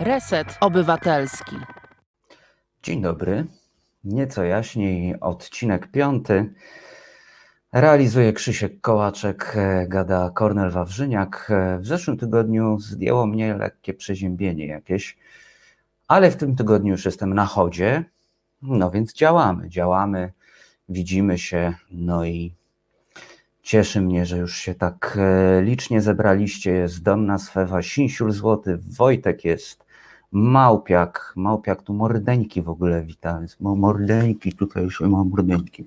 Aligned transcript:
Reset 0.00 0.58
Obywatelski. 0.60 1.56
Dzień 2.82 3.02
dobry. 3.02 3.46
Nieco 4.04 4.44
jaśniej, 4.44 5.20
odcinek 5.20 5.90
piąty. 5.90 6.54
Realizuje 7.72 8.32
Krzysiek 8.32 8.80
Kołaczek, 8.80 9.52
e, 9.56 9.86
gada 9.88 10.30
Kornel 10.34 10.70
Wawrzyniak. 10.70 11.50
E, 11.50 11.78
w 11.78 11.86
zeszłym 11.86 12.18
tygodniu 12.18 12.78
zdjęło 12.80 13.26
mnie 13.26 13.54
lekkie 13.54 13.94
przeziębienie 13.94 14.66
jakieś, 14.66 15.18
ale 16.08 16.30
w 16.30 16.36
tym 16.36 16.56
tygodniu 16.56 16.92
już 16.92 17.04
jestem 17.04 17.34
na 17.34 17.46
chodzie, 17.46 18.04
no 18.62 18.90
więc 18.90 19.12
działamy, 19.12 19.68
działamy, 19.68 20.32
widzimy 20.88 21.38
się, 21.38 21.74
no 21.90 22.24
i 22.24 22.58
Cieszy 23.68 24.00
mnie, 24.00 24.26
że 24.26 24.38
już 24.38 24.56
się 24.56 24.74
tak 24.74 25.18
e, 25.20 25.62
licznie 25.62 26.00
zebraliście. 26.00 26.70
Jest 26.70 27.02
Donna 27.02 27.38
Swewa, 27.38 27.82
Sinsiul 27.82 28.32
Złoty, 28.32 28.78
Wojtek 28.98 29.44
jest, 29.44 29.84
Małpiak, 30.32 31.32
Małpiak 31.36 31.82
tu 31.82 31.94
mordeńki 31.94 32.62
w 32.62 32.68
ogóle 32.68 33.02
witam, 33.02 33.46
mordeńki, 33.60 34.52
tutaj 34.52 34.82
już 34.82 35.00
ma 35.00 35.24
mordeńki. 35.24 35.86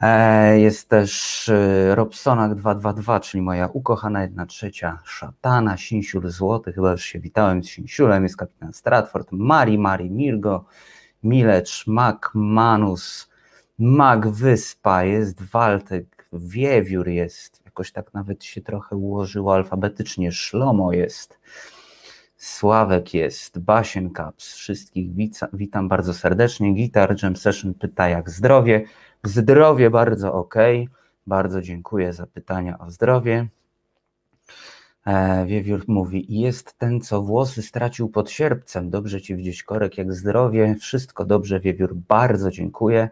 E, 0.00 0.60
jest 0.60 0.88
też 0.88 1.48
e, 1.48 1.94
Robsonak 1.94 2.54
222, 2.54 3.20
czyli 3.20 3.42
moja 3.42 3.68
ukochana 3.72 4.22
jedna 4.22 4.46
trzecia 4.46 4.98
szatana, 5.04 5.76
Sinsiul 5.76 6.30
Złoty, 6.30 6.72
chyba 6.72 6.92
już 6.92 7.04
się 7.04 7.20
witałem 7.20 7.64
z 7.64 7.68
Sinsiulem, 7.68 8.22
jest 8.22 8.36
kapitan 8.36 8.72
Stratford, 8.72 9.28
Mari, 9.32 9.78
Mari, 9.78 10.10
Mirgo, 10.10 10.64
Milecz, 11.22 11.86
Mac, 11.86 12.18
Manus, 12.34 13.30
Mag 13.78 14.28
Wyspa, 14.28 15.04
jest 15.04 15.42
Waltek, 15.42 16.28
Wiewiór 16.32 17.08
jest, 17.08 17.62
jakoś 17.64 17.92
tak 17.92 18.14
nawet 18.14 18.44
się 18.44 18.60
trochę 18.60 18.96
ułożyło 18.96 19.54
alfabetycznie, 19.54 20.32
Szlomo 20.32 20.92
jest, 20.92 21.38
Sławek 22.38 23.14
jest, 23.14 23.58
Basien 23.58 24.10
Caps, 24.10 24.54
wszystkich 24.54 25.10
witam, 25.52 25.88
bardzo 25.88 26.14
serdecznie. 26.14 26.74
Gitar 26.74 27.22
Jam 27.22 27.36
Session 27.36 27.74
pyta 27.74 28.08
jak 28.08 28.30
zdrowie. 28.30 28.84
Zdrowie 29.24 29.90
bardzo 29.90 30.34
ok, 30.34 30.54
bardzo 31.26 31.62
dziękuję 31.62 32.12
za 32.12 32.26
pytania 32.26 32.78
o 32.78 32.90
zdrowie. 32.90 33.48
E, 35.06 35.46
Wiewiór 35.46 35.84
mówi, 35.88 36.40
jest 36.40 36.78
ten, 36.78 37.00
co 37.00 37.22
włosy 37.22 37.62
stracił 37.62 38.08
pod 38.08 38.30
sierpcem. 38.30 38.90
Dobrze 38.90 39.20
ci 39.20 39.36
widzieć 39.36 39.62
korek, 39.62 39.98
jak 39.98 40.12
zdrowie. 40.12 40.76
Wszystko 40.80 41.24
dobrze, 41.24 41.60
Wiewiór, 41.60 41.94
bardzo 41.94 42.50
dziękuję. 42.50 43.08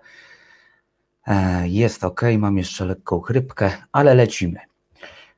E, 1.27 1.69
jest 1.69 2.05
ok, 2.05 2.21
mam 2.39 2.59
jeszcze 2.59 2.85
lekką 2.85 3.21
chrypkę, 3.21 3.71
ale 3.93 4.15
lecimy. 4.15 4.59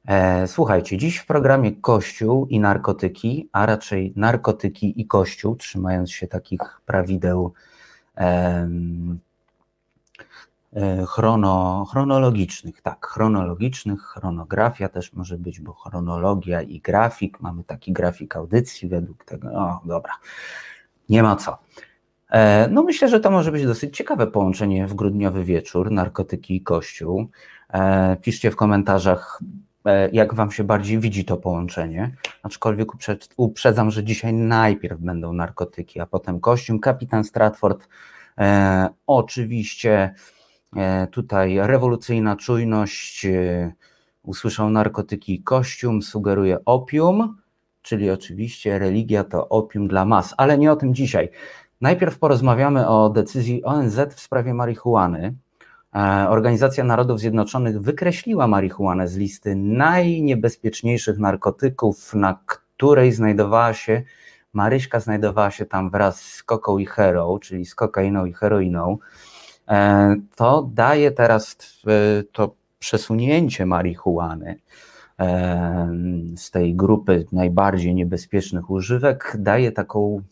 E, 0.08 0.46
słuchajcie, 0.46 0.96
dziś 0.96 1.16
w 1.16 1.26
programie 1.26 1.72
Kościół 1.72 2.46
i 2.46 2.60
narkotyki, 2.60 3.48
a 3.52 3.66
raczej 3.66 4.12
narkotyki 4.16 5.00
i 5.00 5.06
Kościół, 5.06 5.56
trzymając 5.56 6.10
się 6.10 6.26
takich 6.26 6.60
prawideł 6.86 7.52
e, 8.16 8.68
chrono, 11.06 11.84
chronologicznych, 11.90 12.82
tak, 12.82 13.06
chronologicznych, 13.06 14.00
chronografia 14.02 14.88
też 14.88 15.12
może 15.12 15.38
być, 15.38 15.60
bo 15.60 15.72
chronologia 15.72 16.62
i 16.62 16.80
grafik, 16.80 17.40
mamy 17.40 17.64
taki 17.64 17.92
grafik 17.92 18.36
audycji 18.36 18.88
według 18.88 19.24
tego, 19.24 19.48
o 19.48 19.80
dobra, 19.84 20.12
nie 21.08 21.22
ma 21.22 21.36
co. 21.36 21.58
E, 22.30 22.68
no 22.68 22.82
myślę, 22.82 23.08
że 23.08 23.20
to 23.20 23.30
może 23.30 23.52
być 23.52 23.66
dosyć 23.66 23.96
ciekawe 23.96 24.26
połączenie 24.26 24.86
w 24.86 24.94
grudniowy 24.94 25.44
wieczór, 25.44 25.90
narkotyki 25.90 26.56
i 26.56 26.62
kościół. 26.62 27.30
Piszcie 28.22 28.50
w 28.50 28.56
komentarzach, 28.56 29.40
jak 30.12 30.34
wam 30.34 30.50
się 30.50 30.64
bardziej 30.64 30.98
widzi 30.98 31.24
to 31.24 31.36
połączenie. 31.36 32.16
Aczkolwiek 32.42 32.88
uprzedzam, 33.36 33.90
że 33.90 34.04
dzisiaj 34.04 34.32
najpierw 34.32 35.00
będą 35.00 35.32
narkotyki, 35.32 36.00
a 36.00 36.06
potem 36.06 36.40
kościół. 36.40 36.80
Kapitan 36.80 37.24
Stratford, 37.24 37.88
oczywiście 39.06 40.14
tutaj 41.10 41.58
rewolucyjna 41.60 42.36
czujność, 42.36 43.26
usłyszał 44.22 44.70
narkotyki 44.70 45.34
i 45.34 45.42
kościół, 45.42 46.02
sugeruje 46.02 46.64
opium, 46.64 47.36
czyli 47.82 48.10
oczywiście 48.10 48.78
religia 48.78 49.24
to 49.24 49.48
opium 49.48 49.88
dla 49.88 50.04
mas, 50.04 50.34
ale 50.36 50.58
nie 50.58 50.72
o 50.72 50.76
tym 50.76 50.94
dzisiaj. 50.94 51.28
Najpierw 51.80 52.18
porozmawiamy 52.18 52.88
o 52.88 53.10
decyzji 53.10 53.64
ONZ 53.64 54.00
w 54.14 54.20
sprawie 54.20 54.54
marihuany. 54.54 55.34
E, 55.94 56.28
Organizacja 56.28 56.84
Narodów 56.84 57.20
Zjednoczonych 57.20 57.80
wykreśliła 57.80 58.46
marihuanę 58.46 59.08
z 59.08 59.16
listy 59.16 59.56
najniebezpieczniejszych 59.56 61.18
narkotyków, 61.18 62.14
na 62.14 62.40
której 62.46 63.12
znajdowała 63.12 63.74
się 63.74 64.02
Maryśka 64.52 65.00
znajdowała 65.00 65.50
się 65.50 65.66
tam 65.66 65.90
wraz 65.90 66.20
z 66.20 66.42
koką 66.42 66.78
i 66.78 66.86
herą, 66.86 67.38
czyli 67.38 67.66
z 67.66 67.74
kokainą 67.74 68.24
i 68.24 68.32
heroiną. 68.32 68.98
E, 69.68 70.16
to 70.36 70.70
daje 70.74 71.10
teraz 71.10 71.56
to 72.32 72.54
przesunięcie 72.78 73.66
marihuany 73.66 74.60
e, 75.18 75.90
z 76.36 76.50
tej 76.50 76.74
grupy 76.74 77.26
najbardziej 77.32 77.94
niebezpiecznych 77.94 78.70
używek, 78.70 79.36
daje 79.38 79.72
taką 79.72 80.22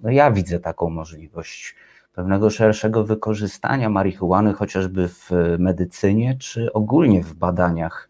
no 0.00 0.10
ja 0.10 0.30
widzę 0.30 0.60
taką 0.60 0.90
możliwość 0.90 1.74
pewnego 2.12 2.50
szerszego 2.50 3.04
wykorzystania 3.04 3.88
marihuany, 3.88 4.52
chociażby 4.52 5.08
w 5.08 5.30
medycynie, 5.58 6.36
czy 6.38 6.72
ogólnie 6.72 7.22
w 7.22 7.34
badaniach 7.34 8.08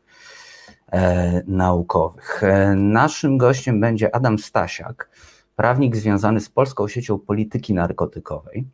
e, 0.93 1.43
naukowych. 1.47 2.43
E, 2.43 2.75
naszym 2.75 3.39
gościem 3.39 3.81
będzie 3.81 4.15
Adam 4.15 4.39
Stasiak, 4.39 5.11
prawnik 5.57 5.97
związany 5.97 6.41
z 6.41 6.49
Polską 6.49 6.89
Siecią 6.89 7.19
Polityki 7.19 7.75
Narkotykowej. 7.75 8.67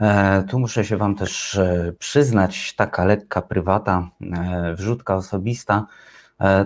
E, 0.00 0.42
tu 0.42 0.58
muszę 0.58 0.84
się 0.84 0.96
Wam 0.96 1.14
też 1.14 1.54
e, 1.54 1.92
przyznać, 1.98 2.74
taka 2.76 3.04
lekka 3.04 3.42
prywata, 3.42 4.08
wrzutka 4.74 5.14
osobista. 5.14 5.86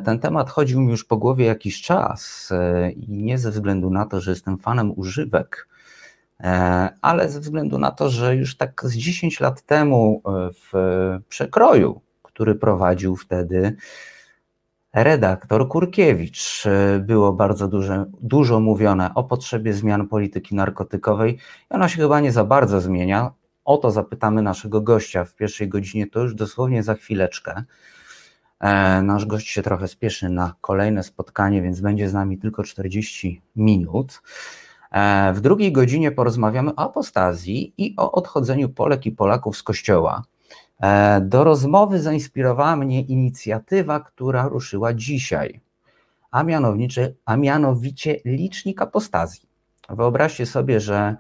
Ten 0.05 0.19
temat 0.19 0.51
chodził 0.51 0.81
mi 0.81 0.91
już 0.91 1.05
po 1.05 1.17
głowie 1.17 1.45
jakiś 1.45 1.83
czas 1.83 2.53
i 2.97 3.11
nie 3.11 3.39
ze 3.39 3.51
względu 3.51 3.91
na 3.91 4.07
to, 4.07 4.21
że 4.21 4.31
jestem 4.31 4.59
fanem 4.59 4.93
używek, 4.97 5.69
ale 7.03 7.29
ze 7.29 7.41
względu 7.41 7.79
na 7.79 7.91
to, 7.91 8.11
że 8.11 8.37
już 8.37 8.57
tak 8.57 8.83
z 8.85 8.97
10 8.97 9.41
lat 9.41 9.63
temu 9.63 10.23
w 10.73 10.73
przekroju, 11.29 12.01
który 12.23 12.55
prowadził 12.55 13.17
wtedy 13.17 13.77
redaktor 14.95 15.69
Kurkiewicz, 15.69 16.65
było 17.01 17.33
bardzo 17.33 17.69
duże, 17.69 18.05
dużo 18.21 18.61
mówione 18.61 19.15
o 19.15 19.25
potrzebie 19.25 19.73
zmian 19.73 20.09
polityki 20.09 20.55
narkotykowej 20.55 21.35
i 21.71 21.75
ona 21.75 21.89
się 21.89 21.97
chyba 21.97 22.21
nie 22.21 22.33
za 22.33 22.45
bardzo 22.45 22.81
zmienia. 22.81 23.33
O 23.65 23.77
to 23.77 23.91
zapytamy 23.91 24.43
naszego 24.43 24.81
gościa 24.81 25.25
w 25.25 25.35
pierwszej 25.35 25.69
godzinie, 25.69 26.07
to 26.07 26.21
już 26.21 26.35
dosłownie 26.35 26.83
za 26.83 26.95
chwileczkę. 26.95 27.65
E, 28.61 29.03
nasz 29.03 29.27
gość 29.27 29.49
się 29.49 29.63
trochę 29.63 29.89
spieszy 29.89 30.29
na 30.29 30.55
kolejne 30.61 31.03
spotkanie, 31.03 31.63
więc 31.63 31.81
będzie 31.81 32.09
z 32.09 32.15
nami 32.15 32.39
tylko 32.39 32.63
40 32.63 33.43
minut. 33.57 34.23
E, 34.93 35.33
w 35.33 35.41
drugiej 35.41 35.73
godzinie 35.73 36.13
porozmawiamy 36.13 36.75
o 36.75 36.79
apostazji 36.79 37.75
i 37.79 37.95
o 37.97 38.13
odchodzeniu 38.13 38.69
Polek 38.69 39.07
i 39.07 39.13
Polaków 39.13 39.57
z 39.57 39.63
kościoła. 39.63 40.23
E, 40.81 41.21
do 41.21 41.45
rozmowy 41.45 42.03
zainspirowała 42.03 42.77
mnie 42.77 43.01
inicjatywa, 43.01 44.01
która 44.01 44.49
ruszyła 44.49 44.95
dzisiaj, 44.95 45.61
a 46.31 46.43
mianowicie, 46.43 47.15
a 47.25 47.37
mianowicie 47.37 48.21
licznik 48.25 48.83
apostazji. 48.83 49.49
Wyobraźcie 49.89 50.47
sobie, 50.47 50.81
że 50.81 51.17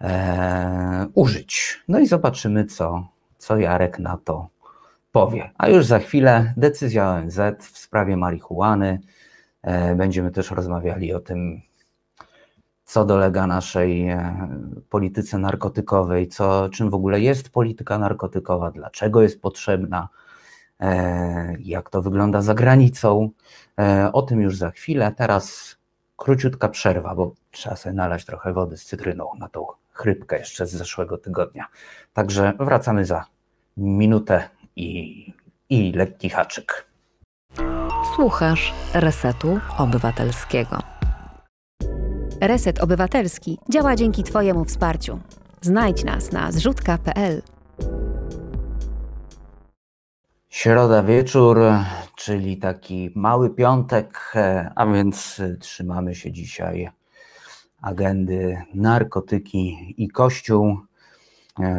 e, 0.01 1.07
użyć. 1.13 1.83
No 1.87 1.99
i 1.99 2.07
zobaczymy, 2.07 2.65
co, 2.65 3.07
co 3.37 3.57
Jarek 3.57 3.99
na 3.99 4.17
to 4.17 4.47
powie. 5.15 5.49
A 5.57 5.69
już 5.69 5.85
za 5.85 5.99
chwilę 5.99 6.53
decyzja 6.57 7.09
ONZ 7.09 7.39
w 7.59 7.77
sprawie 7.77 8.17
marihuany. 8.17 8.99
E, 9.61 9.95
będziemy 9.95 10.31
też 10.31 10.51
rozmawiali 10.51 11.13
o 11.13 11.19
tym, 11.19 11.61
co 12.85 13.05
dolega 13.05 13.47
naszej 13.47 14.09
e, 14.09 14.47
polityce 14.89 15.37
narkotykowej, 15.37 16.27
co, 16.27 16.69
czym 16.69 16.89
w 16.89 16.93
ogóle 16.93 17.21
jest 17.21 17.49
polityka 17.49 17.99
narkotykowa, 17.99 18.71
dlaczego 18.71 19.21
jest 19.21 19.41
potrzebna, 19.41 20.09
e, 20.79 21.55
jak 21.59 21.89
to 21.89 22.01
wygląda 22.01 22.41
za 22.41 22.53
granicą. 22.53 23.29
O 24.13 24.21
tym 24.21 24.41
już 24.41 24.57
za 24.57 24.71
chwilę. 24.71 25.11
Teraz 25.17 25.75
króciutka 26.17 26.69
przerwa, 26.69 27.15
bo 27.15 27.33
trzeba 27.51 27.75
sobie 27.75 27.93
nalać 27.93 28.25
trochę 28.25 28.53
wody 28.53 28.77
z 28.77 28.85
cytryną 28.85 29.29
na 29.39 29.49
tą 29.49 29.65
chrypkę 29.91 30.39
jeszcze 30.39 30.67
z 30.67 30.71
zeszłego 30.71 31.17
tygodnia. 31.17 31.65
Także 32.13 32.53
wracamy 32.59 33.05
za 33.05 33.25
minutę 33.77 34.49
i, 34.75 35.33
i 35.69 35.91
lekki 35.91 36.29
haczyk. 36.29 36.87
Słuchasz 38.15 38.73
Resetu 38.93 39.59
Obywatelskiego. 39.77 40.79
Reset 42.41 42.79
Obywatelski 42.79 43.57
działa 43.69 43.95
dzięki 43.95 44.23
Twojemu 44.23 44.65
wsparciu. 44.65 45.19
Znajdź 45.61 46.03
nas 46.03 46.31
na 46.31 46.51
zrzutka.pl. 46.51 47.41
Środa 50.49 51.03
wieczór, 51.03 51.59
czyli 52.15 52.57
taki 52.57 53.11
mały 53.15 53.49
piątek, 53.49 54.33
a 54.75 54.85
więc 54.85 55.41
trzymamy 55.59 56.15
się 56.15 56.31
dzisiaj 56.31 56.89
agendy 57.81 58.61
narkotyki 58.73 59.93
i 59.97 60.07
kościół. 60.07 60.77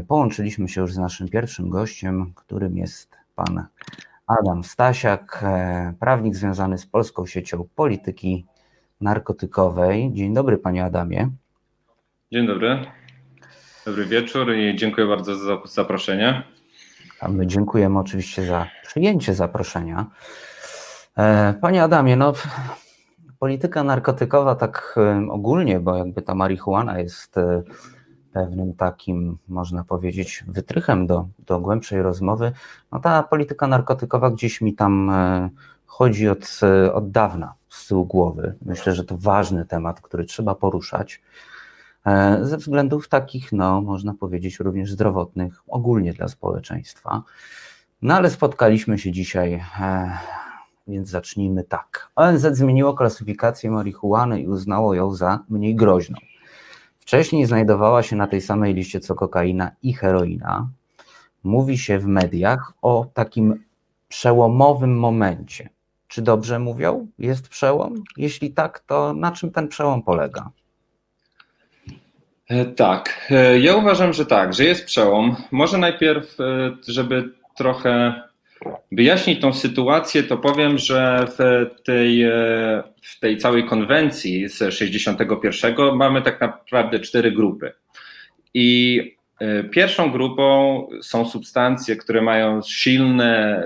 Połączyliśmy 0.09 0.69
się 0.69 0.81
już 0.81 0.93
z 0.93 0.99
naszym 0.99 1.29
pierwszym 1.29 1.71
gościem, 1.71 2.33
którym 2.35 2.77
jest 2.77 3.17
pan 3.35 3.67
Adam 4.27 4.65
Stasiak, 4.65 5.45
prawnik 6.01 6.35
związany 6.35 6.79
z 6.79 6.87
Polską 6.87 7.27
Siecią 7.27 7.69
Polityki 7.75 8.47
Narkotykowej. 9.01 10.11
Dzień 10.13 10.35
dobry, 10.35 10.59
panie 10.59 10.85
Adamie. 10.85 11.31
Dzień 12.33 12.47
dobry. 12.47 12.87
Dobry 13.87 14.05
wieczór 14.05 14.55
i 14.55 14.77
dziękuję 14.77 15.07
bardzo 15.07 15.37
za 15.37 15.59
zaproszenie. 15.65 16.43
A 17.21 17.29
my 17.29 17.47
dziękujemy 17.47 17.99
oczywiście 17.99 18.47
za 18.47 18.67
przyjęcie 18.83 19.35
zaproszenia. 19.35 20.07
E, 21.19 21.55
panie 21.61 21.83
Adamie, 21.83 22.17
no 22.17 22.33
polityka 23.39 23.85
narkotykowa 23.85 24.55
tak 24.55 24.95
e, 24.97 25.31
ogólnie, 25.31 25.81
bo 25.81 25.97
jakby 25.97 26.23
ta 26.23 26.35
marihuana 26.35 26.99
jest 26.99 27.39
e, 27.39 27.63
pewnym 28.37 28.75
takim, 28.75 29.39
można 29.49 29.85
powiedzieć, 29.85 30.45
wytrychem 30.49 31.07
do, 31.07 31.27
do 31.39 31.61
głębszej 31.61 32.03
rozmowy, 32.03 32.53
no 32.93 33.01
ta 33.01 33.23
polityka 33.23 33.67
narkotykowa 33.67 34.31
gdzieś 34.31 34.61
mi 34.61 34.75
tam 34.75 35.13
chodzi 35.87 36.29
od, 36.29 36.61
od 36.93 37.11
dawna 37.11 37.55
z 37.69 37.89
tyłu 37.89 38.07
głowy. 38.07 38.55
Myślę, 38.63 38.95
że 38.95 39.05
to 39.05 39.17
ważny 39.17 39.65
temat, 39.65 40.01
który 40.01 40.25
trzeba 40.25 40.55
poruszać 40.55 41.23
ze 42.41 42.57
względów 42.57 43.09
takich, 43.09 43.53
no, 43.53 43.81
można 43.81 44.15
powiedzieć, 44.15 44.61
również 44.61 44.93
zdrowotnych, 44.93 45.63
ogólnie 45.69 46.13
dla 46.13 46.29
społeczeństwa. 46.29 47.23
No 48.03 48.15
ale 48.15 48.31
spotkaliśmy 48.31 48.99
się 48.99 49.13
dzisiaj 49.13 49.65
więc 50.89 51.09
zacznijmy 51.09 51.65
tak. 51.65 52.11
ONZ 52.17 52.47
zmieniło 52.53 52.95
klasyfikację 52.95 53.71
marihuany 53.71 54.41
i 54.41 54.49
uznało 54.49 54.95
ją 54.95 55.15
za 55.15 55.41
mniej 55.49 55.75
groźną. 55.75 56.19
Wcześniej 57.07 57.47
znajdowała 57.47 58.03
się 58.03 58.17
na 58.17 58.27
tej 58.27 58.41
samej 58.41 58.75
liście 58.75 59.01
co 59.01 59.15
kokaina 59.15 59.71
i 59.83 59.93
heroina. 59.93 60.69
Mówi 61.45 61.79
się 61.79 61.99
w 61.99 62.07
mediach 62.07 62.73
o 62.83 63.07
takim 63.15 63.65
przełomowym 64.09 64.99
momencie. 64.99 65.69
Czy 66.09 66.23
dobrze 66.23 66.59
mówią? 66.59 67.07
Jest 67.19 67.49
przełom? 67.49 68.05
Jeśli 68.17 68.51
tak, 68.51 68.81
to 68.81 69.13
na 69.13 69.33
czym 69.33 69.51
ten 69.51 69.69
przełom 69.69 70.03
polega? 70.03 70.51
E, 72.49 72.65
tak, 72.65 73.27
e, 73.31 73.59
ja 73.59 73.77
uważam, 73.77 74.13
że 74.13 74.27
tak, 74.27 74.55
że 74.55 74.65
jest 74.65 74.85
przełom. 74.85 75.37
Może 75.51 75.79
najpierw, 75.79 76.41
e, 76.41 76.77
żeby 76.89 77.33
trochę 77.57 78.23
wyjaśnić 78.93 79.41
tą 79.41 79.53
sytuację, 79.53 80.23
to 80.23 80.37
powiem, 80.37 80.79
że 80.79 81.27
w 81.39 81.83
tej, 81.83 82.25
w 83.03 83.21
tej 83.21 83.39
całej 83.39 83.65
konwencji 83.65 84.49
z 84.49 84.75
61 84.75 85.75
mamy 85.97 86.23
tak 86.23 86.41
naprawdę 86.41 87.01
cztery 87.01 87.33
grupy. 87.33 87.73
I 88.55 89.01
e, 89.41 89.65
pierwszą 89.65 90.11
grupą 90.11 90.89
są 91.03 91.29
substancje, 91.29 91.97
które 91.97 92.23
mają 92.23 92.63
silne, 92.63 93.63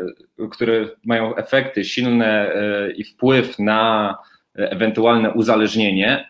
które 0.50 0.88
mają 1.04 1.36
efekty 1.36 1.84
silne 1.84 2.54
e, 2.54 2.90
i 2.92 3.04
wpływ 3.04 3.58
na 3.58 4.16
ewentualne 4.54 5.32
uzależnienie. 5.32 6.28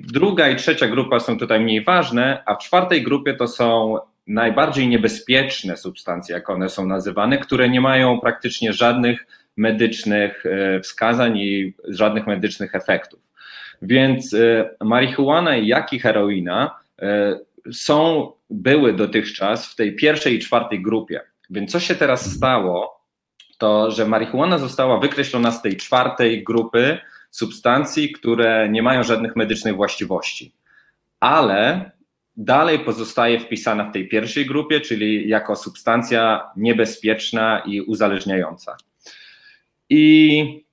Druga 0.00 0.48
i 0.48 0.56
trzecia 0.56 0.88
grupa 0.88 1.20
są 1.20 1.38
tutaj 1.38 1.60
mniej 1.60 1.84
ważne, 1.84 2.42
a 2.46 2.54
w 2.54 2.58
czwartej 2.58 3.02
grupie 3.02 3.34
to 3.34 3.48
są 3.48 3.98
najbardziej 4.26 4.88
niebezpieczne 4.88 5.76
substancje, 5.76 6.34
jak 6.34 6.50
one 6.50 6.68
są 6.68 6.86
nazywane, 6.86 7.38
które 7.38 7.68
nie 7.68 7.80
mają 7.80 8.20
praktycznie 8.20 8.72
żadnych 8.72 9.26
medycznych 9.56 10.46
e, 10.46 10.80
wskazań 10.80 11.38
i 11.38 11.74
żadnych 11.88 12.26
medycznych 12.26 12.74
efektów. 12.74 13.20
Więc 13.82 14.34
e, 14.34 14.70
marihuana, 14.80 15.56
jak 15.56 15.92
i 15.92 15.98
heroina 15.98 16.78
e, 17.02 17.38
są, 17.72 18.32
były 18.50 18.92
dotychczas 18.92 19.66
w 19.66 19.76
tej 19.76 19.96
pierwszej 19.96 20.34
i 20.34 20.38
czwartej 20.38 20.82
grupie. 20.82 21.20
Więc 21.50 21.72
co 21.72 21.80
się 21.80 21.94
teraz 21.94 22.32
stało, 22.32 23.00
to 23.58 23.90
że 23.90 24.06
marihuana 24.06 24.58
została 24.58 24.98
wykreślona 24.98 25.52
z 25.52 25.62
tej 25.62 25.76
czwartej 25.76 26.44
grupy 26.44 26.98
substancji, 27.30 28.12
które 28.12 28.68
nie 28.68 28.82
mają 28.82 29.02
żadnych 29.02 29.36
medycznych 29.36 29.76
właściwości. 29.76 30.54
Ale 31.20 31.90
dalej 32.36 32.78
pozostaje 32.78 33.40
wpisana 33.40 33.84
w 33.84 33.92
tej 33.92 34.08
pierwszej 34.08 34.46
grupie, 34.46 34.80
czyli 34.80 35.28
jako 35.28 35.56
substancja 35.56 36.50
niebezpieczna 36.56 37.62
i 37.66 37.80
uzależniająca. 37.80 38.76
I 39.90 40.64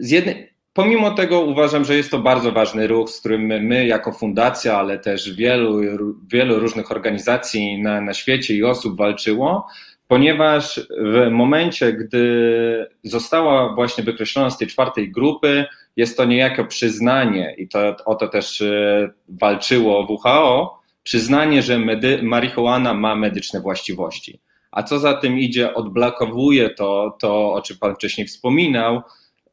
jednej, 0.00 0.52
pomimo 0.72 1.10
tego 1.10 1.40
uważam, 1.40 1.84
że 1.84 1.96
jest 1.96 2.10
to 2.10 2.18
bardzo 2.18 2.52
ważny 2.52 2.86
ruch, 2.86 3.10
z 3.10 3.20
którym 3.20 3.42
my, 3.42 3.86
jako 3.86 4.12
fundacja, 4.12 4.78
ale 4.78 4.98
też 4.98 5.34
wielu, 5.34 5.80
wielu 6.26 6.58
różnych 6.58 6.90
organizacji 6.90 7.82
na, 7.82 8.00
na 8.00 8.14
świecie 8.14 8.54
i 8.54 8.64
osób 8.64 8.96
walczyło, 8.96 9.66
ponieważ 10.08 10.80
w 11.00 11.30
momencie, 11.30 11.92
gdy 11.92 12.86
została 13.04 13.74
właśnie 13.74 14.04
wykreślona 14.04 14.50
z 14.50 14.58
tej 14.58 14.68
czwartej 14.68 15.10
grupy, 15.10 15.66
jest 16.00 16.16
to 16.16 16.24
niejako 16.24 16.64
przyznanie, 16.64 17.54
i 17.58 17.68
to, 17.68 17.96
o 18.06 18.14
to 18.14 18.28
też 18.28 18.60
e, 18.62 19.10
walczyło 19.28 20.06
WHO, 20.08 20.80
przyznanie, 21.02 21.62
że 21.62 21.78
medy, 21.78 22.22
marihuana 22.22 22.94
ma 22.94 23.14
medyczne 23.16 23.60
właściwości. 23.60 24.40
A 24.70 24.82
co 24.82 24.98
za 24.98 25.14
tym 25.14 25.38
idzie, 25.38 25.74
odblokowuje 25.74 26.70
to, 26.70 27.16
to 27.20 27.52
o 27.52 27.62
czym 27.62 27.76
Pan 27.78 27.94
wcześniej 27.94 28.26
wspominał, 28.26 29.02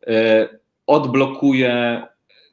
e, 0.07 0.49
odblokuje 0.87 2.01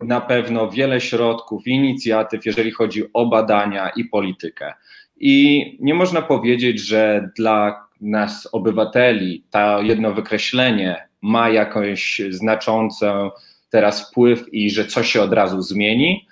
na 0.00 0.20
pewno 0.20 0.70
wiele 0.70 1.00
środków, 1.00 1.66
inicjatyw, 1.66 2.46
jeżeli 2.46 2.70
chodzi 2.70 3.02
o 3.12 3.26
badania 3.26 3.88
i 3.96 4.04
politykę. 4.04 4.74
I 5.16 5.64
nie 5.80 5.94
można 5.94 6.22
powiedzieć, 6.22 6.80
że 6.80 7.30
dla 7.36 7.86
nas, 8.00 8.48
obywateli, 8.52 9.44
to 9.50 9.82
jedno 9.82 10.12
wykreślenie 10.12 11.08
ma 11.22 11.48
jakąś 11.48 12.20
znaczącą 12.30 13.30
teraz 13.70 14.08
wpływ 14.08 14.54
i 14.54 14.70
że 14.70 14.84
coś 14.84 15.12
się 15.12 15.22
od 15.22 15.32
razu 15.32 15.62
zmieni, 15.62 16.26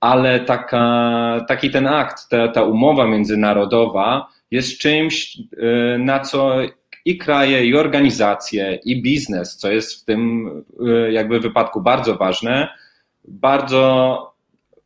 ale 0.00 0.40
taka, 0.40 1.44
taki 1.48 1.70
ten 1.70 1.86
akt, 1.86 2.28
ta, 2.28 2.48
ta 2.48 2.62
umowa 2.62 3.06
międzynarodowa 3.06 4.28
jest 4.50 4.78
czymś, 4.78 5.38
y, 5.38 5.98
na 5.98 6.20
co 6.20 6.56
i 7.04 7.18
kraje, 7.18 7.66
i 7.66 7.76
organizacje, 7.76 8.78
i 8.84 9.02
biznes, 9.02 9.56
co 9.56 9.72
jest 9.72 10.02
w 10.02 10.04
tym 10.04 10.48
y, 11.06 11.12
jakby 11.12 11.40
wypadku 11.40 11.80
bardzo 11.80 12.16
ważne, 12.16 12.68
bardzo 13.24 14.24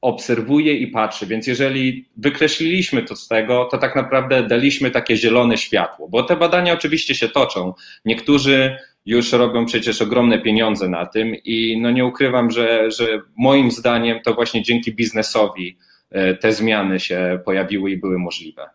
obserwuje 0.01 0.77
i 0.77 0.87
patrzy. 0.87 1.27
Więc 1.27 1.47
jeżeli 1.47 2.09
wykreśliliśmy 2.17 3.03
to 3.03 3.17
z 3.17 3.29
tego, 3.29 3.69
to 3.71 3.79
tak 3.79 3.97
naprawdę 3.97 4.43
daliśmy 4.43 4.91
takie 4.91 5.17
zielone 5.17 5.59
światło, 5.59 6.09
bo 6.09 6.23
te 6.23 6.37
badania 6.37 6.73
oczywiście 6.73 7.15
się 7.15 7.29
toczą. 7.29 7.75
Niektórzy 8.05 8.77
już 9.07 9.33
robią 9.33 9.67
przecież 9.67 10.03
ogromne 10.03 10.39
pieniądze 10.39 10.89
na 10.89 11.07
tym 11.07 11.35
i 11.45 11.81
no 11.81 11.91
nie 11.91 12.05
ukrywam, 12.05 12.51
że, 12.51 12.91
że 12.91 13.07
moim 13.37 13.71
zdaniem 13.71 14.21
to 14.25 14.35
właśnie 14.35 14.63
dzięki 14.63 14.95
biznesowi 14.95 15.79
e, 16.11 16.35
te 16.35 16.53
zmiany 16.53 17.01
się 17.01 17.41
pojawiły 17.45 17.91
i 17.91 18.01
były 18.01 18.19
możliwe. 18.19 18.71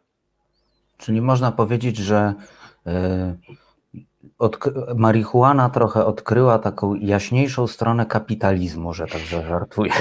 Czyli 0.98 1.22
można 1.22 1.52
powiedzieć, 1.52 1.98
że 1.98 2.34
marihuana 4.96 5.70
trochę 5.70 6.06
odkryła 6.06 6.60
taką 6.60 6.96
jaśniejszą 6.96 7.68
stronę 7.68 8.06
kapitalizmu, 8.06 8.94
że 8.94 9.08
tak 9.08 9.22
zażartuję. 9.22 9.92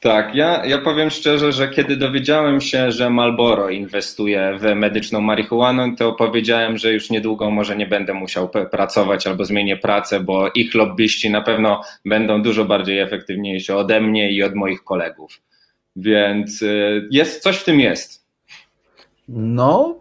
Tak, 0.00 0.34
ja, 0.34 0.64
ja 0.64 0.78
powiem 0.78 1.10
szczerze, 1.10 1.52
że 1.52 1.68
kiedy 1.68 1.96
dowiedziałem 1.96 2.60
się, 2.60 2.92
że 2.92 3.10
Malboro 3.10 3.70
inwestuje 3.70 4.58
w 4.58 4.74
medyczną 4.74 5.20
marihuanę, 5.20 5.94
to 5.96 6.12
powiedziałem, 6.12 6.78
że 6.78 6.92
już 6.92 7.10
niedługo 7.10 7.50
może 7.50 7.76
nie 7.76 7.86
będę 7.86 8.14
musiał 8.14 8.48
pracować 8.48 9.26
albo 9.26 9.44
zmienię 9.44 9.76
pracę, 9.76 10.20
bo 10.20 10.50
ich 10.54 10.74
lobbyści 10.74 11.30
na 11.30 11.42
pewno 11.42 11.82
będą 12.04 12.42
dużo 12.42 12.64
bardziej 12.64 12.98
efektywniejsi 12.98 13.72
ode 13.72 14.00
mnie 14.00 14.32
i 14.32 14.42
od 14.42 14.54
moich 14.54 14.84
kolegów. 14.84 15.40
Więc 15.96 16.62
y, 16.62 17.08
jest, 17.10 17.42
coś 17.42 17.56
w 17.56 17.64
tym 17.64 17.80
jest. 17.80 18.26
No, 19.28 20.00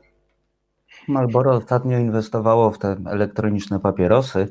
Malboro 1.07 1.55
ostatnio 1.55 1.99
inwestowało 1.99 2.71
w 2.71 2.79
te 2.79 2.95
elektroniczne 3.09 3.79
papierosy. 3.79 4.47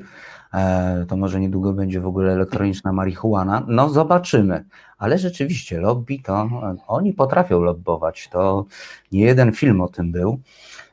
E, 0.57 1.05
to 1.09 1.17
może 1.17 1.39
niedługo 1.39 1.73
będzie 1.73 2.01
w 2.01 2.07
ogóle 2.07 2.33
elektroniczna 2.33 2.93
marihuana. 2.93 3.65
No, 3.67 3.89
zobaczymy. 3.89 4.65
Ale 4.97 5.17
rzeczywiście, 5.17 5.79
lobby 5.79 6.19
to 6.23 6.49
oni 6.87 7.13
potrafią 7.13 7.61
lobbować. 7.61 8.27
To 8.31 8.65
nie 9.11 9.21
jeden 9.21 9.51
film 9.51 9.81
o 9.81 9.87
tym 9.87 10.11
był. 10.11 10.39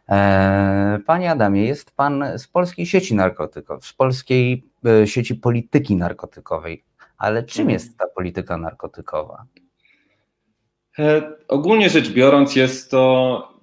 E, 0.09 0.99
panie 1.07 1.31
Adamie, 1.31 1.65
jest 1.65 1.91
Pan 1.97 2.25
z 2.37 2.49
polskiej 2.49 2.87
sieci 2.87 3.15
narkotykowej, 3.15 3.83
z 3.83 3.93
polskiej 3.93 4.65
e, 4.87 5.07
sieci 5.07 5.35
polityki 5.35 5.97
narkotykowej. 5.97 6.85
Ale 7.19 7.43
czym 7.43 7.63
mhm. 7.63 7.71
jest 7.71 7.99
ta 7.99 8.07
polityka 8.07 8.57
narkotykowa? 8.57 9.45
Ogólnie 11.49 11.91
rzecz 11.91 12.13
biorąc, 12.13 12.57
jest 12.57 12.91
to 12.91 13.55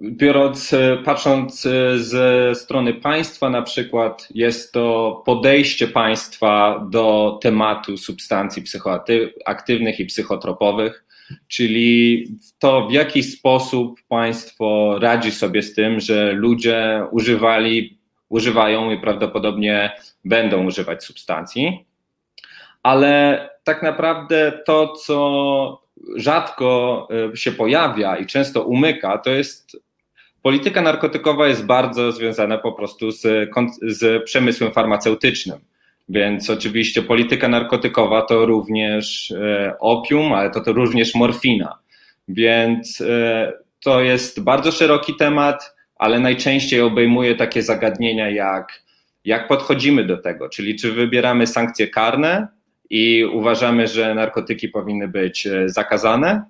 biorąc, 0.00 0.72
e, 0.72 0.96
patrząc 1.04 1.66
e, 1.66 1.98
ze 1.98 2.54
strony 2.54 2.94
państwa, 2.94 3.50
na 3.50 3.62
przykład, 3.62 4.28
jest 4.34 4.72
to 4.72 5.22
podejście 5.26 5.88
państwa 5.88 6.86
do 6.90 7.38
tematu 7.42 7.96
substancji 7.96 8.62
psychoaktywnych 8.62 10.00
i 10.00 10.06
psychotropowych, 10.06 11.04
czyli 11.48 12.26
to, 12.58 12.88
w 12.88 12.92
jaki 12.92 13.22
sposób 13.22 14.00
państwo 14.08 14.98
radzi 15.00 15.30
sobie 15.30 15.62
z 15.62 15.74
tym, 15.74 16.00
że 16.00 16.32
ludzie 16.32 17.04
używali, 17.10 17.98
używają 18.28 18.90
i 18.90 19.00
prawdopodobnie 19.00 19.92
będą 20.24 20.66
używać 20.66 21.04
substancji. 21.04 21.86
Ale 22.82 23.40
tak 23.64 23.82
naprawdę 23.82 24.62
to, 24.66 24.92
co 24.92 25.88
rzadko 26.16 27.08
e, 27.32 27.36
się 27.36 27.52
pojawia 27.52 28.16
i 28.16 28.26
często 28.26 28.62
umyka, 28.62 29.18
to 29.18 29.30
jest 29.30 29.87
polityka 30.42 30.82
narkotykowa 30.82 31.48
jest 31.48 31.66
bardzo 31.66 32.12
związana 32.12 32.58
po 32.58 32.72
prostu 32.72 33.10
z, 33.10 33.50
z 33.82 34.24
przemysłem 34.24 34.72
farmaceutycznym. 34.72 35.58
Więc 36.08 36.50
oczywiście 36.50 37.02
polityka 37.02 37.48
narkotykowa 37.48 38.22
to 38.22 38.46
również 38.46 39.30
e, 39.30 39.74
opium, 39.80 40.32
ale 40.32 40.50
to, 40.50 40.60
to 40.60 40.72
również 40.72 41.14
morfina. 41.14 41.78
Więc 42.28 43.00
e, 43.00 43.52
to 43.82 44.02
jest 44.02 44.42
bardzo 44.42 44.72
szeroki 44.72 45.14
temat, 45.14 45.74
ale 45.96 46.20
najczęściej 46.20 46.80
obejmuje 46.80 47.34
takie 47.34 47.62
zagadnienia 47.62 48.30
jak 48.30 48.88
jak 49.24 49.48
podchodzimy 49.48 50.04
do 50.04 50.16
tego, 50.16 50.48
czyli 50.48 50.76
czy 50.76 50.92
wybieramy 50.92 51.46
sankcje 51.46 51.88
karne 51.88 52.48
i 52.90 53.24
uważamy, 53.24 53.88
że 53.88 54.14
narkotyki 54.14 54.68
powinny 54.68 55.08
być 55.08 55.46
e, 55.46 55.68
zakazane, 55.68 56.44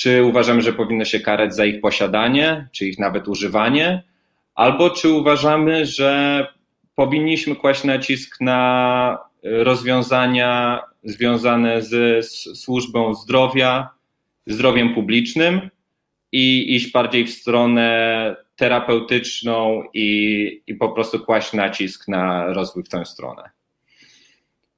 czy 0.00 0.24
uważamy, 0.24 0.62
że 0.62 0.72
powinno 0.72 1.04
się 1.04 1.20
karać 1.20 1.54
za 1.54 1.64
ich 1.64 1.80
posiadanie, 1.80 2.68
czy 2.72 2.86
ich 2.86 2.98
nawet 2.98 3.28
używanie, 3.28 4.02
albo 4.54 4.90
czy 4.90 5.08
uważamy, 5.08 5.86
że 5.86 6.46
powinniśmy 6.94 7.56
kłaść 7.56 7.84
nacisk 7.84 8.40
na 8.40 9.18
rozwiązania 9.42 10.80
związane 11.04 11.82
z 11.82 12.26
służbą 12.54 13.14
zdrowia, 13.14 13.88
zdrowiem 14.46 14.94
publicznym 14.94 15.70
i 16.32 16.74
iść 16.76 16.92
bardziej 16.92 17.26
w 17.26 17.30
stronę 17.30 18.36
terapeutyczną 18.56 19.82
i, 19.94 20.62
i 20.66 20.74
po 20.74 20.88
prostu 20.88 21.20
kłaść 21.20 21.52
nacisk 21.52 22.08
na 22.08 22.46
rozwój 22.46 22.84
w 22.84 22.88
tę 22.88 23.04
stronę. 23.04 23.50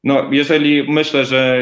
No, 0.04 0.28
jeżeli 0.32 0.92
myślę, 0.92 1.24
że 1.24 1.58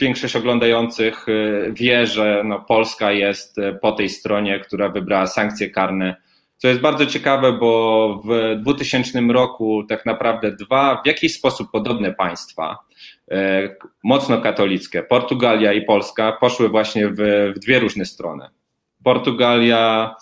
większość 0.00 0.36
oglądających 0.36 1.28
y, 1.28 1.72
wie, 1.72 2.06
że 2.06 2.42
no, 2.44 2.60
Polska 2.60 3.12
jest 3.12 3.58
y, 3.58 3.78
po 3.82 3.92
tej 3.92 4.08
stronie, 4.08 4.60
która 4.60 4.88
wybrała 4.88 5.26
sankcje 5.26 5.70
karne, 5.70 6.16
co 6.56 6.68
jest 6.68 6.80
bardzo 6.80 7.06
ciekawe, 7.06 7.52
bo 7.52 8.22
w 8.24 8.60
2000 8.62 9.20
roku 9.20 9.84
tak 9.88 10.06
naprawdę 10.06 10.52
dwa 10.52 11.02
w 11.04 11.06
jakiś 11.06 11.34
sposób 11.34 11.70
podobne 11.70 12.12
państwa, 12.12 12.78
y, 13.32 13.34
mocno 14.04 14.40
katolickie, 14.40 15.02
Portugalia 15.02 15.72
i 15.72 15.82
Polska, 15.82 16.32
poszły 16.32 16.68
właśnie 16.68 17.08
w, 17.08 17.16
w 17.56 17.58
dwie 17.58 17.78
różne 17.78 18.04
strony. 18.04 18.48
Portugalia 19.04 20.14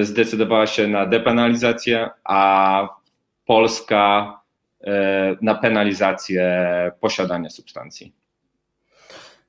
zdecydowała 0.00 0.66
się 0.66 0.86
na 0.88 1.06
depenalizację, 1.06 2.10
a 2.24 2.88
Polska 3.46 4.37
na 5.42 5.54
penalizację 5.54 6.42
posiadania 7.00 7.50
substancji. 7.50 8.14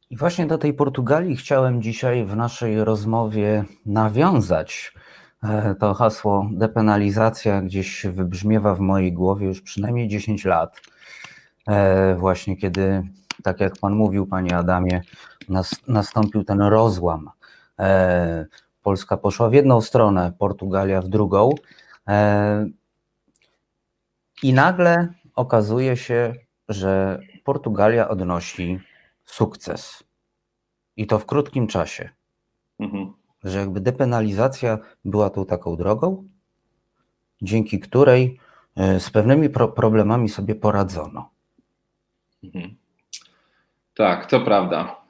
I 0.10 0.18
właśnie 0.18 0.48
do 0.48 0.58
tej 0.58 0.74
Portugalii 0.74 1.36
chciałem 1.36 1.82
dzisiaj 1.82 2.26
w 2.26 2.36
naszej 2.36 2.84
rozmowie 2.84 3.64
nawiązać. 3.86 4.94
E, 5.44 5.76
to 5.76 5.94
hasło 5.94 6.50
depenalizacja 6.52 7.62
gdzieś 7.62 8.06
wybrzmiewa 8.06 8.76
w 8.76 8.80
mojej 8.80 9.14
głowie 9.14 9.48
już 9.48 9.62
przynajmniej 9.62 10.08
10 10.08 10.46
lat. 10.46 10.82
E, 11.68 12.16
właśnie 12.16 12.58
kiedy, 12.58 13.04
tak 13.44 13.60
jak 13.60 13.74
Pan 13.82 13.96
mówił, 13.96 14.28
Panie 14.28 14.58
Adamie, 14.58 15.02
nastąpił 15.88 16.44
ten 16.44 16.62
rozłam. 16.62 17.30
Polska 18.84 19.18
poszła 19.18 19.50
w 19.50 19.54
jedną 19.54 19.82
stronę, 19.82 20.34
Portugalia 20.40 21.02
w 21.02 21.08
drugą. 21.08 21.50
I 24.44 24.54
nagle 24.54 25.08
okazuje 25.40 25.98
się, 25.98 26.34
że 26.70 27.20
Portugalia 27.44 28.08
odnosi 28.08 28.80
sukces. 29.26 30.04
I 30.98 31.08
to 31.08 31.20
w 31.20 31.26
krótkim 31.26 31.68
czasie. 31.68 32.10
Mhm. 32.80 33.14
Że 33.44 33.60
jakby 33.60 33.80
depenalizacja 33.82 34.78
była 35.06 35.30
tą 35.30 35.46
taką 35.46 35.76
drogą, 35.76 36.28
dzięki 37.42 37.80
której 37.80 38.40
e, 38.76 39.00
z 39.00 39.10
pewnymi 39.10 39.50
pro 39.50 39.68
problemami 39.68 40.30
sobie 40.30 40.56
poradzono. 40.56 41.30
Mhm. 42.44 42.76
Tak, 43.96 44.26
to 44.26 44.42
prawda. 44.42 45.02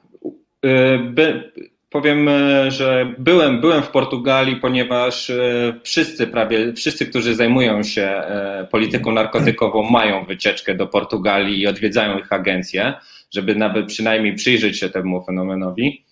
E, 0.62 0.98
by, 0.98 1.52
Powiem, 1.90 2.28
e, 2.28 2.70
że 2.70 3.14
byłem, 3.18 3.60
byłem 3.60 3.82
w 3.82 3.88
Portugalii, 3.88 4.56
ponieważ 4.56 5.30
e, 5.30 5.74
wszyscy 5.82 6.26
prawie, 6.26 6.72
wszyscy, 6.72 7.06
którzy 7.06 7.34
zajmują 7.34 7.82
się 7.82 8.02
e, 8.02 8.66
polityką 8.70 9.12
narkotykową, 9.12 9.82
mają 9.82 10.24
wycieczkę 10.24 10.74
do 10.74 10.86
Portugalii 10.86 11.60
i 11.60 11.66
odwiedzają 11.66 12.18
ich 12.18 12.32
agencje, 12.32 12.94
żeby 13.30 13.54
nawet 13.54 13.86
przynajmniej 13.86 14.34
przyjrzeć 14.34 14.78
się 14.78 14.88
temu 14.88 15.24
fenomenowi. 15.24 16.04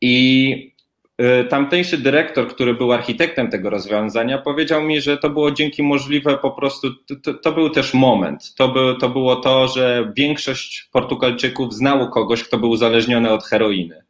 I 0.00 0.74
tamtejszy 1.48 1.98
dyrektor, 1.98 2.48
który 2.48 2.74
był 2.74 2.92
architektem 2.92 3.50
tego 3.50 3.70
rozwiązania, 3.70 4.38
powiedział 4.38 4.82
mi, 4.82 5.00
że 5.00 5.18
to 5.18 5.30
było 5.30 5.50
dzięki 5.50 5.82
możliwe 5.82 6.38
po 6.38 6.50
prostu, 6.50 6.88
to, 7.22 7.34
to 7.34 7.52
był 7.52 7.70
też 7.70 7.94
moment. 7.94 8.54
To, 8.54 8.68
by, 8.68 8.94
to 9.00 9.08
było 9.08 9.36
to, 9.36 9.68
że 9.68 10.12
większość 10.16 10.88
Portugalczyków 10.92 11.74
znało 11.74 12.08
kogoś, 12.08 12.44
kto 12.44 12.58
był 12.58 12.70
uzależniony 12.70 13.30
od 13.30 13.44
heroiny 13.44 14.03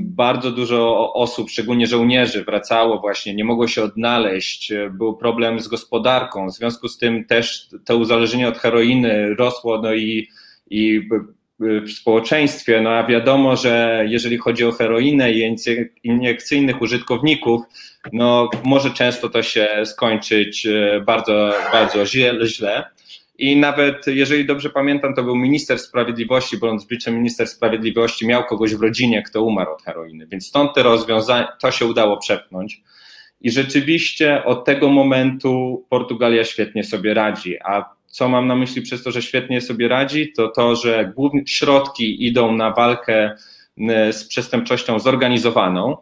bardzo 0.00 0.50
dużo 0.50 1.12
osób, 1.12 1.50
szczególnie 1.50 1.86
żołnierzy, 1.86 2.44
wracało 2.44 3.00
właśnie, 3.00 3.34
nie 3.34 3.44
mogło 3.44 3.68
się 3.68 3.82
odnaleźć, 3.82 4.72
był 4.90 5.16
problem 5.16 5.60
z 5.60 5.68
gospodarką, 5.68 6.46
w 6.46 6.54
związku 6.54 6.88
z 6.88 6.98
tym 6.98 7.24
też 7.24 7.68
to 7.84 7.96
uzależnienie 7.96 8.48
od 8.48 8.58
heroiny 8.58 9.34
rosło, 9.34 9.80
no 9.82 9.94
i, 9.94 10.28
i 10.70 11.08
w 11.60 11.92
społeczeństwie, 11.92 12.80
no 12.80 12.90
a 12.90 13.06
wiadomo, 13.06 13.56
że 13.56 14.04
jeżeli 14.08 14.38
chodzi 14.38 14.64
o 14.64 14.72
heroinę 14.72 15.32
i 15.32 15.56
iniekcyjnych 16.02 16.82
użytkowników, 16.82 17.62
no 18.12 18.48
może 18.64 18.90
często 18.90 19.28
to 19.28 19.42
się 19.42 19.68
skończyć 19.84 20.66
e, 20.66 21.00
bardzo, 21.00 21.52
bardzo 21.72 22.06
źle. 22.06 22.84
I 23.38 23.56
nawet, 23.56 24.06
jeżeli 24.06 24.46
dobrze 24.46 24.70
pamiętam, 24.70 25.14
to 25.14 25.22
był 25.22 25.36
minister 25.36 25.78
sprawiedliwości, 25.78 26.58
bądź 26.58 26.86
wiceminister 26.86 27.46
sprawiedliwości, 27.48 28.26
miał 28.26 28.44
kogoś 28.44 28.74
w 28.74 28.82
rodzinie, 28.82 29.22
kto 29.22 29.42
umarł 29.42 29.72
od 29.72 29.82
heroiny, 29.82 30.26
więc 30.26 30.46
stąd 30.46 30.74
te 30.74 30.82
rozwiązania, 30.82 31.48
to 31.60 31.70
się 31.70 31.86
udało 31.86 32.16
przepchnąć. 32.16 32.82
I 33.40 33.50
rzeczywiście 33.50 34.44
od 34.44 34.64
tego 34.64 34.88
momentu 34.88 35.84
Portugalia 35.88 36.44
świetnie 36.44 36.84
sobie 36.84 37.14
radzi. 37.14 37.56
A 37.64 37.94
co 38.06 38.28
mam 38.28 38.46
na 38.46 38.56
myśli 38.56 38.82
przez 38.82 39.02
to, 39.02 39.10
że 39.10 39.22
świetnie 39.22 39.60
sobie 39.60 39.88
radzi, 39.88 40.32
to 40.32 40.48
to, 40.48 40.76
że 40.76 41.12
środki 41.46 42.26
idą 42.26 42.56
na 42.56 42.70
walkę 42.70 43.34
z 44.12 44.24
przestępczością 44.28 44.98
zorganizowaną, 44.98 45.96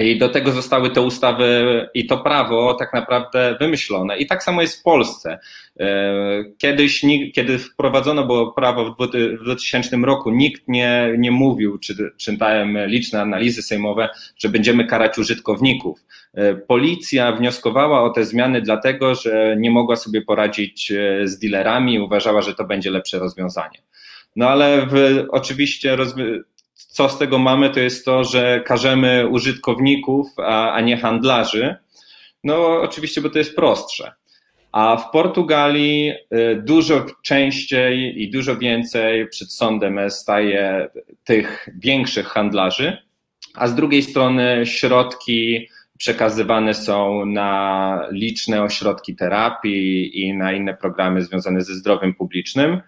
i 0.00 0.18
do 0.18 0.28
tego 0.28 0.52
zostały 0.52 0.90
te 0.90 1.00
ustawy 1.00 1.88
i 1.94 2.06
to 2.06 2.18
prawo 2.18 2.74
tak 2.74 2.92
naprawdę 2.92 3.56
wymyślone. 3.60 4.18
I 4.18 4.26
tak 4.26 4.42
samo 4.42 4.62
jest 4.62 4.80
w 4.80 4.82
Polsce. 4.82 5.38
E, 5.80 6.44
kiedyś, 6.58 7.04
kiedy 7.34 7.58
wprowadzono 7.58 8.26
było 8.26 8.52
prawo 8.52 8.94
w 8.94 8.96
2000 9.42 9.96
roku, 9.96 10.30
nikt 10.30 10.68
nie, 10.68 11.14
nie 11.18 11.30
mówił, 11.30 11.78
czy 11.78 12.10
czytałem 12.16 12.78
liczne 12.86 13.20
analizy 13.20 13.62
sejmowe, 13.62 14.08
że 14.36 14.48
będziemy 14.48 14.86
karać 14.86 15.18
użytkowników. 15.18 16.04
E, 16.34 16.54
policja 16.54 17.32
wnioskowała 17.32 18.02
o 18.02 18.10
te 18.10 18.24
zmiany 18.24 18.62
dlatego, 18.62 19.14
że 19.14 19.56
nie 19.58 19.70
mogła 19.70 19.96
sobie 19.96 20.22
poradzić 20.22 20.92
e, 20.92 21.28
z 21.28 21.38
dealerami 21.38 22.00
uważała, 22.00 22.42
że 22.42 22.54
to 22.54 22.64
będzie 22.64 22.90
lepsze 22.90 23.18
rozwiązanie. 23.18 23.82
No 24.36 24.48
ale 24.48 24.86
w, 24.86 25.24
oczywiście 25.30 25.96
co 26.86 27.08
z 27.08 27.18
tego 27.18 27.38
mamy, 27.38 27.70
to 27.70 27.80
jest 27.80 28.04
to, 28.04 28.24
że 28.24 28.62
karzemy 28.66 29.28
użytkowników, 29.28 30.26
a, 30.38 30.72
a 30.72 30.80
nie 30.80 30.96
handlarzy. 30.96 31.76
No, 32.44 32.80
oczywiście, 32.80 33.20
bo 33.20 33.30
to 33.30 33.38
jest 33.38 33.56
prostsze. 33.56 34.12
A 34.72 34.96
w 34.96 35.10
Portugalii 35.10 36.10
y, 36.10 36.62
dużo 36.64 37.06
częściej 37.22 38.22
i 38.22 38.30
dużo 38.30 38.56
więcej 38.56 39.28
przed 39.28 39.52
sądem 39.52 40.10
staje 40.10 40.88
tych 41.24 41.68
większych 41.78 42.26
handlarzy, 42.26 42.96
a 43.54 43.68
z 43.68 43.74
drugiej 43.74 44.02
strony 44.02 44.66
środki 44.66 45.68
przekazywane 45.98 46.74
są 46.74 47.26
na 47.26 48.08
liczne 48.10 48.62
ośrodki 48.62 49.16
terapii 49.16 50.20
i 50.20 50.34
na 50.34 50.52
inne 50.52 50.74
programy 50.74 51.22
związane 51.22 51.60
ze 51.60 51.74
zdrowiem 51.74 52.14
publicznym. 52.14 52.80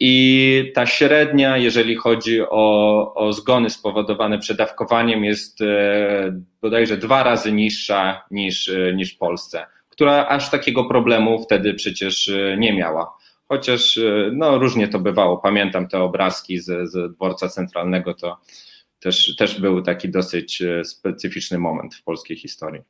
I 0.00 0.72
ta 0.74 0.86
średnia, 0.86 1.56
jeżeli 1.56 1.96
chodzi 1.96 2.40
o, 2.50 3.14
o 3.14 3.32
zgony 3.32 3.70
spowodowane 3.70 4.38
przedawkowaniem, 4.38 5.24
jest 5.24 5.60
e, 5.60 6.40
bodajże 6.62 6.96
dwa 6.96 7.22
razy 7.22 7.52
niższa 7.52 8.24
niż, 8.30 8.68
e, 8.68 8.94
niż 8.94 9.14
w 9.14 9.18
Polsce, 9.18 9.66
która 9.88 10.26
aż 10.28 10.50
takiego 10.50 10.84
problemu 10.84 11.42
wtedy 11.42 11.74
przecież 11.74 12.28
e, 12.28 12.56
nie 12.58 12.72
miała. 12.72 13.16
Chociaż 13.48 13.98
no, 14.32 14.58
różnie 14.58 14.88
to 14.88 14.98
bywało. 14.98 15.38
Pamiętam 15.38 15.88
te 15.88 16.00
obrazki 16.00 16.58
z, 16.58 16.90
z 16.90 17.14
dworca 17.14 17.48
centralnego, 17.48 18.14
to 18.14 18.36
też, 19.00 19.36
też 19.36 19.60
był 19.60 19.82
taki 19.82 20.08
dosyć 20.08 20.62
specyficzny 20.84 21.58
moment 21.58 21.94
w 21.94 22.02
polskiej 22.02 22.36
historii. 22.36 22.82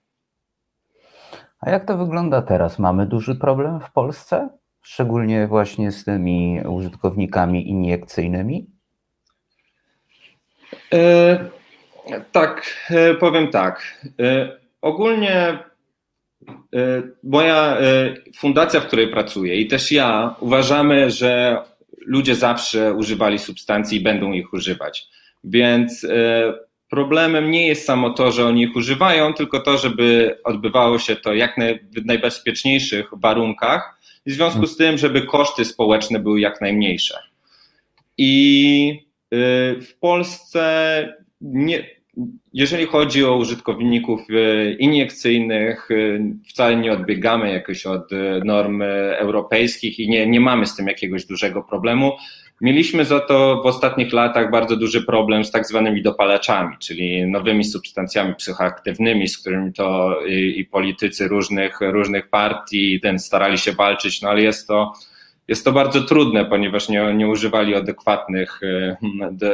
A 1.61 1.71
jak 1.71 1.85
to 1.85 1.97
wygląda 1.97 2.43
teraz? 2.43 2.79
Mamy 2.79 3.07
duży 3.07 3.35
problem 3.35 3.81
w 3.81 3.93
Polsce? 3.93 4.49
Szczególnie 4.87 5.47
właśnie 5.47 5.93
z 5.93 6.05
tymi 6.05 6.61
użytkownikami 6.69 7.69
iniekcyjnymi? 7.69 8.67
E, 10.93 11.51
tak, 12.33 12.77
e, 12.91 13.15
powiem 13.15 13.49
tak. 13.49 14.05
E, 14.21 14.59
ogólnie 14.83 15.37
e, 15.39 15.59
moja 17.23 17.77
e, 17.77 18.15
fundacja, 18.37 18.81
w 18.81 18.87
której 18.87 19.09
pracuję 19.09 19.57
i 19.57 19.67
też 19.67 19.93
ja 19.93 20.35
uważamy, 20.41 21.11
że 21.11 21.63
ludzie 21.99 22.35
zawsze 22.35 22.95
używali 22.95 23.39
substancji 23.39 23.99
i 23.99 24.03
będą 24.03 24.33
ich 24.33 24.53
używać. 24.53 25.09
Więc 25.45 26.05
e, 26.05 26.55
problemem 26.91 27.51
nie 27.51 27.67
jest 27.67 27.87
samo 27.87 28.11
to, 28.11 28.33
że 28.33 28.47
oni 28.47 28.63
ich 28.63 28.77
używają, 28.77 29.35
tylko 29.35 29.61
to, 29.61 29.79
żeby 29.79 30.39
odbywało 30.45 30.99
się 30.99 31.17
to 31.17 31.35
jak 31.35 31.57
w 31.97 32.05
najbezpieczniejszych 32.05 33.11
warunkach 33.13 33.96
w 34.27 34.31
związku 34.31 34.67
z 34.67 34.77
tym, 34.77 34.99
żeby 34.99 35.23
koszty 35.23 35.65
społeczne 35.65 36.19
były 36.19 36.41
jak 36.41 36.61
najmniejsze. 36.61 37.19
I 38.19 39.01
y, 39.35 39.37
w 39.81 39.95
Polsce, 40.01 41.15
nie, 41.41 41.85
jeżeli 42.53 42.87
chodzi 42.87 43.25
o 43.25 43.37
użytkowników 43.37 44.21
y, 44.31 44.77
iniekcyjnych, 44.79 45.91
y, 45.91 46.21
wcale 46.49 46.77
nie 46.77 46.93
odbiegamy 46.93 47.53
jakoś 47.53 47.87
od 47.87 48.11
norm 48.45 48.83
europejskich 49.19 49.99
i 49.99 50.09
nie, 50.09 50.27
nie 50.27 50.41
mamy 50.41 50.67
z 50.67 50.77
tym 50.77 50.87
jakiegoś 50.87 51.27
dużego 51.27 51.63
problemu. 51.63 52.13
Mieliśmy 52.61 53.05
za 53.05 53.21
to 53.21 53.61
w 53.63 53.67
ostatnich 53.67 54.13
latach 54.13 54.51
bardzo 54.51 54.77
duży 54.77 55.03
problem 55.03 55.45
z 55.45 55.51
tak 55.51 55.67
zwanymi 55.67 56.03
dopalaczami, 56.03 56.77
czyli 56.79 57.27
nowymi 57.27 57.65
substancjami 57.65 58.35
psychoaktywnymi, 58.35 59.29
z 59.29 59.39
którymi 59.39 59.73
to 59.73 60.19
i, 60.27 60.59
i 60.59 60.65
politycy 60.65 61.29
różnych, 61.29 61.81
różnych 61.81 62.29
partii 62.29 63.01
ten 63.01 63.19
starali 63.19 63.59
się 63.59 63.73
walczyć, 63.73 64.23
no 64.23 64.29
ale 64.29 64.43
jest 64.43 64.69
to, 64.69 64.93
jest 65.49 65.65
to 65.65 65.73
bardzo 65.73 66.01
trudne, 66.01 66.45
ponieważ 66.45 66.89
nie, 66.89 67.15
nie 67.15 67.29
używali 67.29 67.75
adekwatnych, 67.75 68.61
e, 68.63 68.97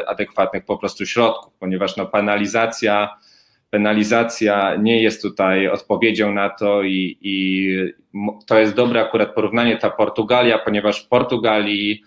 adekwatnych 0.09 0.65
po 0.65 0.79
prostu 0.79 1.07
środków, 1.07 1.55
ponieważ 1.59 1.97
no, 1.97 2.07
penalizacja, 2.07 3.17
penalizacja 3.71 4.77
nie 4.77 5.03
jest 5.03 5.23
tutaj 5.23 5.69
odpowiedzią 5.69 6.33
na 6.33 6.51
to 6.51 6.83
i, 6.83 7.19
i 7.21 7.69
to 8.47 8.59
jest 8.59 8.75
dobre 8.75 9.01
akurat 9.01 9.35
porównanie 9.35 9.77
ta 9.77 9.91
Portugalia, 9.91 10.59
ponieważ 10.59 11.05
w 11.05 11.09
Portugalii 11.09 12.03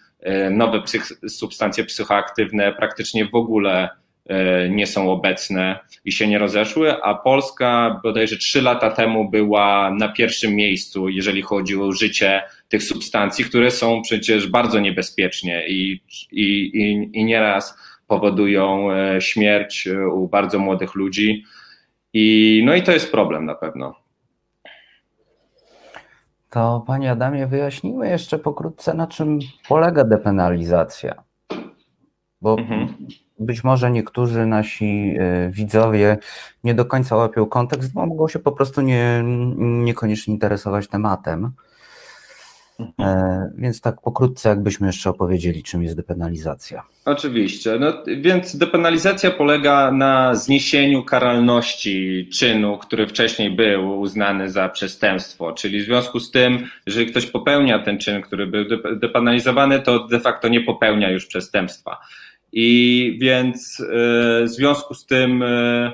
nowe 0.51 0.81
psych, 0.81 1.03
substancje 1.27 1.83
psychoaktywne 1.83 2.73
praktycznie 2.73 3.25
w 3.25 3.35
ogóle 3.35 3.89
e, 4.25 4.69
nie 4.69 4.87
są 4.87 5.11
obecne 5.11 5.79
i 6.05 6.11
się 6.11 6.27
nie 6.27 6.37
rozeszły, 6.39 7.03
a 7.03 7.15
Polska 7.15 7.99
bodajże 8.03 8.37
trzy 8.37 8.61
lata 8.61 8.91
temu 8.91 9.29
była 9.29 9.91
na 9.91 10.09
pierwszym 10.09 10.55
miejscu, 10.55 11.09
jeżeli 11.09 11.41
chodzi 11.41 11.75
o 11.75 11.85
użycie 11.85 12.43
tych 12.69 12.83
substancji, 12.83 13.45
które 13.45 13.71
są 13.71 14.01
przecież 14.01 14.47
bardzo 14.47 14.79
niebezpiecznie 14.79 15.67
i, 15.67 16.01
i, 16.31 16.43
i, 16.73 17.09
i 17.19 17.25
nieraz 17.25 17.77
powodują 18.07 18.91
e, 18.91 19.21
śmierć 19.21 19.87
u 20.13 20.27
bardzo 20.27 20.59
młodych 20.59 20.95
ludzi. 20.95 21.43
I, 22.13 22.61
no 22.65 22.75
i 22.75 22.83
to 22.83 22.91
jest 22.91 23.11
problem 23.11 23.45
na 23.45 23.55
pewno. 23.55 24.04
To 26.55 26.83
Panie 26.87 27.11
Adamie, 27.11 27.47
wyjaśnijmy 27.47 28.09
jeszcze 28.09 28.39
pokrótce, 28.39 28.93
na 28.93 29.07
czym 29.07 29.39
polega 29.69 30.03
depenalizacja. 30.03 31.23
Bo 32.41 32.57
mhm. 32.59 32.93
być 33.39 33.63
może 33.63 33.91
niektórzy 33.91 34.45
nasi 34.45 35.15
e, 35.19 35.49
widzowie 35.49 36.17
nie 36.63 36.73
do 36.73 36.85
końca 36.85 37.15
łapią 37.15 37.45
kontekst, 37.45 37.93
bo 37.93 38.05
mogą 38.05 38.27
się 38.27 38.39
po 38.39 38.51
prostu 38.51 38.81
nie, 38.81 39.23
niekoniecznie 39.57 40.33
interesować 40.33 40.87
tematem. 40.87 41.51
E, 42.99 43.51
więc 43.57 43.81
tak 43.81 44.01
pokrótce, 44.01 44.49
jakbyśmy 44.49 44.87
jeszcze 44.87 45.09
opowiedzieli, 45.09 45.63
czym 45.63 45.83
jest 45.83 45.95
depenalizacja. 45.95 46.83
Oczywiście. 47.05 47.79
No, 47.79 47.93
więc 48.17 48.55
depenalizacja 48.55 49.31
polega 49.31 49.91
na 49.91 50.35
zniesieniu 50.35 51.03
karalności 51.03 52.29
czynu, 52.33 52.77
który 52.77 53.07
wcześniej 53.07 53.51
był 53.51 53.99
uznany 53.99 54.49
za 54.49 54.69
przestępstwo. 54.69 55.53
Czyli 55.53 55.81
w 55.81 55.85
związku 55.85 56.19
z 56.19 56.31
tym, 56.31 56.67
jeżeli 56.85 57.07
ktoś 57.07 57.25
popełnia 57.25 57.79
ten 57.79 57.97
czyn, 57.97 58.21
który 58.21 58.47
był 58.47 58.65
depenalizowany, 58.95 59.79
to 59.79 60.07
de 60.07 60.19
facto 60.19 60.47
nie 60.47 60.61
popełnia 60.61 61.11
już 61.11 61.25
przestępstwa. 61.25 61.97
I 62.51 63.17
więc 63.21 63.79
e, 63.79 63.85
w 64.43 64.49
związku 64.49 64.93
z 64.93 65.05
tym 65.05 65.43
e, 65.43 65.93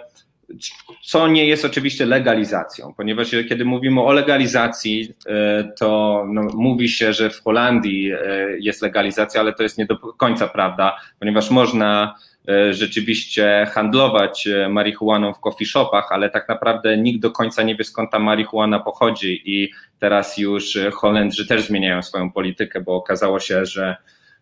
co 1.02 1.28
nie 1.28 1.46
jest 1.46 1.66
oczywiście 1.66 2.06
legalizacją, 2.06 2.94
ponieważ 2.98 3.32
kiedy 3.50 3.66
mówimy 3.66 4.02
o 4.02 4.14
legalizacji, 4.14 5.14
e, 5.28 5.64
to 5.80 6.24
no, 6.28 6.42
mówi 6.54 6.90
się, 6.90 7.14
że 7.14 7.30
w 7.30 7.44
Holandii 7.44 8.12
e, 8.12 8.18
jest 8.60 8.82
legalizacja, 8.82 9.42
ale 9.42 9.54
to 9.54 9.64
jest 9.64 9.78
nie 9.78 9.86
do 9.86 9.98
końca 9.98 10.48
prawda, 10.48 10.98
ponieważ 11.20 11.50
można 11.50 12.16
e, 12.48 12.74
rzeczywiście 12.74 13.68
handlować 13.72 14.48
marihuaną 14.70 15.34
w 15.34 15.40
coffee 15.40 15.66
shopach, 15.66 16.12
ale 16.12 16.30
tak 16.30 16.50
naprawdę 16.50 16.98
nikt 16.98 17.22
do 17.22 17.32
końca 17.32 17.64
nie 17.64 17.76
wie 17.76 17.84
skąd 17.84 18.12
ta 18.12 18.20
marihuana 18.20 18.80
pochodzi 18.80 19.42
i 19.46 19.72
teraz 20.00 20.38
już 20.38 20.78
Holendrzy 20.94 21.48
też 21.48 21.68
zmieniają 21.68 22.02
swoją 22.02 22.32
politykę, 22.32 22.82
bo 22.82 22.96
okazało 22.96 23.40
się, 23.40 23.66
że, 23.66 23.96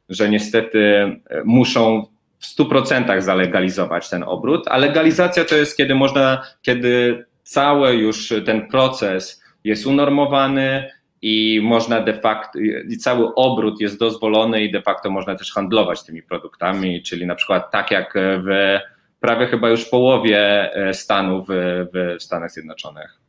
że 0.09 0.29
niestety 0.29 1.05
muszą 1.45 2.05
w 2.39 2.58
100% 2.58 3.21
zalegalizować 3.21 4.10
ten 4.10 4.23
obrót, 4.23 4.67
a 4.67 4.78
legalizacja 4.78 5.45
to 5.45 5.56
jest 5.56 5.78
kiedy 5.78 5.95
można, 5.95 6.43
kiedy 6.62 7.25
cały 7.43 7.93
już 7.93 8.34
ten 8.45 8.67
proces 8.67 9.43
jest 9.63 9.86
unormowany 9.86 10.89
i 11.21 11.60
można 11.63 12.02
de 12.02 12.13
facto, 12.13 12.60
i 12.89 12.97
cały 12.97 13.36
obrót 13.36 13.82
jest 13.82 13.99
dozwolony 13.99 14.63
i 14.63 14.71
de 14.71 14.82
facto 14.82 15.10
można 15.10 15.36
też 15.36 15.54
handlować 15.54 16.04
tymi 16.04 16.23
produktami, 16.23 17.04
czyli 17.04 17.25
na 17.25 17.36
przykład 17.36 17.71
tak 17.71 17.91
jak 17.91 18.13
w 18.15 18.80
prawie 19.19 19.47
chyba 19.47 19.69
już 19.69 19.86
połowie 19.86 20.73
e, 20.73 20.93
stanów 20.93 21.47
w, 21.49 21.86
w 21.93 22.23
Stanach 22.23 22.52
Zjednoczonych. 22.52 23.19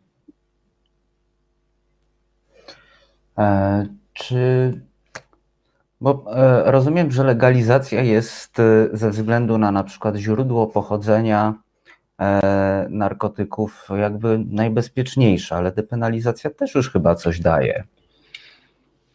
E, 3.38 3.86
Czy. 4.14 4.89
Bo 6.00 6.24
e, 6.36 6.70
rozumiem, 6.70 7.10
że 7.10 7.24
legalizacja 7.24 8.02
jest 8.02 8.60
e, 8.60 8.88
ze 8.92 9.10
względu 9.10 9.58
na 9.58 9.72
na 9.72 9.84
przykład 9.84 10.16
źródło 10.16 10.66
pochodzenia 10.66 11.54
e, 12.20 12.86
narkotyków 12.90 13.88
jakby 13.98 14.40
najbezpieczniejsza, 14.50 15.56
ale 15.56 15.72
depenalizacja 15.72 16.50
też 16.50 16.74
już 16.74 16.92
chyba 16.92 17.14
coś 17.14 17.40
daje. 17.40 17.84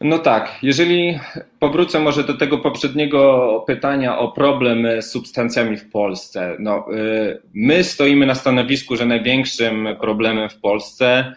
No 0.01 0.19
tak, 0.19 0.59
jeżeli 0.61 1.19
powrócę 1.59 1.99
może 1.99 2.23
do 2.23 2.37
tego 2.37 2.57
poprzedniego 2.57 3.63
pytania 3.67 4.17
o 4.17 4.31
problem 4.31 5.01
z 5.01 5.11
substancjami 5.11 5.77
w 5.77 5.89
Polsce. 5.91 6.55
No, 6.59 6.85
my 7.53 7.83
stoimy 7.83 8.25
na 8.25 8.35
stanowisku, 8.35 8.95
że 8.95 9.05
największym 9.05 9.87
problemem 10.01 10.49
w 10.49 10.59
Polsce 10.59 11.33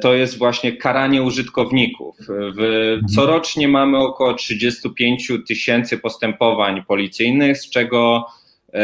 to 0.00 0.14
jest 0.14 0.38
właśnie 0.38 0.76
karanie 0.76 1.22
użytkowników. 1.22 2.16
W, 2.28 2.98
corocznie 3.14 3.68
mamy 3.68 3.98
około 3.98 4.34
35 4.34 5.32
tysięcy 5.48 5.98
postępowań 5.98 6.84
policyjnych, 6.88 7.58
z 7.58 7.70
czego 7.70 8.26
y, 8.68 8.78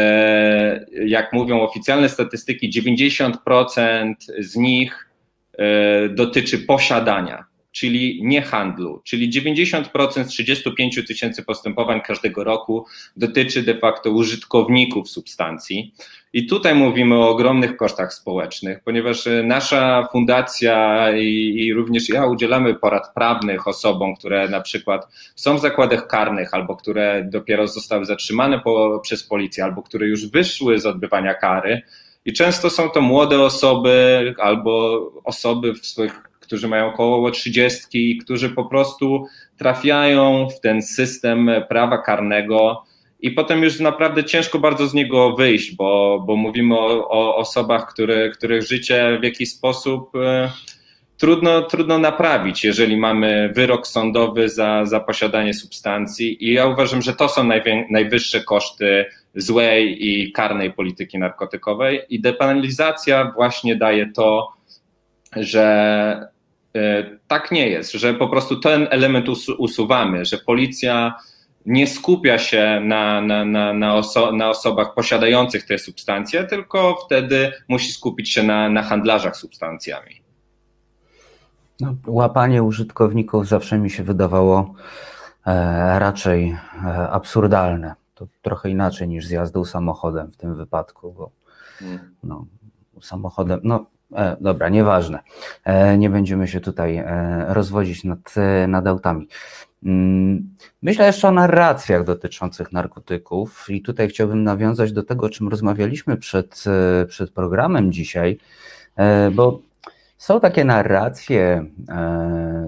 jak 1.05 1.33
mówią 1.33 1.61
oficjalne 1.61 2.09
statystyki, 2.09 2.69
90% 2.69 4.13
z 4.39 4.55
nich 4.55 5.07
dotyczy 6.09 6.59
posiadania 6.59 7.50
czyli 7.71 8.19
nie 8.23 8.41
handlu, 8.41 9.01
czyli 9.03 9.29
90% 9.29 10.23
z 10.23 10.27
35 10.27 11.07
tysięcy 11.07 11.43
postępowań 11.43 12.01
każdego 12.01 12.43
roku 12.43 12.85
dotyczy 13.17 13.63
de 13.63 13.77
facto 13.77 14.11
użytkowników 14.11 15.09
substancji. 15.09 15.93
I 16.33 16.45
tutaj 16.45 16.75
mówimy 16.75 17.15
o 17.15 17.29
ogromnych 17.29 17.77
kosztach 17.77 18.13
społecznych, 18.13 18.79
ponieważ 18.83 19.27
nasza 19.43 20.07
fundacja 20.11 21.07
i, 21.17 21.55
i, 21.57 21.73
również 21.73 22.09
ja 22.09 22.25
udzielamy 22.25 22.75
porad 22.75 23.13
prawnych 23.13 23.67
osobom, 23.67 24.15
które 24.15 24.49
na 24.49 24.61
przykład 24.61 25.07
są 25.35 25.57
w 25.57 25.61
zakładach 25.61 26.07
karnych 26.07 26.53
albo 26.53 26.75
które 26.75 27.27
dopiero 27.29 27.67
zostały 27.67 28.05
zatrzymane 28.05 28.59
po, 28.59 28.99
przez 29.03 29.23
policję, 29.23 29.63
albo 29.63 29.81
które 29.81 30.07
już 30.07 30.27
wyszły 30.27 30.79
z 30.79 30.85
odbywania 30.85 31.33
kary. 31.33 31.81
I 32.25 32.33
często 32.33 32.69
są 32.69 32.89
to 32.89 33.01
młode 33.01 33.41
osoby 33.41 34.33
albo 34.37 35.01
osoby 35.23 35.73
w 35.73 35.85
swoich 35.85 36.30
którzy 36.51 36.67
mają 36.67 36.87
około 36.87 37.31
30 37.31 38.11
i 38.11 38.17
którzy 38.17 38.49
po 38.49 38.65
prostu 38.65 39.25
trafiają 39.57 40.47
w 40.49 40.59
ten 40.59 40.81
system 40.81 41.51
prawa 41.69 41.97
karnego 41.97 42.83
i 43.19 43.31
potem 43.31 43.63
już 43.63 43.79
naprawdę 43.79 44.23
ciężko 44.23 44.59
bardzo 44.59 44.87
z 44.87 44.93
niego 44.93 45.35
wyjść, 45.35 45.75
bo, 45.75 46.23
bo 46.27 46.35
mówimy 46.35 46.79
o, 46.79 47.09
o 47.09 47.35
osobach, 47.35 47.93
które, 47.93 48.29
których 48.29 48.63
życie 48.63 49.17
w 49.21 49.23
jakiś 49.23 49.51
sposób 49.51 50.15
e, 50.15 50.51
trudno, 51.17 51.61
trudno 51.61 51.97
naprawić, 51.97 52.63
jeżeli 52.63 52.97
mamy 52.97 53.51
wyrok 53.55 53.87
sądowy 53.87 54.49
za, 54.49 54.85
za 54.85 54.99
posiadanie 54.99 55.53
substancji. 55.53 56.45
I 56.49 56.53
ja 56.53 56.67
uważam, 56.67 57.01
że 57.01 57.13
to 57.13 57.29
są 57.29 57.43
najwię, 57.43 57.87
najwyższe 57.89 58.43
koszty 58.43 59.05
złej 59.35 60.07
i 60.07 60.31
karnej 60.31 60.73
polityki 60.73 61.17
narkotykowej. 61.17 62.01
I 62.09 62.21
depenalizacja 62.21 63.31
właśnie 63.35 63.75
daje 63.75 64.11
to, 64.11 64.61
że 65.35 66.31
tak 67.27 67.51
nie 67.51 67.69
jest, 67.69 67.91
że 67.91 68.13
po 68.13 68.27
prostu 68.27 68.59
ten 68.59 68.87
element 68.91 69.25
usuwamy, 69.57 70.25
że 70.25 70.37
policja 70.37 71.15
nie 71.65 71.87
skupia 71.87 72.37
się 72.37 72.81
na, 72.85 73.21
na, 73.21 73.45
na, 73.45 73.73
na, 73.73 73.95
oso 73.95 74.31
na 74.31 74.49
osobach 74.49 74.93
posiadających 74.93 75.65
te 75.65 75.77
substancje, 75.77 76.43
tylko 76.43 76.97
wtedy 77.05 77.51
musi 77.67 77.91
skupić 77.91 78.33
się 78.33 78.43
na, 78.43 78.69
na 78.69 78.83
handlarzach 78.83 79.37
substancjami. 79.37 80.21
No, 81.79 81.95
łapanie 82.07 82.63
użytkowników 82.63 83.47
zawsze 83.47 83.77
mi 83.77 83.89
się 83.89 84.03
wydawało 84.03 84.73
e, 85.45 85.99
raczej 85.99 86.49
e, 86.49 87.09
absurdalne. 87.09 87.95
To 88.15 88.27
trochę 88.41 88.69
inaczej 88.69 89.07
niż 89.07 89.25
z 89.25 89.29
jazdą 89.29 89.65
samochodem 89.65 90.31
w 90.31 90.37
tym 90.37 90.55
wypadku, 90.55 91.13
bo 91.13 91.31
hmm. 91.79 92.15
no, 92.23 92.45
samochodem, 93.01 93.59
no 93.63 93.85
E, 94.15 94.37
dobra, 94.41 94.69
nieważne. 94.69 95.19
E, 95.63 95.97
nie 95.97 96.09
będziemy 96.09 96.47
się 96.47 96.59
tutaj 96.59 96.97
e, 96.97 97.45
rozwodzić 97.47 98.03
nad, 98.03 98.35
nad 98.67 98.87
autami. 98.87 99.27
Mm, 99.83 100.49
myślę 100.81 101.05
jeszcze 101.05 101.27
o 101.27 101.31
narracjach 101.31 102.03
dotyczących 102.03 102.71
narkotyków, 102.71 103.65
i 103.69 103.81
tutaj 103.81 104.07
chciałbym 104.09 104.43
nawiązać 104.43 104.91
do 104.91 105.03
tego, 105.03 105.25
o 105.25 105.29
czym 105.29 105.47
rozmawialiśmy 105.47 106.17
przed, 106.17 106.63
przed 107.07 107.31
programem 107.31 107.91
dzisiaj, 107.91 108.37
bo 109.31 109.61
są 110.17 110.39
takie 110.39 110.65
narracje 110.65 111.65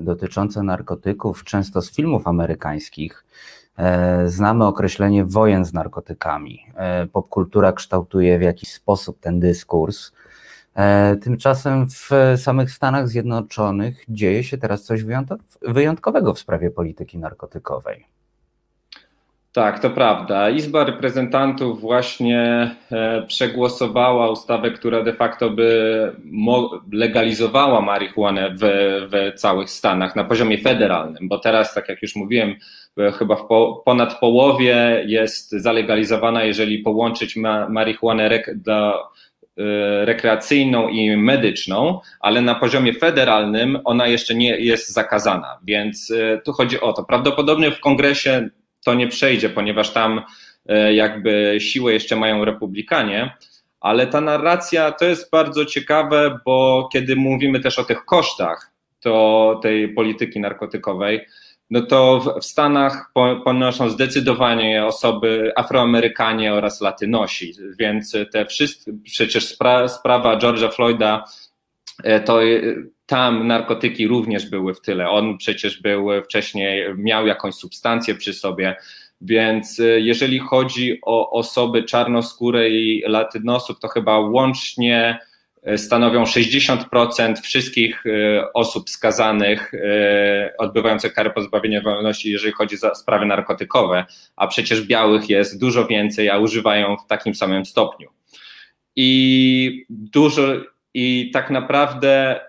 dotyczące 0.02 0.64
narkotyków, 0.64 1.44
często 1.44 1.82
z 1.82 1.92
filmów 1.92 2.28
amerykańskich. 2.28 3.26
Znamy 4.26 4.66
określenie 4.66 5.26
wojen 5.26 5.66
z 5.66 5.74
narkotykami. 5.74 6.66
Popkultura 7.12 7.74
kształtuje 7.74 8.40
w 8.40 8.42
jakiś 8.42 8.74
sposób 8.74 9.20
ten 9.20 9.40
dyskurs. 9.40 10.12
E, 10.76 11.16
tymczasem 11.16 11.88
w 11.90 12.10
samych 12.38 12.72
Stanach 12.72 13.08
Zjednoczonych 13.08 14.04
dzieje 14.10 14.44
się 14.44 14.58
teraz 14.58 14.84
coś 14.84 15.04
wyjątkowego 15.62 16.34
w 16.34 16.40
sprawie 16.40 16.72
polityki 16.72 17.18
narkotykowej. 17.18 18.06
Tak, 19.54 19.80
to 19.80 19.90
prawda. 19.90 20.50
Izba 20.50 20.84
Reprezentantów 20.84 21.82
właśnie 21.82 22.76
e, 22.92 23.22
przegłosowała 23.28 24.32
ustawę, 24.32 24.72
która 24.72 25.04
de 25.04 25.14
facto 25.14 25.50
by 25.50 26.16
legalizowała 26.92 27.82
marihuanę 27.82 28.50
w, 28.50 28.60
w 29.12 29.40
całych 29.40 29.70
Stanach 29.70 30.16
na 30.16 30.24
poziomie 30.24 30.58
federalnym, 30.58 31.28
bo 31.28 31.40
teraz, 31.40 31.74
tak 31.74 31.90
jak 31.90 32.02
już 32.02 32.16
mówiłem, 32.16 32.56
e, 32.98 33.12
chyba 33.12 33.36
w 33.36 33.48
po, 33.48 33.82
ponad 33.86 34.20
połowie 34.20 35.04
jest 35.08 35.52
zalegalizowana, 35.52 36.44
jeżeli 36.44 36.80
połączyć 36.80 37.36
ma, 37.36 37.70
marihuanę 37.70 38.44
do 38.56 38.94
Y, 39.04 39.23
rekreacyjną 40.06 40.90
i 40.90 41.18
medyczną, 41.18 42.00
ale 42.20 42.42
na 42.42 42.56
poziomie 42.56 42.94
federalnym 42.94 43.80
ona 43.84 44.08
jeszcze 44.08 44.36
nie 44.36 44.58
jest 44.58 44.94
zakazana. 44.94 45.60
Więc 45.64 46.10
y, 46.10 46.42
tu 46.46 46.54
chodzi 46.54 46.82
o 46.82 46.94
to. 46.94 47.04
Prawdopodobnie 47.04 47.72
w 47.72 47.80
kongresie 47.80 48.50
to 48.86 48.94
nie 48.94 49.08
przejdzie, 49.08 49.50
ponieważ 49.50 49.94
tam 49.94 50.22
y, 50.72 50.94
jakby 50.94 51.58
siłę 51.60 51.94
jeszcze 51.94 52.16
mają 52.16 52.46
republikanie, 52.46 53.38
ale 53.80 54.08
ta 54.08 54.22
narracja 54.22 54.92
to 54.92 55.06
jest 55.06 55.32
bardzo 55.32 55.66
ciekawe, 55.66 56.40
bo 56.46 56.90
kiedy 56.94 57.16
mówimy 57.16 57.60
też 57.60 57.80
o 57.80 57.84
tych 57.84 58.06
kosztach 58.06 58.72
to 59.00 59.60
tej 59.64 59.94
polityki 59.94 60.40
narkotykowej, 60.40 61.26
no 61.74 61.82
to 61.82 62.20
w, 62.20 62.42
w 62.42 62.46
Stanach 62.46 63.12
ponoszą 63.46 63.90
zdecydowanie 63.90 64.86
osoby 64.86 65.52
Afroamerykanie 65.56 66.54
oraz 66.54 66.82
Latynosi, 66.82 67.54
więc 67.80 68.18
te 68.32 68.46
wszystkie, 68.46 68.92
przecież 69.04 69.48
spra, 69.48 69.88
sprawa 69.88 70.38
George'a 70.38 70.72
Floyda, 70.72 71.24
e, 72.04 72.20
to 72.20 72.44
e, 72.44 72.48
tam 73.06 73.48
narkotyki 73.48 74.08
również 74.08 74.50
były 74.50 74.74
w 74.74 74.82
tyle. 74.82 75.10
On 75.10 75.38
przecież 75.38 75.82
był 75.82 76.08
wcześniej, 76.24 76.86
miał 76.98 77.28
jakąś 77.28 77.56
substancję 77.56 78.16
przy 78.16 78.34
sobie, 78.34 78.76
więc 79.22 79.80
e, 79.80 79.84
jeżeli 80.00 80.40
chodzi 80.40 81.00
o 81.02 81.32
osoby 81.32 81.84
czarnoskóre 81.84 82.70
i 82.70 83.04
latynosów, 83.08 83.80
to 83.80 83.88
chyba 83.88 84.20
łącznie 84.20 85.20
stanowią 85.78 86.24
60% 86.24 87.42
wszystkich 87.42 88.04
e, 88.06 88.54
osób 88.54 88.90
skazanych 88.90 89.74
e, 89.74 90.54
odbywających 90.58 91.14
karę 91.14 91.30
pozbawienia 91.30 91.82
wolności, 91.82 92.32
jeżeli 92.32 92.54
chodzi 92.54 92.76
o 92.82 92.96
sprawy 92.96 93.26
narkotykowe, 93.26 94.06
a 94.36 94.48
przecież 94.48 94.82
białych 94.82 95.30
jest 95.30 95.60
dużo 95.60 95.88
więcej, 95.88 96.30
a 96.30 96.38
używają 96.38 96.98
w 96.98 97.08
takim 97.08 97.36
samym 97.36 97.66
stopniu. 97.66 98.10
I 98.96 99.86
dużo, 99.90 100.44
i 100.94 101.32
tak 101.34 101.50
naprawdę 101.50 102.42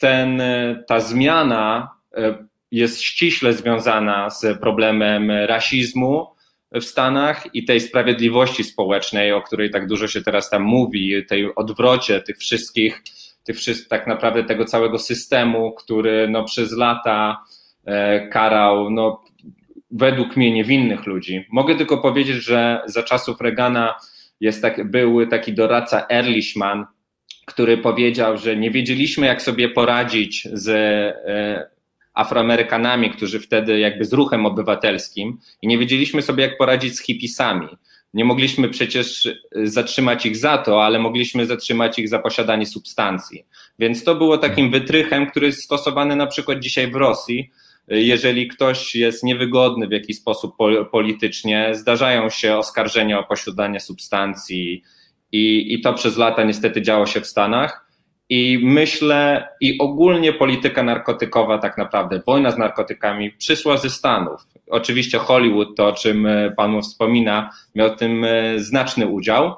ten, 0.00 0.42
ta 0.86 1.00
zmiana 1.00 1.90
e, 2.16 2.34
jest 2.70 3.02
ściśle 3.02 3.52
związana 3.52 4.30
z 4.30 4.58
problemem 4.60 5.30
rasizmu, 5.30 6.32
w 6.74 6.84
Stanach 6.84 7.54
i 7.54 7.64
tej 7.64 7.80
sprawiedliwości 7.80 8.64
społecznej, 8.64 9.32
o 9.32 9.42
której 9.42 9.70
tak 9.70 9.86
dużo 9.86 10.08
się 10.08 10.22
teraz 10.22 10.50
tam 10.50 10.62
mówi, 10.62 11.26
tej 11.26 11.54
odwrocie 11.54 12.20
tych 12.20 12.38
wszystkich, 12.38 13.02
tych 13.44 13.56
wszystkich 13.56 13.88
tak 13.88 14.06
naprawdę 14.06 14.44
tego 14.44 14.64
całego 14.64 14.98
systemu, 14.98 15.72
który 15.72 16.28
no, 16.28 16.44
przez 16.44 16.72
lata 16.72 17.44
e, 17.84 18.28
karał 18.28 18.90
no, 18.90 19.24
według 19.90 20.36
mnie 20.36 20.52
niewinnych 20.52 21.06
ludzi. 21.06 21.46
Mogę 21.50 21.74
tylko 21.74 21.98
powiedzieć, 21.98 22.36
że 22.36 22.82
za 22.86 23.02
czasów 23.02 23.40
Reagana 23.40 23.94
jest 24.40 24.62
tak, 24.62 24.90
był 24.90 25.26
taki 25.26 25.52
doradca 25.52 26.06
Erlichman, 26.10 26.86
który 27.46 27.78
powiedział, 27.78 28.38
że 28.38 28.56
nie 28.56 28.70
wiedzieliśmy, 28.70 29.26
jak 29.26 29.42
sobie 29.42 29.68
poradzić 29.68 30.48
z 30.52 30.68
e, 30.68 31.71
Afroamerykanami, 32.14 33.10
którzy 33.10 33.40
wtedy 33.40 33.78
jakby 33.78 34.04
z 34.04 34.12
ruchem 34.12 34.46
obywatelskim 34.46 35.38
i 35.62 35.66
nie 35.66 35.78
wiedzieliśmy 35.78 36.22
sobie, 36.22 36.42
jak 36.44 36.58
poradzić 36.58 36.96
z 36.96 37.02
hipisami. 37.02 37.68
Nie 38.14 38.24
mogliśmy 38.24 38.68
przecież 38.68 39.26
y, 39.26 39.40
zatrzymać 39.64 40.26
ich 40.26 40.36
za 40.36 40.58
to, 40.58 40.84
ale 40.84 40.98
mogliśmy 40.98 41.46
zatrzymać 41.46 41.98
ich 41.98 42.08
za 42.08 42.18
posiadanie 42.18 42.66
substancji. 42.66 43.44
Więc 43.78 44.04
to 44.04 44.14
było 44.14 44.38
takim 44.38 44.70
wytrychem, 44.70 45.26
który 45.26 45.46
jest 45.46 45.62
stosowany 45.62 46.16
na 46.16 46.26
przykład 46.26 46.58
dzisiaj 46.60 46.90
w 46.90 46.94
Rosji, 46.94 47.50
jeżeli 47.88 48.48
ktoś 48.48 48.94
jest 48.94 49.24
niewygodny 49.24 49.88
w 49.88 49.92
jakiś 49.92 50.16
sposób 50.16 50.56
politycznie, 50.90 51.70
zdarzają 51.74 52.30
się 52.30 52.56
oskarżenia 52.56 53.18
o 53.18 53.24
posiadanie 53.24 53.80
substancji 53.80 54.82
i, 55.32 55.74
i 55.74 55.80
to 55.80 55.94
przez 55.94 56.16
lata 56.16 56.44
niestety 56.44 56.82
działo 56.82 57.06
się 57.06 57.20
w 57.20 57.26
Stanach. 57.26 57.91
I 58.34 58.58
myślę, 58.62 59.48
i 59.60 59.78
ogólnie 59.78 60.32
polityka 60.32 60.82
narkotykowa, 60.82 61.58
tak 61.58 61.78
naprawdę, 61.78 62.22
wojna 62.26 62.50
z 62.50 62.58
narkotykami 62.58 63.30
przyszła 63.30 63.76
ze 63.76 63.90
Stanów. 63.90 64.40
Oczywiście 64.70 65.18
Hollywood, 65.18 65.76
to 65.76 65.88
o 65.88 65.92
czym 65.92 66.28
Pan 66.56 66.82
wspomina, 66.82 67.50
miał 67.74 67.90
w 67.90 67.98
tym 67.98 68.26
znaczny 68.56 69.06
udział. 69.06 69.54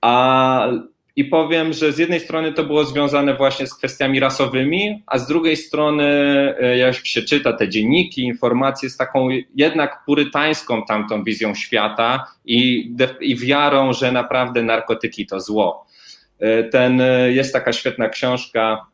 A 0.00 0.66
i 1.16 1.24
powiem, 1.24 1.72
że 1.72 1.92
z 1.92 1.98
jednej 1.98 2.20
strony 2.20 2.52
to 2.52 2.64
było 2.64 2.84
związane 2.84 3.34
właśnie 3.34 3.66
z 3.66 3.74
kwestiami 3.74 4.20
rasowymi, 4.20 5.02
a 5.06 5.18
z 5.18 5.26
drugiej 5.26 5.56
strony, 5.56 6.04
e, 6.60 6.76
jak 6.78 7.06
się 7.06 7.22
czyta 7.22 7.52
te 7.52 7.68
dzienniki, 7.68 8.22
informacje 8.22 8.90
z 8.90 8.96
taką 8.96 9.28
jednak 9.54 10.04
purytańską 10.06 10.82
tamtą 10.84 11.24
wizją 11.24 11.54
świata 11.54 12.26
i, 12.44 12.90
i 13.20 13.36
wiarą, 13.36 13.92
że 13.92 14.12
naprawdę 14.12 14.62
narkotyki 14.62 15.26
to 15.26 15.40
zło. 15.40 15.89
E, 16.40 16.64
ten, 16.64 17.00
e, 17.00 17.32
jest 17.32 17.52
taka 17.52 17.72
świetna 17.72 18.08
książka 18.08 18.86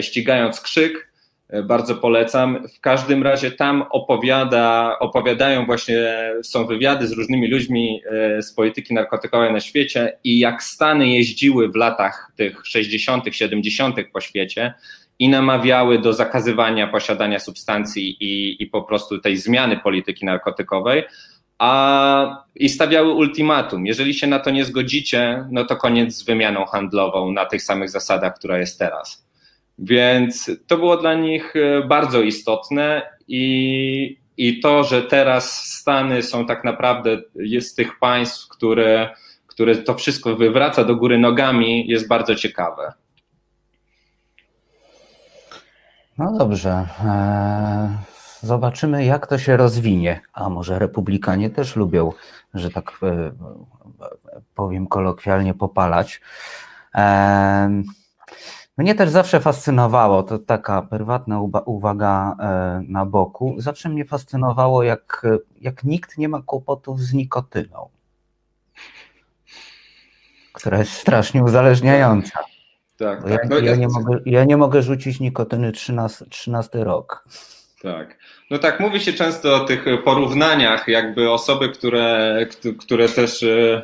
Ścigając 0.00 0.60
krzyk, 0.60 1.12
bardzo 1.64 1.94
polecam. 1.94 2.68
W 2.76 2.80
każdym 2.80 3.22
razie 3.22 3.50
tam 3.50 3.84
opowiada, 3.90 4.96
opowiadają 5.00 5.66
właśnie, 5.66 5.96
są 6.42 6.66
wywiady 6.66 7.06
z 7.06 7.12
różnymi 7.12 7.50
ludźmi 7.50 8.02
e, 8.10 8.42
z 8.42 8.52
polityki 8.52 8.94
narkotykowej 8.94 9.52
na 9.52 9.60
świecie 9.60 10.18
i 10.24 10.38
jak 10.38 10.62
Stany 10.62 11.08
jeździły 11.08 11.68
w 11.68 11.76
latach 11.76 12.32
tych 12.36 12.66
60., 12.66 13.24
70. 13.30 13.96
po 14.12 14.20
świecie 14.20 14.74
i 15.18 15.28
namawiały 15.28 15.98
do 15.98 16.12
zakazywania 16.12 16.86
posiadania 16.86 17.38
substancji 17.38 18.16
i, 18.20 18.62
i 18.62 18.66
po 18.66 18.82
prostu 18.82 19.18
tej 19.18 19.36
zmiany 19.36 19.76
polityki 19.76 20.26
narkotykowej, 20.26 21.02
a 21.60 22.44
i 22.54 22.68
stawiały 22.68 23.12
ultimatum. 23.12 23.86
Jeżeli 23.86 24.14
się 24.14 24.26
na 24.26 24.38
to 24.38 24.50
nie 24.50 24.64
zgodzicie, 24.64 25.44
no 25.50 25.64
to 25.64 25.76
koniec 25.76 26.14
z 26.14 26.22
wymianą 26.22 26.64
handlową 26.64 27.32
na 27.32 27.46
tych 27.46 27.62
samych 27.62 27.90
zasadach, 27.90 28.34
która 28.34 28.58
jest 28.58 28.78
teraz. 28.78 29.26
Więc 29.78 30.50
to 30.66 30.76
było 30.76 30.96
dla 30.96 31.14
nich 31.14 31.54
e, 31.56 31.86
bardzo 31.86 32.22
istotne 32.22 33.02
i, 33.28 34.18
i 34.36 34.60
to, 34.60 34.84
że 34.84 35.02
teraz 35.02 35.64
Stany 35.64 36.22
są 36.22 36.46
tak 36.46 36.64
naprawdę, 36.64 37.18
jest 37.34 37.76
tych 37.76 37.98
państw, 37.98 38.48
które, 38.48 39.14
które 39.46 39.76
to 39.76 39.94
wszystko 39.94 40.36
wywraca 40.36 40.84
do 40.84 40.96
góry 40.96 41.18
nogami, 41.18 41.88
jest 41.88 42.08
bardzo 42.08 42.34
ciekawe. 42.34 42.92
No 46.18 46.38
dobrze. 46.38 46.86
E, 47.04 48.10
zobaczymy, 48.42 49.04
jak 49.04 49.26
to 49.26 49.38
się 49.38 49.56
rozwinie. 49.56 50.20
A 50.32 50.48
może 50.48 50.78
republikanie 50.78 51.50
też 51.50 51.76
lubią, 51.76 52.12
że 52.54 52.70
tak 52.70 52.92
e, 53.02 53.32
powiem 54.54 54.86
kolokwialnie, 54.86 55.54
popalać. 55.54 56.20
Mnie 58.76 58.94
też 58.94 59.10
zawsze 59.10 59.40
fascynowało, 59.40 60.22
to 60.22 60.38
taka 60.38 60.82
prywatna 60.82 61.40
uwaga 61.64 62.36
e, 62.40 62.82
na 62.88 63.06
boku, 63.06 63.54
zawsze 63.58 63.88
mnie 63.88 64.04
fascynowało, 64.04 64.82
jak, 64.82 65.26
jak 65.60 65.84
nikt 65.84 66.18
nie 66.18 66.28
ma 66.28 66.42
kłopotów 66.42 67.00
z 67.00 67.12
nikotyną, 67.12 67.88
która 70.52 70.78
jest 70.78 70.92
strasznie 70.92 71.44
uzależniająca. 71.44 72.38
Tak, 72.96 73.22
tak. 73.22 73.30
Ja, 73.30 73.38
no, 73.48 73.58
ja, 73.58 73.76
nie 73.76 73.88
mogę, 73.88 74.18
ja 74.26 74.44
nie 74.44 74.56
mogę 74.56 74.82
rzucić 74.82 75.20
nikotyny 75.20 75.72
13, 75.72 76.26
13 76.26 76.84
rok. 76.84 77.24
Tak. 77.82 78.18
No 78.50 78.58
tak, 78.58 78.80
mówi 78.80 79.00
się 79.00 79.12
często 79.12 79.56
o 79.56 79.60
tych 79.60 79.84
porównaniach, 80.04 80.88
jakby 80.88 81.30
osoby, 81.30 81.68
które, 81.68 82.36
które 82.78 83.08
też 83.08 83.42
e, 83.42 83.82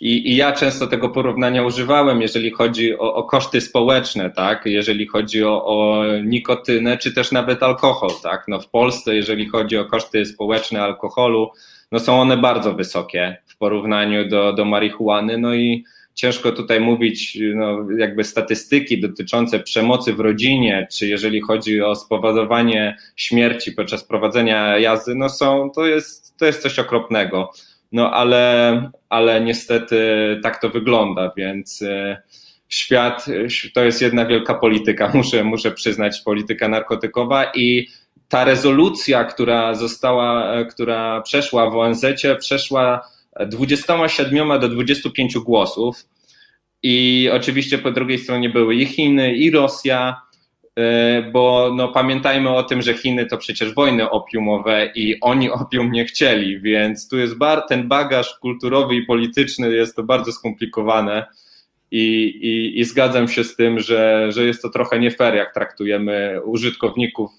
i, 0.00 0.32
I, 0.32 0.36
ja 0.36 0.52
często 0.52 0.86
tego 0.86 1.08
porównania 1.08 1.62
używałem, 1.62 2.22
jeżeli 2.22 2.50
chodzi 2.50 2.98
o, 2.98 3.14
o 3.14 3.24
koszty 3.24 3.60
społeczne, 3.60 4.30
tak? 4.30 4.62
jeżeli 4.66 5.06
chodzi 5.06 5.44
o, 5.44 5.64
o, 5.64 6.04
nikotynę, 6.24 6.98
czy 6.98 7.12
też 7.14 7.32
nawet 7.32 7.62
alkohol. 7.62 8.10
Tak? 8.22 8.44
No 8.48 8.60
w 8.60 8.68
Polsce, 8.68 9.14
jeżeli 9.14 9.48
chodzi 9.48 9.78
o 9.78 9.84
koszty 9.84 10.24
społeczne 10.24 10.82
alkoholu, 10.82 11.50
no 11.92 12.00
są 12.00 12.20
one 12.20 12.36
bardzo 12.36 12.74
wysokie 12.74 13.36
w 13.46 13.56
porównaniu 13.56 14.28
do, 14.28 14.52
do 14.52 14.64
marihuany. 14.64 15.38
No 15.38 15.54
i 15.54 15.84
ciężko 16.14 16.52
tutaj 16.52 16.80
mówić, 16.80 17.38
no, 17.54 17.86
jakby 17.98 18.24
statystyki 18.24 19.00
dotyczące 19.00 19.60
przemocy 19.60 20.12
w 20.12 20.20
rodzinie, 20.20 20.86
czy 20.92 21.06
jeżeli 21.06 21.40
chodzi 21.40 21.82
o 21.82 21.94
spowodowanie 21.94 22.96
śmierci 23.16 23.72
podczas 23.72 24.04
prowadzenia 24.04 24.78
jazdy, 24.78 25.14
no 25.14 25.28
są, 25.28 25.70
to 25.74 25.86
jest, 25.86 26.36
to 26.36 26.46
jest 26.46 26.62
coś 26.62 26.78
okropnego. 26.78 27.50
No 27.92 28.10
ale, 28.10 28.90
ale 29.08 29.40
niestety 29.40 30.00
tak 30.42 30.60
to 30.60 30.68
wygląda, 30.68 31.32
więc 31.36 31.82
e, 31.82 32.22
świat 32.68 33.26
to 33.74 33.84
jest 33.84 34.02
jedna 34.02 34.26
wielka 34.26 34.54
polityka, 34.54 35.10
muszę, 35.14 35.44
muszę 35.44 35.70
przyznać, 35.70 36.20
polityka 36.20 36.68
narkotykowa 36.68 37.44
i 37.54 37.88
ta 38.28 38.44
rezolucja, 38.44 39.24
która 39.24 39.74
została, 39.74 40.54
e, 40.54 40.64
która 40.64 41.20
przeszła 41.20 41.70
w 41.70 41.76
ONZ, 41.76 42.04
przeszła 42.38 43.00
27 43.46 44.60
do 44.60 44.68
25 44.68 45.38
głosów. 45.38 45.96
I 46.82 47.28
oczywiście 47.32 47.78
po 47.78 47.90
drugiej 47.90 48.18
stronie 48.18 48.50
były 48.50 48.74
i 48.74 48.86
Chiny, 48.86 49.34
i 49.34 49.50
Rosja, 49.50 50.22
E, 50.80 51.22
bo 51.32 51.72
no, 51.76 51.88
pamiętajmy 51.88 52.50
o 52.50 52.62
tym, 52.62 52.82
że 52.82 52.94
Chiny 52.94 53.26
to 53.26 53.38
przecież 53.38 53.74
wojny 53.74 54.10
opiumowe 54.10 54.92
i 54.94 55.20
oni 55.20 55.50
opium 55.62 55.92
nie 55.92 56.04
chcieli, 56.04 56.60
więc 56.60 57.08
tu 57.08 57.18
jest 57.18 57.38
bar, 57.38 57.62
ten 57.68 57.88
bagaż 57.88 58.38
kulturowy 58.38 58.94
i 58.94 59.06
polityczny 59.06 59.74
jest 59.74 59.96
to 59.96 60.02
bardzo 60.02 60.32
skomplikowane 60.32 61.26
i, 61.90 62.24
i, 62.42 62.80
i 62.80 62.84
zgadzam 62.84 63.28
się 63.28 63.44
z 63.44 63.56
tym, 63.56 63.80
że, 63.80 64.26
że 64.32 64.44
jest 64.44 64.62
to 64.62 64.70
trochę 64.70 64.98
nie 64.98 65.10
fair, 65.10 65.34
jak 65.34 65.54
traktujemy 65.54 66.40
użytkowników 66.44 67.30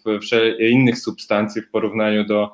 innych 0.60 1.00
substancji 1.00 1.62
w 1.62 1.70
porównaniu 1.70 2.26
do 2.26 2.50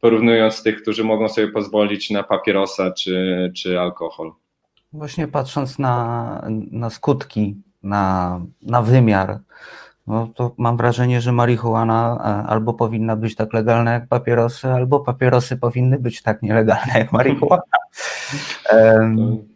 porównując 0.00 0.62
tych, 0.62 0.82
którzy 0.82 1.04
mogą 1.04 1.28
sobie 1.28 1.48
pozwolić 1.48 2.10
na 2.10 2.22
papierosa 2.22 2.90
czy, 2.90 3.50
czy 3.56 3.80
alkohol. 3.80 4.32
Właśnie 4.92 5.28
patrząc 5.28 5.78
na, 5.78 6.42
na 6.70 6.90
skutki, 6.90 7.56
na, 7.82 8.40
na 8.62 8.82
wymiar 8.82 9.38
no 10.08 10.30
to 10.34 10.54
mam 10.58 10.76
wrażenie, 10.76 11.20
że 11.20 11.32
marihuana 11.32 12.18
e, 12.20 12.50
albo 12.50 12.74
powinna 12.74 13.16
być 13.16 13.34
tak 13.34 13.52
legalna 13.52 13.92
jak 13.92 14.08
papierosy, 14.08 14.68
albo 14.68 15.00
papierosy 15.00 15.56
powinny 15.56 15.98
być 15.98 16.22
tak 16.22 16.42
nielegalne 16.42 16.92
jak 16.98 17.12
marihuana. 17.12 17.62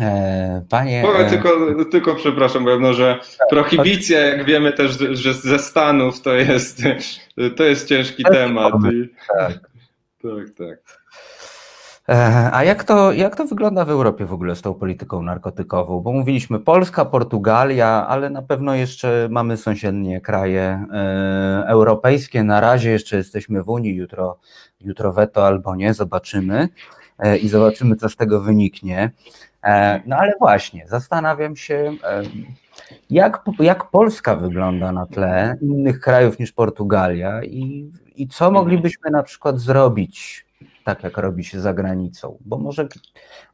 E, 0.00 0.64
panie. 0.68 1.02
Powiem 1.02 1.30
tylko, 1.30 1.48
tylko 1.90 2.14
przepraszam, 2.14 2.64
bo 2.64 2.92
że 2.92 3.20
prohibicja, 3.50 4.20
jak 4.20 4.44
wiemy 4.44 4.72
też, 4.72 4.98
że 5.10 5.34
ze 5.34 5.58
Stanów 5.58 6.20
to 6.20 6.34
jest, 6.34 6.82
to 7.56 7.64
jest 7.64 7.88
ciężki 7.88 8.24
temat. 8.24 8.74
Tak, 9.38 9.69
tak. 10.22 10.68
tak. 10.68 11.00
E, 12.10 12.50
a 12.52 12.64
jak 12.64 12.84
to, 12.84 13.12
jak 13.12 13.36
to 13.36 13.44
wygląda 13.44 13.84
w 13.84 13.90
Europie 13.90 14.26
w 14.26 14.32
ogóle 14.32 14.56
z 14.56 14.62
tą 14.62 14.74
polityką 14.74 15.22
narkotykową? 15.22 16.00
Bo 16.00 16.12
mówiliśmy 16.12 16.60
Polska, 16.60 17.04
Portugalia, 17.04 18.06
ale 18.08 18.30
na 18.30 18.42
pewno 18.42 18.74
jeszcze 18.74 19.28
mamy 19.30 19.56
sąsiednie 19.56 20.20
kraje 20.20 20.86
e, 20.92 21.64
europejskie. 21.66 22.44
Na 22.44 22.60
razie 22.60 22.90
jeszcze 22.90 23.16
jesteśmy 23.16 23.62
w 23.62 23.68
Unii, 23.68 23.94
jutro, 23.94 24.38
jutro 24.80 25.12
weto 25.12 25.46
albo 25.46 25.76
nie, 25.76 25.94
zobaczymy 25.94 26.68
e, 27.18 27.38
i 27.38 27.48
zobaczymy, 27.48 27.96
co 27.96 28.08
z 28.08 28.16
tego 28.16 28.40
wyniknie. 28.40 29.10
No 30.06 30.16
ale 30.16 30.32
właśnie, 30.38 30.84
zastanawiam 30.88 31.56
się, 31.56 31.92
jak, 33.10 33.42
jak 33.58 33.90
Polska 33.90 34.36
wygląda 34.36 34.92
na 34.92 35.06
tle 35.06 35.56
innych 35.62 36.00
krajów 36.00 36.38
niż 36.38 36.52
Portugalia 36.52 37.44
i, 37.44 37.90
i 38.20 38.28
co 38.28 38.50
moglibyśmy 38.50 39.10
na 39.10 39.22
przykład 39.22 39.60
zrobić 39.60 40.46
tak 40.84 41.02
jak 41.02 41.16
robi 41.16 41.44
się 41.44 41.60
za 41.60 41.74
granicą, 41.74 42.38
bo 42.40 42.58
może, 42.58 42.88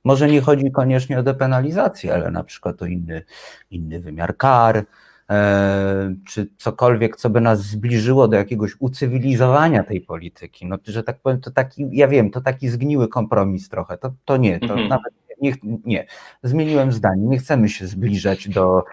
może 0.04 0.28
nie 0.28 0.40
chodzi 0.40 0.70
koniecznie 0.70 1.18
o 1.18 1.22
depenalizację, 1.22 2.14
ale 2.14 2.30
na 2.30 2.44
przykład 2.44 2.82
o 2.82 2.86
inny, 2.86 3.22
inny 3.70 4.00
wymiar 4.00 4.36
kar, 4.36 4.84
e, 5.30 6.14
czy 6.28 6.48
cokolwiek, 6.56 7.16
co 7.16 7.30
by 7.30 7.40
nas 7.40 7.62
zbliżyło 7.62 8.28
do 8.28 8.36
jakiegoś 8.36 8.72
ucywilizowania 8.78 9.84
tej 9.84 10.00
polityki. 10.00 10.66
No, 10.66 10.76
że 10.86 11.02
tak 11.02 11.18
powiem, 11.18 11.40
to 11.40 11.50
taki, 11.50 11.88
ja 11.92 12.08
wiem, 12.08 12.30
to 12.30 12.40
taki 12.40 12.68
zgniły 12.68 13.08
kompromis 13.08 13.68
trochę, 13.68 13.98
to, 13.98 14.12
to 14.24 14.36
nie, 14.36 14.60
to 14.60 14.66
mhm. 14.66 14.88
nawet 14.88 15.12
nie, 15.40 15.52
nie, 15.84 16.06
zmieniłem 16.42 16.92
zdanie, 16.92 17.22
nie 17.22 17.38
chcemy 17.38 17.68
się 17.68 17.86
zbliżać 17.86 18.48
do, 18.48 18.84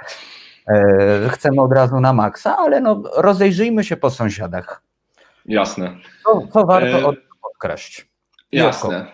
e, 0.67 1.29
chcemy 1.29 1.62
od 1.62 1.73
razu 1.73 1.99
na 1.99 2.13
maksa, 2.13 2.57
ale 2.57 2.81
no, 2.81 3.03
rozejrzyjmy 3.17 3.83
się 3.83 3.97
po 3.97 4.09
sąsiadach. 4.09 4.81
Jasne. 5.45 5.97
Co, 6.23 6.47
co 6.53 6.65
warto 6.65 6.97
e... 6.97 7.15
odkraść? 7.41 8.06
Jasne. 8.51 9.06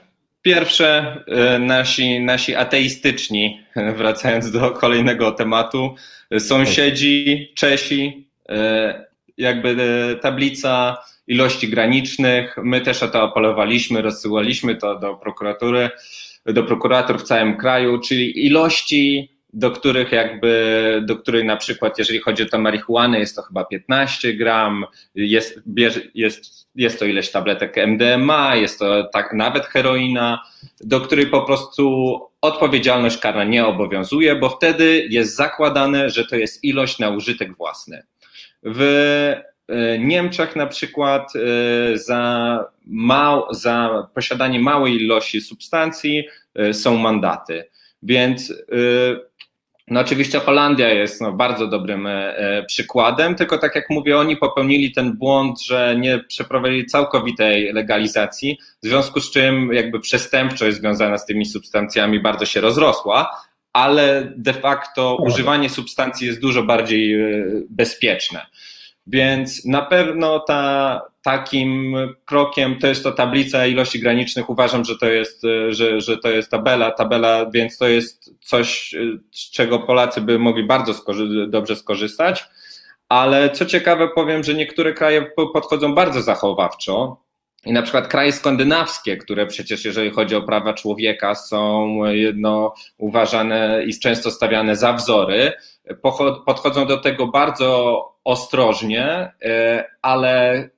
Pierwsze, 0.41 1.23
e, 1.27 1.59
nasi, 1.59 2.19
nasi 2.19 2.55
ateistyczni, 2.55 3.63
wracając 3.95 4.51
do 4.51 4.71
kolejnego 4.71 5.31
tematu, 5.31 5.95
sąsiedzi 6.39 7.47
Czesi, 7.55 8.29
e, 8.49 9.05
jakby 9.37 9.75
tablica 10.21 10.97
ilości 11.27 11.69
granicznych. 11.69 12.55
My 12.63 12.81
też 12.81 13.03
o 13.03 13.07
to 13.07 13.23
apelowaliśmy, 13.23 14.01
rozsyłaliśmy 14.01 14.75
to 14.75 14.99
do 14.99 15.15
prokuratury, 15.15 15.89
do 16.45 16.63
prokuratur 16.63 17.19
w 17.19 17.23
całym 17.23 17.57
kraju, 17.57 17.99
czyli 17.99 18.45
ilości 18.45 19.31
do 19.53 19.71
których 19.71 20.11
jakby, 20.11 21.01
do 21.05 21.15
której 21.15 21.45
na 21.45 21.57
przykład, 21.57 21.97
jeżeli 21.97 22.19
chodzi 22.19 22.43
o 22.43 22.45
tę 22.45 22.57
marihuanę, 22.57 23.19
jest 23.19 23.35
to 23.35 23.41
chyba 23.41 23.65
15 23.65 24.33
gram, 24.33 24.85
jest, 25.15 25.61
jest, 26.15 26.67
jest 26.75 26.99
to 26.99 27.05
ileś 27.05 27.31
tabletek 27.31 27.77
MDMA, 27.77 28.55
jest 28.55 28.79
to 28.79 29.03
tak 29.03 29.33
nawet 29.33 29.65
heroina, 29.65 30.43
do 30.81 31.01
której 31.01 31.27
po 31.27 31.41
prostu 31.41 32.19
odpowiedzialność 32.41 33.17
karna 33.17 33.43
nie 33.43 33.65
obowiązuje, 33.65 34.35
bo 34.35 34.49
wtedy 34.49 35.07
jest 35.09 35.35
zakładane, 35.35 36.09
że 36.09 36.25
to 36.25 36.35
jest 36.35 36.63
ilość 36.63 36.99
na 36.99 37.09
użytek 37.09 37.57
własny. 37.57 38.03
W 38.63 38.81
e, 39.67 39.99
Niemczech 39.99 40.55
na 40.55 40.67
przykład 40.67 41.33
e, 41.35 41.97
za, 41.97 42.65
mał, 42.85 43.53
za 43.53 44.07
posiadanie 44.13 44.59
małej 44.59 45.03
ilości 45.03 45.41
substancji 45.41 46.27
e, 46.55 46.73
są 46.73 46.97
mandaty. 46.97 47.69
Więc 48.03 48.53
no 49.89 49.99
oczywiście 49.99 50.39
Holandia 50.39 50.89
jest 50.89 51.21
no, 51.21 51.31
bardzo 51.31 51.67
dobrym 51.67 52.07
e, 52.07 52.63
przykładem, 52.67 53.35
tylko 53.35 53.57
tak 53.57 53.75
jak 53.75 53.89
mówię, 53.89 54.17
oni 54.17 54.37
popełnili 54.37 54.91
ten 54.91 55.17
błąd, 55.17 55.61
że 55.61 55.95
nie 55.99 56.19
przeprowadzili 56.19 56.85
całkowitej 56.85 57.73
legalizacji, 57.73 58.57
w 58.83 58.87
związku 58.87 59.21
z 59.21 59.31
czym 59.31 59.73
jakby 59.73 59.99
przestępczość 59.99 60.77
związana 60.77 61.17
z 61.17 61.25
tymi 61.25 61.45
substancjami 61.45 62.19
bardzo 62.19 62.45
się 62.45 62.61
rozrosła, 62.61 63.29
ale 63.73 64.33
de 64.37 64.53
facto 64.53 65.15
używanie 65.15 65.69
substancji 65.69 66.27
jest 66.27 66.41
dużo 66.41 66.63
bardziej 66.63 67.21
e, 67.21 67.45
bezpieczne. 67.69 68.45
Więc 69.09 69.65
na 69.65 69.81
pewno 69.81 70.39
ta, 70.39 71.01
takim 71.23 71.95
krokiem 72.25 72.79
to 72.79 72.87
jest 72.87 73.03
to 73.03 73.11
tablica 73.11 73.65
ilości 73.65 73.99
granicznych. 73.99 74.49
Uważam, 74.49 74.85
że 74.85 74.97
to 74.97 75.05
jest, 75.05 75.41
że, 75.69 76.01
że 76.01 76.17
to 76.17 76.29
jest 76.29 76.51
tabela, 76.51 76.91
tabela, 76.91 77.45
więc 77.53 77.77
to 77.77 77.87
jest 77.87 78.35
coś, 78.41 78.95
z 79.31 79.51
czego 79.51 79.79
Polacy 79.79 80.21
by 80.21 80.39
mogli 80.39 80.63
bardzo 80.63 80.93
skorzy 80.93 81.47
dobrze 81.47 81.75
skorzystać. 81.75 82.45
Ale 83.09 83.49
co 83.49 83.65
ciekawe, 83.65 84.07
powiem, 84.07 84.43
że 84.43 84.53
niektóre 84.53 84.93
kraje 84.93 85.31
podchodzą 85.53 85.95
bardzo 85.95 86.21
zachowawczo. 86.21 87.17
I 87.65 87.73
na 87.73 87.81
przykład 87.81 88.07
kraje 88.07 88.31
skandynawskie, 88.31 89.17
które 89.17 89.47
przecież, 89.47 89.85
jeżeli 89.85 90.09
chodzi 90.11 90.35
o 90.35 90.41
prawa 90.41 90.73
człowieka, 90.73 91.35
są 91.35 91.95
jedno 92.05 92.73
uważane 92.97 93.83
i 93.85 93.99
często 93.99 94.31
stawiane 94.31 94.75
za 94.75 94.93
wzory, 94.93 95.51
podchodzą 96.45 96.87
do 96.87 96.97
tego 96.97 97.27
bardzo 97.27 98.03
ostrożnie, 98.23 99.31
e, 99.43 99.85
ale 100.01 100.69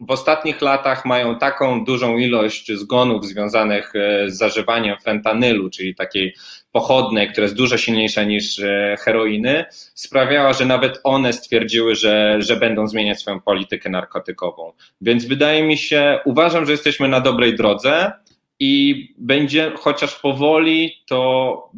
w 0.00 0.10
ostatnich 0.10 0.60
latach 0.60 1.04
mają 1.04 1.38
taką 1.38 1.84
dużą 1.84 2.16
ilość 2.18 2.72
zgonów 2.72 3.26
związanych 3.26 3.92
e, 3.96 4.30
z 4.30 4.38
zażywaniem 4.38 4.98
fentanylu, 4.98 5.70
czyli 5.70 5.94
takiej 5.94 6.34
pochodnej, 6.72 7.28
która 7.28 7.42
jest 7.42 7.56
dużo 7.56 7.78
silniejsza 7.78 8.24
niż 8.24 8.58
e, 8.58 8.96
heroiny, 9.00 9.64
sprawiała, 9.94 10.52
że 10.52 10.66
nawet 10.66 11.00
one 11.04 11.32
stwierdziły, 11.32 11.94
że, 11.94 12.36
że 12.38 12.56
będą 12.56 12.86
zmieniać 12.86 13.20
swoją 13.20 13.40
politykę 13.40 13.90
narkotykową. 13.90 14.72
Więc 15.00 15.24
wydaje 15.24 15.62
mi 15.62 15.76
się, 15.78 16.18
uważam, 16.24 16.66
że 16.66 16.72
jesteśmy 16.72 17.08
na 17.08 17.20
dobrej 17.20 17.56
drodze 17.56 18.12
i 18.60 19.08
będzie, 19.18 19.72
chociaż 19.76 20.20
powoli, 20.20 21.02
to 21.06 21.70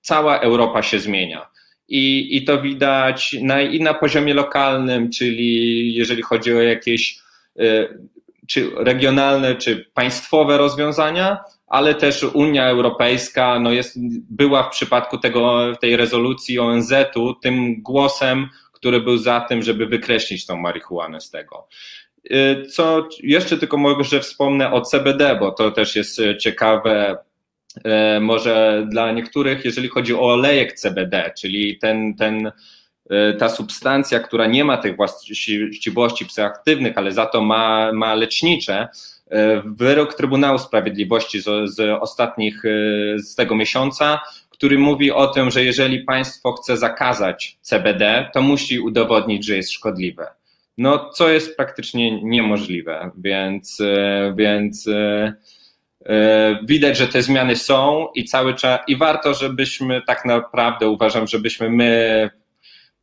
cała 0.00 0.40
Europa 0.40 0.82
się 0.82 0.98
zmienia 0.98 1.52
i, 1.88 2.36
i 2.36 2.44
to 2.44 2.62
widać 2.62 3.36
na, 3.42 3.62
i 3.62 3.80
na 3.80 3.94
poziomie 3.94 4.34
lokalnym, 4.34 5.10
czyli 5.10 5.94
jeżeli 5.94 6.22
chodzi 6.22 6.52
o 6.52 6.62
jakieś 6.62 7.18
y, 7.60 7.88
czy 8.46 8.70
regionalne, 8.76 9.54
czy 9.54 9.90
państwowe 9.94 10.58
rozwiązania, 10.58 11.38
ale 11.66 11.94
też 11.94 12.22
Unia 12.22 12.68
Europejska 12.68 13.58
no 13.58 13.72
jest, 13.72 13.96
była 14.30 14.62
w 14.62 14.70
przypadku 14.70 15.18
tego, 15.18 15.72
tej 15.80 15.96
rezolucji 15.96 16.58
ONZ-u 16.58 17.34
tym 17.34 17.82
głosem, 17.82 18.48
który 18.72 19.00
był 19.00 19.16
za 19.16 19.40
tym, 19.40 19.62
żeby 19.62 19.86
wykreślić 19.86 20.46
tą 20.46 20.56
marihuanę 20.56 21.20
z 21.20 21.30
tego. 21.30 21.68
Y, 22.30 22.66
co 22.66 23.08
jeszcze 23.22 23.58
tylko 23.58 23.76
może 23.76 24.20
wspomnę 24.20 24.72
o 24.72 24.80
CBD, 24.80 25.36
bo 25.40 25.52
to 25.52 25.70
też 25.70 25.96
jest 25.96 26.20
ciekawe 26.40 27.18
E, 27.84 28.20
może 28.20 28.86
dla 28.88 29.12
niektórych, 29.12 29.64
jeżeli 29.64 29.88
chodzi 29.88 30.14
o 30.14 30.20
olejek 30.20 30.72
CBD, 30.72 31.32
czyli 31.38 31.78
ten, 31.78 32.14
ten, 32.14 32.52
ta 33.38 33.48
substancja, 33.48 34.20
która 34.20 34.46
nie 34.46 34.64
ma 34.64 34.76
tych 34.76 34.96
właściwości 34.96 36.26
psychoaktywnych, 36.26 36.98
ale 36.98 37.12
za 37.12 37.26
to 37.26 37.42
ma, 37.42 37.92
ma 37.92 38.14
lecznicze, 38.14 38.88
e, 39.30 39.62
wyrok 39.66 40.14
Trybunału 40.14 40.58
Sprawiedliwości 40.58 41.40
z, 41.40 41.74
z 41.74 41.80
ostatnich, 42.00 42.62
z 43.16 43.34
tego 43.34 43.54
miesiąca, 43.54 44.20
który 44.50 44.78
mówi 44.78 45.10
o 45.10 45.26
tym, 45.26 45.50
że 45.50 45.64
jeżeli 45.64 46.00
państwo 46.00 46.52
chce 46.52 46.76
zakazać 46.76 47.58
CBD, 47.60 48.30
to 48.34 48.42
musi 48.42 48.80
udowodnić, 48.80 49.46
że 49.46 49.56
jest 49.56 49.72
szkodliwe. 49.72 50.26
No, 50.78 51.10
co 51.10 51.28
jest 51.28 51.56
praktycznie 51.56 52.22
niemożliwe, 52.22 53.10
więc, 53.16 53.78
więc 54.36 54.88
E, 56.06 56.58
widać, 56.62 56.98
że 56.98 57.08
te 57.08 57.22
zmiany 57.22 57.56
są 57.56 58.08
i 58.14 58.24
cały 58.24 58.54
czas, 58.54 58.80
i 58.88 58.96
warto, 58.96 59.34
żebyśmy 59.34 60.02
tak 60.06 60.24
naprawdę 60.24 60.88
uważam, 60.88 61.26
żebyśmy 61.26 61.70
my 61.70 62.30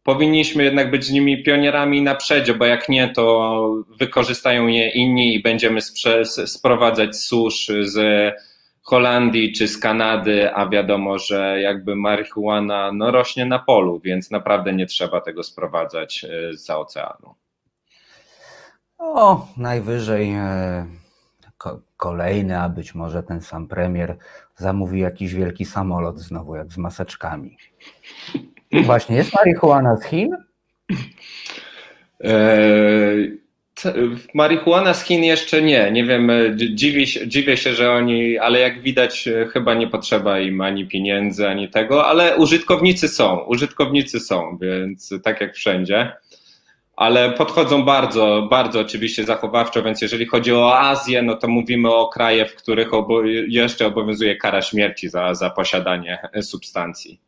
powinniśmy 0.09 0.63
jednak 0.63 0.91
być 0.91 1.05
z 1.05 1.11
nimi 1.11 1.43
pionierami 1.43 2.01
na 2.01 2.15
przedzie, 2.15 2.53
bo 2.53 2.65
jak 2.65 2.89
nie, 2.89 3.09
to 3.09 3.75
wykorzystają 3.99 4.67
je 4.67 4.89
inni 4.89 5.35
i 5.35 5.41
będziemy 5.41 5.79
sprowadzać 6.45 7.17
susz 7.17 7.71
z 7.81 7.97
Holandii 8.81 9.53
czy 9.53 9.67
z 9.67 9.77
Kanady, 9.77 10.53
a 10.53 10.69
wiadomo, 10.69 11.17
że 11.17 11.61
jakby 11.61 11.95
marihuana 11.95 12.91
no, 12.91 13.11
rośnie 13.11 13.45
na 13.45 13.59
polu, 13.59 13.99
więc 13.99 14.31
naprawdę 14.31 14.73
nie 14.73 14.85
trzeba 14.85 15.21
tego 15.21 15.43
sprowadzać 15.43 16.25
e, 16.25 16.53
za 16.53 16.77
oceanu. 16.77 17.35
O, 18.97 19.47
najwyżej 19.57 20.31
e, 20.31 20.85
kolejny, 21.97 22.59
a 22.59 22.69
być 22.69 22.95
może 22.95 23.23
ten 23.23 23.41
sam 23.41 23.67
premier 23.67 24.17
zamówi 24.55 24.99
jakiś 24.99 25.33
wielki 25.33 25.65
samolot 25.65 26.17
znowu, 26.17 26.55
jak 26.55 26.71
z 26.71 26.77
maseczkami. 26.77 27.57
Właśnie, 28.71 29.15
jest 29.15 29.34
marihuana 29.36 29.97
z 29.97 30.05
Chin? 30.05 30.29
Eee, 32.23 33.38
marihuana 34.34 34.93
z 34.93 35.03
Chin 35.03 35.23
jeszcze 35.23 35.62
nie. 35.62 35.91
Nie 35.91 36.05
wiem, 36.05 36.32
dziwię 36.55 37.08
się, 37.08 37.27
dziwię 37.27 37.58
się, 37.58 37.73
że 37.73 37.91
oni, 37.91 38.38
ale 38.38 38.60
jak 38.60 38.82
widać, 38.82 39.29
chyba 39.53 39.73
nie 39.73 39.88
potrzeba 39.88 40.39
im 40.39 40.62
ani 40.62 40.88
pieniędzy, 40.88 41.47
ani 41.47 41.69
tego, 41.69 42.08
ale 42.08 42.38
użytkownicy 42.38 43.08
są. 43.08 43.39
Użytkownicy 43.39 44.19
są, 44.19 44.58
więc 44.62 45.13
tak 45.23 45.41
jak 45.41 45.55
wszędzie 45.55 46.13
ale 46.99 47.32
podchodzą 47.32 47.84
bardzo, 47.84 48.47
bardzo 48.49 48.79
oczywiście 48.79 49.25
zachowawczo, 49.25 49.84
więc 49.84 50.01
jeżeli 50.01 50.25
chodzi 50.25 50.53
o 50.53 50.79
Azję, 50.79 51.21
no 51.21 51.36
to 51.36 51.47
mówimy 51.47 51.93
o 51.93 52.08
krajach, 52.08 52.49
w 52.51 52.55
których 52.55 52.93
obo 52.93 53.21
jeszcze 53.47 53.88
obowiązuje 53.88 54.36
kara 54.36 54.62
śmierci 54.62 55.10
za, 55.10 55.36
za 55.36 55.49
posiadanie 55.49 56.17
substancji. 56.41 57.19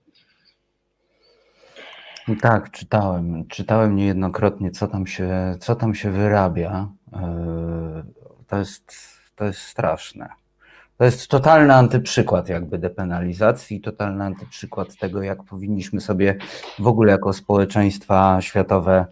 Tak, 2.41 2.71
czytałem. 2.71 3.47
Czytałem 3.47 3.95
niejednokrotnie, 3.95 4.71
co 4.71 4.88
tam 4.88 5.07
się, 5.07 5.57
co 5.60 5.75
tam 5.75 5.95
się 5.95 6.12
wyrabia. 6.12 6.88
Yy, 7.13 7.19
to 8.47 8.57
jest, 8.57 8.93
to 9.36 9.45
jest 9.45 9.60
straszne. 9.60 10.29
To 10.97 11.05
jest 11.05 11.27
totalny 11.27 11.75
antyprzykład 11.75 12.49
jakby 12.49 12.77
depenalizacji, 12.77 13.81
totalny 13.81 14.23
antyprzykład 14.23 14.95
tego, 14.95 15.21
jak 15.21 15.43
powinniśmy 15.43 16.01
sobie 16.01 16.38
w 16.79 16.88
ogóle 16.88 17.12
jako 17.12 17.34
społeczeństwa 17.34 18.41
światowe 18.41 19.05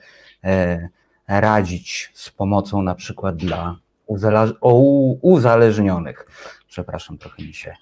E, 0.43 0.89
radzić 1.27 2.11
z 2.13 2.29
pomocą 2.29 2.81
na 2.81 2.95
przykład 2.95 3.35
dla 3.35 3.79
uzależnionych. 5.21 6.25
Przepraszam, 6.67 7.17
trochę 7.17 7.43
mi 7.43 7.53
się 7.53 7.73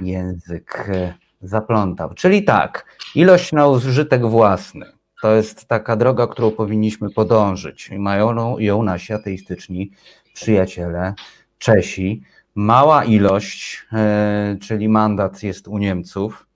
język 0.00 0.88
e, 0.88 1.14
zaplątał. 1.44 2.14
Czyli 2.14 2.44
tak, 2.44 2.86
ilość 3.14 3.52
na 3.52 3.68
użytek 3.68 4.26
własny 4.26 4.86
to 5.22 5.34
jest 5.34 5.66
taka 5.66 5.96
droga, 5.96 6.26
którą 6.26 6.50
powinniśmy 6.50 7.10
podążyć. 7.10 7.88
I 7.88 7.98
mają 7.98 8.58
ją 8.58 8.82
nasi 8.82 9.12
ateistyczni 9.12 9.90
przyjaciele 10.34 11.14
Czesi. 11.58 12.22
Mała 12.54 13.04
ilość, 13.04 13.86
e, 13.92 14.56
czyli 14.60 14.88
mandat 14.88 15.42
jest 15.42 15.68
u 15.68 15.78
Niemców, 15.78 16.46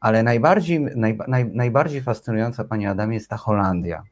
ale 0.00 0.22
najbardziej, 0.22 0.80
naj, 0.80 1.18
naj, 1.28 1.50
najbardziej 1.54 2.02
fascynująca, 2.02 2.64
panie 2.64 2.90
Adamie, 2.90 3.14
jest 3.14 3.28
ta 3.28 3.36
Holandia 3.36 4.02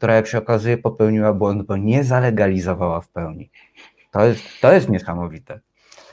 która 0.00 0.14
jak 0.14 0.26
się 0.26 0.38
okazuje 0.38 0.78
popełniła 0.78 1.32
błąd, 1.32 1.62
bo 1.62 1.76
nie 1.76 2.04
zalegalizowała 2.04 3.00
w 3.00 3.08
pełni. 3.08 3.50
To 4.10 4.24
jest, 4.24 4.42
to 4.60 4.72
jest 4.72 4.88
niesamowite. 4.88 5.60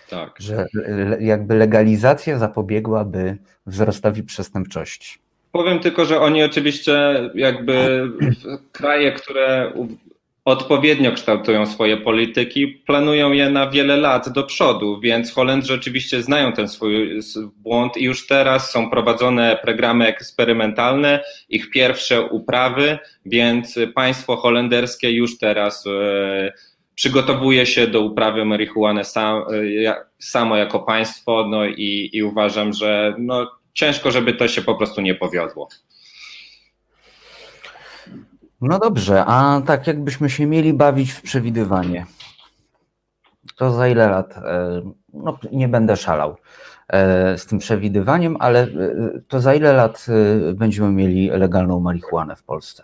Tak. 0.10 0.36
Że 0.40 0.68
jakby 1.20 1.56
legalizacja 1.56 2.38
zapobiegłaby 2.38 3.38
wzrostowi 3.66 4.24
przestępczości. 4.24 5.20
Powiem 5.52 5.80
tylko, 5.80 6.06
że 6.06 6.22
oni 6.22 6.44
oczywiście 6.44 6.94
jakby 7.36 8.08
kraje, 8.72 9.12
które 9.12 9.74
odpowiednio 10.48 11.12
kształtują 11.12 11.66
swoje 11.66 11.98
polityki, 11.98 12.68
planują 12.68 13.32
je 13.32 13.50
na 13.50 13.70
wiele 13.70 13.98
lat 13.98 14.30
do 14.30 14.44
przodu, 14.44 15.00
więc 15.00 15.34
Holendrzy 15.34 15.74
oczywiście 15.74 16.22
znają 16.22 16.54
ten 16.54 16.68
swój 16.68 17.20
błąd 17.58 17.98
i 17.98 18.04
już 18.04 18.28
teraz 18.28 18.72
są 18.72 18.90
prowadzone 18.90 19.60
programy 19.62 20.08
eksperymentalne, 20.08 21.24
ich 21.50 21.70
pierwsze 21.70 22.22
uprawy, 22.22 22.98
więc 23.26 23.80
państwo 23.96 24.36
holenderskie 24.36 25.12
już 25.12 25.38
teraz 25.38 25.88
e, 25.88 26.52
przygotowuje 26.98 27.66
się 27.66 27.88
do 27.88 28.02
uprawy 28.02 28.46
marihuany 28.46 29.04
sam, 29.04 29.44
samo 30.20 30.58
jako 30.58 30.80
państwo, 30.80 31.46
no 31.50 31.66
i, 31.66 32.10
i 32.14 32.24
uważam, 32.24 32.74
że 32.74 33.16
no, 33.18 33.52
ciężko, 33.74 34.12
żeby 34.12 34.34
to 34.34 34.48
się 34.48 34.62
po 34.62 34.76
prostu 34.76 35.02
nie 35.02 35.16
powiodło. 35.16 35.70
No 38.62 38.80
dobrze, 38.80 39.24
a 39.26 39.62
tak 39.66 39.88
jakbyśmy 39.88 40.30
się 40.30 40.46
mieli 40.46 40.74
bawić 40.74 41.12
w 41.12 41.22
przewidywanie, 41.22 42.06
to 43.56 43.72
za 43.72 43.88
ile 43.88 44.10
lat? 44.10 44.38
E, 44.38 44.82
no, 45.14 45.40
nie 45.52 45.68
będę 45.68 45.98
szalał 45.98 46.38
e, 46.88 47.38
z 47.38 47.46
tym 47.46 47.60
przewidywaniem, 47.60 48.38
ale 48.40 48.64
e, 48.64 48.70
to 49.28 49.40
za 49.40 49.54
ile 49.54 49.74
lat 49.74 50.06
będziemy 50.54 50.92
mieli 50.92 51.30
legalną 51.30 51.80
marihuanę 51.80 52.36
w 52.36 52.44
Polsce? 52.44 52.84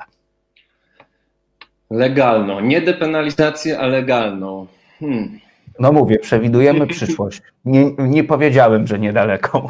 Legalną, 1.94 2.60
nie 2.60 2.82
depenalizację, 2.82 3.80
a 3.80 3.88
legalną. 3.88 4.68
Hmm. 5.00 5.40
No 5.80 5.92
mówię, 5.92 6.20
przewidujemy 6.20 6.88
przyszłość. 6.96 7.42
Nie, 7.66 7.92
nie 7.98 8.24
powiedziałem, 8.24 8.88
że 8.88 9.00
niedaleką. 9.00 9.70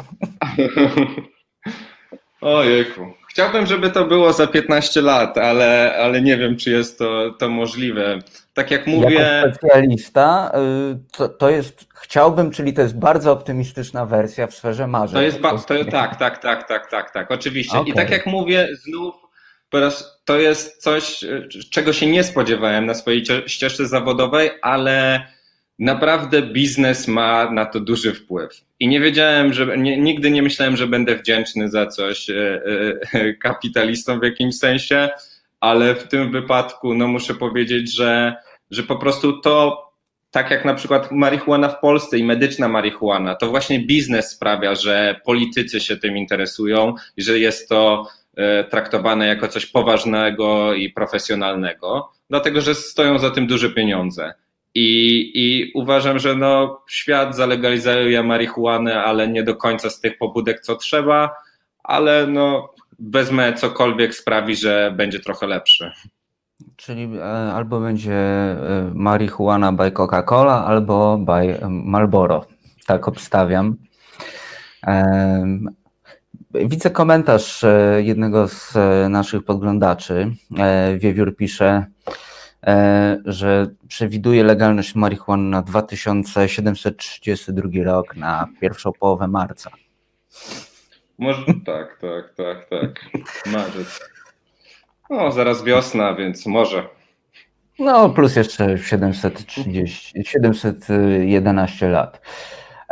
Ojejku. 2.40 3.00
Chciałbym, 3.30 3.66
żeby 3.66 3.90
to 3.90 4.04
było 4.04 4.32
za 4.32 4.46
15 4.46 5.00
lat, 5.00 5.38
ale, 5.38 5.96
ale 5.98 6.22
nie 6.22 6.36
wiem, 6.36 6.56
czy 6.56 6.70
jest 6.70 6.98
to, 6.98 7.34
to 7.38 7.48
możliwe. 7.48 8.18
Tak 8.54 8.70
jak 8.70 8.86
mówię. 8.86 9.14
Jako 9.14 9.54
specjalista, 9.54 10.52
y, 10.92 11.16
to, 11.16 11.28
to 11.28 11.50
jest, 11.50 11.86
chciałbym, 11.94 12.50
czyli 12.50 12.72
to 12.72 12.82
jest 12.82 12.98
bardzo 12.98 13.32
optymistyczna 13.32 14.06
wersja 14.06 14.46
w 14.46 14.54
sferze 14.54 14.86
marzeń. 14.86 15.16
To 15.16 15.22
jest, 15.22 15.40
ba, 15.40 15.58
to, 15.58 15.84
tak, 15.84 16.16
tak, 16.16 16.38
tak, 16.38 16.68
tak, 16.68 16.90
tak, 16.90 17.10
tak, 17.10 17.30
oczywiście. 17.30 17.78
Okay. 17.78 17.90
I 17.90 17.94
tak 17.94 18.10
jak 18.10 18.26
mówię, 18.26 18.68
znów 18.84 19.23
to 20.24 20.38
jest 20.38 20.82
coś, 20.82 21.24
czego 21.70 21.92
się 21.92 22.06
nie 22.06 22.24
spodziewałem 22.24 22.86
na 22.86 22.94
swojej 22.94 23.24
ścieżce 23.46 23.86
zawodowej, 23.86 24.50
ale 24.62 25.26
naprawdę 25.78 26.42
biznes 26.42 27.08
ma 27.08 27.50
na 27.50 27.66
to 27.66 27.80
duży 27.80 28.14
wpływ. 28.14 28.60
I 28.80 28.88
nie 28.88 29.00
wiedziałem, 29.00 29.52
że 29.52 29.78
nie, 29.78 29.96
nigdy 29.96 30.30
nie 30.30 30.42
myślałem, 30.42 30.76
że 30.76 30.86
będę 30.86 31.16
wdzięczny 31.16 31.68
za 31.68 31.86
coś 31.86 32.30
e, 32.30 32.62
e, 33.12 33.34
kapitalistom 33.34 34.20
w 34.20 34.24
jakimś 34.24 34.58
sensie, 34.58 35.08
ale 35.60 35.94
w 35.94 36.08
tym 36.08 36.32
wypadku 36.32 36.94
no 36.94 37.08
muszę 37.08 37.34
powiedzieć, 37.34 37.94
że, 37.94 38.34
że 38.70 38.82
po 38.82 38.96
prostu 38.96 39.40
to 39.40 39.84
tak 40.30 40.50
jak 40.50 40.64
na 40.64 40.74
przykład 40.74 41.12
marihuana 41.12 41.68
w 41.68 41.80
Polsce 41.80 42.18
i 42.18 42.24
medyczna 42.24 42.68
marihuana, 42.68 43.34
to 43.34 43.50
właśnie 43.50 43.80
biznes 43.80 44.30
sprawia, 44.30 44.74
że 44.74 45.20
politycy 45.24 45.80
się 45.80 45.96
tym 45.96 46.16
interesują 46.16 46.94
i 47.16 47.22
że 47.22 47.38
jest 47.38 47.68
to 47.68 48.06
e, 48.06 48.23
traktowane 48.70 49.26
jako 49.26 49.48
coś 49.48 49.66
poważnego 49.66 50.74
i 50.74 50.90
profesjonalnego, 50.90 52.12
dlatego 52.30 52.60
że 52.60 52.74
stoją 52.74 53.18
za 53.18 53.30
tym 53.30 53.46
duże 53.46 53.70
pieniądze. 53.70 54.34
I, 54.74 55.30
I 55.34 55.72
uważam, 55.74 56.18
że 56.18 56.34
no, 56.36 56.82
świat 56.88 57.36
zalegalizuje 57.36 58.22
marihuanę, 58.22 59.02
ale 59.02 59.28
nie 59.28 59.42
do 59.42 59.56
końca 59.56 59.90
z 59.90 60.00
tych 60.00 60.18
pobudek, 60.18 60.60
co 60.60 60.76
trzeba, 60.76 61.30
ale 61.84 62.26
no, 62.26 62.74
wezmę 62.98 63.52
cokolwiek 63.52 64.14
sprawi, 64.14 64.56
że 64.56 64.94
będzie 64.96 65.20
trochę 65.20 65.46
lepszy. 65.46 65.92
Czyli 66.76 67.18
e, 67.18 67.24
albo 67.52 67.80
będzie 67.80 68.14
e, 68.14 68.90
marihuana 68.94 69.72
by 69.72 69.90
Coca-Cola, 69.90 70.64
albo 70.66 71.18
by 71.18 71.58
Marlboro. 71.68 72.46
Tak 72.86 73.08
obstawiam. 73.08 73.76
Widzę 76.54 76.90
komentarz 76.90 77.64
e, 77.64 78.02
jednego 78.02 78.48
z 78.48 78.74
naszych 79.10 79.44
podglądaczy. 79.44 80.30
Wiewiór 80.98 81.36
pisze, 81.36 81.86
E, 82.66 83.18
że 83.24 83.66
przewiduje 83.88 84.44
legalność 84.44 84.94
marihuany 84.94 85.50
na 85.50 85.62
2732 85.62 87.84
rok, 87.84 88.16
na 88.16 88.48
pierwszą 88.60 88.92
połowę 88.92 89.28
marca. 89.28 89.70
Może 91.18 91.44
tak, 91.66 91.98
tak, 92.00 92.34
tak, 92.36 92.68
tak. 92.70 93.04
Marzec. 93.46 94.00
No, 95.10 95.32
zaraz 95.32 95.64
wiosna, 95.64 96.14
więc 96.14 96.46
może. 96.46 96.88
No, 97.78 98.10
plus 98.10 98.36
jeszcze 98.36 98.78
730, 98.78 100.24
711 100.24 101.88
lat. 101.88 102.20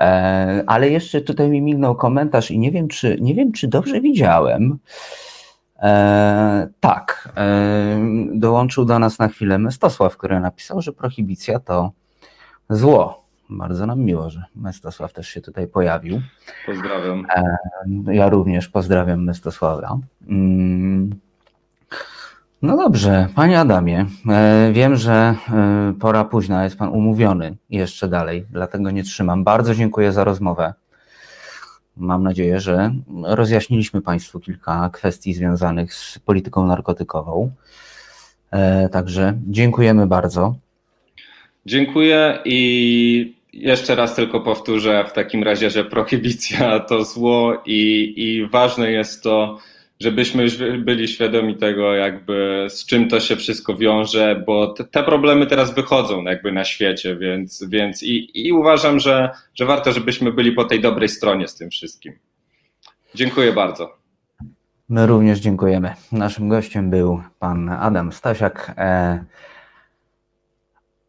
E, 0.02 0.64
ale 0.66 0.90
jeszcze 0.90 1.20
tutaj 1.20 1.50
mi 1.50 1.62
mignął 1.62 1.94
komentarz 1.94 2.50
i 2.50 2.58
nie 2.58 2.70
wiem, 2.70 2.88
czy, 2.88 3.18
nie 3.20 3.34
wiem, 3.34 3.52
czy 3.52 3.68
dobrze 3.68 4.00
widziałem. 4.00 4.78
E, 5.78 6.68
tak, 6.80 7.32
e, 7.36 7.98
dołączył 8.34 8.84
do 8.84 8.98
nas 8.98 9.18
na 9.18 9.28
chwilę 9.28 9.58
Mestosław, 9.58 10.16
który 10.16 10.40
napisał, 10.40 10.82
że 10.82 10.92
prohibicja 10.92 11.58
to 11.60 11.92
zło. 12.70 13.22
Bardzo 13.50 13.86
nam 13.86 14.00
miło, 14.00 14.30
że 14.30 14.44
Mestosław 14.54 15.12
też 15.12 15.28
się 15.28 15.40
tutaj 15.40 15.66
pojawił. 15.66 16.20
Pozdrawiam. 16.66 17.26
E, 17.36 18.14
ja 18.14 18.28
również 18.28 18.68
pozdrawiam 18.68 19.24
Mestosława. 19.24 19.98
Mm. 20.28 21.10
No 22.62 22.76
dobrze, 22.76 23.28
panie 23.34 23.60
Adamie, 23.60 24.06
e, 24.28 24.70
wiem, 24.72 24.96
że 24.96 25.12
e, 25.12 25.94
pora 26.00 26.24
późna, 26.24 26.64
jest 26.64 26.78
pan 26.78 26.88
umówiony 26.88 27.56
jeszcze 27.70 28.08
dalej, 28.08 28.44
dlatego 28.50 28.90
nie 28.90 29.02
trzymam. 29.02 29.44
Bardzo 29.44 29.74
dziękuję 29.74 30.12
za 30.12 30.24
rozmowę. 30.24 30.74
Mam 31.96 32.22
nadzieję, 32.22 32.60
że 32.60 32.94
rozjaśniliśmy 33.22 34.02
Państwu 34.02 34.40
kilka 34.40 34.90
kwestii 34.92 35.34
związanych 35.34 35.94
z 35.94 36.18
polityką 36.18 36.66
narkotykową. 36.66 37.52
E, 38.50 38.88
także 38.88 39.38
dziękujemy 39.48 40.06
bardzo. 40.06 40.54
Dziękuję 41.66 42.38
i 42.44 43.34
jeszcze 43.52 43.94
raz 43.94 44.14
tylko 44.14 44.40
powtórzę 44.40 45.04
w 45.08 45.12
takim 45.12 45.42
razie, 45.42 45.70
że 45.70 45.84
prohibicja 45.84 46.80
to 46.80 47.04
zło 47.04 47.62
i, 47.66 48.14
i 48.16 48.46
ważne 48.46 48.90
jest 48.90 49.22
to, 49.22 49.58
żebyśmy 50.02 50.42
już 50.42 50.56
byli 50.78 51.08
świadomi 51.08 51.56
tego, 51.56 51.94
jakby 51.94 52.66
z 52.70 52.86
czym 52.86 53.08
to 53.08 53.20
się 53.20 53.36
wszystko 53.36 53.76
wiąże, 53.76 54.42
bo 54.46 54.66
te, 54.66 54.84
te 54.84 55.02
problemy 55.02 55.46
teraz 55.46 55.74
wychodzą 55.74 56.22
jakby 56.22 56.52
na 56.52 56.64
świecie, 56.64 57.16
więc, 57.16 57.64
więc 57.68 58.02
i, 58.02 58.46
i 58.46 58.52
uważam, 58.52 59.00
że, 59.00 59.30
że 59.54 59.66
warto, 59.66 59.92
żebyśmy 59.92 60.32
byli 60.32 60.52
po 60.52 60.64
tej 60.64 60.80
dobrej 60.80 61.08
stronie 61.08 61.48
z 61.48 61.54
tym 61.54 61.70
wszystkim. 61.70 62.12
Dziękuję 63.14 63.52
bardzo. 63.52 63.96
My 64.88 65.06
również 65.06 65.38
dziękujemy. 65.38 65.94
Naszym 66.12 66.48
gościem 66.48 66.90
był 66.90 67.22
pan 67.38 67.68
Adam 67.68 68.12
Stasiak, 68.12 68.74
e, 68.78 69.24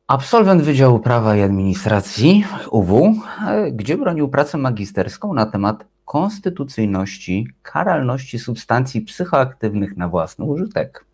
absolwent 0.08 0.62
Wydziału 0.62 1.00
Prawa 1.00 1.36
i 1.36 1.42
Administracji 1.42 2.46
UW, 2.72 3.16
e, 3.48 3.72
gdzie 3.72 3.98
bronił 3.98 4.30
pracę 4.30 4.58
magisterską 4.58 5.34
na 5.34 5.46
temat 5.46 5.93
konstytucyjności 6.06 7.48
karalności 7.62 8.40
substancji 8.40 9.02
psychoaktywnych 9.02 9.98
na 9.98 10.08
własny 10.08 10.46
użytek. 10.46 11.06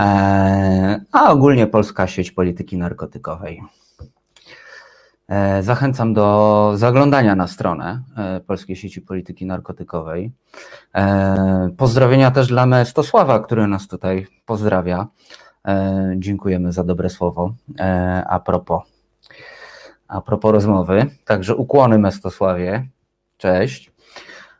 E, 0.00 1.00
a 1.12 1.30
ogólnie 1.30 1.66
polska 1.66 2.06
sieć 2.06 2.32
polityki 2.32 2.76
narkotykowej. 2.76 3.62
E, 5.28 5.62
zachęcam 5.62 6.14
do 6.14 6.72
zaglądania 6.74 7.34
na 7.34 7.46
stronę 7.46 8.02
e, 8.16 8.40
Polskiej 8.40 8.76
Sieci 8.76 9.00
Polityki 9.00 9.46
Narkotykowej. 9.46 10.32
Pozdrowienia 11.76 12.30
też 12.30 12.48
dla 12.48 12.66
Mestosława, 12.66 13.40
który 13.40 13.66
nas 13.66 13.88
tutaj 13.88 14.26
pozdrawia. 14.46 15.06
Dziękujemy 16.16 16.72
za 16.72 16.84
dobre 16.84 17.10
słowo. 17.10 17.54
A 18.26 18.40
propos, 18.40 18.82
a 20.08 20.20
propos 20.20 20.52
rozmowy, 20.52 21.06
także 21.24 21.56
ukłony 21.56 21.98
Mestosławie. 21.98 22.86
Cześć. 23.40 23.92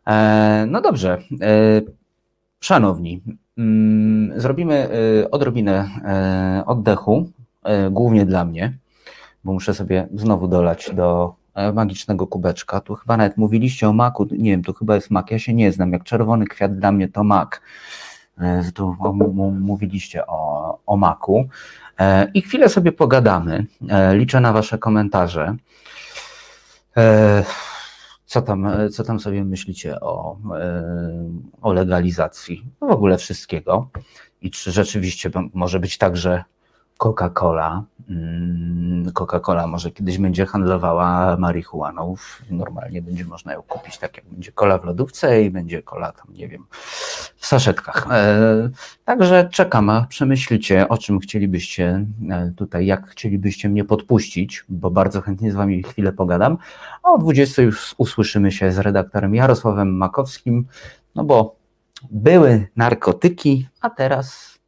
E, 0.06 0.66
no 0.68 0.80
dobrze. 0.80 1.18
E, 1.42 1.80
szanowni, 2.60 3.22
mm, 3.58 4.40
zrobimy 4.40 4.88
e, 5.22 5.30
odrobinę 5.30 5.88
oddechu, 6.66 7.30
głównie 7.90 8.26
dla 8.26 8.44
mnie, 8.44 8.78
bo 9.44 9.52
muszę 9.52 9.74
sobie 9.74 10.08
znowu 10.14 10.48
dolać 10.48 10.90
do 10.94 11.34
magicznego 11.74 12.26
kubeczka. 12.26 12.80
Tu 12.80 12.94
chyba 12.94 13.16
nawet 13.16 13.36
mówiliście 13.36 13.88
o 13.88 13.92
maku, 13.92 14.28
nie 14.30 14.50
wiem, 14.50 14.64
to 14.64 14.72
chyba 14.72 14.94
jest 14.94 15.10
mak, 15.10 15.30
ja 15.30 15.38
się 15.38 15.54
nie 15.54 15.72
znam, 15.72 15.92
jak 15.92 16.04
czerwony 16.04 16.46
kwiat 16.46 16.78
dla 16.78 16.92
mnie 16.92 17.08
to 17.08 17.24
mak. 17.24 17.60
Tu 18.74 18.96
mówiliście 19.60 20.26
o, 20.26 20.78
o 20.86 20.96
maku. 20.96 21.48
I 22.34 22.42
chwilę 22.42 22.68
sobie 22.68 22.92
pogadamy. 22.92 23.66
Liczę 24.12 24.40
na 24.40 24.52
Wasze 24.52 24.78
komentarze. 24.78 25.56
Co 28.30 28.42
tam, 28.42 28.68
co 28.92 29.04
tam 29.04 29.20
sobie 29.20 29.44
myślicie 29.44 30.00
o, 30.00 30.38
o 31.62 31.72
legalizacji 31.72 32.64
w 32.80 32.90
ogóle 32.90 33.18
wszystkiego? 33.18 33.90
I 34.42 34.50
czy 34.50 34.72
rzeczywiście 34.72 35.30
może 35.54 35.80
być 35.80 35.98
tak, 35.98 36.16
że 36.16 36.44
Coca-Cola. 37.00 37.82
Mm, 38.10 39.12
Coca-Cola 39.12 39.66
może 39.66 39.90
kiedyś 39.90 40.18
będzie 40.18 40.46
handlowała 40.46 41.36
marihuaną. 41.36 42.14
Normalnie 42.50 43.02
będzie 43.02 43.24
można 43.24 43.52
ją 43.52 43.62
kupić 43.62 43.98
tak 43.98 44.16
jak 44.16 44.26
będzie 44.26 44.52
kola 44.52 44.78
w 44.78 44.84
lodówce 44.84 45.42
i 45.42 45.50
będzie 45.50 45.82
kola 45.82 46.12
tam, 46.12 46.34
nie 46.34 46.48
wiem, 46.48 46.66
w 47.36 47.46
saszetkach. 47.46 48.06
E, 48.10 48.70
także 49.04 49.48
czekam, 49.52 50.06
przemyślcie, 50.08 50.88
o 50.88 50.98
czym 50.98 51.18
chcielibyście 51.18 52.06
e, 52.30 52.52
tutaj, 52.56 52.86
jak 52.86 53.06
chcielibyście 53.08 53.68
mnie 53.68 53.84
podpuścić, 53.84 54.64
bo 54.68 54.90
bardzo 54.90 55.20
chętnie 55.20 55.52
z 55.52 55.54
wami 55.54 55.82
chwilę 55.82 56.12
pogadam. 56.12 56.58
A 57.02 57.12
o 57.12 57.18
20 57.18 57.62
już 57.62 57.94
usłyszymy 57.98 58.52
się 58.52 58.72
z 58.72 58.78
redaktorem 58.78 59.34
Jarosławem 59.34 59.96
Makowskim, 59.96 60.66
no 61.14 61.24
bo 61.24 61.56
były 62.10 62.68
narkotyki, 62.76 63.68
a 63.80 63.90
teraz 63.90 64.59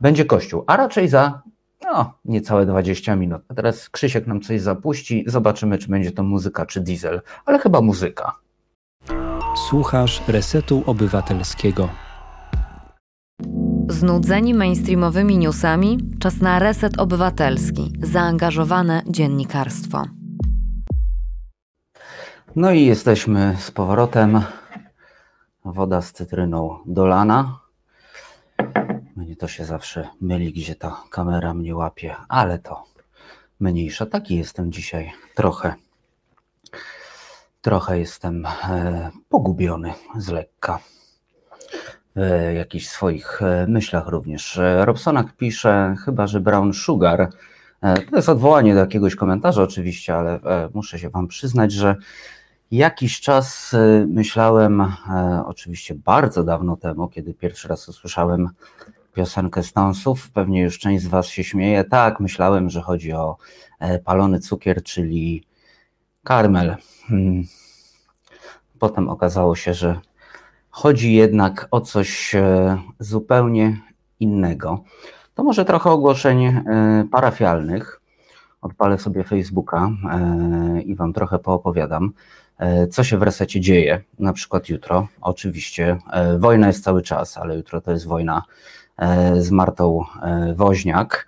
będzie 0.00 0.24
kościół, 0.24 0.64
a 0.66 0.76
raczej 0.76 1.08
za 1.08 1.42
no, 1.84 2.12
niecałe 2.24 2.66
20 2.66 3.16
minut. 3.16 3.42
A 3.48 3.54
teraz 3.54 3.90
Krzysiek 3.90 4.26
nam 4.26 4.40
coś 4.40 4.60
zapuści, 4.60 5.24
zobaczymy, 5.26 5.78
czy 5.78 5.88
będzie 5.88 6.12
to 6.12 6.22
muzyka, 6.22 6.66
czy 6.66 6.80
diesel, 6.80 7.20
ale 7.44 7.58
chyba 7.58 7.80
muzyka. 7.80 8.32
Słuchasz 9.68 10.22
Resetu 10.28 10.82
Obywatelskiego. 10.86 11.88
Znudzeni 13.88 14.54
mainstreamowymi 14.54 15.38
newsami? 15.38 15.98
Czas 16.18 16.40
na 16.40 16.58
Reset 16.58 16.98
Obywatelski. 16.98 17.92
Zaangażowane 18.02 19.02
dziennikarstwo. 19.06 20.04
No 22.56 22.72
i 22.72 22.84
jesteśmy 22.84 23.56
z 23.58 23.70
powrotem. 23.70 24.40
Woda 25.64 26.02
z 26.02 26.12
cytryną 26.12 26.78
dolana. 26.86 27.65
Mnie 29.16 29.36
to 29.36 29.48
się 29.48 29.64
zawsze 29.64 30.08
myli, 30.20 30.52
gdzie 30.52 30.74
ta 30.74 31.02
kamera 31.10 31.54
mnie 31.54 31.76
łapie, 31.76 32.16
ale 32.28 32.58
to 32.58 32.84
mniejsza. 33.60 34.06
Taki 34.06 34.36
jestem 34.36 34.72
dzisiaj 34.72 35.12
trochę. 35.34 35.74
Trochę 37.62 37.98
jestem 37.98 38.46
e, 38.46 39.10
pogubiony 39.28 39.94
z 40.16 40.28
lekka. 40.28 40.78
W 42.16 42.52
jakichś 42.54 42.88
swoich 42.88 43.42
e, 43.42 43.66
myślach 43.68 44.06
również. 44.06 44.58
E, 44.58 44.84
Robsonak 44.84 45.36
pisze, 45.36 45.94
chyba 46.04 46.26
że 46.26 46.40
Brown 46.40 46.72
Sugar. 46.72 47.30
To 48.10 48.16
jest 48.16 48.28
odwołanie 48.28 48.74
do 48.74 48.80
jakiegoś 48.80 49.16
komentarza, 49.16 49.62
oczywiście, 49.62 50.14
ale 50.14 50.40
muszę 50.74 50.98
się 50.98 51.10
Wam 51.10 51.28
przyznać, 51.28 51.72
że 51.72 51.96
jakiś 52.70 53.20
czas 53.20 53.76
myślałem, 54.06 54.92
oczywiście 55.46 55.94
bardzo 55.94 56.44
dawno 56.44 56.76
temu, 56.76 57.08
kiedy 57.08 57.34
pierwszy 57.34 57.68
raz 57.68 57.88
usłyszałem 57.88 58.48
piosenkę 59.16 59.62
Stonesów. 59.62 60.30
Pewnie 60.30 60.62
już 60.62 60.78
część 60.78 61.04
z 61.04 61.06
Was 61.06 61.26
się 61.26 61.44
śmieje. 61.44 61.84
Tak, 61.84 62.20
myślałem, 62.20 62.70
że 62.70 62.82
chodzi 62.82 63.12
o 63.12 63.36
e, 63.80 63.98
palony 63.98 64.40
cukier, 64.40 64.82
czyli 64.82 65.44
karmel. 66.24 66.76
Hmm. 67.08 67.44
Potem 68.78 69.08
okazało 69.08 69.56
się, 69.56 69.74
że 69.74 70.00
chodzi 70.70 71.14
jednak 71.14 71.68
o 71.70 71.80
coś 71.80 72.34
e, 72.34 72.78
zupełnie 72.98 73.80
innego. 74.20 74.84
To 75.34 75.44
może 75.44 75.64
trochę 75.64 75.90
ogłoszeń 75.90 76.44
e, 76.44 76.62
parafialnych. 77.12 78.00
Odpalę 78.60 78.98
sobie 78.98 79.24
Facebooka 79.24 79.90
i 80.84 80.94
Wam 80.94 81.12
trochę 81.12 81.38
poopowiadam, 81.38 82.12
co 82.90 83.04
się 83.04 83.18
w 83.18 83.22
resecie 83.22 83.60
dzieje. 83.60 84.02
Na 84.18 84.32
przykład 84.32 84.68
jutro, 84.68 85.08
oczywiście, 85.20 85.98
wojna 86.38 86.66
jest 86.66 86.84
cały 86.84 87.02
czas, 87.02 87.38
ale 87.38 87.56
jutro 87.56 87.80
to 87.80 87.92
jest 87.92 88.06
wojna 88.06 88.42
z 89.40 89.50
Martą 89.50 90.04
e, 90.22 90.54
Woźniak. 90.54 91.26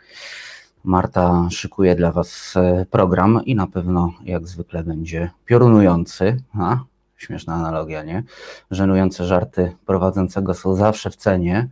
Marta 0.84 1.48
szykuje 1.50 1.94
dla 1.94 2.12
Was 2.12 2.54
e, 2.56 2.86
program 2.90 3.40
i 3.44 3.54
na 3.54 3.66
pewno, 3.66 4.12
jak 4.24 4.48
zwykle, 4.48 4.84
będzie 4.84 5.30
piorunujący. 5.46 6.36
A, 6.58 6.78
śmieszna 7.16 7.54
analogia, 7.54 8.02
nie? 8.02 8.22
Żenujące 8.70 9.24
żarty 9.24 9.76
prowadzącego 9.86 10.54
są 10.54 10.74
zawsze 10.74 11.10
w 11.10 11.16
cenie. 11.16 11.68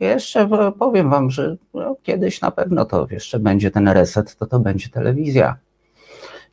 Jeszcze 0.00 0.48
powiem 0.78 1.10
Wam, 1.10 1.30
że 1.30 1.56
no, 1.74 1.96
kiedyś 2.02 2.40
na 2.40 2.50
pewno 2.50 2.84
to 2.84 3.06
jeszcze 3.10 3.38
będzie 3.38 3.70
ten 3.70 3.88
reset, 3.88 4.36
to 4.36 4.46
to 4.46 4.60
będzie 4.60 4.88
telewizja. 4.88 5.56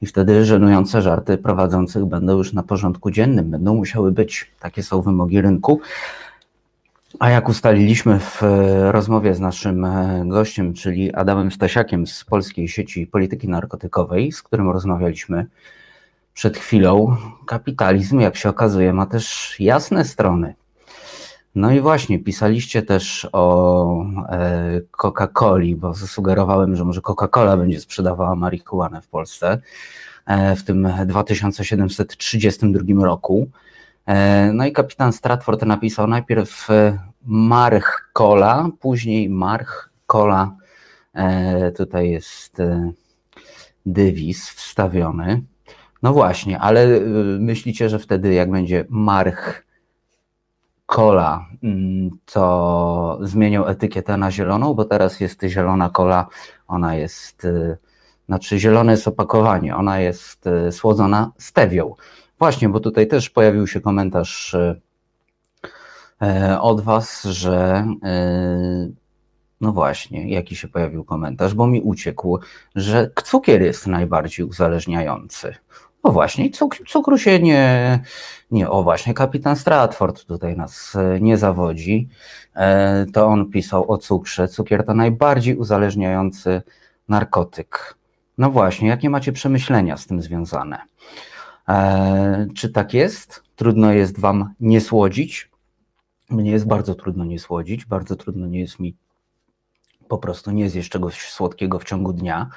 I 0.01 0.05
wtedy 0.05 0.45
żenujące 0.45 1.01
żarty 1.01 1.37
prowadzących 1.37 2.05
będą 2.05 2.37
już 2.37 2.53
na 2.53 2.63
porządku 2.63 3.11
dziennym, 3.11 3.51
będą 3.51 3.75
musiały 3.75 4.11
być. 4.11 4.51
Takie 4.59 4.83
są 4.83 5.01
wymogi 5.01 5.41
rynku. 5.41 5.81
A 7.21 7.29
jak 7.29 7.49
ustaliliśmy 7.49 8.19
w 8.19 8.43
e, 8.43 8.91
rozmowie 8.91 9.35
z 9.35 9.39
naszym 9.39 9.85
e, 9.85 10.23
gościem, 10.25 10.73
czyli 10.73 11.13
Adamem 11.13 11.51
Stasiakiem 11.51 12.07
z 12.07 12.23
Polskiej 12.23 12.67
Sieci 12.67 13.07
Polityki 13.07 13.47
Narkotykowej, 13.47 14.31
z 14.31 14.41
którym 14.41 14.69
rozmawialiśmy 14.69 15.45
przed 16.33 16.57
chwilą, 16.57 17.15
kapitalizm, 17.45 18.19
jak 18.19 18.35
się 18.35 18.49
okazuje, 18.49 18.93
ma 18.93 19.05
też 19.05 19.55
jasne 19.59 20.05
strony. 20.05 20.55
No 21.55 21.71
i 21.71 21.79
właśnie, 21.79 22.19
pisaliście 22.19 22.81
też 22.81 23.29
o 23.31 24.05
e, 24.29 24.81
Coca-Coli, 24.91 25.75
bo 25.75 25.93
zasugerowałem, 25.93 26.75
że 26.75 26.85
może 26.85 27.01
Coca-Cola 27.01 27.57
będzie 27.57 27.79
sprzedawała 27.79 28.35
marihuanę 28.35 29.01
w 29.01 29.07
Polsce 29.07 29.61
w 30.57 30.63
tym 30.63 30.87
2732 31.05 33.05
roku. 33.05 33.49
E, 34.05 34.51
no 34.53 34.65
i 34.65 34.71
kapitan 34.71 35.13
Stratford 35.13 35.65
napisał 35.65 36.07
najpierw 36.07 36.69
e, 36.69 36.99
March 37.25 38.09
Cola, 38.13 38.69
później 38.79 39.29
March 39.29 39.89
Cola. 40.07 40.55
E, 41.13 41.71
tutaj 41.71 42.09
jest 42.09 42.57
dywis 43.85 44.49
wstawiony. 44.49 45.41
No 46.03 46.13
właśnie, 46.13 46.59
ale 46.59 46.99
myślicie, 47.39 47.89
że 47.89 47.99
wtedy 47.99 48.33
jak 48.33 48.51
będzie 48.51 48.85
March 48.89 49.63
Cola, 50.85 51.45
mm, 51.63 52.09
to 52.25 53.19
zmienią 53.21 53.65
etykietę 53.65 54.17
na 54.17 54.31
zieloną, 54.31 54.73
bo 54.73 54.85
teraz 54.85 55.19
jest 55.19 55.43
zielona 55.43 55.89
kola, 55.89 56.27
ona 56.67 56.95
jest, 56.95 57.47
znaczy 58.25 58.59
zielone 58.59 58.91
jest 58.91 59.07
opakowanie, 59.07 59.75
ona 59.75 59.99
jest 59.99 60.45
słodzona 60.71 61.31
stewią. 61.37 61.95
Właśnie, 62.41 62.69
bo 62.69 62.79
tutaj 62.79 63.07
też 63.07 63.29
pojawił 63.29 63.67
się 63.67 63.81
komentarz 63.81 64.53
e, 64.53 64.75
e, 66.21 66.61
od 66.61 66.81
Was, 66.81 67.23
że 67.23 67.85
e, 68.03 68.89
no 69.61 69.71
właśnie, 69.71 70.29
jaki 70.29 70.55
się 70.55 70.67
pojawił 70.67 71.03
komentarz, 71.03 71.53
bo 71.53 71.67
mi 71.67 71.81
uciekł, 71.81 72.39
że 72.75 73.11
cukier 73.23 73.61
jest 73.61 73.87
najbardziej 73.87 74.45
uzależniający. 74.45 75.55
No 76.03 76.11
właśnie, 76.11 76.49
cuk 76.49 76.75
cukru 76.87 77.17
się 77.17 77.39
nie, 77.39 77.99
nie, 78.51 78.69
o 78.69 78.83
właśnie, 78.83 79.13
kapitan 79.13 79.55
Stratford 79.55 80.25
tutaj 80.25 80.57
nas 80.57 80.97
nie 81.19 81.37
zawodzi. 81.37 82.09
To 83.13 83.25
on 83.25 83.51
pisał 83.51 83.91
o 83.91 83.97
cukrze. 83.97 84.47
Cukier 84.47 84.85
to 84.85 84.93
najbardziej 84.93 85.55
uzależniający 85.55 86.61
narkotyk. 87.09 87.95
No 88.37 88.51
właśnie, 88.51 88.87
jakie 88.87 89.09
macie 89.09 89.31
przemyślenia 89.31 89.97
z 89.97 90.07
tym 90.07 90.21
związane? 90.21 90.77
E, 91.69 92.47
czy 92.55 92.69
tak 92.69 92.93
jest? 92.93 93.43
Trudno 93.55 93.91
jest 93.91 94.19
Wam 94.19 94.53
nie 94.59 94.81
słodzić. 94.81 95.51
Mnie 96.29 96.51
jest 96.51 96.67
bardzo 96.67 96.95
trudno 96.95 97.25
nie 97.25 97.39
słodzić, 97.39 97.85
bardzo 97.85 98.15
trudno 98.15 98.47
nie 98.47 98.59
jest 98.59 98.79
mi 98.79 98.95
po 100.07 100.17
prostu 100.17 100.51
nie 100.51 100.69
zjeść 100.69 100.89
czegoś 100.89 101.29
słodkiego 101.29 101.79
w 101.79 101.83
ciągu 101.83 102.13
dnia. 102.13 102.49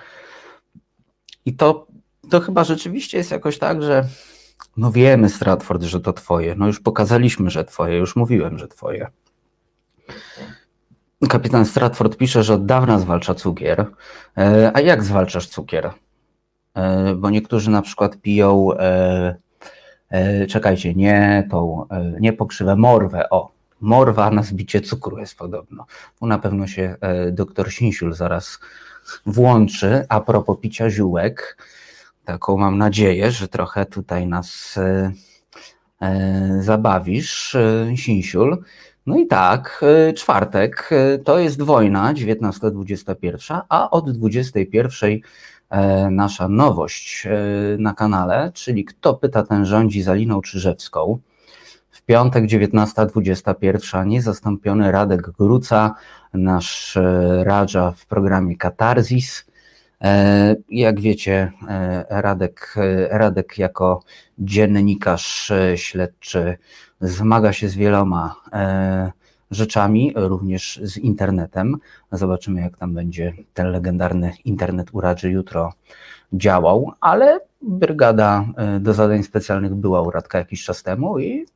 I 1.45 1.57
to, 1.57 1.87
to 2.31 2.41
chyba 2.41 2.65
rzeczywiście 2.65 3.19
jest 3.19 3.31
jakoś 3.31 3.59
tak, 3.59 3.83
że 3.83 4.09
no 4.77 4.93
wiemy, 4.93 5.29
Stratford, 5.29 5.83
że 5.83 6.01
to 6.01 6.13
Twoje. 6.13 6.55
No 6.55 6.67
już 6.67 6.81
pokazaliśmy, 6.81 7.51
że 7.51 7.65
Twoje, 7.65 7.99
już 7.99 8.17
mówiłem, 8.17 8.59
że 8.59 8.69
Twoje. 8.69 9.07
Kapitan 11.29 11.67
Stratford 11.67 12.17
pisze, 12.17 12.43
że 12.43 12.55
od 12.55 12.67
dawna 12.67 12.99
zwalcza 12.99 13.35
cukier. 13.35 13.87
E, 14.39 14.71
a 14.75 14.81
jak 14.81 15.05
zwalczasz 15.05 15.47
cukier? 15.47 15.91
E, 16.75 17.15
bo 17.15 17.31
niektórzy 17.31 17.71
na 17.71 17.83
przykład 17.83 18.17
piją, 18.17 18.69
e, 18.79 19.37
e, 20.11 20.47
czekajcie, 20.47 20.95
nie 20.95 21.49
tą, 21.51 21.87
nie 22.21 22.33
pokrzywę, 22.33 22.77
morwę, 22.77 23.31
o, 23.31 23.51
morwa 23.81 24.31
na 24.31 24.43
zbicie 24.43 24.81
cukru 24.81 25.19
jest 25.19 25.39
podobno. 25.39 25.87
Tu 26.21 26.27
na 26.27 26.39
pewno 26.39 26.67
się 26.67 26.97
doktor 27.33 27.73
Sinsiul 27.73 28.15
zaraz 28.15 28.59
włączy, 29.27 30.07
a 30.09 30.21
propos 30.21 30.59
picia 30.61 30.91
ziółek, 30.91 31.57
taką 32.25 32.57
mam 32.57 32.79
nadzieję, 32.79 33.31
że 33.31 33.49
trochę 33.49 33.87
tutaj 33.87 34.27
nas 34.27 34.79
zabawisz, 36.61 37.57
Sinsiul. 37.97 38.63
No 39.07 39.19
i 39.19 39.27
tak, 39.27 39.85
czwartek 40.17 40.91
to 41.25 41.39
jest 41.39 41.63
wojna, 41.63 42.15
19-21, 42.15 43.61
a 43.69 43.91
od 43.91 44.11
21 44.11 45.21
nasza 46.11 46.49
nowość 46.49 47.29
na 47.79 47.95
kanale, 47.95 48.51
czyli 48.55 48.85
Kto 48.85 49.15
pyta, 49.15 49.43
ten 49.43 49.67
rządzi 49.67 50.03
za 50.03 50.15
Liną 50.15 50.41
Czyżewską. 50.41 51.19
W 51.91 52.03
piątek 52.03 52.45
19.21 52.45 54.07
niezastąpiony 54.07 54.93
Radek 54.93 55.31
Gruca, 55.31 55.95
nasz 56.35 56.99
Radża 57.43 57.91
w 57.91 58.07
programie 58.07 58.57
Katarzis. 58.57 59.45
E, 60.05 60.57
jak 60.69 61.01
wiecie, 61.01 61.53
e, 61.69 62.05
Radek, 62.11 62.75
e, 62.77 63.19
Radek 63.19 63.59
jako 63.59 64.03
dziennikarz 64.39 65.53
śledczy 65.77 66.59
zmaga 67.01 67.53
się 67.53 67.69
z 67.69 67.75
wieloma 67.75 68.35
rzeczami, 69.55 70.13
również 70.17 70.81
z 70.83 70.97
internetem. 70.97 71.77
Zobaczymy, 72.13 72.61
jak 72.61 72.77
tam 72.77 72.95
będzie 72.95 73.33
ten 73.55 73.67
legendarny 73.71 74.33
internet 74.45 74.89
Uradży 74.93 75.31
jutro 75.31 75.73
działał, 76.33 76.93
ale 77.01 77.41
brygada 77.63 78.45
do 78.81 78.95
zadań 78.95 79.23
specjalnych 79.23 79.75
była 79.75 80.03
u 80.03 80.11
Radka 80.11 80.39
jakiś 80.39 80.65
czas 80.65 80.83
temu 80.83 81.19
i, 81.19 81.47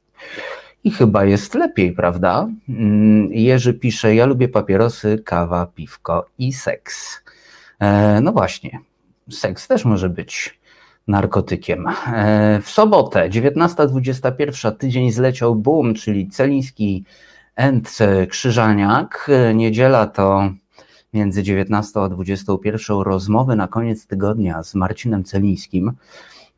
i 0.84 0.90
chyba 0.90 1.24
jest 1.24 1.54
lepiej, 1.54 1.92
prawda? 1.92 2.48
Mm, 2.68 3.32
Jerzy 3.32 3.74
pisze, 3.74 4.14
ja 4.14 4.26
lubię 4.26 4.48
papierosy, 4.48 5.22
kawa, 5.24 5.66
piwko 5.66 6.26
i 6.38 6.52
seks. 6.52 7.22
E, 7.80 8.20
no 8.20 8.32
właśnie, 8.32 8.78
seks 9.30 9.68
też 9.68 9.84
może 9.84 10.08
być 10.08 10.58
narkotykiem. 11.08 11.86
E, 11.86 12.60
w 12.62 12.70
sobotę 12.70 13.30
19.21 13.30 14.72
tydzień 14.76 15.12
zleciał 15.12 15.54
boom, 15.54 15.94
czyli 15.94 16.28
Celiński 16.28 17.04
and 17.58 17.98
Krzyżaniak. 18.28 19.30
Niedziela 19.54 20.06
to 20.06 20.50
między 21.14 21.42
19 21.42 22.00
a 22.00 22.08
21 22.08 23.00
rozmowy 23.00 23.56
na 23.56 23.68
koniec 23.68 24.06
tygodnia 24.06 24.62
z 24.62 24.74
Marcinem 24.74 25.24
Celińskim. 25.24 25.92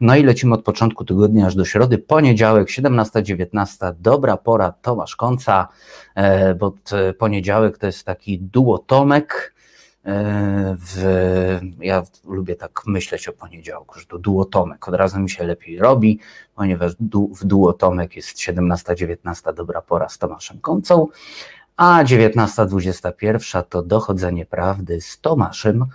No 0.01 0.17
i 0.17 0.23
lecimy 0.23 0.55
od 0.55 0.63
początku 0.63 1.05
tygodnia 1.05 1.47
aż 1.47 1.55
do 1.55 1.65
środy. 1.65 1.99
Poniedziałek 1.99 2.69
17-19, 2.69 3.95
dobra 4.01 4.37
pora 4.37 4.73
Tomasz 4.73 5.17
Końca, 5.17 5.69
e, 6.15 6.55
bo 6.55 6.73
poniedziałek 7.19 7.79
to 7.79 7.87
jest 7.87 8.05
taki 8.05 8.39
duotomek 8.39 9.55
E, 9.55 9.60
w, 10.05 11.59
ja 11.81 12.03
lubię 12.25 12.57
tak 12.57 12.83
myśleć 12.87 13.29
o 13.29 13.33
poniedziałku, 13.33 13.99
że 13.99 14.07
to 14.07 14.19
duotomek. 14.19 14.89
Od 14.89 14.95
razu 14.95 15.21
mi 15.21 15.31
się 15.31 15.45
lepiej 15.45 15.79
robi, 15.79 16.19
ponieważ 16.55 16.93
du, 17.01 17.35
w 17.35 17.45
duotomek 17.45 18.17
jest 18.17 18.39
17-19 18.39 19.55
dobra 19.55 19.83
pora 19.83 20.09
z 20.09 20.19
Tomaszem 20.19 20.61
Końcą, 20.61 21.07
a 21.77 22.05
19-21 22.05 23.63
to 23.69 23.83
dochodzenie 23.83 24.47
prawdy 24.47 25.01
z 25.01 25.21
Tomaszem 25.21 25.87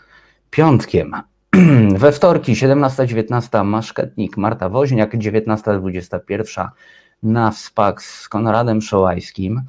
Piątkiem. 0.49 1.15
We 1.99 2.11
wtorki 2.11 2.53
17-19 2.53 3.65
Maszketnik 3.65 4.37
Marta 4.37 4.69
Woźniak, 4.69 5.15
19-21 5.15 6.69
na 7.23 7.51
wspak 7.51 8.01
z 8.03 8.29
Konradem 8.29 8.81
Szołajskim. 8.81 9.61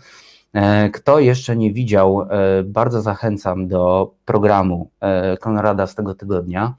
E, 0.56 0.90
kto 0.90 1.18
jeszcze 1.18 1.56
nie 1.56 1.72
widział, 1.72 2.22
e, 2.22 2.62
bardzo 2.62 3.02
zachęcam 3.02 3.68
do 3.68 4.14
programu 4.24 4.90
e, 5.00 5.36
Konrada 5.36 5.86
z 5.86 5.94
tego 5.94 6.14
tygodnia. 6.14 6.74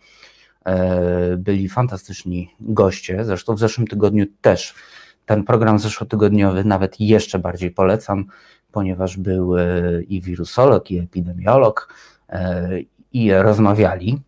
Byli 1.37 1.69
fantastyczni 1.69 2.55
goście, 2.59 3.25
zresztą 3.25 3.55
w 3.55 3.59
zeszłym 3.59 3.87
tygodniu 3.87 4.25
też. 4.41 4.75
Ten 5.25 5.43
program 5.43 5.79
zeszłotygodniowy 5.79 6.63
nawet 6.63 6.99
jeszcze 6.99 7.39
bardziej 7.39 7.71
polecam, 7.71 8.25
ponieważ 8.71 9.17
był 9.17 9.55
i 10.07 10.21
wirusolog, 10.21 10.91
i 10.91 10.99
epidemiolog 10.99 11.93
i 13.13 13.33
rozmawiali 13.33 14.21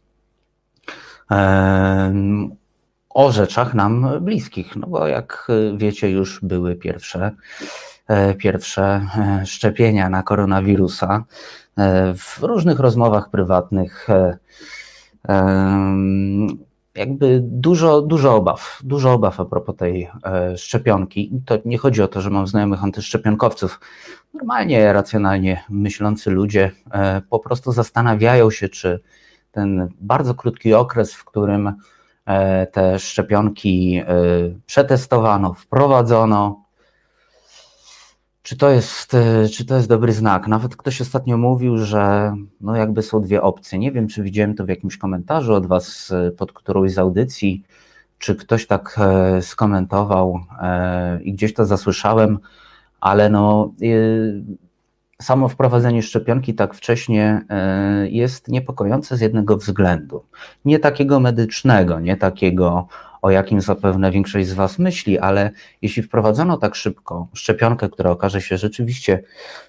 o 3.10 3.32
rzeczach 3.32 3.74
nam 3.74 4.08
bliskich, 4.22 4.76
no 4.76 4.88
bo 4.88 5.08
jak 5.08 5.48
wiecie 5.78 6.12
już 6.12 6.40
były 6.44 6.76
pierwsze 6.76 7.32
pierwsze 8.38 9.08
e, 9.42 9.46
szczepienia 9.46 10.10
na 10.10 10.24
koronawirusa. 10.24 11.24
E, 11.78 12.14
w 12.14 12.40
różnych 12.44 12.80
rozmowach 12.80 13.30
prywatnych 13.30 14.08
jakby 16.96 17.40
dużo, 17.44 18.02
dużo 18.02 18.36
obaw, 18.36 18.80
dużo 18.84 19.14
obaw 19.14 19.40
a 19.40 19.46
propos 19.46 19.76
tej 19.76 20.10
szczepionki. 20.56 21.32
To 21.46 21.58
nie 21.66 21.78
chodzi 21.78 22.02
o 22.02 22.08
to, 22.08 22.22
że 22.22 22.30
mam 22.30 22.48
znajomych 22.48 22.84
antyszczepionkowców. 22.84 23.80
Normalnie, 24.34 24.94
racjonalnie 24.94 25.64
myślący 25.70 26.30
ludzie 26.32 26.72
po 27.30 27.40
prostu 27.40 27.72
zastanawiają 27.72 28.52
się, 28.52 28.70
czy 28.70 29.00
ten 29.52 29.90
bardzo 30.02 30.36
krótki 30.36 30.74
okres, 30.74 31.14
w 31.14 31.26
którym 31.26 31.74
te 32.72 33.00
szczepionki 33.00 34.02
przetestowano, 34.66 35.54
wprowadzono, 35.54 36.69
czy 38.44 38.58
to, 38.58 38.70
jest, 38.70 39.14
e, 39.14 39.50
czy 39.50 39.66
to 39.66 39.76
jest 39.76 39.88
dobry 39.88 40.14
znak? 40.14 40.48
Nawet 40.48 40.76
ktoś 40.76 41.02
ostatnio 41.02 41.38
mówił, 41.38 41.78
że 41.78 42.34
no 42.62 42.76
jakby 42.76 43.02
są 43.02 43.22
dwie 43.22 43.42
opcje. 43.42 43.80
Nie 43.80 43.92
wiem, 43.92 44.08
czy 44.08 44.24
widziałem 44.24 44.56
to 44.56 44.66
w 44.66 44.70
jakimś 44.70 44.98
komentarzu 44.98 45.54
od 45.54 45.66
Was 45.66 46.12
e, 46.12 46.32
pod 46.32 46.54
którąś 46.54 46.92
z 46.92 46.98
audycji, 46.98 47.64
czy 48.20 48.36
ktoś 48.36 48.68
tak 48.68 48.96
e, 48.98 49.42
skomentował 49.42 50.40
i 51.22 51.34
gdzieś 51.34 51.54
to 51.54 51.66
zasłyszałem, 51.66 52.40
ale 53.02 53.30
no 53.30 53.74
samo 55.22 55.50
wprowadzenie 55.50 56.04
szczepionki 56.04 56.54
tak 56.56 56.74
wcześnie 56.74 57.46
jest 58.04 58.48
niepokojące 58.48 59.18
z 59.18 59.22
jednego 59.22 59.58
względu. 59.58 60.24
Nie 60.66 60.80
takiego 60.80 61.20
medycznego, 61.20 62.00
nie 62.00 62.18
takiego 62.18 62.88
o 63.22 63.32
jakim 63.32 63.62
zapewne 63.62 64.12
większość 64.12 64.48
z 64.48 64.54
Was 64.54 64.80
myśli, 64.80 65.20
ale 65.20 65.52
jeśli 65.82 66.04
wprowadzono 66.04 66.58
tak 66.58 66.76
szybko 66.76 67.28
szczepionkę, 67.34 67.90
która 67.90 68.12
okaże 68.12 68.42
się 68.42 68.58
rzeczywiście 68.58 69.24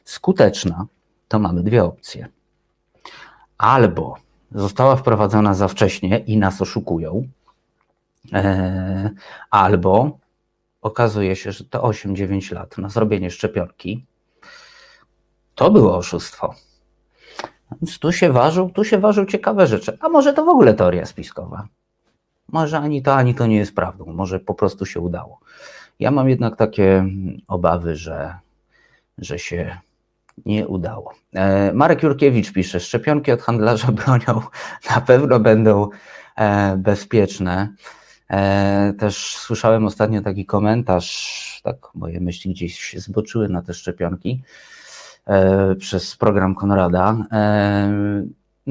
skuteczna, 0.05 0.86
to 1.28 1.38
mamy 1.38 1.62
dwie 1.62 1.84
opcje. 1.84 2.28
Albo 3.59 4.16
została 4.53 4.96
wprowadzona 4.96 5.55
za 5.55 5.68
wcześnie 5.68 6.18
i 6.18 6.36
nas 6.36 6.62
oszukują, 6.62 7.28
e, 8.32 9.11
albo 9.51 10.18
okazuje 10.82 11.36
się, 11.36 11.53
że 11.53 11.64
to 11.64 11.82
8-9 11.82 12.55
lat 12.55 12.78
na 12.78 12.88
zrobienie 12.88 13.30
szczepionki 13.30 14.07
to 15.55 15.70
było 15.70 15.96
oszustwo. 15.96 16.55
Więc 17.82 17.98
tu 17.98 18.12
się 18.12 18.32
ważył, 18.32 18.70
tu 18.70 18.84
się 18.84 18.98
ważył 18.98 19.26
ciekawe 19.26 19.66
rzeczy. 19.66 19.98
A 20.01 20.09
może 20.09 20.32
to 20.32 20.44
w 20.44 20.48
ogóle 20.48 20.74
teoria 20.74 21.07
spiskowa? 21.07 21.68
Może 22.53 22.78
ani 22.78 23.03
to, 23.03 23.14
ani 23.14 23.34
to 23.34 23.46
nie 23.46 23.57
jest 23.57 23.74
prawdą, 23.74 24.12
może 24.12 24.40
po 24.40 24.55
prostu 24.55 24.86
się 24.86 25.01
udało. 25.01 25.40
Ja 26.01 26.11
mam 26.11 26.28
jednak 26.28 26.57
takie 26.57 27.05
obawy, 27.48 27.96
że, 27.96 28.34
że 29.18 29.38
się 29.38 29.76
nie 30.46 30.68
udało. 30.68 31.14
E, 31.34 31.72
Marek 31.72 32.03
Jurkiewicz 32.03 32.53
pisze, 32.53 32.80
szczepionki 32.80 33.32
od 33.32 33.42
handlarza 33.42 33.92
bronią 34.07 34.42
na 34.90 35.01
pewno 35.01 35.40
będą 35.40 35.88
e, 36.36 36.76
bezpieczne. 36.76 37.74
E, 38.30 38.92
też 38.98 39.36
słyszałem 39.36 39.86
ostatnio 39.86 40.22
taki 40.22 40.46
komentarz, 40.46 41.61
tak 41.64 41.76
moje 41.94 42.20
myśli 42.20 42.51
gdzieś 42.51 42.80
się 42.80 43.01
zboczyły 43.01 43.48
na 43.48 43.62
te 43.62 43.74
szczepionki 43.74 44.42
przez 45.78 46.16
program 46.16 46.55
Konrada. 46.55 47.16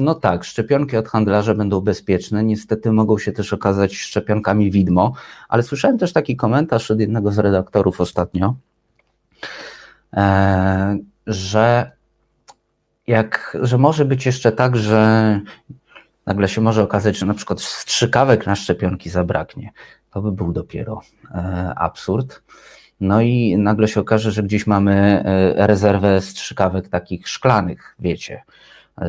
No 0.00 0.14
tak, 0.14 0.44
szczepionki 0.44 0.96
od 0.96 1.08
handlarza 1.08 1.54
będą 1.54 1.80
bezpieczne. 1.80 2.44
Niestety 2.44 2.92
mogą 2.92 3.18
się 3.18 3.32
też 3.32 3.52
okazać 3.52 3.96
szczepionkami 3.96 4.70
widmo, 4.70 5.12
ale 5.48 5.62
słyszałem 5.62 5.98
też 5.98 6.12
taki 6.12 6.36
komentarz 6.36 6.90
od 6.90 7.00
jednego 7.00 7.32
z 7.32 7.38
redaktorów 7.38 8.00
ostatnio, 8.00 8.54
e, 10.16 10.98
że 11.26 11.92
jak, 13.06 13.56
że 13.62 13.78
może 13.78 14.04
być 14.04 14.26
jeszcze 14.26 14.52
tak, 14.52 14.76
że 14.76 15.40
nagle 16.26 16.48
się 16.48 16.60
może 16.60 16.82
okazać, 16.82 17.18
że 17.18 17.26
na 17.26 17.34
przykład 17.34 17.60
strzykawek 17.60 18.46
na 18.46 18.56
szczepionki 18.56 19.10
zabraknie. 19.10 19.70
To 20.10 20.22
by 20.22 20.32
był 20.32 20.52
dopiero 20.52 21.00
e, 21.34 21.72
absurd. 21.76 22.42
No 23.00 23.20
i 23.20 23.56
nagle 23.58 23.88
się 23.88 24.00
okaże, 24.00 24.30
że 24.32 24.42
gdzieś 24.42 24.66
mamy 24.66 25.22
e, 25.24 25.66
rezerwę 25.66 26.20
strzykawek 26.20 26.88
takich 26.88 27.28
szklanych, 27.28 27.96
wiecie, 27.98 28.42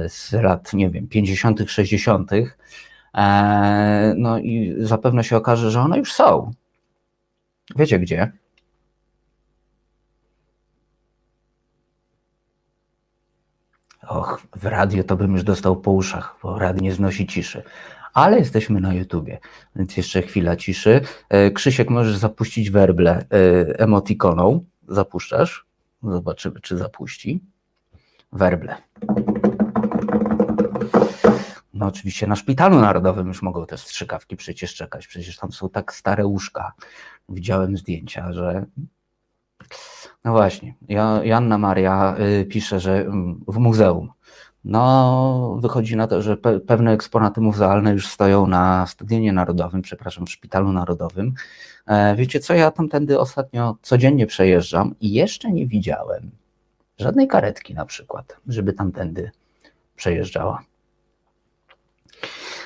z 0.08 0.34
lat, 0.34 0.74
nie 0.74 0.90
wiem, 0.90 1.08
50., 1.08 1.60
60., 1.68 2.32
e, 3.14 4.14
no 4.18 4.40
i 4.40 4.76
zapewne 4.80 5.24
się 5.24 5.38
okaże, 5.38 5.72
że 5.72 5.82
one 5.82 5.98
już 5.98 6.14
są. 6.14 6.52
Wiecie 7.76 8.00
gdzie? 8.00 8.32
Och, 14.08 14.42
w 14.56 14.66
radio 14.66 15.04
to 15.04 15.18
bym 15.18 15.34
już 15.34 15.44
dostał 15.44 15.76
po 15.76 15.92
uszach, 15.92 16.36
bo 16.44 16.60
radio 16.60 16.82
nie 16.84 16.94
znosi 16.94 17.28
ciszy. 17.28 17.64
Ale 18.14 18.40
jesteśmy 18.40 18.82
na 18.82 18.94
YouTubie, 18.94 19.40
więc 19.76 19.98
jeszcze 19.98 20.22
chwila 20.22 20.56
ciszy. 20.56 21.02
E, 21.30 21.52
Krzysiek, 21.52 21.90
możesz 21.90 22.18
zapuścić 22.18 22.70
werble 22.70 23.12
e, 23.12 23.26
emotikoną. 23.80 24.66
Zapuszczasz? 24.88 25.66
Zobaczymy, 26.04 26.62
czy 26.62 26.78
zapuści. 26.78 27.42
Werble. 28.32 28.76
No 31.74 31.86
oczywiście 31.86 32.28
na 32.28 32.36
Szpitalu 32.36 32.80
Narodowym 32.80 33.28
już 33.28 33.42
mogą 33.42 33.66
te 33.66 33.78
strzykawki 33.78 34.38
przecież 34.38 34.76
czekać, 34.76 35.08
przecież 35.08 35.38
tam 35.38 35.52
są 35.52 35.70
tak 35.70 35.94
stare 35.94 36.26
łóżka. 36.26 36.74
Widziałem 37.30 37.78
zdjęcia, 37.78 38.34
że 38.34 38.66
no 40.24 40.32
właśnie, 40.32 40.76
Janna 41.24 41.58
Maria 41.58 42.16
y, 42.42 42.46
pisze, 42.46 42.80
że 42.80 43.00
mm, 43.00 43.44
w 43.48 43.58
muzeum. 43.58 44.12
No, 44.64 45.58
wychodzi 45.62 45.96
na 45.96 46.08
to, 46.08 46.22
że 46.22 46.38
pe 46.38 46.60
pewne 46.60 46.92
eksponaty 46.92 47.42
muzealne 47.42 47.92
już 47.92 48.08
stoją 48.08 48.48
na 48.48 48.86
Stadionie 48.88 49.34
Narodowym, 49.34 49.82
przepraszam, 49.82 50.26
w 50.26 50.32
Szpitalu 50.32 50.72
Narodowym. 50.72 51.34
E, 51.88 52.16
wiecie 52.16 52.40
co, 52.40 52.54
ja 52.54 52.72
tamtędy 52.72 53.20
ostatnio 53.20 53.78
codziennie 53.82 54.28
przejeżdżam 54.28 54.96
i 55.00 55.14
jeszcze 55.14 55.52
nie 55.52 55.68
widziałem 55.68 56.32
żadnej 57.00 57.28
karetki 57.28 57.74
na 57.74 57.86
przykład, 57.86 58.38
żeby 58.48 58.74
tamtędy 58.74 59.32
przejeżdżała. 59.96 60.71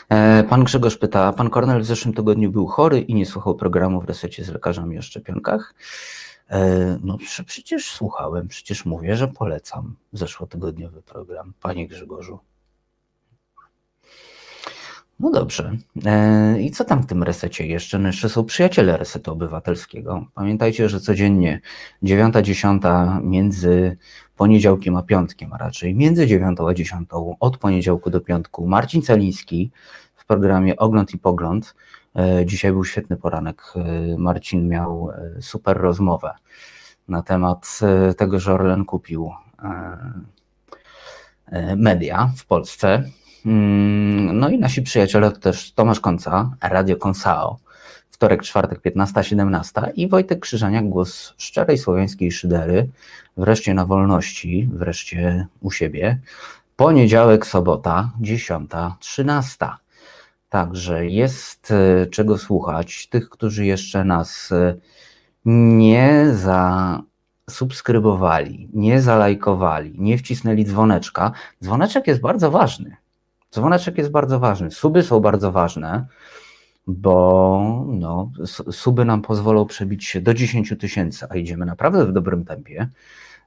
E, 0.10 0.44
pan 0.44 0.64
Grzegorz 0.64 0.98
pyta, 0.98 1.34
pan 1.34 1.50
Kornel 1.50 1.82
w 1.82 1.86
zeszłym 1.86 2.14
tygodniu 2.14 2.52
był 2.52 2.68
chory 2.68 3.00
i 3.02 3.16
nie 3.16 3.26
słuchał 3.26 3.56
programu 3.56 4.02
w 4.02 4.06
resecie 4.06 4.44
z 4.44 4.50
lekarzami 4.50 4.98
o 4.98 5.02
szczepionkach. 5.02 5.76
E, 6.50 7.00
no 7.04 7.18
przecież 7.46 7.92
słuchałem, 7.92 8.48
przecież 8.48 8.86
mówię, 8.86 9.16
że 9.16 9.28
polecam 9.28 9.96
zeszłotygodniowy 10.14 11.02
program, 11.02 11.54
panie 11.62 11.88
Grzegorzu. 11.88 12.40
No 15.20 15.32
dobrze. 15.32 15.78
E, 16.06 16.62
I 16.62 16.72
co 16.72 16.86
tam 16.86 17.04
w 17.04 17.06
tym 17.06 17.24
resecie 17.24 17.68
jeszcze? 17.68 18.00
No 18.00 18.08
jeszcze 18.08 18.30
są 18.30 18.46
przyjaciele 18.46 18.98
resetu 18.98 19.32
obywatelskiego. 19.32 20.26
Pamiętajcie, 20.34 20.90
że 20.90 21.00
codziennie 21.00 21.62
9-10 22.04 23.24
między 23.24 23.98
poniedziałkiem 24.36 24.96
a 24.96 25.04
piątkiem, 25.04 25.54
a 25.54 25.58
raczej 25.58 25.96
między 25.96 26.28
9 26.28 26.60
a 26.70 26.74
10 26.74 27.10
od 27.40 27.58
poniedziałku 27.58 28.10
do 28.10 28.22
piątku 28.22 28.68
Marcin 28.68 29.02
Celiński 29.02 29.72
w 30.16 30.26
programie 30.26 30.76
Ogląd 30.76 31.14
i 31.14 31.18
Pogląd 31.18 31.76
E, 32.16 32.46
dzisiaj 32.46 32.72
był 32.72 32.86
świetny 32.86 33.18
poranek. 33.18 33.64
E, 33.76 33.82
Marcin 34.18 34.68
miał 34.68 35.10
super 35.42 35.78
rozmowę 35.78 36.34
na 37.08 37.22
temat 37.22 37.80
tego, 38.18 38.40
że 38.40 38.54
Orlen 38.54 38.86
kupił 38.86 39.32
media 41.76 42.32
w 42.38 42.46
Polsce. 42.46 43.04
Mm, 43.46 44.40
no 44.40 44.50
i 44.50 44.60
nasi 44.60 44.82
przyjaciele 44.82 45.32
to 45.32 45.40
też 45.40 45.72
Tomasz 45.74 46.00
Konca, 46.00 46.52
Radio 46.62 46.96
Konsao, 46.98 47.60
wtorek, 48.10 48.42
czwartek, 48.42 48.82
15-17 48.82 49.92
i 49.96 50.08
Wojtek 50.08 50.40
Krzyżaniak, 50.40 50.90
głos 50.90 51.34
szczerej 51.38 51.78
słowiańskiej 51.78 52.32
szydery, 52.32 52.90
wreszcie 53.38 53.74
na 53.74 53.86
wolności, 53.86 54.70
wreszcie 54.74 55.48
u 55.62 55.72
siebie. 55.72 56.20
Poniedziałek, 56.76 57.46
sobota, 57.48 58.12
10-13. 58.22 59.70
Także 60.50 61.06
jest 61.06 61.72
e, 61.72 62.08
czego 62.08 62.38
słuchać. 62.38 63.08
Tych, 63.08 63.30
którzy 63.30 63.66
jeszcze 63.66 64.04
nas 64.04 64.52
e, 64.52 64.76
nie 65.46 66.26
zasubskrybowali, 67.48 68.70
nie 68.74 69.02
zalajkowali, 69.02 69.94
nie 69.98 70.18
wcisnęli 70.18 70.66
dzwoneczka. 70.66 71.32
Dzwoneczek 71.64 72.08
jest 72.08 72.22
bardzo 72.22 72.52
ważny. 72.52 72.98
Dzwoneczek 73.56 73.98
jest 73.98 74.12
bardzo 74.12 74.40
ważny. 74.40 74.72
Suby 74.72 75.04
są 75.04 75.20
bardzo 75.20 75.52
ważne, 75.52 76.06
bo 76.88 77.86
no, 77.88 78.32
suby 78.72 79.06
nam 79.06 79.22
pozwolą 79.22 79.66
przebić 79.66 80.06
się 80.06 80.22
do 80.22 80.34
10 80.34 80.74
tysięcy, 80.80 81.26
a 81.30 81.36
idziemy 81.36 81.66
naprawdę 81.66 82.06
w 82.06 82.12
dobrym 82.12 82.46
tempie. 82.46 82.90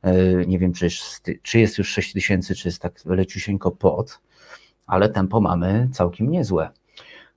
E, 0.03 0.47
nie 0.47 0.59
wiem, 0.59 0.73
czy 0.73 0.85
jest, 0.85 1.31
czy 1.43 1.59
jest 1.59 1.79
już 1.79 1.89
6 1.89 2.13
tysięcy, 2.13 2.55
czy 2.55 2.69
jest 2.69 2.83
tak 2.83 3.05
leciusieńko 3.05 3.71
pod, 3.71 4.21
ale 4.87 5.09
tempo 5.09 5.41
mamy 5.41 5.89
całkiem 5.93 6.31
niezłe. 6.31 6.71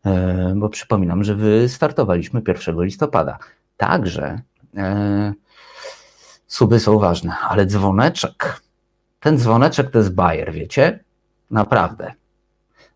E, 0.05 0.53
bo 0.55 0.69
przypominam, 0.69 1.23
że 1.23 1.35
wystartowaliśmy 1.35 2.41
1 2.47 2.83
listopada. 2.83 3.39
Także 3.77 4.41
e, 4.77 5.33
suby 6.47 6.79
są 6.79 6.99
ważne, 6.99 7.35
ale 7.37 7.65
dzwoneczek, 7.65 8.61
ten 9.19 9.37
dzwoneczek 9.37 9.91
to 9.91 9.97
jest 9.97 10.13
bajer, 10.13 10.53
wiecie? 10.53 11.03
Naprawdę. 11.49 12.20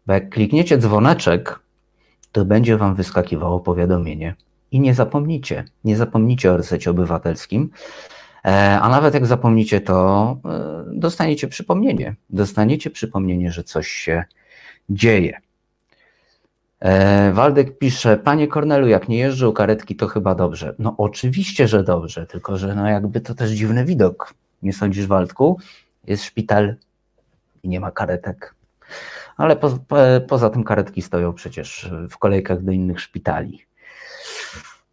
Bo 0.05 0.13
jak 0.13 0.29
klikniecie 0.29 0.77
dzwoneczek, 0.77 1.59
to 2.31 2.45
będzie 2.45 2.77
wam 2.77 2.95
wyskakiwało 2.95 3.59
powiadomienie. 3.59 4.35
I 4.71 4.79
nie 4.79 4.93
zapomnicie, 4.93 5.65
nie 5.83 5.97
zapomnicie 5.97 6.51
o 6.51 6.57
resecie 6.57 6.91
obywatelskim, 6.91 7.69
e, 8.45 8.79
a 8.81 8.89
nawet 8.89 9.13
jak 9.13 9.25
zapomnicie, 9.25 9.81
to 9.81 10.37
dostaniecie 10.87 11.47
przypomnienie. 11.47 12.15
Dostaniecie 12.29 12.89
przypomnienie, 12.89 13.51
że 13.51 13.63
coś 13.63 13.87
się 13.87 14.23
dzieje. 14.89 15.39
E, 16.79 17.31
Waldek 17.31 17.77
pisze, 17.77 18.17
panie 18.17 18.47
Kornelu, 18.47 18.87
jak 18.87 19.09
nie 19.09 19.17
jeżdżą 19.17 19.53
karetki, 19.53 19.95
to 19.95 20.07
chyba 20.07 20.35
dobrze. 20.35 20.75
No 20.79 20.95
oczywiście, 20.97 21.67
że 21.67 21.83
dobrze, 21.83 22.25
tylko 22.25 22.57
że 22.57 22.75
no 22.75 22.87
jakby 22.87 23.21
to 23.21 23.35
też 23.35 23.51
dziwny 23.51 23.85
widok. 23.85 24.33
Nie 24.61 24.73
sądzisz, 24.73 25.07
Waldku? 25.07 25.59
Jest 26.07 26.23
szpital 26.23 26.75
i 27.63 27.69
nie 27.69 27.79
ma 27.79 27.91
karetek. 27.91 28.55
Ale 29.37 29.55
po, 29.55 29.69
po, 29.69 29.95
poza 30.27 30.49
tym 30.49 30.63
karetki 30.63 31.01
stoją 31.01 31.33
przecież 31.33 31.91
w 32.09 32.17
kolejkach 32.17 32.63
do 32.63 32.71
innych 32.71 33.01
szpitali. 33.01 33.65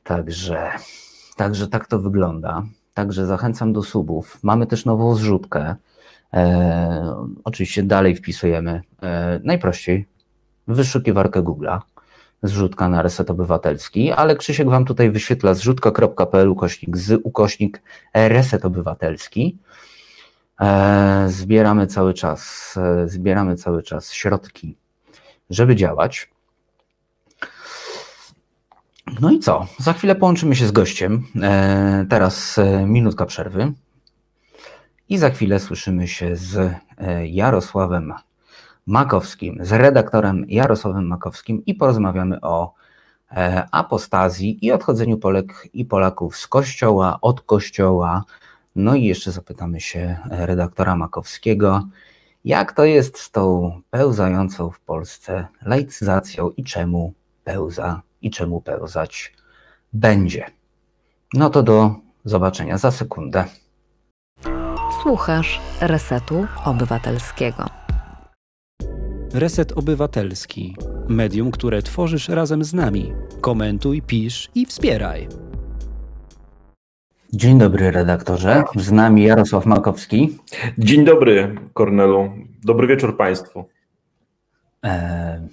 Także, 0.05 0.71
także 1.37 1.69
tak 1.69 1.87
to 1.87 1.99
wygląda. 1.99 2.63
Także 2.95 3.27
zachęcam 3.27 3.73
do 3.73 3.83
subów. 3.83 4.39
Mamy 4.43 4.67
też 4.67 4.85
nową 4.85 5.15
zrzutkę. 5.15 5.77
E, 6.35 7.15
oczywiście 7.45 7.83
dalej 7.83 8.17
wpisujemy 8.17 8.81
e, 9.03 9.41
najprościej 9.45 10.07
wyszukiwarkę 10.69 11.43
Google'a, 11.43 11.81
zrzutka 12.43 12.89
na 12.89 13.03
reset 13.03 13.31
obywatelski, 13.31 14.13
ale 14.13 14.37
Krzysiek 14.37 14.69
Wam 14.69 14.85
tutaj 14.85 15.11
wyświetla 15.11 15.55
zrzutka.pl 15.55 16.49
ukośnik 16.49 16.97
z 16.97 17.21
ukośnik 17.25 17.83
reset 18.15 18.65
obywatelski. 18.65 19.59
E, 20.63 21.25
zbieramy 21.29 21.87
cały 21.87 22.15
czas, 22.15 22.75
e, 22.77 23.09
zbieramy 23.09 23.57
cały 23.57 23.83
czas 23.83 24.13
środki, 24.13 24.77
żeby 25.51 25.77
działać. 25.77 26.31
No 29.21 29.31
i 29.31 29.39
co? 29.39 29.67
Za 29.79 29.93
chwilę 29.93 30.15
połączymy 30.15 30.57
się 30.57 30.67
z 30.67 30.73
gościem. 30.73 31.27
E, 31.43 32.07
teraz 32.11 32.61
minutka 32.87 33.27
przerwy. 33.27 33.73
I 35.09 35.19
za 35.19 35.31
chwilę 35.31 35.61
słyszymy 35.61 36.09
się 36.09 36.37
z 36.37 36.75
Jarosławem 37.25 38.13
Makowskim, 38.87 39.59
z 39.61 39.73
redaktorem 39.73 40.45
Jarosławem 40.49 41.07
Makowskim 41.07 41.65
i 41.67 41.75
porozmawiamy 41.75 42.41
o 42.41 42.75
apostazji 43.71 44.67
i 44.67 44.73
odchodzeniu 44.73 45.19
Polek 45.19 45.69
i 45.73 45.85
Polaków 45.85 46.37
z 46.37 46.47
kościoła, 46.47 47.19
od 47.21 47.41
kościoła. 47.41 48.25
No 48.77 48.95
i 48.95 49.05
jeszcze 49.05 49.33
zapytamy 49.33 49.81
się 49.81 50.17
redaktora 50.31 50.97
Makowskiego, 50.97 51.89
jak 52.45 52.73
to 52.73 52.85
jest 52.85 53.19
z 53.19 53.31
tą 53.31 53.73
pełzającą 53.91 54.71
w 54.71 54.81
Polsce 54.81 55.47
laicyzacją 55.63 56.51
i 56.51 56.65
czemu 56.65 57.13
pełza 57.45 58.03
i 58.23 58.31
czemu 58.31 58.61
pełzać 58.61 59.33
będzie. 59.93 60.47
No 61.35 61.51
to 61.51 61.63
do 61.63 61.95
zobaczenia 62.25 62.79
za 62.79 62.91
sekundę. 62.91 63.45
Słuchasz 65.03 65.61
Resetu 65.81 66.47
Obywatelskiego. 66.65 67.67
Reset 69.35 69.73
Obywatelski. 69.73 70.77
Medium, 71.09 71.51
które 71.51 71.83
tworzysz 71.83 72.29
razem 72.29 72.65
z 72.65 72.75
nami. 72.75 73.13
Komentuj, 73.41 74.03
pisz 74.03 74.51
i 74.55 74.67
wspieraj. 74.67 75.29
Dzień 77.35 77.59
dobry, 77.59 77.91
redaktorze. 77.91 78.65
Z 78.77 78.93
nami 78.93 79.25
Jarosław 79.25 79.67
Makowski. 79.67 80.39
Dzień 80.79 81.05
dobry, 81.05 81.55
Kornelu. 81.75 82.31
Dobry 82.65 82.87
wieczór 82.87 83.17
Państwu. 83.17 83.65
E, 84.85 85.49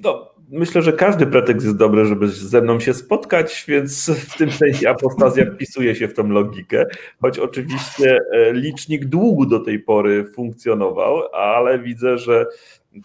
No, 0.03 0.31
myślę, 0.49 0.81
że 0.81 0.93
każdy 0.93 1.27
pretekst 1.27 1.65
jest 1.65 1.77
dobry, 1.77 2.05
żeby 2.05 2.27
ze 2.27 2.61
mną 2.61 2.79
się 2.79 2.93
spotkać, 2.93 3.65
więc 3.67 4.09
w 4.09 4.37
tym 4.37 4.51
sensie 4.51 4.89
apostazja 4.89 5.45
wpisuje 5.45 5.95
się 5.95 6.07
w 6.07 6.13
tą 6.13 6.27
logikę, 6.29 6.85
choć 7.21 7.39
oczywiście 7.39 8.19
e, 8.33 8.53
licznik 8.53 9.05
długo 9.05 9.45
do 9.45 9.59
tej 9.59 9.79
pory 9.79 10.25
funkcjonował, 10.25 11.33
ale 11.33 11.79
widzę, 11.79 12.17
że 12.17 12.45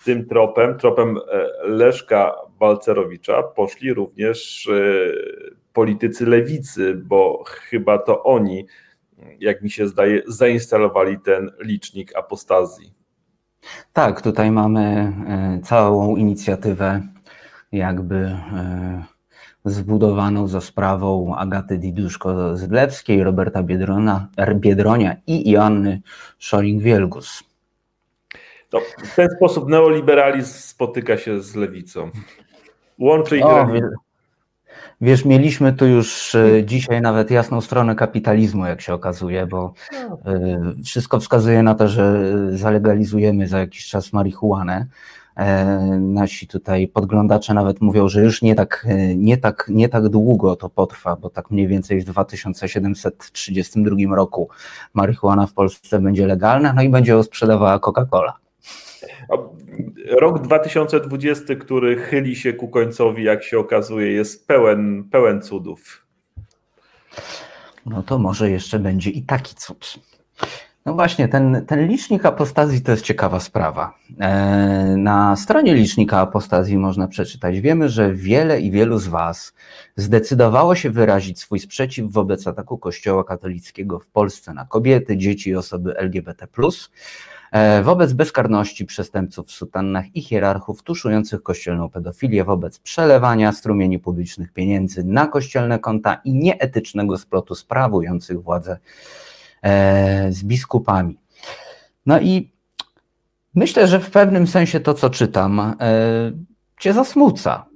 tym 0.04 0.26
tropem, 0.26 0.78
tropem 0.78 1.16
e, 1.16 1.48
Leszka 1.68 2.34
Balcerowicza 2.60 3.42
poszli 3.42 3.94
również 3.94 4.68
e, 4.68 4.82
politycy 5.72 6.26
lewicy, 6.26 6.94
bo 6.94 7.44
chyba 7.46 7.98
to 7.98 8.22
oni, 8.22 8.66
jak 9.40 9.62
mi 9.62 9.70
się 9.70 9.88
zdaje, 9.88 10.22
zainstalowali 10.26 11.18
ten 11.20 11.50
licznik 11.60 12.16
apostazji. 12.16 12.92
Tak, 13.92 14.22
tutaj 14.22 14.50
mamy 14.50 15.12
e, 15.28 15.60
całą 15.64 16.16
inicjatywę 16.16 17.00
jakby 17.72 18.16
e, 18.16 19.04
zbudowaną 19.64 20.48
za 20.48 20.60
sprawą 20.60 21.36
Agaty 21.36 21.78
Diduszko-Zydlewskiej, 21.78 23.24
Roberta 23.24 23.62
Biedrona, 23.62 24.28
Biedronia 24.54 25.16
i 25.26 25.50
Joanny 25.50 26.00
Szoring-Wielgus. 26.40 27.44
To 28.68 28.80
w 28.80 29.14
ten 29.16 29.28
sposób 29.36 29.68
neoliberalizm 29.68 30.58
spotyka 30.58 31.16
się 31.16 31.40
z 31.40 31.54
lewicą. 31.54 32.10
Łączy 32.98 33.36
ich 33.36 33.44
o, 33.44 33.66
Wiesz, 35.02 35.24
mieliśmy 35.24 35.72
tu 35.72 35.86
już 35.86 36.34
e, 36.34 36.64
dzisiaj 36.64 37.00
nawet 37.00 37.30
jasną 37.30 37.60
stronę 37.60 37.94
kapitalizmu, 37.94 38.66
jak 38.66 38.80
się 38.80 38.94
okazuje, 38.94 39.46
bo 39.46 39.72
e, 39.92 40.72
wszystko 40.84 41.20
wskazuje 41.20 41.62
na 41.62 41.74
to, 41.74 41.88
że 41.88 42.32
zalegalizujemy 42.56 43.48
za 43.48 43.58
jakiś 43.58 43.86
czas 43.86 44.12
marihuanę. 44.12 44.86
E, 45.36 45.64
nasi 46.00 46.46
tutaj 46.46 46.88
podglądacze 46.88 47.54
nawet 47.54 47.80
mówią, 47.80 48.08
że 48.08 48.22
już 48.22 48.42
nie 48.42 48.54
tak, 48.54 48.86
nie, 49.16 49.36
tak, 49.36 49.66
nie 49.68 49.88
tak 49.88 50.08
długo 50.08 50.56
to 50.56 50.68
potrwa, 50.68 51.16
bo 51.16 51.30
tak 51.30 51.50
mniej 51.50 51.68
więcej 51.68 52.00
w 52.00 52.04
2732 52.04 54.16
roku 54.16 54.48
marihuana 54.94 55.46
w 55.46 55.52
Polsce 55.52 56.00
będzie 56.00 56.26
legalna, 56.26 56.72
no 56.72 56.82
i 56.82 56.88
będzie 56.88 57.12
ją 57.12 57.22
sprzedawała 57.22 57.78
Coca-Cola. 57.78 58.41
Rok 60.20 60.42
2020, 60.42 61.54
który 61.56 61.96
chyli 61.96 62.36
się 62.36 62.52
ku 62.52 62.68
końcowi, 62.68 63.24
jak 63.24 63.44
się 63.44 63.58
okazuje, 63.58 64.12
jest 64.12 64.46
pełen, 64.46 65.04
pełen 65.10 65.42
cudów. 65.42 66.06
No 67.86 68.02
to 68.02 68.18
może 68.18 68.50
jeszcze 68.50 68.78
będzie 68.78 69.10
i 69.10 69.22
taki 69.22 69.54
cud. 69.54 69.98
No 70.86 70.94
właśnie, 70.94 71.28
ten, 71.28 71.64
ten 71.66 71.88
licznik 71.88 72.26
apostazji 72.26 72.80
to 72.80 72.90
jest 72.90 73.04
ciekawa 73.04 73.40
sprawa. 73.40 73.94
E, 74.20 74.94
na 74.96 75.36
stronie 75.36 75.74
licznika 75.74 76.20
apostazji 76.20 76.78
można 76.78 77.08
przeczytać, 77.08 77.60
wiemy, 77.60 77.88
że 77.88 78.14
wiele 78.14 78.60
i 78.60 78.70
wielu 78.70 78.98
z 78.98 79.08
Was 79.08 79.54
zdecydowało 79.96 80.74
się 80.74 80.90
wyrazić 80.90 81.40
swój 81.40 81.58
sprzeciw 81.58 82.12
wobec 82.12 82.46
ataku 82.46 82.78
Kościoła 82.78 83.24
katolickiego 83.24 83.98
w 83.98 84.08
Polsce 84.08 84.54
na 84.54 84.66
kobiety, 84.66 85.16
dzieci 85.16 85.50
i 85.50 85.56
osoby 85.56 85.96
LGBT. 85.96 86.46
E, 87.52 87.82
wobec 87.82 88.12
bezkarności 88.12 88.84
przestępców 88.86 89.46
w 89.46 89.52
sutannach 89.52 90.16
i 90.16 90.22
hierarchów 90.22 90.82
tuszujących 90.82 91.42
kościelną 91.42 91.90
pedofilię, 91.90 92.44
wobec 92.44 92.78
przelewania 92.78 93.52
strumieni 93.52 93.98
publicznych 93.98 94.52
pieniędzy 94.52 95.04
na 95.04 95.26
kościelne 95.26 95.78
konta 95.78 96.14
i 96.24 96.34
nieetycznego 96.34 97.18
splotu 97.18 97.54
sprawujących 97.54 98.42
władzę 98.42 98.78
e, 99.62 100.32
z 100.32 100.44
biskupami. 100.44 101.18
No 102.06 102.20
i 102.20 102.52
myślę, 103.54 103.86
że 103.88 104.00
w 104.00 104.10
pewnym 104.10 104.46
sensie 104.46 104.80
to, 104.80 104.94
co 104.94 105.10
czytam, 105.10 105.60
e, 105.60 105.74
cię 106.80 106.92
zasmuca, 106.92 107.66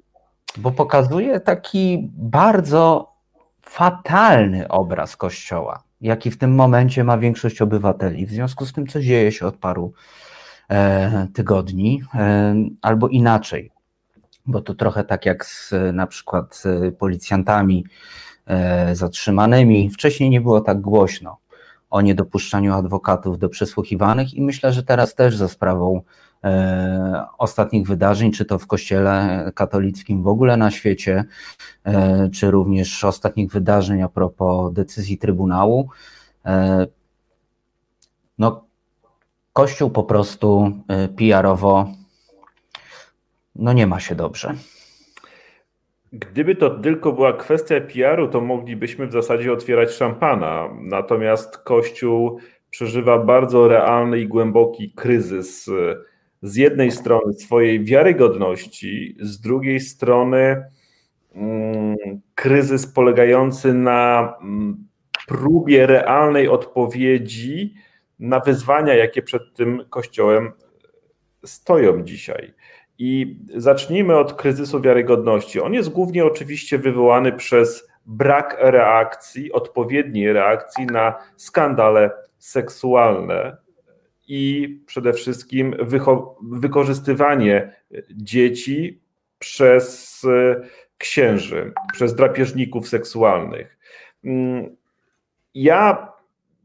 bo 0.57 0.71
pokazuje 0.71 1.41
taki 1.41 2.11
bardzo 2.13 3.13
fatalny 3.63 4.69
obraz 4.69 5.17
Kościoła 5.17 5.86
jaki 6.01 6.31
w 6.31 6.39
tym 6.39 6.55
momencie 6.55 7.05
ma 7.05 7.19
większość 7.19 7.63
obywateli. 7.63 8.27
W 8.27 8.31
związku 8.31 8.67
z 8.67 8.73
tym, 8.73 8.87
co 8.87 9.01
dzieje 9.01 9.33
się 9.33 9.47
od 9.47 9.57
paru 9.57 9.93
e, 10.71 11.29
tygodni, 11.35 12.03
e, 12.15 12.55
albo 12.83 13.09
inaczej, 13.09 13.71
bo 14.47 14.61
to 14.61 14.75
trochę 14.75 15.05
tak 15.05 15.27
jak 15.27 15.47
z 15.47 15.75
na 15.93 16.07
przykład 16.07 16.57
z 16.57 16.97
policjantami 16.97 17.85
e, 18.47 18.95
zatrzymanymi. 18.95 19.91
Wcześniej 19.91 20.31
nie 20.31 20.41
było 20.41 20.61
tak 20.61 20.81
głośno 20.81 21.39
o 21.91 22.01
niedopuszczaniu 22.01 22.75
adwokatów 22.75 23.39
do 23.39 23.49
przesłuchiwanych 23.49 24.35
i 24.35 24.43
myślę, 24.43 24.73
że 24.73 24.83
teraz 24.83 25.15
też 25.15 25.37
za 25.37 25.49
sprawą 25.49 26.03
ostatnich 27.39 27.87
wydarzeń, 27.87 28.33
czy 28.33 28.45
to 28.45 28.59
w 28.59 28.67
Kościele 28.67 29.45
katolickim 29.55 30.23
w 30.23 30.29
ogóle 30.29 30.57
na 30.57 30.71
świecie, 30.71 31.25
e, 31.85 32.29
czy 32.31 32.51
również 32.51 33.05
ostatnich 33.05 33.51
wydarzeń 33.51 34.03
a 34.03 34.09
propos 34.09 34.73
decyzji 34.73 35.19
Trybunału. 35.19 35.89
E, 36.45 36.87
no, 38.39 38.65
Kościół 39.53 39.91
po 39.91 40.05
prostu 40.05 40.73
PR-owo 41.17 41.87
no 43.59 43.73
nie 43.73 43.87
ma 43.87 44.01
się 44.01 44.15
dobrze. 44.15 44.55
Gdyby 46.13 46.57
to 46.57 46.71
tylko 46.71 47.13
była 47.13 47.33
kwestia 47.33 47.81
PR-u, 47.81 48.29
to 48.29 48.41
moglibyśmy 48.41 49.07
w 49.07 49.13
zasadzie 49.13 49.53
otwierać 49.53 49.91
szampana. 49.91 50.69
Natomiast 50.81 51.59
Kościół 51.59 52.39
przeżywa 52.71 53.19
bardzo 53.19 53.69
realny 53.69 54.21
i 54.21 54.29
głęboki 54.29 54.93
kryzys 54.93 55.71
z 56.43 56.57
jednej 56.57 56.93
strony 56.93 57.33
swojej 57.33 57.85
wiarygodności, 57.85 59.17
z 59.21 59.41
drugiej 59.41 59.81
strony 59.81 60.65
mm, 61.35 61.97
kryzys 62.35 62.87
polegający 62.87 63.75
na 63.75 64.35
mm, 64.41 64.87
próbie 65.29 65.87
realnej 65.87 66.49
odpowiedzi 66.49 67.75
na 68.19 68.41
wyzwania, 68.41 68.95
jakie 68.95 69.23
przed 69.23 69.55
tym 69.55 69.85
kościołem 69.91 70.53
stoją 71.45 72.03
dzisiaj. 72.03 72.55
I 72.99 73.39
zacznijmy 73.57 74.17
od 74.17 74.33
kryzysu 74.33 74.81
wiarygodności. 74.81 75.61
On 75.61 75.75
jest 75.75 75.89
głównie 75.89 76.25
oczywiście 76.25 76.79
wywołany 76.79 77.33
przez 77.33 77.89
brak 78.07 78.57
reakcji, 78.61 79.53
odpowiedniej 79.53 80.33
reakcji 80.33 80.87
na 80.87 81.15
skandale 81.37 82.11
seksualne, 82.39 83.57
i 84.29 84.69
przede 84.87 85.13
wszystkim 85.13 85.75
wykorzystywanie 86.43 87.73
dzieci 88.11 89.01
przez 89.39 90.23
e, 90.25 90.61
księży, 90.99 91.73
przez 91.93 92.15
drapieżników 92.15 92.89
seksualnych. 92.89 93.79
Mm, 94.25 94.77
ja 95.55 96.09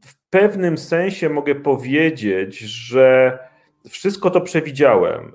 w 0.04 0.16
pewnym 0.30 0.78
sensie 0.78 1.28
mogę 1.28 1.54
powiedzieć, 1.54 2.58
że 2.58 3.38
wszystko 3.90 4.30
to 4.30 4.40
przewidziałem. 4.40 5.26
E, 5.26 5.32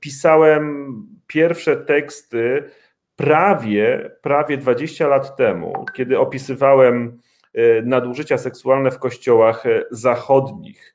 pisałem 0.00 0.94
pierwsze 1.26 1.76
teksty 1.76 2.70
prawie, 3.16 4.10
prawie 4.22 4.56
20 4.56 5.08
lat 5.08 5.36
temu, 5.36 5.84
kiedy 5.96 6.18
opisywałem 6.18 7.20
e, 7.54 7.82
nadużycia 7.82 8.38
seksualne 8.38 8.90
w 8.90 8.98
kościołach 8.98 9.64
zachodnich 9.90 10.93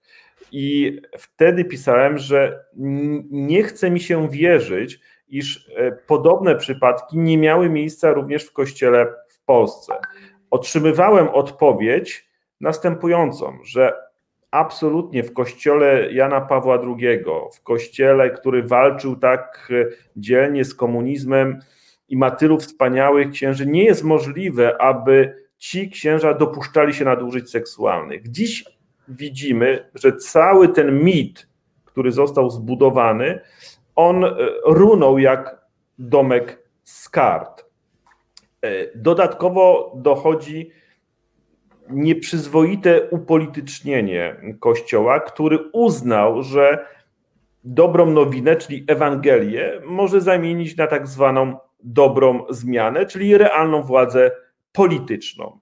i 0.52 0.98
wtedy 1.18 1.66
pisałem, 1.66 2.18
że 2.18 2.66
nie 3.32 3.64
chce 3.64 3.92
mi 3.92 4.00
się 4.00 4.30
wierzyć, 4.30 5.00
iż 5.28 5.70
e, 5.76 5.92
podobne 5.92 6.56
przypadki 6.56 7.18
nie 7.18 7.38
miały 7.38 7.70
miejsca 7.70 8.14
również 8.14 8.44
w 8.44 8.54
kościele 8.54 9.14
w 9.28 9.46
Polsce. 9.46 9.94
Otrzymywałem 10.52 11.30
odpowiedź 11.30 12.30
następującą, 12.62 13.58
że 13.64 13.94
absolutnie 14.52 15.24
w 15.24 15.34
kościele 15.34 16.14
Jana 16.14 16.42
Pawła 16.42 16.80
II, 16.84 17.24
w 17.56 17.64
kościele, 17.64 18.30
który 18.30 18.64
walczył 18.64 19.16
tak 19.16 19.70
e, 19.72 19.86
dzielnie 20.16 20.66
z 20.66 20.76
komunizmem 20.76 21.60
i 22.10 22.18
ma 22.18 22.32
tylu 22.32 22.58
wspaniałych 22.58 23.30
księży, 23.30 23.66
nie 23.66 23.84
jest 23.84 24.04
możliwe, 24.04 24.82
aby 24.82 25.36
ci 25.58 25.90
księża 25.90 26.34
dopuszczali 26.34 26.94
się 26.94 27.06
nadużyć 27.06 27.50
seksualnych. 27.50 28.32
Dziś 28.32 28.79
widzimy, 29.10 29.90
że 29.96 30.18
cały 30.18 30.70
ten 30.70 31.04
mit, 31.04 31.48
który 31.86 32.12
został 32.12 32.50
zbudowany, 32.50 33.40
on 33.96 34.26
e, 34.26 34.30
runął 34.66 35.18
jak 35.20 35.66
domek 36.00 36.64
z 36.84 37.10
kart. 37.10 37.66
E, 38.62 38.98
dodatkowo 38.98 39.94
dochodzi 39.96 40.72
nieprzyzwoite 41.90 43.10
upolitycznienie 43.10 44.42
Kościoła, 44.60 45.20
który 45.20 45.60
uznał, 45.74 46.44
że 46.44 46.86
dobrą 47.64 48.06
nowinę, 48.12 48.56
czyli 48.56 48.86
Ewangelię, 48.88 49.82
może 49.86 50.22
zamienić 50.22 50.78
na 50.78 50.88
tak 50.88 51.08
zwaną 51.08 51.58
dobrą 51.84 52.46
zmianę, 52.50 53.06
czyli 53.06 53.38
realną 53.38 53.84
władzę 53.84 54.32
polityczną. 54.72 55.59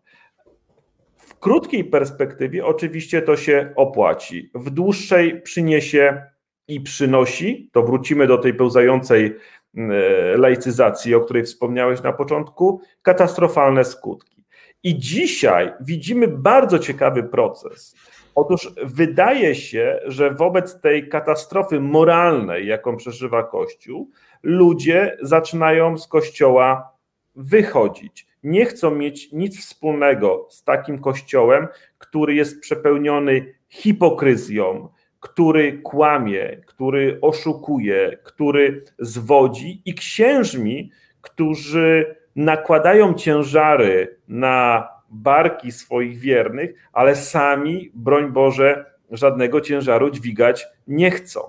W 1.38 1.39
krótkiej 1.39 1.83
perspektywie 1.83 2.65
oczywiście 2.65 3.21
to 3.21 3.38
się 3.38 3.73
opłaci. 3.75 4.51
W 4.55 4.69
dłuższej 4.69 5.41
przyniesie 5.41 6.21
i 6.67 6.81
przynosi, 6.81 7.69
to 7.73 7.83
wrócimy 7.83 8.27
do 8.27 8.38
tej 8.38 8.53
pełzającej 8.53 9.35
mm, 9.75 9.91
e, 9.91 10.38
laicyzacji, 10.38 11.15
o 11.15 11.19
której 11.19 11.43
wspomniałeś 11.43 12.03
na 12.03 12.13
początku, 12.13 12.81
katastrofalne 13.01 13.85
skutki. 13.85 14.45
I 14.83 14.99
dzisiaj 14.99 15.73
widzimy 15.81 16.27
bardzo 16.27 16.79
ciekawy 16.79 17.23
proces. 17.23 17.95
Otóż 18.35 18.73
wydaje 18.83 19.55
się, 19.55 19.99
że 20.05 20.31
wobec 20.31 20.81
tej 20.81 21.09
katastrofy 21.09 21.79
moralnej, 21.79 22.67
jaką 22.67 22.97
przeżywa 22.97 23.43
Kościół, 23.43 24.09
ludzie 24.43 25.17
zaczynają 25.21 25.97
z 25.97 26.07
Kościoła 26.07 26.97
wychodzić. 27.38 28.27
Nie 28.43 28.65
chcą 28.65 28.95
mieć 28.95 29.31
nic 29.31 29.59
wspólnego 29.59 30.47
z 30.49 30.63
takim 30.63 30.99
kościołem, 30.99 31.67
który 31.97 32.35
jest 32.35 32.59
przepełniony 32.59 33.53
hipokryzją, 33.69 34.89
który 35.19 35.81
kłamie, 35.81 36.61
który 36.65 37.19
oszukuje, 37.21 38.17
który 38.23 38.83
zwodzi 38.99 39.81
i 39.85 39.93
księżmi, 39.93 40.91
którzy 41.21 42.15
nakładają 42.35 43.13
ciężary 43.13 44.17
na 44.27 44.88
barki 45.09 45.71
swoich 45.71 46.19
wiernych, 46.19 46.89
ale 46.93 47.15
sami, 47.15 47.91
broń 47.93 48.31
Boże, 48.31 48.85
żadnego 49.11 49.61
ciężaru 49.61 50.09
dźwigać 50.09 50.67
nie 50.88 51.11
chcą. 51.11 51.39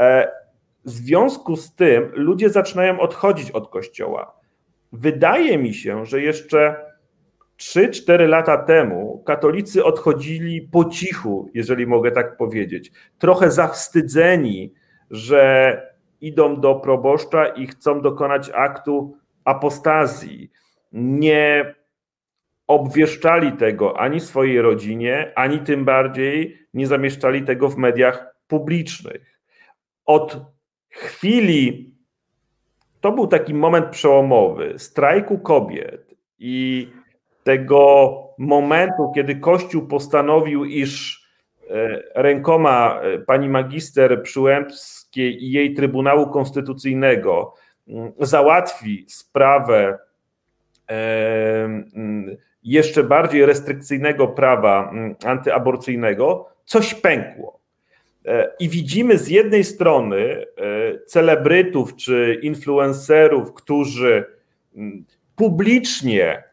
E, 0.00 0.28
w 0.84 0.90
związku 0.90 1.56
z 1.56 1.74
tym 1.74 2.10
ludzie 2.12 2.50
zaczynają 2.50 3.00
odchodzić 3.00 3.50
od 3.50 3.68
kościoła. 3.68 4.43
Wydaje 4.94 5.58
mi 5.58 5.74
się, 5.74 6.06
że 6.06 6.20
jeszcze 6.20 6.76
3-4 7.58 8.28
lata 8.28 8.58
temu 8.58 9.22
katolicy 9.26 9.84
odchodzili 9.84 10.62
po 10.62 10.84
cichu, 10.84 11.50
jeżeli 11.54 11.86
mogę 11.86 12.10
tak 12.10 12.36
powiedzieć, 12.36 12.92
trochę 13.18 13.50
zawstydzeni, 13.50 14.74
że 15.10 15.94
idą 16.20 16.60
do 16.60 16.74
proboszcza 16.74 17.46
i 17.46 17.66
chcą 17.66 18.00
dokonać 18.00 18.50
aktu 18.54 19.16
apostazji. 19.44 20.50
Nie 20.92 21.74
obwieszczali 22.66 23.52
tego 23.52 24.00
ani 24.00 24.20
swojej 24.20 24.60
rodzinie, 24.60 25.32
ani 25.36 25.58
tym 25.58 25.84
bardziej 25.84 26.58
nie 26.74 26.86
zamieszczali 26.86 27.42
tego 27.42 27.68
w 27.68 27.76
mediach 27.76 28.34
publicznych. 28.46 29.40
Od 30.04 30.40
chwili, 30.90 31.93
to 33.04 33.12
był 33.12 33.26
taki 33.26 33.54
moment 33.54 33.86
przełomowy, 33.86 34.74
strajku 34.76 35.38
kobiet 35.38 36.14
i 36.38 36.88
tego 37.42 38.14
momentu, 38.38 39.12
kiedy 39.14 39.36
Kościół 39.36 39.86
postanowił, 39.86 40.64
iż 40.64 41.22
e, 41.70 42.02
rękoma 42.14 43.00
e, 43.00 43.18
pani 43.18 43.48
magister 43.48 44.22
Przyłębskiej 44.22 45.44
i 45.44 45.52
jej 45.52 45.74
Trybunału 45.74 46.26
Konstytucyjnego 46.26 47.54
mm, 47.88 48.12
załatwi 48.20 49.06
sprawę 49.08 49.98
e, 50.90 51.64
mm, 51.64 52.36
jeszcze 52.62 53.02
bardziej 53.02 53.46
restrykcyjnego 53.46 54.28
prawa 54.28 54.90
mm, 54.90 55.14
antyaborcyjnego, 55.24 56.48
coś 56.64 56.94
pękło. 56.94 57.63
I 58.60 58.68
widzimy 58.68 59.18
z 59.18 59.28
jednej 59.28 59.64
strony 59.64 60.46
celebrytów 61.06 61.96
czy 61.96 62.40
influencerów, 62.42 63.54
którzy 63.54 64.24
publicznie 65.36 66.44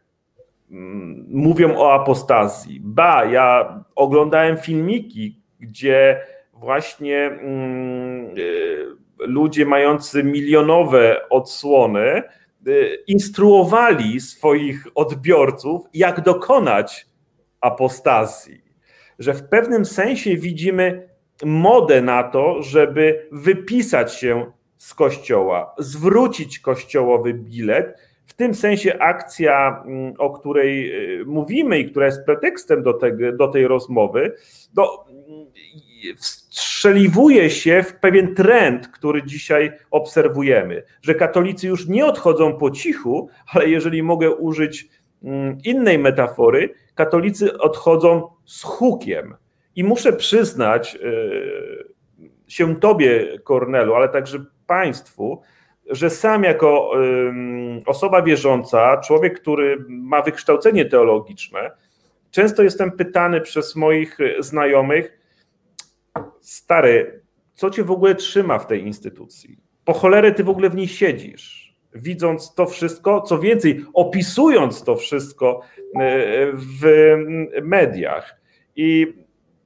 mówią 1.28 1.78
o 1.78 1.94
apostazji. 1.94 2.80
Ba, 2.84 3.26
ja 3.26 3.80
oglądałem 3.96 4.58
filmiki, 4.58 5.40
gdzie 5.60 6.22
właśnie 6.54 7.18
mm, 7.18 8.38
y, 8.38 8.86
ludzie 9.20 9.66
mający 9.66 10.24
milionowe 10.24 11.30
odsłony 11.30 12.24
instruowali 13.08 14.20
swoich 14.20 14.88
odbiorców, 14.96 15.82
jak 15.94 16.22
dokonać 16.22 17.06
apostazji. 17.62 18.62
Że 19.20 19.34
w 19.34 19.44
pewnym 19.44 19.86
sensie 19.86 20.36
widzimy 20.36 21.10
modę 21.46 22.02
na 22.02 22.24
to, 22.24 22.64
żeby 22.64 23.28
wypisać 23.32 24.16
się 24.16 24.52
z 24.78 24.94
kościoła, 24.94 25.76
zwrócić 25.78 26.60
kościołowy 26.60 27.34
bilet 27.34 27.98
w 28.28 28.34
tym 28.34 28.56
sensie 28.56 29.00
akcja, 29.00 29.84
mm, 29.86 30.14
o 30.18 30.30
której 30.30 30.92
y, 31.22 31.26
mówimy 31.26 31.80
i 31.80 31.92
która 31.92 32.06
jest 32.06 32.26
pretekstem 32.26 32.84
do, 32.84 32.94
tego, 32.94 33.32
do 33.32 33.48
tej 33.48 33.68
rozmowy, 33.68 34.36
do, 34.74 35.06
wstrzeliwuje 36.18 37.50
się 37.50 37.84
w 37.84 37.96
pewien 37.96 38.36
trend, 38.36 38.88
który 38.88 39.24
dzisiaj 39.24 39.72
obserwujemy, 39.92 40.84
że 41.02 41.16
katolicy 41.16 41.68
już 41.68 41.88
nie 41.88 42.06
odchodzą 42.06 42.58
po 42.58 42.72
cichu, 42.72 43.30
ale 43.54 43.70
jeżeli 43.70 44.04
mogę 44.04 44.36
użyć 44.36 44.90
mm, 45.24 45.58
innej 45.66 46.00
metafory, 46.00 46.74
katolicy 46.96 47.58
odchodzą 47.58 48.28
z 48.46 48.64
hukiem. 48.64 49.36
I 49.76 49.84
muszę 49.84 50.14
przyznać 50.14 50.96
y, 50.96 51.92
się 52.48 52.76
Tobie, 52.76 53.40
Kornelu, 53.44 53.96
ale 53.96 54.10
także 54.10 54.46
Państwu, 54.68 55.42
że 55.90 56.10
sam 56.10 56.44
jako 56.44 56.92
osoba 57.86 58.22
wierząca, 58.22 58.98
człowiek, 58.98 59.42
który 59.42 59.86
ma 59.88 60.22
wykształcenie 60.22 60.86
teologiczne, 60.86 61.72
często 62.32 62.64
jestem 62.64 62.92
pytany 62.92 63.42
przez 63.42 63.76
moich 63.76 64.18
znajomych, 64.40 65.20
stary, 66.42 67.22
co 67.54 67.70
cię 67.70 67.84
w 67.84 67.92
ogóle 67.92 68.16
trzyma 68.16 68.60
w 68.60 68.68
tej 68.68 68.86
instytucji? 68.86 69.58
Po 69.86 69.94
cholerę 69.94 70.32
ty 70.32 70.44
w 70.44 70.50
ogóle 70.50 70.70
w 70.70 70.76
niej 70.76 70.88
siedzisz? 70.88 71.76
Widząc 71.96 72.54
to 72.54 72.66
wszystko, 72.66 73.22
co 73.22 73.40
więcej, 73.40 73.86
opisując 73.94 74.84
to 74.84 74.96
wszystko 74.96 75.62
e, 75.96 76.52
w 76.54 77.16
mediach. 77.62 78.42
I 78.76 79.14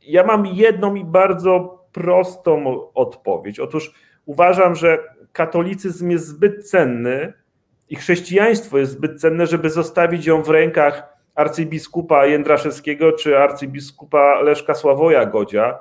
ja 0.07 0.23
mam 0.23 0.45
jedną 0.45 0.95
i 0.95 1.05
bardzo 1.05 1.85
prostą 1.91 2.81
odpowiedź. 2.93 3.59
Otóż 3.59 3.91
uważam, 4.25 4.75
że 4.75 4.99
katolicyzm 5.31 6.09
jest 6.09 6.27
zbyt 6.27 6.69
cenny 6.69 7.33
i 7.89 7.95
chrześcijaństwo 7.95 8.77
jest 8.77 8.91
zbyt 8.91 9.21
cenne, 9.21 9.47
żeby 9.47 9.69
zostawić 9.69 10.25
ją 10.25 10.43
w 10.43 10.49
rękach 10.49 11.15
arcybiskupa 11.35 12.25
Jędraszewskiego 12.25 13.11
czy 13.11 13.37
arcybiskupa 13.37 14.41
Leszka 14.41 14.73
Sławoja 14.73 15.25
Godzia, 15.25 15.79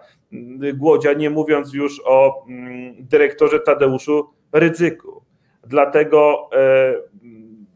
Głodzia, 0.75 1.13
nie 1.13 1.31
mówiąc 1.31 1.75
już 1.75 2.03
o 2.05 2.45
mm, 2.49 2.95
dyrektorze 2.99 3.61
Tadeuszu 3.61 4.31
Rydzyku. 4.53 5.25
Dlatego 5.67 6.49
e, 6.53 6.95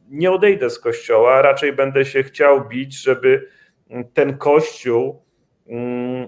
nie 0.09 0.30
odejdę 0.30 0.70
z 0.70 0.78
kościoła, 0.78 1.42
raczej 1.42 1.72
będę 1.72 2.05
się 2.05 2.22
chciał 2.22 2.68
bić, 2.68 3.03
żeby 3.03 3.49
ten 4.14 4.38
kościół 4.38 5.22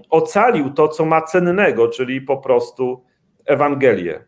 ocalił 0.09 0.69
to, 0.69 0.87
co 0.87 1.05
ma 1.05 1.21
cennego, 1.21 1.87
czyli 1.87 2.21
po 2.21 2.37
prostu 2.37 3.03
Ewangelię. 3.45 4.23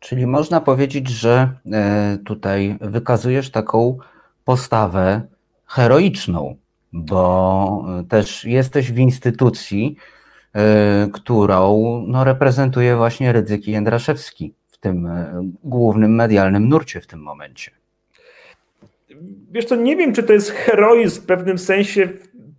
Czyli 0.00 0.26
można 0.26 0.60
powiedzieć, 0.60 1.08
że 1.08 1.50
e, 1.72 2.18
tutaj 2.24 2.78
wykazujesz 2.80 3.50
taką 3.50 3.98
postawę 4.44 5.22
heroiczną, 5.66 6.56
bo 6.92 7.84
też 8.08 8.44
jesteś 8.44 8.92
w 8.92 8.98
instytucji, 8.98 9.96
e, 10.54 11.08
którą 11.12 12.04
no, 12.06 12.24
reprezentuje 12.24 12.96
właśnie 12.96 13.32
Rydzyk 13.32 13.68
Jędraszewski 13.68 14.54
w 14.68 14.78
tym 14.78 15.06
e, 15.06 15.42
głównym 15.64 16.14
medialnym 16.14 16.68
nurcie 16.68 17.00
w 17.00 17.06
tym 17.06 17.22
momencie. 17.22 17.70
Wiesz 19.50 19.64
co, 19.64 19.76
nie 19.76 19.96
wiem, 19.96 20.12
czy 20.12 20.22
to 20.22 20.32
jest 20.32 20.50
heroizm 20.50 21.22
w 21.22 21.26
pewnym 21.26 21.58
sensie 21.58 22.08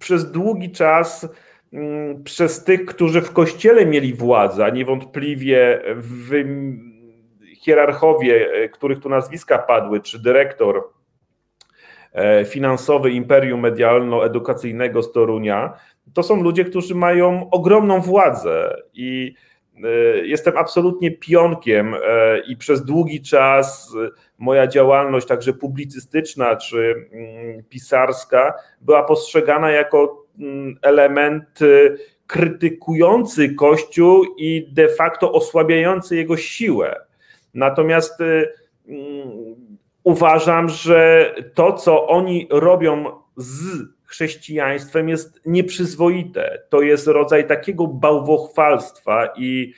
przez 0.01 0.31
długi 0.31 0.71
czas 0.71 1.27
mm, 1.73 2.23
przez 2.23 2.63
tych, 2.63 2.85
którzy 2.85 3.21
w 3.21 3.33
kościele 3.33 3.85
mieli 3.85 4.13
władzę, 4.13 4.65
a 4.65 4.69
niewątpliwie 4.69 5.81
w 5.95 6.43
hierarchowie, 7.61 8.51
e, 8.51 8.69
których 8.69 8.99
tu 8.99 9.09
nazwiska 9.09 9.57
padły, 9.57 10.01
czy 10.01 10.19
dyrektor 10.19 10.89
e, 12.13 12.45
finansowy 12.45 13.11
Imperium 13.11 13.61
Medialno-Edukacyjnego 13.61 15.03
z 15.03 15.11
Torunia, 15.11 15.73
to 16.13 16.23
są 16.23 16.43
ludzie, 16.43 16.65
którzy 16.65 16.95
mają 16.95 17.49
ogromną 17.49 18.01
władzę 18.01 18.75
i 18.93 19.33
e, 19.83 19.87
jestem 20.25 20.57
absolutnie 20.57 21.11
pionkiem 21.11 21.95
i 22.47 22.57
przez 22.57 22.85
długi 22.85 23.21
czas 23.21 23.95
moja 24.41 24.67
działalność, 24.67 25.27
także 25.27 25.53
publicystyczna 25.53 26.55
czy 26.55 27.09
mm, 27.11 27.63
pisarska, 27.63 28.53
była 28.81 29.03
postrzegana 29.03 29.71
jako 29.71 30.25
mm, 30.39 30.75
element 30.81 31.59
krytykujący 32.27 33.55
Kościół 33.55 34.25
i 34.37 34.67
de 34.73 34.89
facto 34.89 35.31
osłabiający 35.33 36.15
jego 36.15 36.37
siłę. 36.37 36.95
Natomiast 37.53 38.21
y, 38.21 38.53
mm, 38.87 39.77
uważam, 40.03 40.69
że 40.69 41.33
to, 41.53 41.73
co 41.73 42.07
oni 42.07 42.47
robią 42.49 43.05
z 43.37 43.63
chrześcijaństwem, 44.03 45.09
jest 45.09 45.41
nieprzyzwoite. 45.45 46.61
To 46.69 46.81
jest 46.81 47.07
rodzaj 47.07 47.47
takiego 47.47 47.87
bałwochwalstwa 47.87 49.29
i 49.37 49.73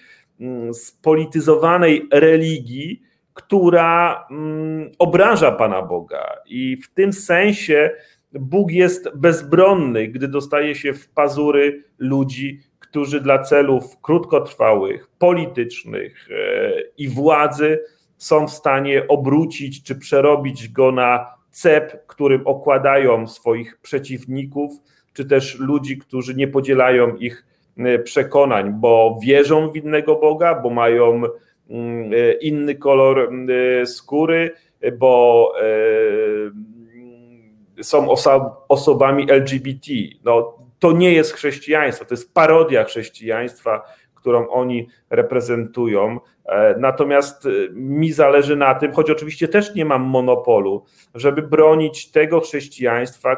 spolityzowanej 0.74 2.08
religii, 2.12 3.02
która 3.34 4.26
mm, 4.32 4.92
obraża 5.00 5.52
Pana 5.52 5.82
Boga. 5.82 6.26
I 6.46 6.78
w 6.78 6.94
tym 6.94 7.14
sensie 7.14 7.92
Bóg 8.34 8.72
jest 8.72 9.10
bezbronny, 9.16 10.08
gdy 10.08 10.28
dostaje 10.28 10.76
się 10.76 10.94
w 10.94 11.10
pazury 11.10 11.84
ludzi, 11.98 12.60
którzy 12.80 13.22
dla 13.22 13.40
celów 13.40 14.02
krótkotrwałych, 14.02 15.10
politycznych 15.20 16.30
e, 16.32 16.36
i 16.98 17.08
władzy 17.08 17.80
są 18.18 18.48
w 18.48 18.52
stanie 18.52 19.08
obrócić 19.08 19.84
czy 19.84 19.96
przerobić 19.96 20.70
go 20.70 20.92
na 20.92 21.26
cep, 21.52 22.08
którym 22.08 22.48
okładają 22.48 23.28
swoich 23.28 23.78
przeciwników, 23.82 24.72
czy 25.14 25.26
też 25.26 25.60
ludzi, 25.60 25.98
którzy 25.98 26.36
nie 26.36 26.48
podzielają 26.48 27.16
ich 27.16 27.46
e, 27.78 28.00
przekonań, 28.00 28.74
bo 28.74 29.20
wierzą 29.24 29.70
w 29.70 29.76
innego 29.76 30.16
Boga, 30.16 30.56
bo 30.56 30.70
mają 30.70 31.22
inny 32.42 32.76
kolor 32.76 33.20
e, 33.20 33.86
skóry, 33.86 34.52
bo 34.98 35.52
są 37.82 38.10
osobami 38.68 39.32
LGBT. 39.32 39.92
No, 40.24 40.58
to 40.80 40.92
nie 40.92 41.14
jest 41.14 41.34
chrześcijaństwo, 41.34 42.06
to 42.06 42.14
jest 42.14 42.34
parodia 42.34 42.84
chrześcijaństwa, 42.84 43.84
którą 44.16 44.48
oni 44.48 44.88
reprezentują. 45.10 46.20
E, 46.46 46.76
natomiast 46.80 47.46
e, 47.46 47.50
mi 47.72 48.12
zależy 48.12 48.56
na 48.56 48.76
tym, 48.76 48.92
choć 48.94 49.10
oczywiście 49.10 49.48
też 49.48 49.76
nie 49.76 49.86
mam 49.86 50.02
monopolu, 50.02 50.86
żeby 51.16 51.42
bronić 51.42 52.12
tego 52.12 52.40
chrześcijaństwa, 52.40 53.38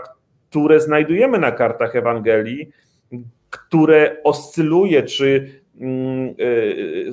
które 0.50 0.80
znajdujemy 0.80 1.40
na 1.40 1.52
kartach 1.52 1.96
Ewangelii, 1.96 2.70
które 3.50 4.18
oscyluje 4.24 5.04
czy 5.04 5.28
mm, 5.38 5.46
e, 5.46 5.65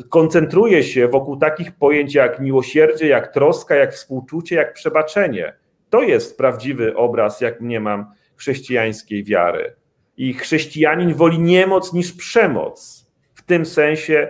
koncentruje 0.09 0.83
się 0.83 1.09
wokół 1.09 1.37
takich 1.37 1.73
pojęć 1.73 2.15
jak 2.15 2.41
miłosierdzie, 2.41 3.07
jak 3.09 3.35
troska, 3.35 3.75
jak 3.75 3.93
współczucie, 3.93 4.57
jak 4.57 4.73
przebaczenie. 4.73 5.53
To 5.91 6.03
jest 6.03 6.39
prawdziwy 6.39 6.97
obraz, 6.97 7.41
jak 7.41 7.61
mnie 7.61 7.81
mam 7.81 8.07
chrześcijańskiej 8.37 9.25
wiary. 9.25 9.75
I 10.17 10.35
chrześcijanin 10.35 11.15
woli 11.15 11.39
niemoc 11.39 11.93
niż 11.93 12.13
przemoc. 12.13 13.11
W 13.35 13.43
tym 13.43 13.67
sensie 13.67 14.29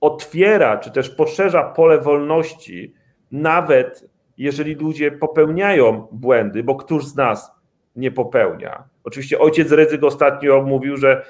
otwiera, 0.00 0.76
czy 0.76 0.90
też 0.90 1.10
poszerza 1.10 1.62
pole 1.62 1.98
wolności, 1.98 2.94
nawet 3.32 4.08
jeżeli 4.38 4.74
ludzie 4.74 5.12
popełniają 5.12 6.08
błędy, 6.12 6.62
bo 6.62 6.76
któż 6.76 7.04
z 7.04 7.16
nas 7.16 7.50
nie 7.96 8.10
popełnia? 8.10 8.84
Oczywiście 9.04 9.38
ojciec 9.38 9.72
Rydzyk 9.72 10.04
ostatnio 10.04 10.62
mówił, 10.62 10.96
że 10.96 11.24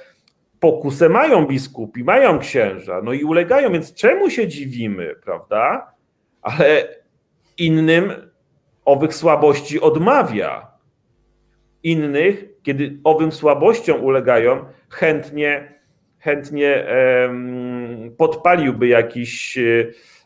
pokusę 0.61 1.09
mają 1.09 1.47
biskupi, 1.47 2.05
mają 2.05 2.39
księża, 2.39 3.01
no 3.05 3.13
i 3.13 3.25
ulegają, 3.25 3.73
więc 3.73 3.95
czemu 3.95 4.31
się 4.31 4.49
dziwimy, 4.49 5.15
prawda? 5.25 5.93
Ale 6.43 6.89
innym 7.59 8.13
owych 8.85 9.15
słabości 9.15 9.81
odmawia. 9.81 10.71
Innych, 11.83 12.45
kiedy 12.63 12.99
owym 13.05 13.33
słabościom 13.33 14.05
ulegają, 14.05 14.65
chętnie, 14.89 15.75
chętnie 16.19 16.87
podpaliłby 18.17 18.89
jakiś, 18.89 19.59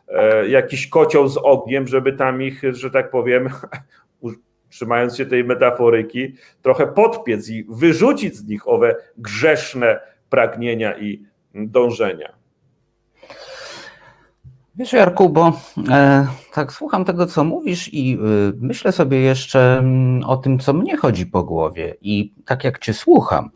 e, 0.08 0.48
jakiś 0.48 0.88
kocioł 0.88 1.28
z 1.28 1.36
ogniem, 1.36 1.86
żeby 1.86 2.12
tam 2.12 2.42
ich, 2.42 2.62
że 2.70 2.90
tak 2.90 3.10
powiem, 3.10 3.48
trzymając 4.68 5.16
się 5.16 5.26
tej 5.26 5.44
metaforyki, 5.44 6.34
trochę 6.62 6.86
podpiec 6.86 7.48
i 7.48 7.64
wyrzucić 7.68 8.36
z 8.36 8.46
nich 8.46 8.68
owe 8.68 8.96
grzeszne 9.18 10.00
pragnienia 10.32 10.98
i 10.98 11.22
dążenia. 11.54 12.32
Wiesz, 14.74 14.92
Jarku, 14.92 15.28
bo 15.28 15.52
e, 15.88 16.26
tak 16.54 16.72
słucham 16.72 17.04
tego, 17.04 17.26
co 17.26 17.44
mówisz, 17.44 17.94
i 17.94 18.14
e, 18.14 18.18
myślę 18.56 18.92
sobie 18.92 19.20
jeszcze 19.20 19.78
mm, 19.78 20.24
o 20.24 20.36
tym, 20.36 20.58
co 20.58 20.72
mnie 20.72 20.96
chodzi 20.96 21.26
po 21.26 21.44
głowie. 21.44 21.96
I 22.00 22.34
tak 22.44 22.64
jak 22.64 22.78
Cię 22.78 22.94
słucham, 22.94 23.50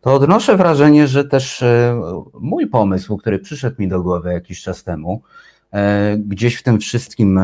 to 0.00 0.14
odnoszę 0.14 0.56
wrażenie, 0.56 1.08
że 1.08 1.24
też 1.24 1.62
e, 1.62 2.00
mój 2.40 2.66
pomysł, 2.66 3.16
który 3.16 3.38
przyszedł 3.38 3.76
mi 3.78 3.88
do 3.88 4.02
głowy 4.02 4.32
jakiś 4.32 4.62
czas 4.62 4.84
temu, 4.84 5.22
e, 5.72 6.16
gdzieś 6.18 6.56
w 6.56 6.62
tym 6.62 6.78
wszystkim, 6.78 7.40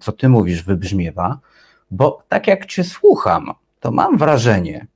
co 0.00 0.12
Ty 0.12 0.28
mówisz, 0.28 0.62
wybrzmiewa, 0.62 1.38
bo 1.90 2.22
tak 2.28 2.46
jak 2.46 2.66
Cię 2.66 2.84
słucham, 2.84 3.52
to 3.80 3.90
mam 3.90 4.18
wrażenie, 4.18 4.86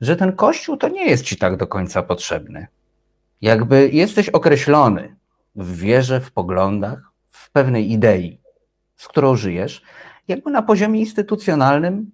że 0.00 0.16
ten 0.16 0.32
kościół 0.32 0.76
to 0.76 0.88
nie 0.88 1.10
jest 1.10 1.24
Ci 1.24 1.36
tak 1.36 1.56
do 1.56 1.66
końca 1.66 2.02
potrzebny. 2.02 2.66
Jakby 3.40 3.88
jesteś 3.92 4.28
określony 4.28 5.16
w 5.54 5.76
wierze, 5.76 6.20
w 6.20 6.32
poglądach, 6.32 7.12
w 7.28 7.50
pewnej 7.50 7.92
idei, 7.92 8.40
z 8.96 9.08
którą 9.08 9.36
żyjesz, 9.36 9.82
jakby 10.28 10.50
na 10.50 10.62
poziomie 10.62 11.00
instytucjonalnym 11.00 12.10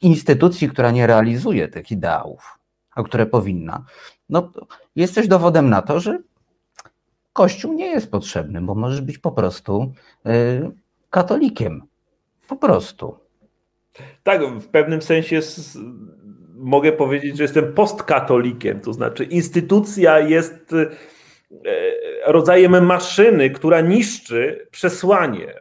instytucji, 0.00 0.68
która 0.68 0.90
nie 0.90 1.06
realizuje 1.06 1.68
tych 1.68 1.90
ideałów, 1.90 2.58
a 2.94 3.02
które 3.02 3.26
powinna, 3.26 3.84
no 4.28 4.52
jesteś 4.96 5.28
dowodem 5.28 5.70
na 5.70 5.82
to, 5.82 6.00
że 6.00 6.18
Kościół 7.32 7.72
nie 7.72 7.86
jest 7.86 8.10
potrzebny, 8.10 8.60
bo 8.60 8.74
możesz 8.74 9.00
być 9.00 9.18
po 9.18 9.32
prostu 9.32 9.92
y, 10.26 10.70
katolikiem. 11.10 11.82
Po 12.48 12.56
prostu. 12.56 13.16
Tak, 14.22 14.42
w 14.46 14.68
pewnym 14.68 15.02
sensie 15.02 15.40
mogę 16.62 16.92
powiedzieć, 16.92 17.36
że 17.36 17.42
jestem 17.42 17.72
postkatolikiem, 17.72 18.80
to 18.80 18.92
znaczy 18.92 19.24
instytucja 19.24 20.20
jest 20.20 20.74
E, 21.52 22.32
rodzajem 22.32 22.86
maszyny, 22.86 23.50
która 23.50 23.80
niszczy 23.80 24.68
przesłanie. 24.70 25.60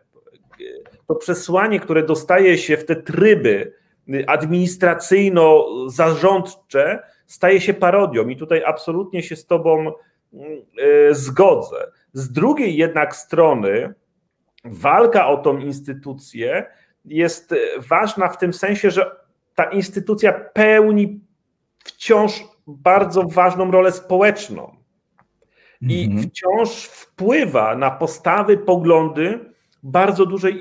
To 1.07 1.15
przesłanie, 1.15 1.79
które 1.79 2.03
dostaje 2.03 2.57
się 2.57 2.77
w 2.77 2.85
te 2.85 2.95
tryby 2.95 3.73
administracyjno-zarządcze, 4.27 6.99
staje 7.25 7.61
się 7.61 7.73
parodią. 7.73 8.27
I 8.27 8.37
tutaj 8.37 8.63
absolutnie 8.65 9.23
się 9.23 9.35
z 9.35 9.45
Tobą 9.45 9.79
mm, 9.79 9.93
e, 11.09 11.15
zgodzę. 11.15 11.91
Z 12.13 12.31
drugiej 12.31 12.77
jednak 12.77 13.15
strony, 13.15 13.93
walka 14.65 15.27
o 15.27 15.37
tą 15.37 15.57
instytucję 15.57 16.65
jest 17.05 17.55
ważna 17.89 18.29
w 18.29 18.37
tym 18.37 18.53
sensie, 18.53 18.91
że 18.91 19.11
ta 19.59 19.65
instytucja 19.65 20.33
pełni 20.33 21.19
wciąż 21.83 22.43
bardzo 22.67 23.23
ważną 23.23 23.71
rolę 23.71 23.91
społeczną 23.91 24.75
i 25.81 26.03
mhm. 26.03 26.23
wciąż 26.23 26.85
wpływa 26.85 27.75
na 27.75 27.91
postawy, 27.91 28.57
poglądy 28.57 29.39
bardzo 29.83 30.25
dużej 30.25 30.59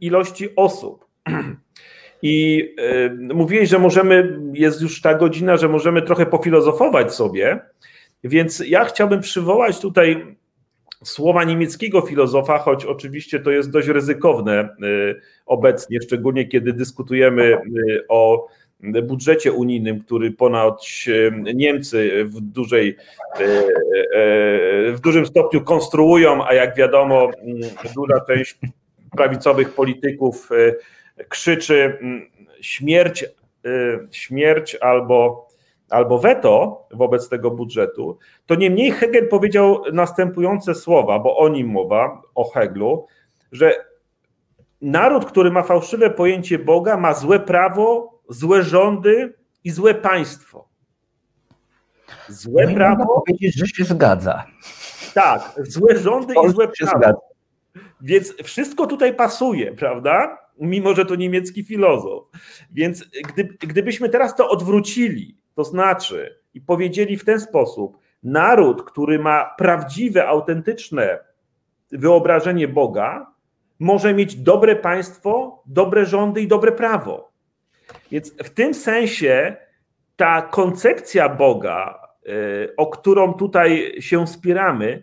ilości 0.00 0.56
osób. 0.56 1.06
I 2.22 2.64
y, 3.30 3.34
mówiłeś, 3.34 3.68
że 3.68 3.78
możemy, 3.78 4.40
jest 4.52 4.82
już 4.82 5.00
ta 5.00 5.14
godzina, 5.14 5.56
że 5.56 5.68
możemy 5.68 6.02
trochę 6.02 6.26
pofilozofować 6.26 7.14
sobie, 7.14 7.60
więc 8.24 8.62
ja 8.66 8.84
chciałbym 8.84 9.20
przywołać 9.20 9.80
tutaj 9.80 10.36
słowa 11.04 11.44
niemieckiego 11.44 12.00
filozofa, 12.00 12.58
choć 12.58 12.84
oczywiście 12.84 13.40
to 13.40 13.50
jest 13.50 13.70
dość 13.70 13.88
ryzykowne 13.88 14.68
y, 14.82 15.20
obecnie, 15.46 15.98
szczególnie 16.02 16.48
kiedy 16.48 16.72
dyskutujemy 16.72 17.42
y, 17.42 18.04
o 18.08 18.48
budżecie 19.02 19.52
unijnym, 19.52 20.00
który 20.00 20.30
ponad 20.30 20.80
Niemcy 21.54 22.24
w, 22.24 22.40
dużej, 22.40 22.96
w 24.92 24.98
dużym 25.02 25.26
stopniu 25.26 25.60
konstruują, 25.60 26.46
a 26.46 26.54
jak 26.54 26.76
wiadomo, 26.76 27.30
duża 27.94 28.20
część 28.26 28.58
prawicowych 29.16 29.74
polityków 29.74 30.48
krzyczy 31.28 31.98
śmierć, 32.60 33.24
śmierć 34.10 34.74
albo, 34.74 35.48
albo 35.90 36.18
weto 36.18 36.86
wobec 36.90 37.28
tego 37.28 37.50
budżetu, 37.50 38.18
to 38.46 38.54
niemniej 38.54 38.90
Hegel 38.90 39.28
powiedział 39.28 39.82
następujące 39.92 40.74
słowa, 40.74 41.18
bo 41.18 41.36
o 41.36 41.48
nim 41.48 41.68
mowa, 41.68 42.22
o 42.34 42.50
Heglu, 42.50 43.06
że 43.52 43.72
naród, 44.82 45.24
który 45.24 45.50
ma 45.50 45.62
fałszywe 45.62 46.10
pojęcie 46.10 46.58
Boga, 46.58 46.96
ma 46.96 47.14
złe 47.14 47.40
prawo 47.40 48.20
złe 48.30 48.62
rządy 48.62 49.34
i 49.64 49.70
złe 49.70 49.94
państwo. 49.94 50.68
Złe 52.28 52.66
no 52.66 52.74
prawo. 52.74 53.04
Można 53.04 53.20
powiedzieć, 53.26 53.54
że 53.54 53.66
się 53.66 53.84
zgadza. 53.84 54.44
Tak, 55.14 55.54
złe 55.58 55.98
rządy 55.98 56.34
i 56.46 56.50
złe 56.50 56.68
prawo. 56.68 56.98
Zgadza. 56.98 57.20
Więc 58.00 58.34
wszystko 58.44 58.86
tutaj 58.86 59.14
pasuje, 59.14 59.72
prawda? 59.72 60.38
Mimo, 60.58 60.94
że 60.94 61.06
to 61.06 61.14
niemiecki 61.14 61.64
filozof. 61.64 62.24
Więc 62.70 63.04
gdy, 63.28 63.44
gdybyśmy 63.44 64.08
teraz 64.08 64.36
to 64.36 64.48
odwrócili, 64.48 65.39
to 65.60 65.64
znaczy 65.64 66.38
i 66.54 66.60
powiedzieli 66.60 67.16
w 67.16 67.24
ten 67.24 67.40
sposób, 67.40 67.98
naród, 68.22 68.82
który 68.82 69.18
ma 69.18 69.54
prawdziwe, 69.58 70.28
autentyczne 70.28 71.18
wyobrażenie 71.92 72.68
Boga, 72.68 73.26
może 73.78 74.14
mieć 74.14 74.36
dobre 74.36 74.76
państwo, 74.76 75.62
dobre 75.66 76.06
rządy 76.06 76.40
i 76.40 76.48
dobre 76.48 76.72
prawo. 76.72 77.32
Więc 78.10 78.36
w 78.36 78.50
tym 78.50 78.74
sensie 78.74 79.56
ta 80.16 80.42
koncepcja 80.42 81.28
Boga, 81.28 82.08
y, 82.26 82.76
o 82.76 82.86
którą 82.86 83.34
tutaj 83.34 83.96
się 84.00 84.26
spieramy, 84.26 85.02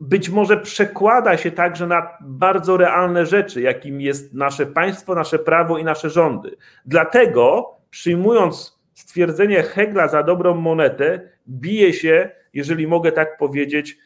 być 0.00 0.30
może 0.30 0.56
przekłada 0.56 1.36
się 1.36 1.50
także 1.50 1.86
na 1.86 2.18
bardzo 2.20 2.76
realne 2.76 3.26
rzeczy, 3.26 3.60
jakim 3.60 4.00
jest 4.00 4.34
nasze 4.34 4.66
państwo, 4.66 5.14
nasze 5.14 5.38
prawo 5.38 5.78
i 5.78 5.84
nasze 5.84 6.10
rządy. 6.10 6.56
Dlatego, 6.86 7.74
przyjmując 7.90 8.81
stwierdzenie 8.94 9.62
Hegla 9.62 10.08
za 10.08 10.22
dobrą 10.22 10.54
monetę, 10.54 11.20
bije 11.48 11.92
się, 11.92 12.30
jeżeli 12.54 12.86
mogę 12.86 13.12
tak 13.12 13.38
powiedzieć, 13.38 13.98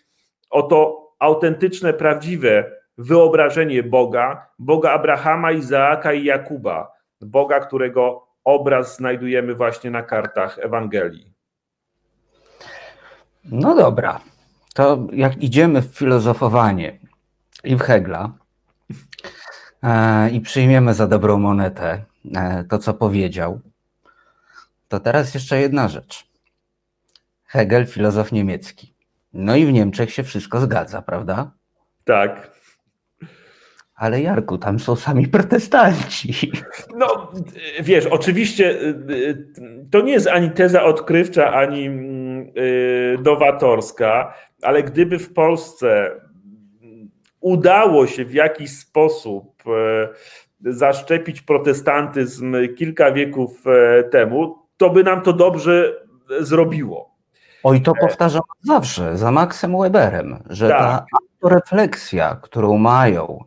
o 0.50 0.62
to 0.62 1.06
autentyczne, 1.18 1.92
prawdziwe 1.92 2.70
wyobrażenie 2.98 3.82
Boga, 3.82 4.46
Boga 4.58 4.92
Abrahama, 4.92 5.52
Izaaka 5.52 6.12
i 6.12 6.24
Jakuba, 6.24 6.92
Boga, 7.20 7.60
którego 7.60 8.26
obraz 8.44 8.96
znajdujemy 8.96 9.54
właśnie 9.54 9.90
na 9.90 10.02
kartach 10.02 10.58
Ewangelii. 10.58 11.32
No 13.44 13.74
dobra, 13.74 14.20
to 14.74 14.98
jak 15.12 15.42
idziemy 15.42 15.82
w 15.82 15.86
filozofowanie 15.86 16.98
i 17.64 17.76
w 17.76 17.80
Hegla 17.80 18.32
e, 19.82 20.30
i 20.30 20.40
przyjmiemy 20.40 20.94
za 20.94 21.06
dobrą 21.06 21.38
monetę 21.38 22.04
e, 22.34 22.64
to, 22.64 22.78
co 22.78 22.94
powiedział, 22.94 23.60
to 24.88 25.00
teraz 25.00 25.34
jeszcze 25.34 25.60
jedna 25.60 25.88
rzecz. 25.88 26.26
Hegel, 27.44 27.86
filozof 27.86 28.32
niemiecki. 28.32 28.94
No 29.32 29.56
i 29.56 29.66
w 29.66 29.72
Niemczech 29.72 30.12
się 30.12 30.22
wszystko 30.22 30.60
zgadza, 30.60 31.02
prawda? 31.02 31.52
Tak. 32.04 32.56
Ale 33.94 34.20
Jarku, 34.20 34.58
tam 34.58 34.78
są 34.78 34.96
sami 34.96 35.28
protestanci. 35.28 36.34
No, 36.96 37.32
wiesz, 37.80 38.06
oczywiście 38.06 38.70
y, 38.70 38.94
y, 39.10 39.46
to 39.90 40.00
nie 40.00 40.12
jest 40.12 40.26
ani 40.26 40.50
teza 40.50 40.84
odkrywcza, 40.84 41.52
ani 41.52 41.88
y, 41.88 43.18
nowatorska, 43.24 44.34
ale 44.62 44.82
gdyby 44.82 45.18
w 45.18 45.32
Polsce 45.32 46.10
udało 47.40 48.06
się 48.06 48.24
w 48.24 48.34
jakiś 48.34 48.70
sposób 48.70 49.62
zaszczepić 50.60 51.42
protestantyzm 51.42 52.56
kilka 52.76 53.12
wieków 53.12 53.64
temu, 54.10 54.65
to 54.76 54.90
by 54.90 55.04
nam 55.04 55.22
to 55.22 55.32
dobrze 55.32 55.92
zrobiło. 56.40 57.16
Oj, 57.62 57.80
to 57.80 57.92
powtarzam 58.00 58.42
zawsze 58.62 59.18
za 59.18 59.32
Maxem 59.32 59.78
Weberem, 59.78 60.42
że 60.50 60.68
tak. 60.68 60.78
ta 60.78 61.06
refleksja, 61.48 62.36
którą 62.42 62.78
mają 62.78 63.38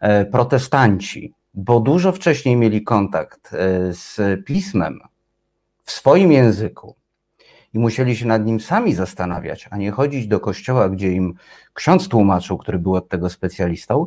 e, 0.00 0.24
protestanci, 0.24 1.34
bo 1.54 1.80
dużo 1.80 2.12
wcześniej 2.12 2.56
mieli 2.56 2.82
kontakt 2.82 3.54
e, 3.54 3.56
z 3.92 4.20
pismem 4.44 5.00
w 5.82 5.90
swoim 5.90 6.32
języku 6.32 6.96
i 7.74 7.78
musieli 7.78 8.16
się 8.16 8.26
nad 8.26 8.46
nim 8.46 8.60
sami 8.60 8.94
zastanawiać, 8.94 9.68
a 9.70 9.76
nie 9.76 9.90
chodzić 9.90 10.26
do 10.26 10.40
kościoła, 10.40 10.88
gdzie 10.88 11.12
im 11.12 11.34
ksiądz 11.74 12.08
tłumaczył, 12.08 12.58
który 12.58 12.78
był 12.78 12.94
od 12.94 13.08
tego 13.08 13.30
specjalistą, 13.30 14.06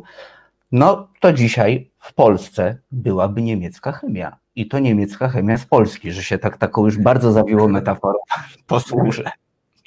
no 0.72 1.08
to 1.20 1.32
dzisiaj 1.32 1.90
w 1.98 2.14
Polsce 2.14 2.78
byłaby 2.90 3.42
niemiecka 3.42 3.92
chemia. 3.92 4.41
I 4.56 4.68
to 4.68 4.78
niemiecka 4.78 5.28
chemia 5.28 5.58
z 5.58 5.66
Polski, 5.66 6.12
że 6.12 6.22
się 6.22 6.38
tak 6.38 6.56
taką 6.56 6.84
już 6.84 6.98
bardzo 6.98 7.32
zawiłą 7.32 7.68
metaforą 7.68 8.18
posłużę. 8.66 9.30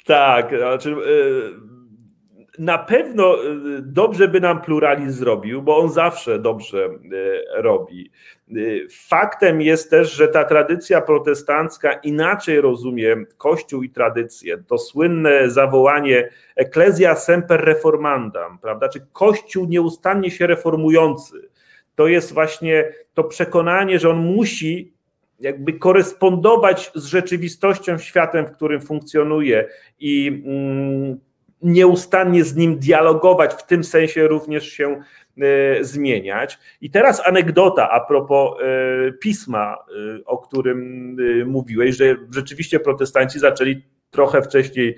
Tak, 0.06 0.48
znaczy, 0.58 0.90
y, 0.90 1.76
na 2.58 2.78
pewno 2.78 3.44
y, 3.44 3.82
dobrze 3.82 4.28
by 4.28 4.40
nam 4.40 4.60
pluralizm 4.60 5.18
zrobił, 5.18 5.62
bo 5.62 5.78
on 5.78 5.90
zawsze 5.90 6.38
dobrze 6.38 6.86
y, 6.86 7.62
robi. 7.62 8.10
Faktem 8.90 9.60
jest 9.60 9.90
też, 9.90 10.12
że 10.12 10.28
ta 10.28 10.44
tradycja 10.44 11.00
protestancka 11.00 11.92
inaczej 11.92 12.60
rozumie 12.60 13.16
Kościół 13.36 13.82
i 13.82 13.90
tradycję. 13.90 14.58
To 14.66 14.78
słynne 14.78 15.50
zawołanie 15.50 16.28
Ecclesia 16.56 17.14
semper 17.14 17.60
reformandam, 17.60 18.58
prawda? 18.58 18.88
Czy 18.88 19.06
Kościół 19.12 19.66
nieustannie 19.68 20.30
się 20.30 20.46
reformujący. 20.46 21.48
To 21.96 22.06
jest 22.06 22.34
właśnie 22.34 22.92
to 23.14 23.24
przekonanie, 23.24 23.98
że 23.98 24.10
on 24.10 24.16
musi 24.16 24.96
jakby 25.40 25.72
korespondować 25.72 26.90
z 26.94 27.04
rzeczywistością, 27.04 27.98
światem, 27.98 28.46
w 28.46 28.52
którym 28.52 28.80
funkcjonuje 28.80 29.68
i 29.98 30.42
mm, 30.46 31.20
nieustannie 31.62 32.44
z 32.44 32.56
nim 32.56 32.78
dialogować, 32.78 33.54
w 33.54 33.66
tym 33.66 33.84
sensie 33.84 34.28
również 34.28 34.68
się 34.68 35.00
e, 35.40 35.84
zmieniać. 35.84 36.58
I 36.80 36.90
teraz 36.90 37.26
anegdota 37.26 37.90
a 37.90 38.00
propos 38.00 38.60
e, 38.60 39.12
pisma, 39.12 39.76
e, 40.20 40.24
o 40.24 40.38
którym 40.38 41.16
mówiłeś, 41.46 41.96
że 41.96 42.16
rzeczywiście 42.30 42.80
protestanci 42.80 43.38
zaczęli 43.38 43.82
trochę 44.10 44.42
wcześniej 44.42 44.96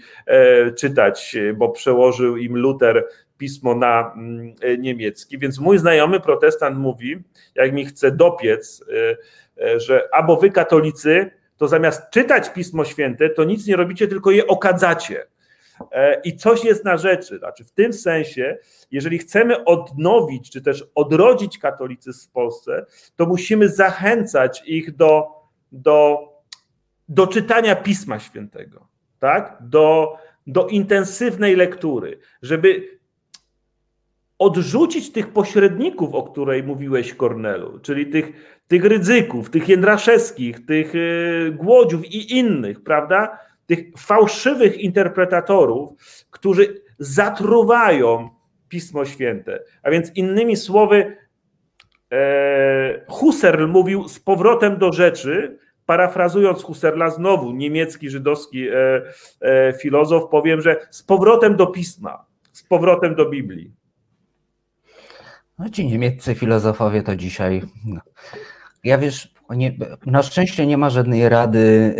czytać, 0.77 1.37
bo 1.57 1.69
przełożył 1.69 2.37
im 2.37 2.57
Luther 2.57 3.05
pismo 3.39 3.75
na 3.75 4.13
mm, 4.17 4.55
niemiecki. 4.79 5.39
Więc 5.39 5.59
mój 5.59 5.79
znajomy 5.79 6.21
protestant 6.21 6.79
mówi, 6.79 7.23
jak 7.55 7.73
mi 7.73 7.87
chce 7.87 8.11
dopiec, 8.11 8.85
E, 9.61 9.81
że 9.81 10.09
albo 10.13 10.37
wy 10.37 10.51
katolicy, 10.51 11.31
to 11.57 11.69
zamiast 11.69 12.11
czytać 12.11 12.51
Pismo 12.53 12.85
Święte, 12.85 13.31
to 13.31 13.45
nic 13.45 13.67
nie 13.67 13.77
robicie, 13.77 14.09
tylko 14.09 14.31
je 14.31 14.47
okadzacie. 14.47 15.27
E, 15.93 16.21
I 16.25 16.37
coś 16.37 16.65
jest 16.65 16.85
na 16.85 16.97
rzeczy. 16.97 17.39
Znaczy, 17.39 17.65
w 17.65 17.73
tym 17.73 17.93
sensie, 17.93 18.59
jeżeli 18.91 19.19
chcemy 19.19 19.65
odnowić, 19.65 20.51
czy 20.51 20.63
też 20.63 20.85
odrodzić 20.95 21.59
katolicyzm 21.59 22.29
w 22.29 22.33
Polsce, 22.33 22.87
to 23.17 23.27
musimy 23.27 23.69
zachęcać 23.69 24.63
ich 24.67 24.97
do, 24.97 25.27
do, 25.73 26.19
do 27.09 27.27
czytania 27.27 27.77
Pisma 27.77 28.19
Świętego, 28.19 28.87
tak? 29.19 29.59
do, 29.61 30.17
do 30.47 30.67
intensywnej 30.67 31.57
lektury, 31.57 32.19
żeby 32.43 32.98
odrzucić 34.39 35.13
tych 35.13 35.33
pośredników, 35.33 36.15
o 36.15 36.23
której 36.23 36.63
mówiłeś, 36.63 37.15
Kornelu, 37.15 37.79
czyli 37.79 38.07
tych, 38.07 38.33
tych 38.69 38.85
ryzyków, 38.85 39.51
tych 39.51 39.69
jędraszewskich, 39.69 40.67
tych 40.67 40.95
y, 40.95 41.53
głodziów 41.57 42.07
i 42.07 42.39
innych, 42.39 42.83
prawda? 42.83 43.39
Tych 43.67 43.79
fałszywych 43.99 44.79
interpretatorów, 44.79 45.91
którzy 46.31 46.83
zatruwają 46.99 48.29
Pismo 48.69 49.05
Święte. 49.05 49.61
A 49.83 49.91
więc 49.91 50.17
innymi 50.17 50.57
słowy, 50.57 51.17
e, 52.13 53.05
Husserl 53.09 53.67
mówił 53.67 54.09
z 54.09 54.21
powrotem 54.21 54.79
do 54.79 54.93
rzeczy, 54.93 55.59
parafrazując 55.87 56.63
Husserla 56.63 57.11
znowu, 57.11 57.53
niemiecki, 57.53 58.11
żydowski 58.11 58.69
e, 58.69 59.03
e, 59.41 59.73
filozof, 59.73 60.31
powiem, 60.31 60.61
że 60.61 60.77
z 60.91 61.03
powrotem 61.03 61.57
do 61.57 61.67
Pisma, 61.67 62.25
z 62.53 62.63
powrotem 62.63 63.15
do 63.15 63.31
Biblii. 63.31 63.78
No 65.59 65.69
ci 65.69 65.87
niemieccy 65.87 66.35
filozofowie 66.35 67.03
to 67.03 67.17
dzisiaj. 67.17 67.63
No. 67.85 68.01
Ja 68.85 68.99
wiesz, 68.99 69.35
nie, 69.51 69.73
na 70.07 70.23
szczęście 70.23 70.67
nie 70.67 70.79
ma 70.79 70.91
żadnej 70.91 71.29
rady 71.29 71.95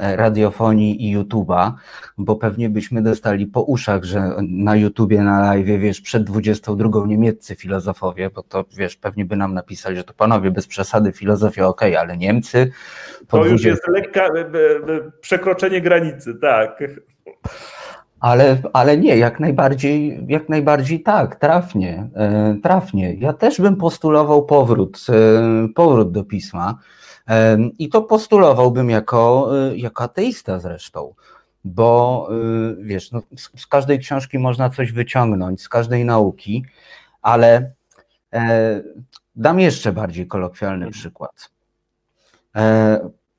yy, 0.00 0.16
radiofonii 0.16 1.10
i 1.10 1.16
YouTube'a, 1.16 1.72
bo 2.18 2.36
pewnie 2.36 2.68
byśmy 2.68 3.02
dostali 3.02 3.46
po 3.46 3.62
uszach, 3.62 4.04
że 4.04 4.30
na 4.42 4.76
YouTubie, 4.76 5.22
na 5.22 5.40
live, 5.40 5.80
wiesz, 5.80 6.00
przed 6.00 6.24
22 6.24 7.06
niemieccy 7.06 7.56
filozofowie, 7.56 8.30
bo 8.30 8.42
to 8.42 8.64
wiesz, 8.76 8.96
pewnie 8.96 9.24
by 9.24 9.36
nam 9.36 9.54
napisali, 9.54 9.96
że 9.96 10.04
to 10.04 10.14
panowie 10.14 10.50
bez 10.50 10.66
przesady 10.66 11.12
filozofia 11.12 11.66
ok, 11.66 11.82
ale 11.82 12.16
Niemcy. 12.16 12.70
To 13.28 13.36
20... 13.36 13.52
już 13.52 13.64
jest 13.64 13.88
lekka 13.88 14.28
przekroczenie 15.20 15.80
granicy, 15.80 16.34
tak. 16.34 16.82
Ale, 18.20 18.62
ale 18.72 18.96
nie, 18.96 19.16
jak 19.16 19.40
najbardziej, 19.40 20.24
jak 20.28 20.48
najbardziej 20.48 21.02
tak, 21.02 21.36
trafnie, 21.36 22.08
e, 22.14 22.56
trafnie. 22.62 23.14
Ja 23.14 23.32
też 23.32 23.60
bym 23.60 23.76
postulował 23.76 24.46
powrót, 24.46 25.06
e, 25.08 25.68
powrót 25.74 26.12
do 26.12 26.24
pisma 26.24 26.78
e, 27.28 27.58
i 27.78 27.88
to 27.88 28.02
postulowałbym 28.02 28.90
jako, 28.90 29.50
jako 29.74 30.04
ateista 30.04 30.58
zresztą, 30.58 31.14
bo 31.64 32.28
wiesz, 32.78 33.12
no, 33.12 33.22
z, 33.36 33.60
z 33.60 33.66
każdej 33.66 33.98
książki 33.98 34.38
można 34.38 34.70
coś 34.70 34.92
wyciągnąć, 34.92 35.62
z 35.62 35.68
każdej 35.68 36.04
nauki, 36.04 36.64
ale 37.22 37.72
dam 39.36 39.60
jeszcze 39.60 39.92
bardziej 39.92 40.26
kolokwialny 40.26 40.86
mhm. 40.86 40.92
przykład. 40.92 41.50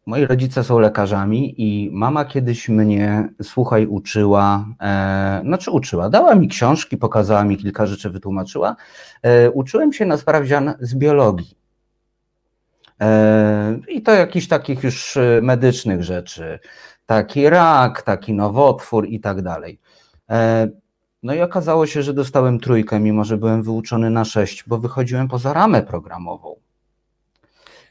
Moi 0.09 0.25
rodzice 0.25 0.63
są 0.63 0.79
lekarzami 0.79 1.53
i 1.57 1.89
mama 1.91 2.25
kiedyś 2.25 2.69
mnie, 2.69 3.29
słuchaj, 3.41 3.87
uczyła, 3.87 4.65
e, 4.81 5.41
znaczy 5.45 5.71
uczyła, 5.71 6.09
dała 6.09 6.35
mi 6.35 6.47
książki, 6.47 6.97
pokazała 6.97 7.43
mi 7.43 7.57
kilka 7.57 7.85
rzeczy, 7.85 8.09
wytłumaczyła. 8.09 8.75
E, 9.21 9.51
uczyłem 9.51 9.93
się 9.93 10.05
na 10.05 10.17
sprawdzian 10.17 10.73
z 10.79 10.95
biologii. 10.95 11.57
E, 13.01 13.79
I 13.87 14.01
to 14.01 14.11
jakichś 14.11 14.47
takich 14.47 14.83
już 14.83 15.17
e, 15.17 15.39
medycznych 15.43 16.03
rzeczy, 16.03 16.59
taki 17.05 17.49
rak, 17.49 18.01
taki 18.01 18.33
nowotwór 18.33 19.07
i 19.07 19.19
tak 19.19 19.41
dalej. 19.41 19.79
E, 20.29 20.67
no 21.23 21.33
i 21.33 21.41
okazało 21.41 21.87
się, 21.87 22.03
że 22.03 22.13
dostałem 22.13 22.59
trójkę, 22.59 22.99
mimo 22.99 23.23
że 23.23 23.37
byłem 23.37 23.63
wyuczony 23.63 24.09
na 24.09 24.25
sześć, 24.25 24.63
bo 24.67 24.77
wychodziłem 24.77 25.27
poza 25.27 25.53
ramę 25.53 25.83
programową. 25.83 26.68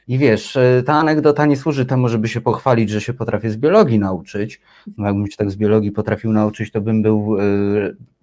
I 0.09 0.19
wiesz, 0.19 0.57
e, 0.57 0.83
ta 0.87 0.95
anegdota 0.95 1.47
nie 1.47 1.57
służy 1.57 1.87
temu, 1.87 2.09
żeby 2.09 2.29
się 2.29 2.41
pochwalić, 2.41 2.91
że 2.91 3.01
się 3.01 3.15
potrafię 3.15 3.51
z 3.51 3.57
biologii 3.57 3.99
nauczyć. 3.99 4.61
No 4.97 5.07
jakbym 5.07 5.27
się 5.27 5.37
tak 5.37 5.51
z 5.51 5.57
biologii 5.57 5.93
potrafił 5.93 6.33
nauczyć, 6.33 6.73
to 6.73 6.81
bym 6.81 7.03
był 7.03 7.37
e, 7.39 7.43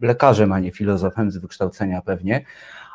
lekarzem, 0.02 0.52
a 0.52 0.60
nie 0.60 0.72
filozofem 0.72 1.32
z 1.32 1.38
wykształcenia 1.38 2.02
pewnie. 2.02 2.46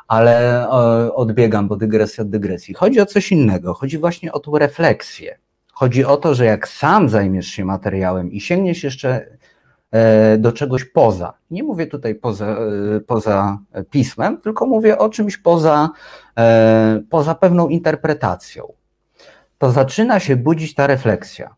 Ale 0.07 0.63
e, 0.63 1.13
odbiegam, 1.13 1.67
bo 1.67 1.75
dygresja 1.75 2.21
od 2.21 2.29
dygresji. 2.29 2.73
Chodzi 2.73 3.01
o 3.01 3.05
coś 3.05 3.31
innego. 3.31 3.73
Chodzi 3.73 3.97
właśnie 3.97 4.31
o 4.31 4.39
tą 4.39 4.57
refleksję. 4.57 5.37
Chodzi 5.73 6.05
o 6.05 6.17
to, 6.17 6.35
że 6.35 6.45
jak 6.45 6.67
sam 6.67 7.09
zajmiesz 7.09 7.47
się 7.47 7.65
materiałem 7.65 8.31
i 8.31 8.41
sięgniesz 8.41 8.83
jeszcze 8.83 9.25
do 10.37 10.51
czegoś 10.51 10.85
poza. 10.85 11.33
Nie 11.51 11.63
mówię 11.63 11.87
tutaj 11.87 12.15
poza, 12.15 12.57
poza 13.07 13.59
pismem, 13.89 14.41
tylko 14.41 14.65
mówię 14.65 14.97
o 14.97 15.09
czymś 15.09 15.37
poza, 15.37 15.89
poza 17.09 17.35
pewną 17.35 17.69
interpretacją. 17.69 18.73
To 19.61 19.71
zaczyna 19.71 20.19
się 20.19 20.35
budzić 20.35 20.73
ta 20.73 20.87
refleksja, 20.87 21.55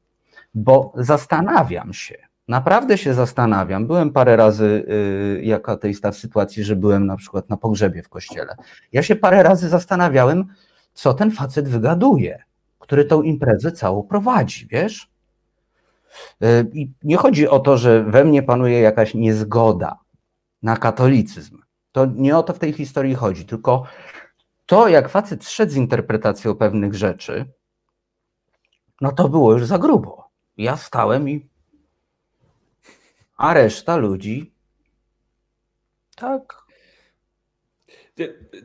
bo 0.54 0.94
zastanawiam 0.96 1.94
się, 1.94 2.18
naprawdę 2.48 2.98
się 2.98 3.14
zastanawiam. 3.14 3.88
Byłem 3.88 4.12
parę 4.12 4.36
razy 4.36 4.86
jako 5.42 5.72
ateista 5.72 6.12
w 6.12 6.18
sytuacji, 6.18 6.64
że 6.64 6.76
byłem 6.76 7.06
na 7.06 7.18
przykład 7.18 7.50
na 7.50 7.58
pogrzebie 7.58 8.04
w 8.04 8.10
kościele. 8.10 8.56
Ja 8.92 9.04
się 9.04 9.16
parę 9.16 9.44
razy 9.44 9.70
zastanawiałem, 9.70 10.46
co 10.94 11.14
ten 11.14 11.32
facet 11.32 11.70
wygaduje, 11.70 12.44
który 12.80 13.06
tą 13.06 13.22
imprezę 13.22 13.72
całą 13.72 14.04
prowadzi, 14.04 14.68
wiesz? 14.68 15.10
E, 16.42 16.62
I 16.74 16.92
nie 17.04 17.18
chodzi 17.18 17.48
o 17.48 17.60
to, 17.60 17.78
że 17.78 18.04
we 18.04 18.24
mnie 18.24 18.44
panuje 18.44 18.80
jakaś 18.80 19.14
niezgoda 19.14 20.00
na 20.64 20.78
katolicyzm. 20.78 21.58
To 21.92 22.06
nie 22.06 22.38
o 22.38 22.44
to 22.44 22.54
w 22.54 22.60
tej 22.60 22.74
historii 22.74 23.16
chodzi, 23.16 23.46
tylko 23.46 23.84
to, 24.66 24.88
jak 24.88 25.10
facet 25.10 25.50
szedł 25.50 25.72
z 25.72 25.76
interpretacją 25.76 26.56
pewnych 26.56 26.94
rzeczy, 26.96 27.46
no 29.04 29.12
to 29.12 29.30
było 29.30 29.54
już 29.54 29.66
za 29.66 29.78
grubo. 29.78 30.30
Ja 30.58 30.78
stałem 30.78 31.30
i. 31.30 31.50
A 33.38 33.54
reszta 33.54 33.98
ludzi. 33.98 34.54
Tak. 36.16 36.64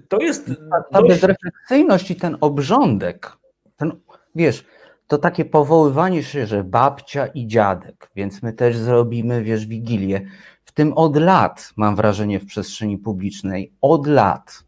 To 0.08 0.20
jest. 0.20 0.46
Ta, 0.46 0.82
ta 0.92 1.02
dość... 1.02 1.08
bezrefleksyjność 1.08 2.10
i 2.10 2.16
ten 2.16 2.36
obrządek, 2.40 3.36
ten, 3.76 3.92
wiesz, 4.34 4.64
to 5.06 5.18
takie 5.18 5.44
powoływanie 5.44 6.22
się, 6.22 6.46
że 6.46 6.64
babcia 6.64 7.26
i 7.26 7.46
dziadek, 7.46 8.10
więc 8.16 8.42
my 8.42 8.52
też 8.52 8.76
zrobimy, 8.76 9.42
wiesz, 9.42 9.66
wigilię. 9.66 10.20
W 10.64 10.72
tym 10.72 10.92
od 10.92 11.16
lat, 11.16 11.72
mam 11.76 11.96
wrażenie, 11.96 12.40
w 12.40 12.46
przestrzeni 12.46 12.98
publicznej, 12.98 13.72
od 13.80 14.06
lat 14.06 14.64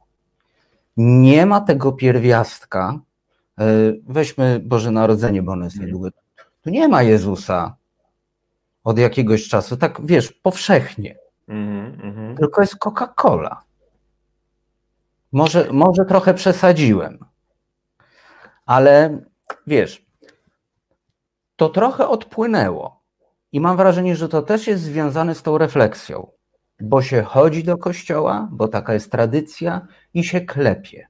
nie 0.97 1.47
ma 1.47 1.61
tego 1.61 1.93
pierwiastka. 1.93 3.01
E, 3.61 3.65
weźmy 4.07 4.61
Boże 4.65 4.91
Narodzenie, 4.91 5.43
bo 5.43 5.53
ono 5.53 5.65
jest 5.65 5.81
niedługo. 5.81 6.09
Tu 6.63 6.71
nie 6.71 6.89
ma 6.89 7.03
Jezusa 7.03 7.77
od 8.85 8.99
jakiegoś 8.99 9.49
czasu, 9.49 9.77
tak 9.77 10.07
wiesz, 10.07 10.33
powszechnie. 10.33 11.19
Mm 11.49 11.97
-hmm. 11.97 12.37
Tylko 12.37 12.61
jest 12.61 12.77
Coca-Cola. 12.77 13.57
Może, 15.33 15.73
może 15.73 16.05
trochę 16.05 16.35
przesadziłem, 16.35 17.19
ale 18.67 19.19
wiesz, 19.67 20.07
to 21.57 21.69
trochę 21.69 22.09
odpłynęło. 22.09 23.01
I 23.53 23.61
mam 23.61 23.77
wrażenie, 23.77 24.17
że 24.17 24.29
to 24.29 24.43
też 24.43 24.67
jest 24.67 24.83
związane 24.83 25.35
z 25.35 25.43
tą 25.43 25.59
refleksją, 25.59 26.31
bo 26.81 27.03
się 27.03 27.23
chodzi 27.23 27.65
do 27.65 27.79
kościoła, 27.79 28.49
bo 28.53 28.69
taka 28.69 28.95
jest 28.95 29.11
tradycja 29.13 29.87
i 30.15 30.25
się 30.25 30.41
klepie. 30.41 31.09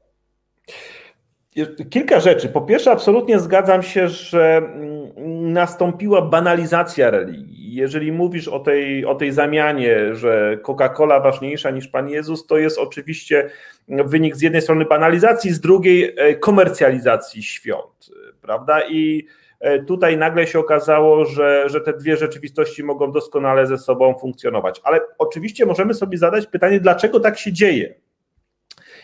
Kilka 1.90 2.20
rzeczy. 2.20 2.48
Po 2.48 2.60
pierwsze, 2.60 2.90
absolutnie 2.90 3.38
zgadzam 3.38 3.82
się, 3.82 4.08
że 4.08 4.56
mm, 4.56 5.52
nastąpiła 5.52 6.22
banalizacja 6.22 7.10
religii. 7.10 7.74
Jeżeli 7.74 8.12
mówisz 8.12 8.48
o 8.48 8.58
tej, 8.58 9.04
o 9.04 9.14
tej 9.14 9.32
zamianie, 9.32 10.14
że 10.14 10.58
Coca-Cola 10.62 11.22
ważniejsza 11.22 11.70
niż 11.70 11.88
Pan 11.88 12.08
Jezus, 12.08 12.46
to 12.46 12.58
jest 12.58 12.78
oczywiście 12.78 13.50
wynik 13.88 14.36
z 14.36 14.40
jednej 14.40 14.62
strony 14.62 14.84
banalizacji, 14.84 15.52
z 15.52 15.60
drugiej 15.60 16.14
e, 16.16 16.34
komercjalizacji 16.34 17.42
świąt, 17.42 18.10
prawda? 18.42 18.80
I 18.88 19.26
E, 19.60 19.84
tutaj 19.84 20.16
nagle 20.16 20.46
się 20.46 20.58
okazało, 20.58 21.24
że, 21.24 21.68
że 21.68 21.80
te 21.80 21.92
dwie 21.92 22.16
rzeczywistości 22.16 22.84
mogą 22.84 23.12
doskonale 23.12 23.66
ze 23.66 23.78
sobą 23.78 24.18
funkcjonować. 24.18 24.80
Ale 24.84 25.00
oczywiście 25.18 25.66
możemy 25.66 25.94
sobie 25.94 26.18
zadać 26.18 26.46
pytanie, 26.46 26.80
dlaczego 26.80 27.20
tak 27.20 27.38
się 27.38 27.52
dzieje? 27.52 27.94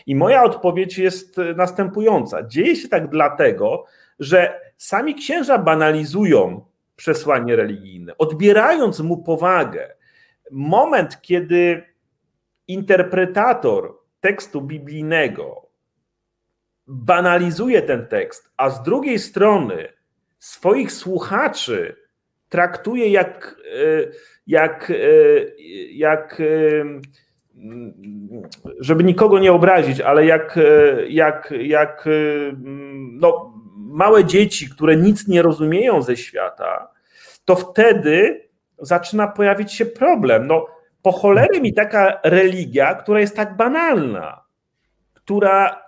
I 0.07 0.15
moja 0.15 0.43
odpowiedź 0.43 0.97
jest 0.97 1.37
następująca. 1.55 2.47
Dzieje 2.47 2.75
się 2.75 2.89
tak 2.89 3.09
dlatego, 3.09 3.85
że 4.19 4.61
sami 4.77 5.15
księża 5.15 5.57
banalizują 5.57 6.65
przesłanie 6.95 7.55
religijne, 7.55 8.17
odbierając 8.17 8.99
mu 8.99 9.23
powagę. 9.23 9.95
Moment, 10.51 11.21
kiedy 11.21 11.83
interpretator 12.67 13.97
tekstu 14.19 14.61
biblijnego 14.61 15.69
banalizuje 16.87 17.81
ten 17.81 18.07
tekst, 18.07 18.51
a 18.57 18.69
z 18.69 18.83
drugiej 18.83 19.19
strony 19.19 19.93
swoich 20.39 20.91
słuchaczy 20.91 21.95
traktuje 22.49 23.09
jak, 23.09 23.55
e, 23.73 24.11
jak, 24.47 24.91
e, 24.91 24.95
jak 25.91 26.41
e, 26.41 26.45
żeby 28.79 29.03
nikogo 29.03 29.39
nie 29.39 29.51
obrazić, 29.51 30.01
ale 30.01 30.25
jak, 30.25 30.59
jak, 31.07 31.53
jak 31.61 32.09
no, 33.11 33.53
małe 33.75 34.25
dzieci, 34.25 34.69
które 34.69 34.95
nic 34.95 35.27
nie 35.27 35.41
rozumieją 35.41 36.01
ze 36.01 36.17
świata, 36.17 36.91
to 37.45 37.55
wtedy 37.55 38.47
zaczyna 38.79 39.27
pojawić 39.27 39.73
się 39.73 39.85
problem. 39.85 40.47
No, 40.47 40.65
po 41.01 41.11
cholerę 41.11 41.61
mi 41.61 41.73
taka 41.73 42.19
religia, 42.23 42.95
która 42.95 43.19
jest 43.19 43.35
tak 43.35 43.57
banalna, 43.57 44.41
która 45.13 45.85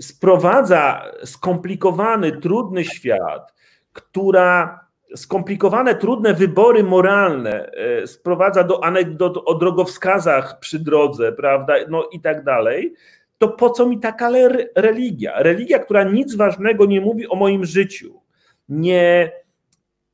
sprowadza 0.00 1.04
skomplikowany, 1.24 2.32
trudny 2.32 2.84
świat, 2.84 3.54
która 3.92 4.80
skomplikowane, 5.16 5.94
trudne 5.94 6.34
wybory 6.34 6.82
moralne 6.84 7.70
e, 7.72 8.06
sprowadza 8.06 8.64
do 8.64 8.84
anegdot 8.84 9.42
o 9.46 9.54
drogowskazach 9.54 10.58
przy 10.58 10.78
drodze, 10.78 11.32
prawda, 11.32 11.74
no 11.88 12.08
i 12.12 12.20
tak 12.20 12.44
dalej, 12.44 12.94
to 13.38 13.48
po 13.48 13.70
co 13.70 13.86
mi 13.86 14.00
taka 14.00 14.30
religia? 14.76 15.42
Religia, 15.42 15.78
która 15.78 16.04
nic 16.04 16.34
ważnego 16.34 16.86
nie 16.86 17.00
mówi 17.00 17.28
o 17.28 17.36
moim 17.36 17.64
życiu, 17.64 18.20
nie, 18.68 19.32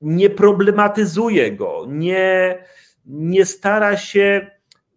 nie 0.00 0.30
problematyzuje 0.30 1.52
go, 1.52 1.84
nie, 1.88 2.58
nie 3.06 3.44
stara 3.44 3.96
się 3.96 4.50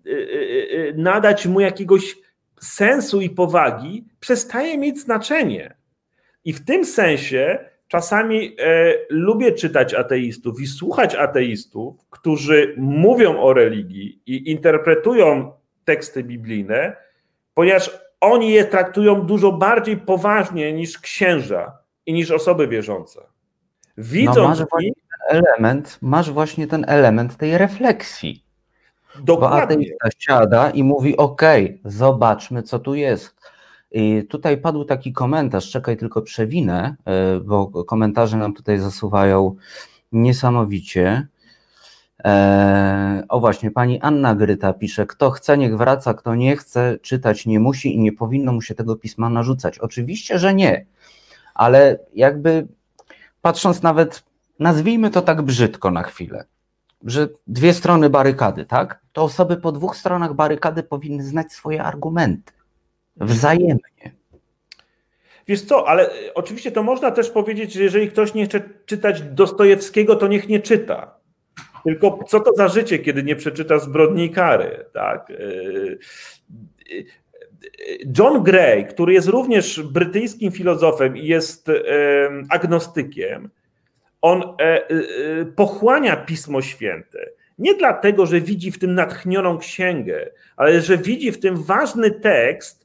e, 0.05 0.09
e, 0.09 0.93
nadać 0.95 1.47
mu 1.47 1.59
jakiegoś 1.59 2.17
sensu 2.61 3.21
i 3.21 3.29
powagi 3.29 4.05
przestaje 4.19 4.77
mieć 4.77 4.99
znaczenie. 4.99 5.75
I 6.45 6.53
w 6.53 6.65
tym 6.65 6.85
sensie 6.85 7.70
czasami 7.91 8.55
e, 8.59 8.93
lubię 9.09 9.51
czytać 9.51 9.93
ateistów 9.93 10.61
i 10.61 10.67
słuchać 10.67 11.15
ateistów, 11.15 11.95
którzy 12.09 12.75
mówią 12.77 13.39
o 13.41 13.53
religii 13.53 14.21
i 14.25 14.51
interpretują 14.51 15.51
teksty 15.85 16.23
biblijne, 16.23 16.95
ponieważ 17.53 17.99
oni 18.21 18.51
je 18.51 18.65
traktują 18.65 19.21
dużo 19.21 19.51
bardziej 19.51 19.97
poważnie 19.97 20.73
niż 20.73 20.99
księża 20.99 21.77
i 22.05 22.13
niż 22.13 22.31
osoby 22.31 22.67
wierzące. 22.67 23.21
Widząc 23.97 24.37
no 24.37 24.47
masz, 24.47 24.69
właśnie 24.69 24.91
element, 25.29 25.97
masz 26.01 26.31
właśnie 26.31 26.67
ten 26.67 26.85
element 26.87 27.37
tej 27.37 27.57
refleksji. 27.57 28.43
Dokładnie. 29.19 29.77
Bo 29.77 29.83
ateista 29.93 30.09
siada 30.19 30.69
i 30.69 30.83
mówi: 30.83 31.17
OK, 31.17 31.41
zobaczmy, 31.85 32.63
co 32.63 32.79
tu 32.79 32.95
jest. 32.95 33.35
I 33.91 34.23
tutaj 34.29 34.57
padł 34.57 34.85
taki 34.85 35.13
komentarz, 35.13 35.71
czekaj, 35.71 35.97
tylko 35.97 36.21
przewinę, 36.21 36.95
e, 37.05 37.39
bo 37.39 37.83
komentarze 37.83 38.37
nam 38.37 38.53
tutaj 38.53 38.79
zasuwają 38.79 39.55
niesamowicie. 40.11 41.27
E, 42.23 43.23
o 43.29 43.39
właśnie, 43.39 43.71
pani 43.71 44.01
Anna 44.01 44.35
Gryta 44.35 44.73
pisze, 44.73 45.05
kto 45.05 45.31
chce, 45.31 45.57
niech 45.57 45.77
wraca, 45.77 46.13
kto 46.13 46.35
nie 46.35 46.57
chce, 46.57 46.99
czytać 47.01 47.45
nie 47.45 47.59
musi 47.59 47.95
i 47.95 47.99
nie 47.99 48.13
powinno 48.13 48.53
mu 48.53 48.61
się 48.61 48.75
tego 48.75 48.95
pisma 48.95 49.29
narzucać. 49.29 49.79
Oczywiście, 49.79 50.39
że 50.39 50.53
nie, 50.53 50.85
ale 51.53 51.99
jakby 52.13 52.67
patrząc 53.41 53.81
nawet, 53.81 54.23
nazwijmy 54.59 55.09
to 55.09 55.21
tak 55.21 55.41
brzydko 55.41 55.91
na 55.91 56.03
chwilę, 56.03 56.45
że 57.03 57.29
dwie 57.47 57.73
strony 57.73 58.09
barykady, 58.09 58.65
tak? 58.65 59.01
To 59.13 59.23
osoby 59.23 59.57
po 59.57 59.71
dwóch 59.71 59.97
stronach 59.97 60.33
barykady 60.33 60.83
powinny 60.83 61.23
znać 61.23 61.51
swoje 61.51 61.83
argumenty 61.83 62.60
wzajemnie. 63.21 64.11
Wiesz 65.47 65.61
co, 65.61 65.87
ale 65.87 66.09
e, 66.09 66.33
oczywiście 66.33 66.71
to 66.71 66.83
można 66.83 67.11
też 67.11 67.29
powiedzieć, 67.29 67.73
że 67.73 67.83
jeżeli 67.83 68.09
ktoś 68.09 68.33
nie 68.33 68.45
chce 68.45 68.61
czytać 68.85 69.21
Dostojewskiego, 69.21 70.15
to 70.15 70.27
niech 70.27 70.49
nie 70.49 70.59
czyta. 70.59 71.15
Tylko 71.83 72.23
co 72.27 72.39
to 72.39 72.53
za 72.55 72.67
życie, 72.67 72.99
kiedy 72.99 73.23
nie 73.23 73.35
przeczyta 73.35 73.79
zbrodni 73.79 74.29
kary, 74.29 74.85
tak? 74.93 75.31
E, 75.31 75.35
e, 75.35 77.03
John 78.17 78.43
Gray, 78.43 78.85
który 78.85 79.13
jest 79.13 79.27
również 79.27 79.81
brytyjskim 79.81 80.51
filozofem 80.51 81.17
i 81.17 81.25
jest 81.25 81.67
agnostykiem, 82.49 83.49
on 84.21 84.43
pochłania 85.55 86.15
Pismo 86.15 86.61
Święte. 86.61 87.19
Nie 87.57 87.75
dlatego, 87.75 88.25
że 88.25 88.41
widzi 88.41 88.71
w 88.71 88.79
tym 88.79 88.95
natchnioną 88.95 89.57
księgę, 89.57 90.29
ale 90.57 90.81
że 90.81 90.97
widzi 90.97 91.31
w 91.31 91.39
tym 91.39 91.63
ważny 91.63 92.11
tekst, 92.11 92.80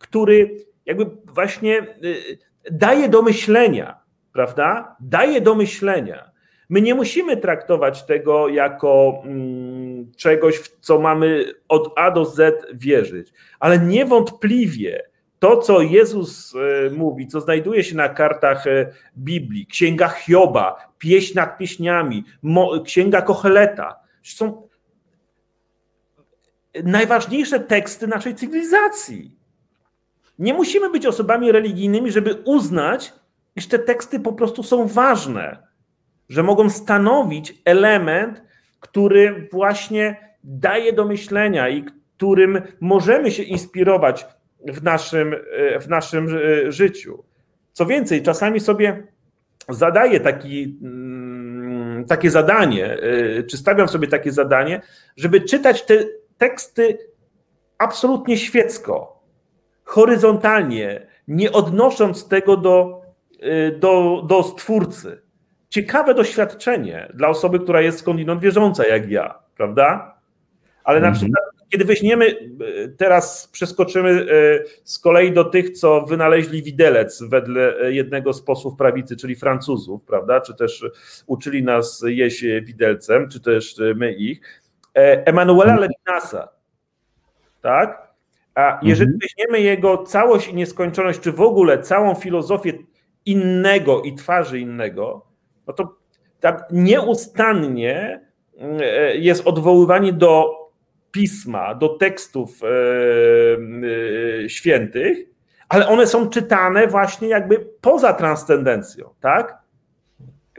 który 0.00 0.56
jakby 0.86 1.06
właśnie 1.24 1.96
y, 2.04 2.38
daje 2.70 3.08
do 3.08 3.22
myślenia, 3.22 3.98
prawda? 4.32 4.96
Daje 5.00 5.40
do 5.40 5.54
myślenia. 5.54 6.30
My 6.68 6.80
nie 6.80 6.94
musimy 6.94 7.36
traktować 7.36 8.06
tego 8.06 8.48
jako 8.48 9.22
mm, 9.24 10.12
czegoś, 10.16 10.56
w 10.56 10.80
co 10.80 10.98
mamy 11.00 11.44
od 11.68 11.92
A 11.96 12.10
do 12.10 12.24
Z 12.24 12.66
wierzyć, 12.74 13.32
ale 13.60 13.78
niewątpliwie 13.78 15.10
to, 15.38 15.56
co 15.56 15.80
Jezus 15.80 16.54
e, 16.54 16.90
mówi, 16.90 17.26
co 17.26 17.40
znajduje 17.40 17.84
się 17.84 17.96
na 17.96 18.08
kartach 18.08 18.66
e, 18.66 18.92
Biblii, 19.16 19.66
księga 19.66 20.08
Hioba, 20.08 20.76
pieśń 20.98 21.36
nad 21.36 21.58
pieśniami, 21.58 22.24
księga 22.84 23.22
Kocheleta, 23.22 24.00
są 24.22 24.68
najważniejsze 26.84 27.60
teksty 27.60 28.06
naszej 28.06 28.34
cywilizacji. 28.34 29.39
Nie 30.40 30.54
musimy 30.54 30.90
być 30.90 31.06
osobami 31.06 31.52
religijnymi, 31.52 32.12
żeby 32.12 32.34
uznać, 32.44 33.12
iż 33.56 33.68
te 33.68 33.78
teksty 33.78 34.20
po 34.20 34.32
prostu 34.32 34.62
są 34.62 34.86
ważne, 34.86 35.66
że 36.28 36.42
mogą 36.42 36.70
stanowić 36.70 37.62
element, 37.64 38.42
który 38.80 39.48
właśnie 39.52 40.16
daje 40.44 40.92
do 40.92 41.04
myślenia 41.04 41.68
i 41.68 41.84
którym 41.84 42.62
możemy 42.80 43.30
się 43.30 43.42
inspirować 43.42 44.26
w 44.68 44.82
naszym, 44.82 45.34
w 45.80 45.88
naszym 45.88 46.28
e, 46.36 46.72
życiu. 46.72 47.24
Co 47.72 47.86
więcej, 47.86 48.22
czasami 48.22 48.60
sobie 48.60 49.06
zadaję 49.68 50.20
taki, 50.20 50.78
mm, 50.82 52.04
takie 52.04 52.30
zadanie, 52.30 52.86
e, 52.86 53.42
czy 53.42 53.56
stawiam 53.56 53.88
sobie 53.88 54.08
takie 54.08 54.32
zadanie, 54.32 54.82
żeby 55.16 55.40
czytać 55.40 55.82
te 55.82 56.04
teksty 56.38 56.98
absolutnie 57.78 58.36
świecko, 58.36 59.19
horyzontalnie, 59.90 61.06
nie 61.28 61.52
odnosząc 61.52 62.28
tego 62.28 62.56
do, 62.56 63.02
y, 63.42 63.78
do, 63.78 64.22
do 64.26 64.42
stwórcy. 64.42 65.22
Ciekawe 65.68 66.14
doświadczenie 66.14 67.12
dla 67.14 67.28
osoby, 67.28 67.60
która 67.60 67.80
jest 67.80 67.98
skądinąd 67.98 68.40
wierząca, 68.40 68.86
jak 68.86 69.10
ja, 69.10 69.38
prawda? 69.56 70.14
Ale 70.84 71.00
na 71.00 71.08
mhm. 71.08 71.14
przykład, 71.14 71.44
kiedy 71.68 71.84
weźmiemy, 71.84 72.26
y, 72.26 72.94
teraz 72.98 73.48
przeskoczymy 73.52 74.10
y, 74.10 74.64
z 74.84 74.98
kolei 74.98 75.32
do 75.32 75.44
tych, 75.44 75.70
co 75.70 76.02
wynaleźli 76.02 76.62
widelec 76.62 77.22
wedle 77.22 77.92
jednego 77.92 78.32
z 78.32 78.42
posłów 78.42 78.76
prawicy, 78.76 79.16
czyli 79.16 79.36
Francuzów, 79.36 80.02
prawda? 80.02 80.40
Czy 80.40 80.54
też 80.54 80.84
uczyli 81.26 81.62
nas 81.62 82.04
jeść 82.06 82.44
widelcem, 82.62 83.28
czy 83.28 83.40
też 83.40 83.76
my 83.96 84.12
ich. 84.12 84.62
E, 84.96 85.26
Emanuela 85.26 85.72
mhm. 85.72 85.80
Levinasa, 85.80 86.48
tak? 87.62 88.09
A 88.54 88.80
jeżeli 88.82 89.12
mhm. 89.12 89.18
weźmiemy 89.22 89.60
jego 89.60 89.98
całość 90.04 90.48
i 90.48 90.54
nieskończoność, 90.54 91.20
czy 91.20 91.32
w 91.32 91.40
ogóle 91.40 91.78
całą 91.78 92.14
filozofię 92.14 92.72
innego 93.26 94.02
i 94.02 94.14
twarzy 94.14 94.60
innego, 94.60 95.26
no 95.66 95.72
to 95.72 95.96
tak 96.40 96.64
nieustannie 96.70 98.20
e, 98.58 99.16
jest 99.16 99.46
odwoływanie 99.46 100.12
do 100.12 100.60
pisma, 101.10 101.74
do 101.74 101.88
tekstów 101.88 102.60
e, 102.62 104.48
świętych, 104.48 105.18
ale 105.68 105.88
one 105.88 106.06
są 106.06 106.28
czytane 106.28 106.86
właśnie 106.86 107.28
jakby 107.28 107.66
poza 107.80 108.12
transcendencją, 108.12 109.14
tak? 109.20 109.59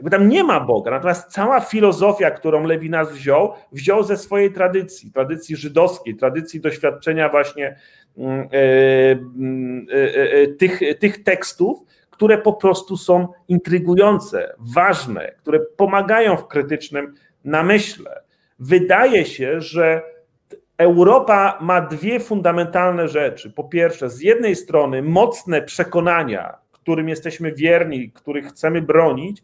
Jakby 0.02 0.10
tam 0.10 0.28
nie 0.28 0.44
ma 0.44 0.60
Boga, 0.60 0.90
natomiast 0.90 1.32
cała 1.32 1.60
filozofia, 1.60 2.30
którą 2.30 2.66
Lewinas 2.66 3.12
wziął, 3.12 3.52
wziął 3.72 4.02
ze 4.02 4.16
swojej 4.16 4.52
tradycji, 4.52 5.12
tradycji 5.12 5.56
żydowskiej, 5.56 6.16
tradycji 6.16 6.60
doświadczenia 6.60 7.28
właśnie 7.28 7.76
mm, 8.18 8.48
e, 8.52 9.10
mm, 9.12 9.86
e, 9.92 10.32
e, 10.32 10.46
tych, 10.46 10.80
tych 10.98 11.22
tekstów, 11.22 11.78
które 12.10 12.38
po 12.38 12.52
prostu 12.52 12.96
są 12.96 13.28
intrygujące, 13.48 14.54
ważne, 14.74 15.32
które 15.38 15.60
pomagają 15.76 16.36
w 16.36 16.48
krytycznym 16.48 17.14
namyśle. 17.44 18.22
Wydaje 18.58 19.24
się, 19.24 19.60
że 19.60 20.02
Europa 20.78 21.58
ma 21.60 21.80
dwie 21.80 22.20
fundamentalne 22.20 23.08
rzeczy. 23.08 23.50
Po 23.50 23.64
pierwsze, 23.64 24.10
z 24.10 24.20
jednej 24.20 24.56
strony 24.56 25.02
mocne 25.02 25.62
przekonania, 25.62 26.54
którym 26.72 27.08
jesteśmy 27.08 27.52
wierni, 27.52 28.10
których 28.10 28.46
chcemy 28.46 28.82
bronić, 28.82 29.42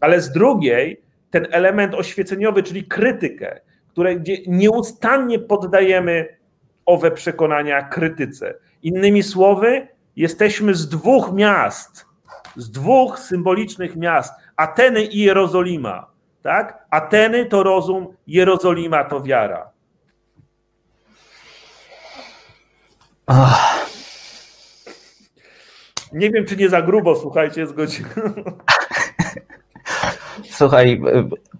ale 0.00 0.20
z 0.20 0.32
drugiej 0.32 1.02
ten 1.30 1.46
element 1.50 1.94
oświeceniowy, 1.94 2.62
czyli 2.62 2.84
krytykę, 2.84 3.60
które, 3.88 4.16
gdzie 4.16 4.36
nieustannie 4.46 5.38
poddajemy 5.38 6.36
owe 6.86 7.10
przekonania 7.10 7.82
krytyce. 7.82 8.54
Innymi 8.82 9.22
słowy, 9.22 9.88
jesteśmy 10.16 10.74
z 10.74 10.88
dwóch 10.88 11.32
miast, 11.32 12.06
z 12.56 12.70
dwóch 12.70 13.18
symbolicznych 13.18 13.96
miast, 13.96 14.32
Ateny 14.56 15.02
i 15.02 15.18
Jerozolima. 15.18 16.10
Tak? 16.42 16.86
Ateny 16.90 17.46
to 17.46 17.62
rozum, 17.62 18.06
Jerozolima 18.26 19.04
to 19.04 19.22
wiara. 19.22 19.70
Ach. 23.26 23.86
Nie 26.12 26.30
wiem, 26.30 26.46
czy 26.46 26.56
nie 26.56 26.68
za 26.68 26.82
grubo, 26.82 27.16
słuchajcie, 27.16 27.60
jest 27.60 27.74
godzina. 27.74 28.08
Słuchaj, 30.44 31.02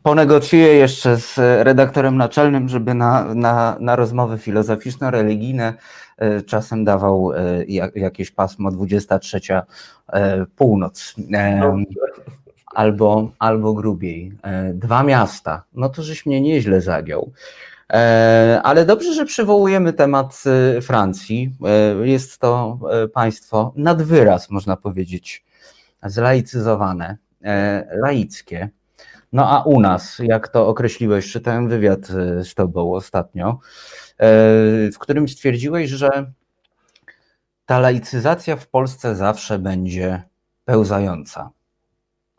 ponegocjuję 0.03 0.67
jeszcze 0.75 1.17
z 1.17 1.39
redaktorem 1.39 2.17
naczelnym, 2.17 2.69
żeby 2.69 2.95
na, 2.95 3.35
na, 3.35 3.77
na 3.81 3.97
rozmowy 3.97 4.39
filozoficzno-religijne 4.39 5.75
e, 6.19 6.43
czasem 6.43 6.85
dawał 6.85 7.33
e, 7.33 7.65
jakieś 7.95 8.31
pasmo 8.31 8.71
23 8.71 9.41
e, 10.13 10.47
północ. 10.57 11.15
Albo, 12.75 13.31
albo 13.39 13.75
grubiej. 13.75 14.33
Dwa 14.75 15.03
miasta. 15.03 15.63
No 15.75 15.89
to 15.89 16.03
żeś 16.03 16.27
mnie 16.27 16.41
nieźle 16.41 16.81
zagiął. 16.81 17.33
Ale 18.63 18.85
dobrze, 18.87 19.15
że 19.15 19.25
przywołujemy 19.25 19.93
temat 19.93 20.45
Francji. 20.83 21.57
Jest 22.03 22.39
to 22.39 22.79
państwo 23.15 23.73
nad 23.77 24.03
wyraz, 24.03 24.51
można 24.51 24.77
powiedzieć, 24.77 25.45
zlaicyzowane, 26.03 27.17
laickie. 28.03 28.71
No 29.33 29.51
a 29.51 29.63
u 29.63 29.81
nas, 29.81 30.19
jak 30.19 30.49
to 30.49 30.69
określiłeś, 30.69 31.33
czytałem 31.33 31.69
wywiad 31.69 32.11
e, 32.11 32.45
z 32.45 32.55
tobą 32.55 32.95
ostatnio, 32.95 33.49
e, 33.49 33.59
w 34.91 34.99
którym 34.99 35.29
stwierdziłeś, 35.29 35.91
że 35.91 36.33
ta 37.67 37.79
laicyzacja 37.79 38.57
w 38.57 38.69
Polsce 38.69 39.17
zawsze 39.17 39.59
będzie 39.59 40.23
pełzająca. 40.65 41.51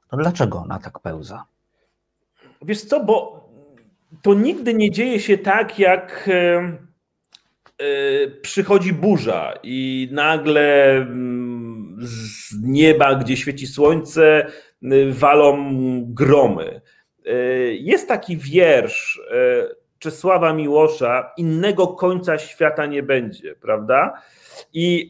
To 0.09 0.17
dlaczego 0.17 0.57
ona 0.57 0.79
tak 0.79 0.99
pełza? 0.99 1.45
Wiesz 2.61 2.81
co, 2.81 3.03
bo 3.03 3.47
to 4.21 4.33
nigdy 4.33 4.73
nie 4.73 4.91
dzieje 4.91 5.19
się 5.19 5.37
tak, 5.37 5.79
jak 5.79 6.29
e, 7.79 8.27
przychodzi 8.41 8.93
burza 8.93 9.53
i 9.63 10.09
nagle 10.11 10.91
mm, 10.95 11.97
z 12.01 12.53
nieba, 12.61 13.15
gdzie 13.15 13.37
świeci 13.37 13.67
słońce, 13.67 14.51
walą 15.11 15.71
gromy. 16.05 16.81
Y, 17.27 17.77
jest 17.79 18.07
taki 18.07 18.37
wiersz 18.37 19.17
y, 19.17 19.75
Czesława 19.99 20.53
Miłosza, 20.53 21.31
innego 21.37 21.87
końca 21.87 22.37
świata 22.37 22.85
nie 22.85 23.03
będzie, 23.03 23.55
prawda? 23.55 24.21
I 24.73 25.09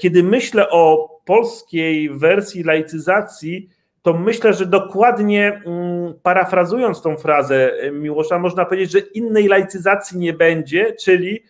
kiedy 0.00 0.22
myślę 0.22 0.70
o 0.70 1.08
polskiej 1.24 2.10
wersji 2.10 2.62
laicyzacji, 2.62 3.68
to 4.02 4.12
myślę, 4.12 4.52
że 4.52 4.66
dokładnie 4.66 5.62
mm, 5.66 6.14
parafrazując 6.22 7.02
tą 7.02 7.16
frazę 7.16 7.72
Miłosza, 7.92 8.38
można 8.38 8.64
powiedzieć, 8.64 8.90
że 8.90 8.98
innej 8.98 9.48
laicyzacji 9.48 10.18
nie 10.18 10.32
będzie, 10.32 10.92
czyli 10.92 11.42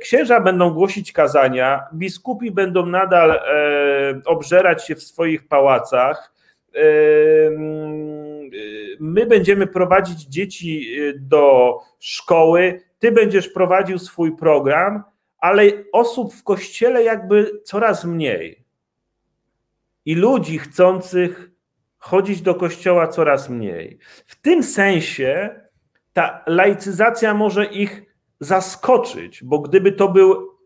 księża 0.00 0.40
będą 0.40 0.70
głosić 0.70 1.12
kazania, 1.12 1.82
biskupi 1.94 2.50
będą 2.50 2.86
nadal 2.86 3.40
obżerać 4.24 4.86
się 4.86 4.94
w 4.94 5.02
swoich 5.02 5.48
pałacach, 5.48 6.35
my 9.00 9.26
będziemy 9.26 9.66
prowadzić 9.66 10.22
dzieci 10.22 11.00
y, 11.00 11.18
do 11.18 11.78
szkoły, 11.98 12.80
ty 12.98 13.12
będziesz 13.12 13.48
prowadził 13.48 13.98
swój 13.98 14.36
program, 14.36 15.02
ale 15.38 15.62
osób 15.92 16.34
w 16.34 16.42
kościele 16.42 17.02
jakby 17.02 17.60
coraz 17.64 18.04
mniej. 18.04 18.64
I 20.04 20.14
ludzi 20.14 20.58
chcących 20.58 21.50
chodzić 21.98 22.42
do 22.42 22.54
kościoła 22.54 23.08
coraz 23.08 23.48
mniej. 23.48 23.98
W 24.26 24.40
tym 24.40 24.62
sensie 24.62 25.60
ta 26.12 26.44
laicyzacja 26.46 27.34
może 27.34 27.66
ich 27.66 28.02
zaskoczyć, 28.40 29.44
bo 29.44 29.58
gdyby 29.58 29.92
to 29.92 30.08
był 30.08 30.58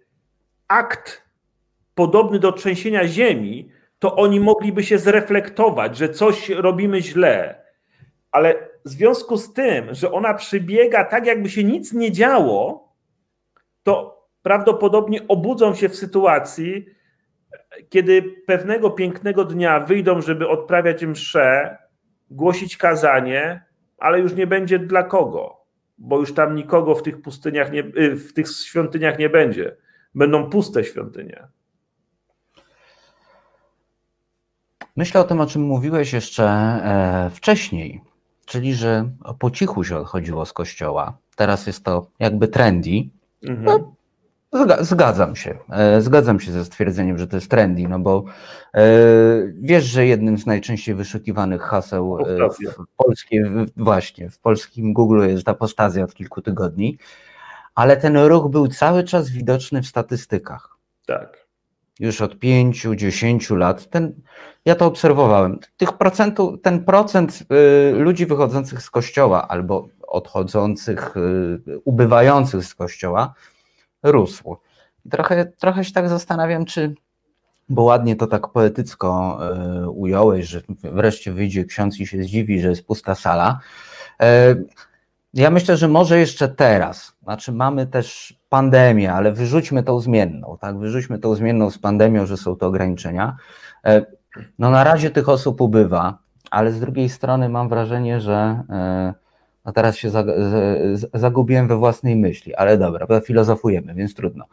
akt 0.68 1.24
podobny 1.94 2.38
do 2.38 2.52
trzęsienia 2.52 3.08
ziemi, 3.08 3.70
to 4.00 4.16
oni 4.16 4.40
mogliby 4.40 4.82
się 4.82 4.98
zreflektować, 4.98 5.96
że 5.96 6.08
coś 6.08 6.48
robimy 6.48 7.02
źle. 7.02 7.62
Ale 8.30 8.54
w 8.84 8.88
związku 8.88 9.36
z 9.36 9.52
tym, 9.52 9.94
że 9.94 10.12
ona 10.12 10.34
przybiega 10.34 11.04
tak, 11.04 11.26
jakby 11.26 11.48
się 11.48 11.64
nic 11.64 11.92
nie 11.92 12.12
działo, 12.12 12.88
to 13.82 14.20
prawdopodobnie 14.42 15.28
obudzą 15.28 15.74
się 15.74 15.88
w 15.88 15.96
sytuacji, 15.96 16.86
kiedy 17.88 18.22
pewnego 18.46 18.90
pięknego 18.90 19.44
dnia 19.44 19.80
wyjdą, 19.80 20.20
żeby 20.20 20.48
odprawiać 20.48 21.04
mszę 21.04 21.78
głosić 22.30 22.76
kazanie, 22.76 23.64
ale 23.98 24.20
już 24.20 24.34
nie 24.34 24.46
będzie 24.46 24.78
dla 24.78 25.02
kogo, 25.02 25.56
bo 25.98 26.18
już 26.18 26.34
tam 26.34 26.54
nikogo 26.54 26.94
w 26.94 27.02
tych 27.02 27.22
pustyniach, 27.22 27.72
nie, 27.72 27.82
w 28.14 28.32
tych 28.32 28.48
świątyniach 28.48 29.18
nie 29.18 29.28
będzie. 29.28 29.76
Będą 30.14 30.50
puste 30.50 30.84
świątynie. 30.84 31.48
Myślę 34.96 35.20
o 35.20 35.24
tym, 35.24 35.40
o 35.40 35.46
czym 35.46 35.62
mówiłeś 35.62 36.12
jeszcze 36.12 36.44
e, 36.44 37.30
wcześniej, 37.34 38.00
czyli 38.44 38.74
że 38.74 39.10
po 39.38 39.50
cichu 39.50 39.84
się 39.84 39.96
odchodziło 39.98 40.46
z 40.46 40.52
kościoła. 40.52 41.18
Teraz 41.36 41.66
jest 41.66 41.84
to 41.84 42.06
jakby 42.18 42.48
trendy. 42.48 42.90
Mhm. 43.42 43.64
No, 43.64 43.90
Zgadzam 44.80 45.36
się. 45.36 45.58
E, 45.72 46.00
zgadzam 46.00 46.40
się 46.40 46.52
ze 46.52 46.64
stwierdzeniem, 46.64 47.18
że 47.18 47.26
to 47.26 47.36
jest 47.36 47.50
trendy, 47.50 47.88
no 47.88 47.98
bo 47.98 48.24
e, 48.74 48.82
wiesz, 49.60 49.84
że 49.84 50.06
jednym 50.06 50.38
z 50.38 50.46
najczęściej 50.46 50.94
wyszukiwanych 50.94 51.62
haseł 51.62 52.18
w 52.80 52.96
polskie, 52.96 53.44
właśnie 53.76 54.30
w 54.30 54.38
polskim 54.38 54.92
Google 54.92 55.28
jest 55.28 55.48
apostazja 55.48 56.04
od 56.04 56.14
kilku 56.14 56.42
tygodni, 56.42 56.98
ale 57.74 57.96
ten 57.96 58.16
ruch 58.16 58.50
był 58.50 58.68
cały 58.68 59.04
czas 59.04 59.30
widoczny 59.30 59.82
w 59.82 59.86
statystykach. 59.86 60.76
Tak. 61.06 61.46
Już 62.00 62.20
od 62.20 62.38
pięciu, 62.38 62.94
dziesięciu 62.94 63.56
lat. 63.56 63.90
Ten, 63.90 64.12
ja 64.64 64.74
to 64.74 64.86
obserwowałem. 64.86 65.58
Tych 65.76 65.92
procentu, 65.92 66.58
ten 66.58 66.84
procent 66.84 67.42
ludzi 67.92 68.26
wychodzących 68.26 68.82
z 68.82 68.90
kościoła 68.90 69.48
albo 69.48 69.88
odchodzących, 70.08 71.14
ubywających 71.84 72.64
z 72.64 72.74
kościoła 72.74 73.34
rósł. 74.02 74.56
Trochę, 75.10 75.46
trochę 75.46 75.84
się 75.84 75.92
tak 75.92 76.08
zastanawiam, 76.08 76.64
czy, 76.64 76.94
bo 77.68 77.82
ładnie 77.82 78.16
to 78.16 78.26
tak 78.26 78.48
poetycko 78.48 79.38
e, 79.42 79.88
ująłeś, 79.88 80.46
że 80.46 80.60
wreszcie 80.82 81.32
wyjdzie 81.32 81.64
ksiądz 81.64 82.00
i 82.00 82.06
się 82.06 82.22
zdziwi, 82.22 82.60
że 82.60 82.68
jest 82.68 82.86
pusta 82.86 83.14
sala. 83.14 83.60
Ja 85.34 85.50
myślę, 85.50 85.76
że 85.76 85.88
może 85.88 86.18
jeszcze 86.18 86.48
teraz, 86.48 87.12
znaczy 87.22 87.52
mamy 87.52 87.86
też 87.86 88.38
pandemię, 88.48 89.12
ale 89.12 89.32
wyrzućmy 89.32 89.82
tą 89.82 90.00
zmienną, 90.00 90.58
tak? 90.60 90.78
Wyrzućmy 90.78 91.18
tą 91.18 91.34
zmienną 91.34 91.70
z 91.70 91.78
pandemią, 91.78 92.26
że 92.26 92.36
są 92.36 92.56
to 92.56 92.66
ograniczenia. 92.66 93.36
E, 94.36 94.44
no 94.58 94.70
na 94.70 94.84
razie 94.84 95.10
tych 95.10 95.28
osób 95.28 95.60
ubywa, 95.60 96.18
ale 96.50 96.72
z 96.72 96.80
drugiej 96.80 97.08
strony 97.08 97.48
mam 97.48 97.68
wrażenie, 97.68 98.20
że 98.20 98.62
a 99.64 99.72
teraz 99.72 99.96
się 99.96 100.10
zagubiłem 101.14 101.68
we 101.68 101.76
własnej 101.76 102.16
myśli, 102.16 102.54
ale 102.54 102.78
dobra, 102.78 103.20
filozofujemy, 103.20 103.94
więc 103.94 104.14
trudno. 104.14 104.44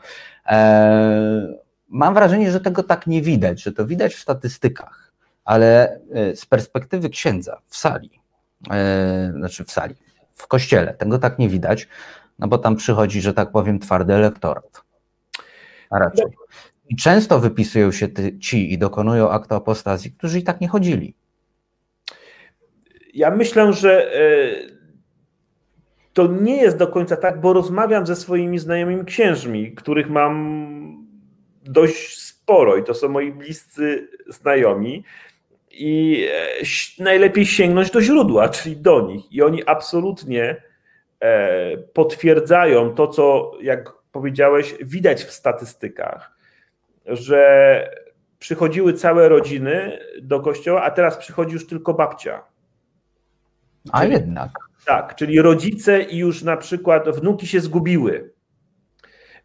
E, 0.46 1.58
mam 1.90 2.14
wrażenie, 2.14 2.52
że 2.52 2.60
tego 2.60 2.84
tak 2.84 3.08
nie 3.08 3.22
widać, 3.22 3.64
że 3.64 3.72
to 3.72 3.86
widać 3.86 4.14
w 4.16 4.20
statystykach, 4.20 5.14
ale 5.46 6.00
e, 6.12 6.36
z 6.36 6.46
perspektywy 6.46 7.10
księdza 7.10 7.62
w 7.68 7.78
sali, 7.78 8.22
e, 8.72 9.34
znaczy 9.36 9.64
w 9.64 9.72
sali, 9.72 9.96
w 10.34 10.48
kościele, 10.48 10.94
tego 10.94 11.20
tak 11.20 11.40
nie 11.40 11.50
widać, 11.50 11.88
no 12.40 12.48
bo 12.48 12.58
tam 12.58 12.76
przychodzi, 12.76 13.22
że 13.22 13.34
tak 13.34 13.52
powiem, 13.52 13.80
twardy 13.80 14.14
elektorat. 14.14 14.82
A 15.90 16.00
raczej. 16.00 16.26
I 16.90 16.96
często 16.96 17.40
wypisują 17.40 17.92
się 17.92 18.08
ci 18.40 18.74
i 18.74 18.78
dokonują 18.78 19.30
aktu 19.30 19.56
apostazji, 19.56 20.12
którzy 20.12 20.40
i 20.40 20.44
tak 20.44 20.62
nie 20.62 20.68
chodzili. 20.68 21.16
Ja 23.14 23.32
myślę, 23.32 23.74
że 23.74 24.12
to 26.18 26.28
nie 26.28 26.58
jest 26.58 26.78
do 26.78 26.88
końca 26.88 27.18
tak, 27.18 27.42
bo 27.42 27.54
rozmawiam 27.54 28.06
ze 28.06 28.16
swoimi 28.16 28.60
znajomymi 28.60 29.06
księżmi, 29.06 29.72
których 29.72 30.10
mam 30.10 31.08
dość 31.64 32.22
sporo 32.22 32.78
i 32.78 32.84
to 32.84 32.94
są 32.94 33.10
moi 33.10 33.32
bliscy 33.32 34.08
znajomi. 34.28 35.04
I 35.72 36.26
e, 37.00 37.04
najlepiej 37.04 37.46
sięgnąć 37.46 37.92
do 37.92 38.02
źródła, 38.02 38.50
czyli 38.50 38.78
do 38.78 39.08
nich. 39.08 39.32
I 39.32 39.42
oni 39.42 39.66
absolutnie 39.66 40.62
e, 41.20 41.78
potwierdzają 41.78 42.96
to, 42.96 43.08
co, 43.08 43.52
jak 43.62 43.94
powiedziałeś, 44.12 44.76
widać 44.82 45.24
w 45.24 45.32
statystykach, 45.32 46.37
że 47.08 47.90
przychodziły 48.40 48.94
całe 48.94 49.30
rodziny 49.30 50.00
do 50.22 50.40
kościoła, 50.40 50.84
a 50.84 50.92
teraz 50.92 51.18
przychodzi 51.18 51.54
już 51.54 51.68
tylko 51.68 51.94
babcia. 51.94 52.44
A 53.92 54.06
jednak. 54.06 54.52
Tak, 54.86 55.16
czyli 55.16 55.42
rodzice 55.42 56.02
i 56.02 56.18
już 56.18 56.44
na 56.44 56.58
przykład 56.58 57.20
wnuki 57.20 57.48
się 57.48 57.60
zgubiły. 57.60 58.34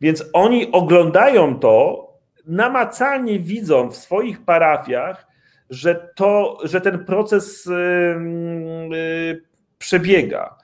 Więc 0.01 0.25
oni 0.33 0.73
oglądają 0.73 1.59
to, 1.59 2.09
namacalnie 2.47 3.39
widzą 3.39 3.91
w 3.91 3.97
swoich 3.97 4.45
parafiach, 4.45 5.27
że, 5.71 6.09
to, 6.17 6.59
że 6.65 6.81
ten 6.81 7.05
proces 7.05 7.67
yy, 8.91 9.43
przebiega. 9.79 10.59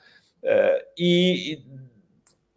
E, 0.44 0.80
I 0.96 1.67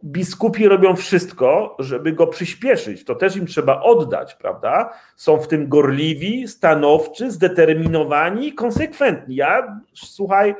biskupi 0.04 0.68
robią 0.68 0.96
wszystko, 0.96 1.76
żeby 1.78 2.12
go 2.12 2.26
przyspieszyć. 2.26 3.04
To 3.04 3.14
też 3.14 3.36
im 3.36 3.46
trzeba 3.46 3.80
oddać, 3.80 4.34
prawda? 4.34 4.92
Są 5.16 5.38
w 5.38 5.48
tym 5.48 5.68
gorliwi, 5.68 6.48
stanowczy, 6.48 7.30
zdeterminowani, 7.30 8.52
konsekwentni. 8.52 9.36
Ja, 9.36 9.80
słuchaj, 9.94 10.54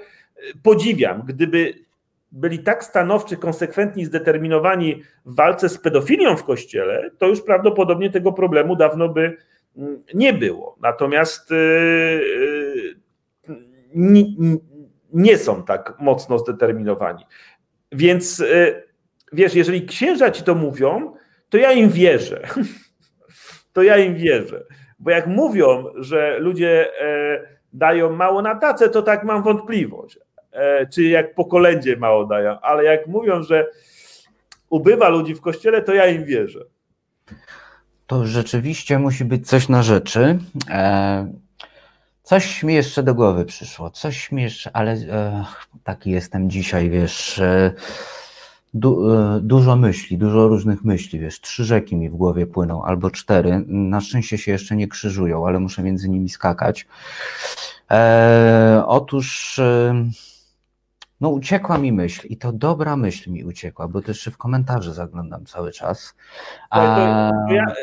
podziwiam. 0.63 1.23
Gdyby 1.27 1.75
byli 2.33 2.59
tak 2.59 2.85
stanowczy, 2.85 3.37
konsekwentni, 3.37 4.05
zdeterminowani 4.05 5.03
w 5.27 5.35
walce 5.35 5.69
z 5.69 5.79
pedofilią 5.79 6.37
w 6.37 6.45
kościele, 6.45 7.11
to 7.19 7.27
już 7.27 7.43
prawdopodobnie 7.43 8.11
tego 8.11 8.33
problemu 8.33 8.77
dawno 8.77 9.09
by 9.09 9.37
mm, 9.77 10.03
nie 10.15 10.33
było. 10.33 10.77
Natomiast 10.81 11.51
y, 11.51 11.55
y, 11.55 12.97
nie 15.13 15.39
są 15.39 15.63
tak 15.63 15.95
mocno 16.01 16.39
zdeterminowani. 16.39 17.25
Więc 17.93 18.41
y, 18.41 18.92
wiesz, 19.33 19.55
jeżeli 19.55 19.87
księża 19.87 20.31
ci 20.31 20.43
to 20.43 20.55
mówią, 20.55 21.15
to 21.49 21.59
ja 21.59 21.73
im 21.73 21.91
wierzę. 21.91 22.43
To 23.73 23.83
ja 23.83 23.97
im 23.97 24.15
wierzę. 24.15 24.65
Bo 24.99 25.11
jak 25.11 25.27
mówią, 25.27 25.85
że 25.97 26.39
ludzie 26.39 27.01
e, 27.01 27.41
dają 27.73 28.11
mało 28.11 28.43
na 28.43 28.55
tacę, 28.55 28.89
to 28.89 29.03
tak 29.03 29.25
mam 29.25 29.43
wątpliwość. 29.43 30.19
E, 30.53 30.87
czy 30.87 31.03
jak 31.03 31.35
po 31.35 31.45
kolędzie 31.45 31.97
mało 31.97 32.27
dają, 32.27 32.61
ale 32.61 32.85
jak 32.85 33.07
mówią, 33.07 33.43
że 33.43 33.67
ubywa 34.71 35.09
ludzi 35.09 35.35
w 35.35 35.41
kościele, 35.41 35.83
to 35.83 35.95
ja 35.95 36.07
im 36.07 36.25
wierzę. 36.25 36.61
To 38.07 38.27
rzeczywiście 38.27 38.99
musi 38.99 39.25
być 39.25 39.49
coś 39.49 39.69
na 39.69 39.83
rzeczy. 39.83 40.39
E, 40.71 41.33
coś 42.23 42.63
mi 42.63 42.75
jeszcze 42.75 43.03
do 43.03 43.15
głowy 43.15 43.45
przyszło, 43.45 43.91
coś 43.91 44.33
mi 44.33 44.43
jeszcze, 44.43 44.71
ale 44.73 44.97
taki 45.85 46.11
jestem 46.11 46.51
dzisiaj, 46.51 46.91
wiesz. 46.91 47.41
Du, 48.75 49.09
dużo 49.41 49.77
myśli, 49.77 50.19
dużo 50.19 50.49
różnych 50.49 50.85
myśli, 50.85 51.19
wiesz, 51.19 51.41
trzy 51.41 51.65
rzeki 51.65 51.97
mi 51.97 52.11
w 52.11 52.15
głowie 52.15 52.47
płyną, 52.47 52.85
albo 52.85 53.11
cztery. 53.11 53.65
Na 53.67 54.01
szczęście 54.01 54.39
się 54.39 54.53
jeszcze 54.53 54.77
nie 54.77 54.89
krzyżują, 54.89 55.47
ale 55.47 55.59
muszę 55.59 55.83
między 55.83 56.09
nimi 56.09 56.29
skakać. 56.29 56.87
E, 57.91 58.83
otóż 58.87 59.61
no 61.21 61.29
uciekła 61.29 61.79
mi 61.79 61.93
myśl 61.93 62.27
i 62.29 62.37
to 62.37 62.53
dobra 62.53 62.97
myśl 62.97 63.31
mi 63.31 63.45
uciekła, 63.45 63.89
bo 63.89 64.03
też 64.03 64.25
w 64.33 64.37
komentarze 64.37 64.95
zaglądam 64.95 65.47
cały 65.47 65.73
czas. 65.73 66.15
A, 66.71 67.31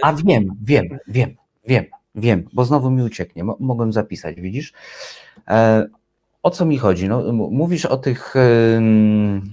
a 0.03 0.13
wiem, 0.13 0.55
wiem, 0.61 0.85
wiem, 1.07 1.35
wiem, 1.65 1.85
wiem, 2.15 2.45
bo 2.53 2.65
znowu 2.65 2.91
mi 2.91 3.03
ucieknie, 3.03 3.43
mogłem 3.59 3.93
zapisać, 3.93 4.41
widzisz? 4.41 4.73
O 6.49 6.51
co 6.51 6.65
mi 6.65 6.77
chodzi? 6.77 7.07
No, 7.09 7.33
mówisz 7.33 7.85
o 7.85 7.97
tych 7.97 8.33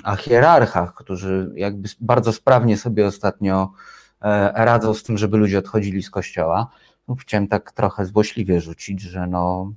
a 0.04 0.16
hierarchach, 0.16 0.94
którzy 0.94 1.52
jakby 1.54 1.88
bardzo 2.00 2.32
sprawnie 2.32 2.76
sobie 2.76 3.06
ostatnio 3.06 3.72
e, 4.20 4.64
radzą 4.64 4.94
z 4.94 5.02
tym, 5.02 5.18
żeby 5.18 5.36
ludzie 5.36 5.58
odchodzili 5.58 6.02
z 6.02 6.10
kościoła. 6.10 6.70
No, 7.08 7.14
chciałem 7.14 7.48
tak 7.48 7.72
trochę 7.72 8.04
złośliwie 8.04 8.60
rzucić, 8.60 9.00
że 9.00 9.26
no 9.26 9.72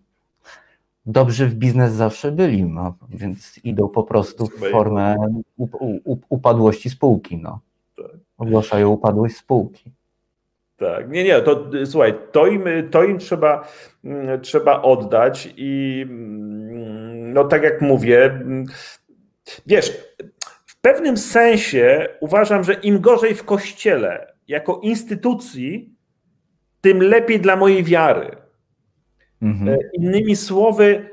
dobrzy 1.05 1.47
w 1.47 1.55
biznes 1.55 1.93
zawsze 1.93 2.31
byli, 2.31 2.63
no, 2.63 2.93
więc 3.09 3.59
idą 3.63 3.89
po 3.89 4.03
prostu 4.03 4.47
w 4.47 4.71
formę 4.71 5.15
upadłości 6.29 6.89
spółki. 6.89 7.37
No. 7.37 7.59
Tak. 7.97 8.11
Ogłaszają 8.37 8.89
upadłość 8.89 9.37
spółki. 9.37 9.91
Tak, 10.79 11.09
nie, 11.09 11.23
nie, 11.23 11.41
to 11.41 11.69
słuchaj, 11.85 12.13
to 12.31 12.47
im, 12.47 12.63
to 12.91 13.03
im 13.03 13.17
trzeba, 13.17 13.67
mm, 14.03 14.41
trzeba 14.41 14.81
oddać 14.81 15.49
i 15.57 16.05
mm, 16.09 17.33
no 17.33 17.43
tak 17.43 17.63
jak 17.63 17.81
mówię, 17.81 18.23
mm, 18.23 18.65
wiesz, 19.67 19.97
w 20.65 20.81
pewnym 20.81 21.17
sensie 21.17 22.07
uważam, 22.19 22.63
że 22.63 22.73
im 22.73 23.01
gorzej 23.01 23.35
w 23.35 23.43
kościele 23.43 24.33
jako 24.47 24.79
instytucji, 24.83 25.95
tym 26.81 27.01
lepiej 27.03 27.39
dla 27.39 27.55
mojej 27.55 27.83
wiary. 27.83 28.35
Mhm. 29.41 29.69
E, 29.69 29.77
innymi 29.93 30.35
słowy, 30.35 31.09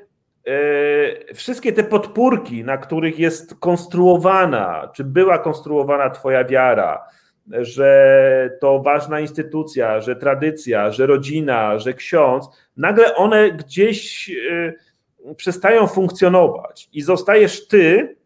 e, 0.47 1.35
wszystkie 1.35 1.73
te 1.73 1.85
podpórki, 1.85 2.65
na 2.65 2.79
których 2.79 3.19
jest 3.19 3.55
konstruowana, 3.55 4.91
czy 4.95 5.05
była 5.05 5.39
konstruowana 5.39 6.11
Twoja 6.11 6.45
wiara, 6.45 7.07
że 7.53 8.59
to 8.61 8.79
ważna 8.83 9.21
instytucja, 9.21 10.01
że 10.01 10.17
tradycja, 10.17 10.91
że 10.91 11.07
rodzina, 11.07 11.79
że 11.79 11.95
ksiądz, 11.95 12.49
nagle 12.77 13.15
one 13.15 13.53
gdzieś 13.53 14.31
e, 14.31 15.35
przestają 15.35 15.87
funkcjonować 15.87 16.89
i 16.93 17.03
zostajesz 17.03 17.69
ty 17.69 18.17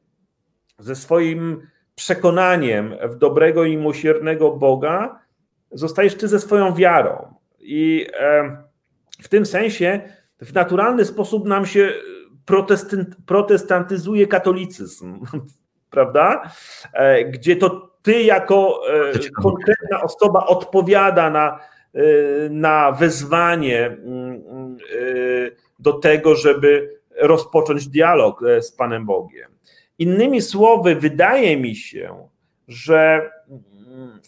ze 0.79 0.97
swoim 0.97 1.67
przekonaniem 1.95 2.95
w 3.03 3.17
dobrego 3.17 3.65
i 3.65 3.77
miłosiernego 3.77 4.51
Boga, 4.51 5.21
zostajesz 5.73 6.15
ty 6.15 6.29
ze 6.29 6.41
swoją 6.41 6.75
wiarą. 6.75 7.35
I 7.59 8.07
w 9.23 9.29
tym 9.29 9.47
sensie 9.47 10.01
w 10.43 10.55
naturalny 10.55 11.05
sposób 11.05 11.47
nam 11.47 11.67
się 11.67 11.93
protestantyzuje 13.27 14.27
katolicyzm, 14.27 15.21
prawda? 15.91 16.51
E, 16.93 17.25
gdzie 17.25 17.57
to 17.57 17.90
ty 18.03 18.23
jako 18.23 18.83
e, 18.89 19.13
konkretna 19.43 20.03
osoba 20.03 20.47
odpowiada 20.47 21.31
na, 21.31 21.61
e, 21.95 22.01
na 22.51 22.93
wezwanie 22.93 23.87
mm, 23.87 24.43
mm, 24.49 24.77
do 25.79 25.93
tego, 25.93 26.35
żeby 26.35 27.01
rozpocząć 27.17 27.89
dialog 27.89 28.41
z 28.61 28.73
Panem 28.73 29.07
Bogiem. 29.07 29.51
Innymi 29.99 30.43
słowy, 30.43 30.95
wydaje 30.95 31.57
mi 31.57 31.77
się, 31.77 32.29
że 32.69 33.31
mm, 33.49 34.21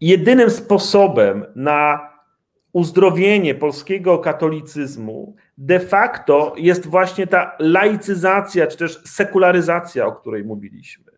jedynym 0.00 0.50
sposobem 0.50 1.46
na 1.54 2.08
uzdrowienie 2.72 3.54
polskiego 3.54 4.18
katolicyzmu 4.18 5.36
de 5.58 5.80
facto 5.80 6.54
jest 6.56 6.86
właśnie 6.86 7.26
ta 7.26 7.56
laicyzacja, 7.58 8.66
czy 8.66 8.76
też 8.76 9.02
sekularyzacja, 9.04 10.06
o 10.06 10.12
której 10.12 10.44
mówiliśmy. 10.44 11.12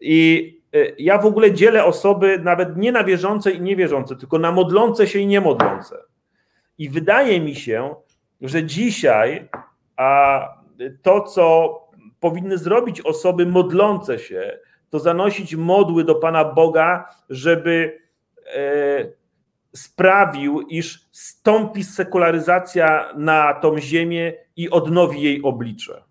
I 0.00 0.52
e, 0.58 0.61
ja 0.98 1.18
w 1.18 1.26
ogóle 1.26 1.52
dzielę 1.52 1.84
osoby 1.84 2.38
nawet 2.38 2.76
nie 2.76 2.92
na 2.92 3.04
wierzące 3.04 3.50
i 3.50 3.60
niewierzące, 3.60 4.16
tylko 4.16 4.38
na 4.38 4.52
modlące 4.52 5.06
się 5.06 5.18
i 5.18 5.26
niemodlące. 5.26 5.96
I 6.78 6.88
wydaje 6.90 7.40
mi 7.40 7.54
się, 7.54 7.94
że 8.40 8.64
dzisiaj 8.64 9.48
a 9.96 10.48
to, 11.02 11.20
co 11.20 11.78
powinny 12.20 12.58
zrobić 12.58 13.00
osoby 13.00 13.46
modlące 13.46 14.18
się, 14.18 14.58
to 14.90 14.98
zanosić 14.98 15.54
modły 15.54 16.04
do 16.04 16.14
Pana 16.14 16.44
Boga, 16.44 17.08
żeby 17.30 17.98
e, 18.54 19.06
sprawił, 19.72 20.60
iż 20.60 21.08
stąpi 21.12 21.84
sekularyzacja 21.84 23.12
na 23.16 23.54
tą 23.54 23.78
ziemię 23.78 24.32
i 24.56 24.70
odnowi 24.70 25.22
jej 25.22 25.42
oblicze. 25.42 26.02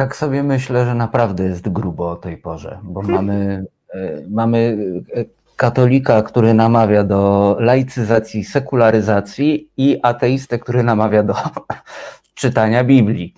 Tak 0.00 0.16
sobie 0.16 0.42
myślę, 0.42 0.84
że 0.84 0.94
naprawdę 0.94 1.44
jest 1.44 1.68
grubo 1.68 2.10
o 2.10 2.16
tej 2.16 2.36
porze, 2.36 2.78
bo 2.82 3.02
mamy, 3.16 3.64
e, 3.94 4.22
mamy 4.30 4.78
e, 5.14 5.24
katolika, 5.56 6.22
który 6.22 6.54
namawia 6.54 7.04
do 7.04 7.56
laicyzacji, 7.60 8.44
sekularyzacji 8.44 9.70
i 9.76 9.98
ateistę, 10.02 10.58
który 10.58 10.82
namawia 10.82 11.22
do 11.22 11.34
czytania 12.40 12.84
Biblii. 12.84 13.34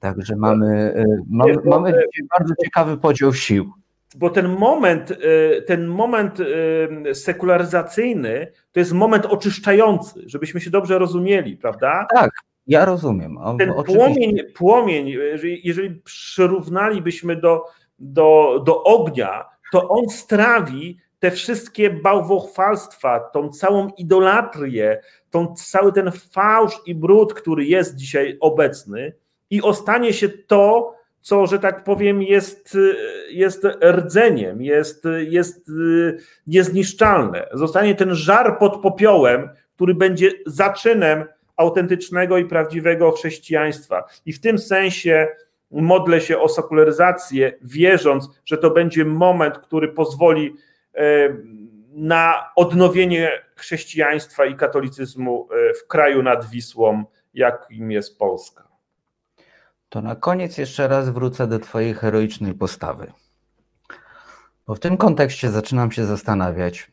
Także 0.00 0.36
mamy, 0.36 0.94
e, 0.96 1.04
mamy, 1.30 1.54
mamy 1.64 2.02
bardzo 2.38 2.54
ciekawy 2.64 2.96
podział 2.96 3.34
sił 3.34 3.72
bo 4.16 4.30
ten 4.30 4.48
moment, 4.48 5.12
ten 5.66 5.86
moment 5.86 6.38
sekularyzacyjny 7.14 8.52
to 8.72 8.80
jest 8.80 8.92
moment 8.92 9.26
oczyszczający, 9.26 10.22
żebyśmy 10.26 10.60
się 10.60 10.70
dobrze 10.70 10.98
rozumieli, 10.98 11.56
prawda? 11.56 12.06
Tak, 12.14 12.30
ja 12.68 12.84
rozumiem. 12.84 13.38
ten 13.58 13.74
płomień, 13.84 14.38
płomień, 14.54 15.14
jeżeli 15.64 15.90
przyrównalibyśmy 15.90 17.36
do, 17.36 17.64
do, 17.98 18.62
do 18.66 18.82
ognia, 18.82 19.44
to 19.72 19.88
on 19.88 20.08
strawi 20.08 20.98
te 21.18 21.30
wszystkie 21.30 21.90
bałwochwalstwa, 21.90 23.20
tą 23.20 23.48
całą 23.48 23.88
idolatrię, 23.88 25.00
tą, 25.30 25.54
cały 25.54 25.92
ten 25.92 26.10
fałsz 26.30 26.80
i 26.86 26.94
brud, 26.94 27.34
który 27.34 27.64
jest 27.64 27.96
dzisiaj 27.96 28.36
obecny 28.40 29.12
i 29.50 29.62
ostanie 29.62 30.12
się 30.12 30.28
to, 30.28 30.94
co, 31.20 31.46
że 31.46 31.58
tak 31.58 31.84
powiem, 31.84 32.22
jest, 32.22 32.78
jest 33.30 33.66
rdzeniem, 33.92 34.62
jest, 34.62 35.04
jest 35.18 35.70
niezniszczalne. 36.46 37.48
Zostanie 37.52 37.94
ten 37.94 38.14
żar 38.14 38.58
pod 38.58 38.82
popiołem, 38.82 39.48
który 39.74 39.94
będzie 39.94 40.30
zaczynem 40.46 41.24
autentycznego 41.58 42.38
i 42.38 42.44
prawdziwego 42.44 43.12
chrześcijaństwa. 43.12 44.04
I 44.26 44.32
w 44.32 44.40
tym 44.40 44.58
sensie 44.58 45.28
modlę 45.70 46.20
się 46.20 46.38
o 46.38 46.48
sekularyzację, 46.48 47.52
wierząc, 47.62 48.40
że 48.44 48.58
to 48.58 48.70
będzie 48.70 49.04
moment, 49.04 49.58
który 49.58 49.88
pozwoli 49.88 50.54
e, 50.94 51.02
na 51.92 52.50
odnowienie 52.56 53.30
chrześcijaństwa 53.56 54.46
i 54.46 54.56
katolicyzmu 54.56 55.48
e, 55.50 55.74
w 55.74 55.86
kraju 55.86 56.22
nad 56.22 56.50
Wisłą, 56.50 57.04
jakim 57.34 57.90
jest 57.90 58.18
Polska. 58.18 58.68
To 59.88 60.02
na 60.02 60.16
koniec 60.16 60.58
jeszcze 60.58 60.88
raz 60.88 61.08
wrócę 61.10 61.46
do 61.46 61.58
Twojej 61.58 61.94
heroicznej 61.94 62.54
postawy. 62.54 63.12
Bo 64.66 64.74
w 64.74 64.80
tym 64.80 64.96
kontekście 64.96 65.50
zaczynam 65.50 65.92
się 65.92 66.04
zastanawiać, 66.04 66.90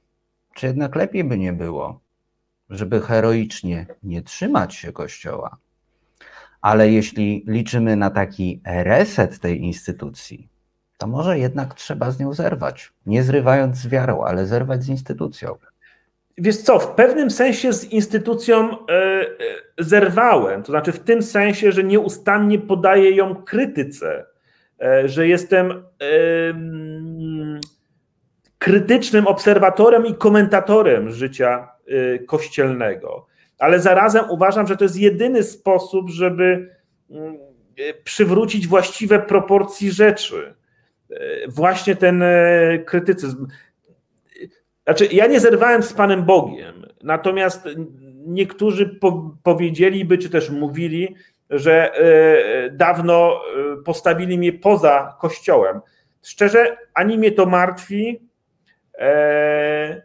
czy 0.53 0.67
jednak 0.67 0.95
lepiej 0.95 1.23
by 1.23 1.37
nie 1.37 1.53
było, 1.53 1.99
żeby 2.69 3.01
heroicznie 3.01 3.85
nie 4.03 4.21
trzymać 4.21 4.75
się 4.75 4.91
Kościoła, 4.91 5.57
ale 6.61 6.91
jeśli 6.91 7.43
liczymy 7.47 7.95
na 7.95 8.09
taki 8.09 8.61
reset 8.65 9.39
tej 9.39 9.61
instytucji, 9.61 10.49
to 10.97 11.07
może 11.07 11.39
jednak 11.39 11.73
trzeba 11.73 12.11
z 12.11 12.19
nią 12.19 12.33
zerwać. 12.33 12.93
Nie 13.05 13.23
zrywając 13.23 13.77
z 13.77 13.87
wiarą, 13.87 14.23
ale 14.23 14.45
zerwać 14.45 14.83
z 14.83 14.89
instytucją. 14.89 15.55
Wiesz 16.37 16.57
co, 16.57 16.79
w 16.79 16.95
pewnym 16.95 17.31
sensie 17.31 17.73
z 17.73 17.83
instytucją 17.83 18.87
e, 18.87 19.25
zerwałem. 19.77 20.63
To 20.63 20.71
znaczy 20.71 20.91
w 20.91 20.99
tym 20.99 21.23
sensie, 21.23 21.71
że 21.71 21.83
nieustannie 21.83 22.59
podaję 22.59 23.11
ją 23.11 23.35
krytyce, 23.35 24.25
e, 24.81 25.07
że 25.09 25.27
jestem 25.27 25.83
krytycznym 28.57 29.27
obserwatorem 29.27 30.05
i 30.05 30.15
komentatorem 30.15 31.09
życia 31.09 31.74
kościelnego. 32.27 33.25
Ale 33.59 33.79
zarazem 33.79 34.29
uważam, 34.29 34.67
że 34.67 34.77
to 34.77 34.83
jest 34.83 34.97
jedyny 34.97 35.43
sposób, 35.43 36.09
żeby 36.09 36.75
mm, 37.11 37.37
przywrócić 38.03 38.67
właściwe 38.67 39.19
proporcji 39.19 39.91
rzeczy. 39.91 40.55
Właśnie 41.47 41.95
ten 41.95 42.23
krytycyzm. 42.85 43.47
Znaczy, 44.83 45.05
ja 45.11 45.27
nie 45.27 45.39
zerwałem 45.39 45.83
z 45.83 45.93
Panem 45.93 46.23
Bogiem, 46.23 46.85
natomiast 47.03 47.69
niektórzy 48.25 48.85
po, 48.85 49.35
powiedzieliby, 49.43 50.17
czy 50.17 50.29
też 50.29 50.49
mówili, 50.49 51.15
że 51.49 51.91
dawno 52.71 53.41
postawili 53.85 54.37
mnie 54.37 54.53
poza 54.53 55.17
Kościołem. 55.19 55.81
Szczerze, 56.21 56.77
ani 56.93 57.17
mnie 57.17 57.31
to 57.31 57.45
martwi 57.45 58.21
e, 58.97 60.01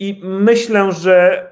i 0.00 0.20
myślę, 0.24 0.92
że 0.92 1.50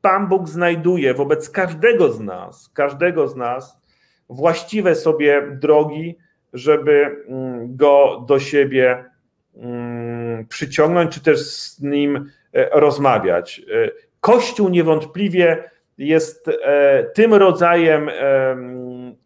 Pan 0.00 0.28
Bóg 0.28 0.48
znajduje 0.48 1.14
wobec 1.14 1.50
każdego 1.50 2.12
z 2.12 2.20
nas, 2.20 2.70
każdego 2.74 3.28
z 3.28 3.36
nas 3.36 3.80
właściwe 4.28 4.94
sobie 4.94 5.42
drogi, 5.60 6.16
żeby 6.52 7.24
mm, 7.28 7.76
go 7.76 8.24
do 8.28 8.40
siebie 8.40 9.10
Mm, 9.56 10.46
przyciągnąć, 10.46 11.14
czy 11.14 11.22
też 11.22 11.40
z 11.40 11.80
nim 11.80 12.30
e, 12.52 12.80
rozmawiać. 12.80 13.58
E, 13.58 13.90
Kościół 14.20 14.68
niewątpliwie 14.68 15.70
jest 15.98 16.48
e, 16.48 17.04
tym 17.14 17.34
rodzajem 17.34 18.10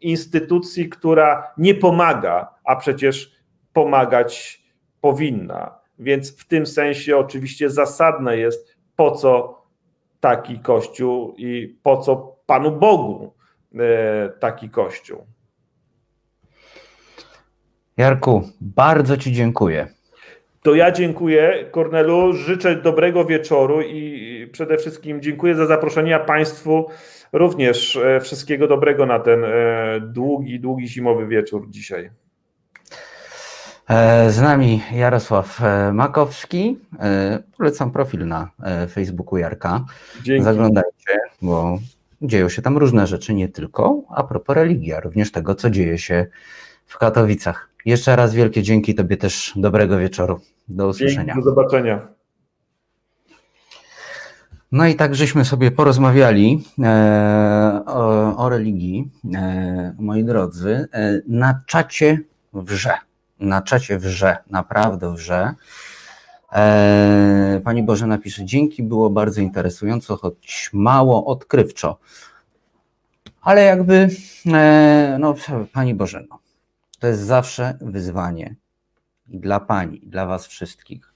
instytucji, 0.01 0.89
która 0.89 1.52
nie 1.59 1.74
pomaga, 1.74 2.48
a 2.65 2.77
przecież 2.77 3.32
pomagać 3.73 4.62
powinna. 5.01 5.78
Więc 5.98 6.40
w 6.40 6.48
tym 6.48 6.66
sensie 6.66 7.16
oczywiście 7.16 7.70
zasadne 7.70 8.38
jest, 8.38 8.76
po 8.96 9.10
co 9.10 9.62
taki 10.20 10.58
Kościół 10.58 11.34
i 11.36 11.76
po 11.82 11.96
co 11.96 12.36
Panu 12.46 12.72
Bogu 12.72 13.32
taki 14.40 14.70
Kościół. 14.70 15.26
Jarku, 17.96 18.42
bardzo 18.60 19.16
Ci 19.16 19.32
dziękuję. 19.32 19.86
To 20.62 20.74
ja 20.74 20.92
dziękuję 20.92 21.68
Kornelu, 21.70 22.32
życzę 22.32 22.76
dobrego 22.76 23.24
wieczoru 23.24 23.82
i 23.82 24.48
przede 24.52 24.78
wszystkim 24.78 25.22
dziękuję 25.22 25.54
za 25.54 25.66
zaproszenie, 25.66 26.16
a 26.16 26.20
Państwu 26.20 26.86
również 27.32 27.96
e, 27.96 28.20
wszystkiego 28.20 28.68
dobrego 28.68 29.06
na 29.06 29.18
ten 29.18 29.44
e, 29.44 30.00
długi, 30.00 30.60
długi 30.60 30.88
zimowy 30.88 31.26
wieczór 31.26 31.66
dzisiaj. 31.70 32.10
E, 33.89 34.31
z 34.31 34.40
nami 34.40 34.82
Jarosław 34.93 35.61
Makowski. 35.93 36.78
Polecam 37.59 37.90
profil 37.90 38.27
na 38.27 38.51
Facebooku 38.90 39.39
Jarka. 39.39 39.85
Dzięki. 40.23 40.44
Zaglądajcie, 40.44 41.20
bo 41.43 41.78
dzieją 42.23 42.48
się 42.48 42.62
tam 42.62 42.78
różne 42.78 43.06
rzeczy, 43.06 43.35
nie 43.35 43.48
tylko 43.48 44.02
a 44.09 44.24
propos 44.24 44.56
religii, 44.56 44.93
a 44.93 45.01
również 45.01 45.32
tego, 45.32 45.55
co 45.55 45.70
dzieje 45.70 45.98
się 45.98 46.27
w 46.86 46.98
Katowicach. 46.98 47.69
Jeszcze 47.85 48.16
raz 48.16 48.35
wielkie 48.35 48.62
dzięki 48.62 48.94
Tobie 48.94 49.16
też 49.16 49.52
dobrego 49.56 49.98
wieczoru. 49.98 50.40
Do 50.69 50.89
usłyszenia. 50.89 51.35
Dzięki, 51.35 51.44
do 51.44 51.51
zobaczenia. 51.51 52.09
No 54.73 54.86
i 54.86 54.94
tak 54.94 55.15
żeśmy 55.15 55.44
sobie 55.44 55.70
porozmawiali 55.70 56.65
e, 56.82 57.82
o, 57.86 58.36
o, 58.36 58.48
religii, 58.48 59.11
e, 59.35 59.94
moi 59.98 60.24
drodzy, 60.24 60.89
e, 60.93 61.20
na 61.28 61.61
czacie 61.66 62.20
wrze. 62.52 62.93
Na 63.40 63.62
czacie 63.62 63.98
wrze, 63.98 64.36
naprawdę 64.51 65.15
wrze. 65.15 65.55
E, 66.52 67.61
pani 67.65 67.82
Bożena 67.82 68.19
pisze, 68.19 68.44
dzięki, 68.44 68.82
było 68.82 69.11
bardzo 69.11 69.40
interesująco, 69.40 70.16
choć 70.16 70.70
mało 70.73 71.27
odkrywczo. 71.27 71.98
Ale 73.43 73.62
jakby, 73.62 74.09
e, 74.55 75.16
no 75.20 75.35
Pani 75.73 75.94
Bożeno, 75.94 76.39
to 76.98 77.06
jest 77.06 77.20
zawsze 77.20 77.78
wyzwanie 77.81 78.56
i 79.28 79.39
dla 79.40 79.61
Pani, 79.61 80.05
i 80.05 80.09
dla 80.09 80.27
Was 80.27 80.47
wszystkich. 80.47 81.15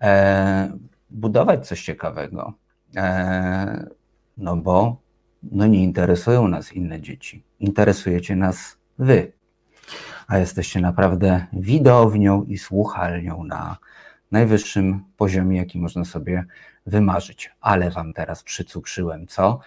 E, 0.00 0.78
budować 1.10 1.68
coś 1.68 1.82
ciekawego, 1.84 2.52
no 4.36 4.56
bo 4.56 4.96
no 5.42 5.66
nie 5.66 5.84
interesują 5.84 6.48
nas 6.48 6.72
inne 6.72 7.00
dzieci, 7.00 7.44
interesujecie 7.60 8.36
nas 8.36 8.76
Wy, 8.98 9.32
a 10.28 10.38
jesteście 10.38 10.80
naprawdę 10.80 11.46
widownią 11.52 12.42
i 12.42 12.58
słuchalnią 12.58 13.44
na 13.44 13.76
najwyższym 14.32 15.04
poziomie, 15.16 15.58
jaki 15.58 15.78
można 15.78 16.04
sobie 16.04 16.44
wymarzyć. 16.86 17.50
Ale 17.60 17.90
wam 17.90 18.12
teraz 18.12 18.42
przycukrzyłem, 18.42 19.26
co? 19.26 19.60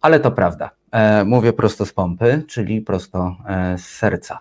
Ale 0.00 0.20
to 0.20 0.30
prawda. 0.30 0.70
E, 0.90 1.24
mówię 1.24 1.52
prosto 1.52 1.86
z 1.86 1.92
pompy, 1.92 2.44
czyli 2.48 2.80
prosto 2.80 3.36
e, 3.48 3.78
z 3.78 3.84
serca. 3.84 4.38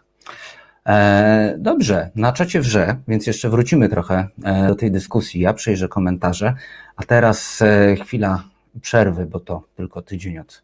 E, 0.85 1.55
dobrze, 1.57 2.09
na 2.15 2.31
czacie 2.31 2.61
wrze, 2.61 2.95
więc 3.07 3.27
jeszcze 3.27 3.49
wrócimy 3.49 3.89
trochę 3.89 4.27
do 4.67 4.75
tej 4.75 4.91
dyskusji. 4.91 5.41
Ja 5.41 5.53
przejrzę 5.53 5.87
komentarze, 5.87 6.53
a 6.95 7.03
teraz 7.03 7.63
chwila 8.03 8.43
przerwy, 8.81 9.25
bo 9.25 9.39
to 9.39 9.63
tylko 9.75 10.01
tydzień 10.01 10.39
od 10.39 10.63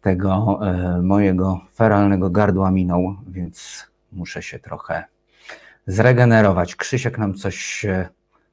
tego 0.00 0.60
mojego 1.02 1.60
feralnego 1.74 2.30
gardła 2.30 2.70
minął, 2.70 3.16
więc 3.28 3.86
muszę 4.12 4.42
się 4.42 4.58
trochę 4.58 5.04
zregenerować. 5.86 6.76
Krzysiek 6.76 7.18
nam 7.18 7.34
coś 7.34 7.86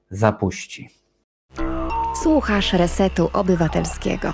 zapuści. 0.09 0.89
Słuchasz 2.23 2.73
Resetu 2.73 3.29
Obywatelskiego. 3.33 4.33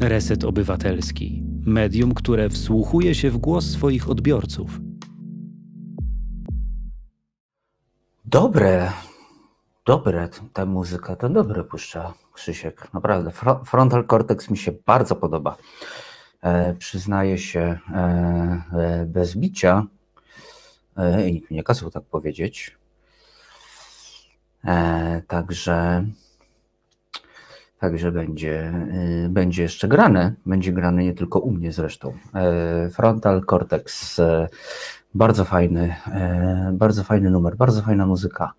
Reset 0.00 0.44
Obywatelski. 0.44 1.42
Medium, 1.66 2.14
które 2.14 2.48
wsłuchuje 2.48 3.14
się 3.14 3.30
w 3.30 3.38
głos 3.38 3.70
swoich 3.70 4.10
odbiorców. 4.10 4.80
Dobre, 8.24 8.92
dobre 9.86 10.28
ta 10.52 10.66
muzyka, 10.66 11.16
to 11.16 11.28
dobre 11.28 11.64
puszcza 11.64 12.14
Krzysiek, 12.32 12.94
naprawdę. 12.94 13.30
Frontal 13.66 14.06
Cortex 14.06 14.50
mi 14.50 14.58
się 14.58 14.72
bardzo 14.86 15.16
podoba. 15.16 15.56
E, 16.42 16.74
przyznaję 16.74 17.38
się 17.38 17.60
e, 17.60 17.98
e, 18.72 19.06
bez 19.06 19.36
bicia, 19.36 19.86
i 21.26 21.42
nie 21.50 21.62
kazał 21.62 21.90
tak 21.90 22.02
powiedzieć, 22.02 22.78
także, 25.28 26.04
także 27.78 28.12
będzie, 28.12 28.72
będzie 29.28 29.62
jeszcze 29.62 29.88
grane. 29.88 30.34
Będzie 30.46 30.72
grane 30.72 31.04
nie 31.04 31.14
tylko 31.14 31.38
u 31.38 31.50
mnie 31.50 31.72
zresztą. 31.72 32.18
Frontal 32.92 33.44
Cortex, 33.44 34.20
bardzo 35.14 35.44
fajny, 35.44 35.96
bardzo 36.72 37.04
fajny 37.04 37.30
numer, 37.30 37.56
bardzo 37.56 37.82
fajna 37.82 38.06
muzyka. 38.06 38.52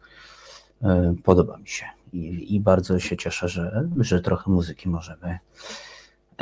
Podoba 1.24 1.58
mi 1.58 1.68
się 1.68 1.86
i, 2.14 2.56
i 2.56 2.60
bardzo 2.60 3.00
się 3.00 3.18
cieszę, 3.18 3.50
że, 3.50 3.90
że 3.98 4.22
trochę 4.22 4.52
muzyki 4.52 4.90
możemy 4.90 5.40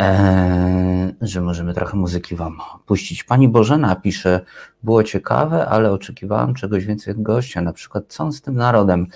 E, 0.02 1.14
że 1.22 1.42
możemy 1.42 1.74
trochę 1.74 1.98
muzyki 1.98 2.36
Wam 2.36 2.58
puścić. 2.86 3.24
Pani 3.24 3.48
Bożena 3.48 3.96
pisze, 3.96 4.42
było 4.84 5.04
ciekawe, 5.04 5.68
ale 5.68 5.92
oczekiwałam 5.92 6.54
czegoś 6.54 6.86
więcej 6.86 7.14
od 7.14 7.22
gościa, 7.22 7.62
na 7.62 7.74
przykład 7.74 8.04
co 8.08 8.24
on 8.24 8.34
z 8.34 8.42
tym 8.42 8.56
narodem. 8.56 9.08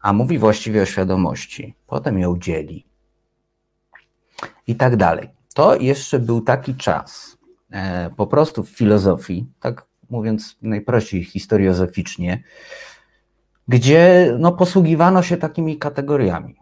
a 0.00 0.12
mówi 0.12 0.38
właściwie 0.38 0.82
o 0.82 0.86
świadomości, 0.86 1.74
potem 1.86 2.18
ją 2.18 2.38
dzieli 2.38 2.86
i 4.66 4.76
tak 4.76 4.96
dalej. 4.96 5.28
To 5.54 5.76
jeszcze 5.76 6.18
był 6.18 6.40
taki 6.40 6.74
czas, 6.74 7.38
e, 7.70 8.10
po 8.16 8.26
prostu 8.26 8.64
w 8.64 8.70
filozofii, 8.70 9.46
tak 9.60 9.86
mówiąc 10.10 10.56
najprościej 10.62 11.24
historiozoficznie, 11.24 12.42
gdzie 13.68 14.34
no, 14.38 14.52
posługiwano 14.52 15.22
się 15.22 15.36
takimi 15.36 15.78
kategoriami. 15.78 16.56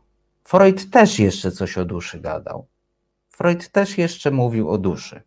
Freud 0.45 0.91
też 0.91 1.19
jeszcze 1.19 1.51
coś 1.51 1.79
o 1.79 1.85
duszy 1.85 2.21
gadał. 2.21 2.67
Freud 3.31 3.69
też 3.69 3.99
jeszcze 3.99 4.31
mówił 4.31 4.71
o 4.71 4.79
duszy. 4.79 5.23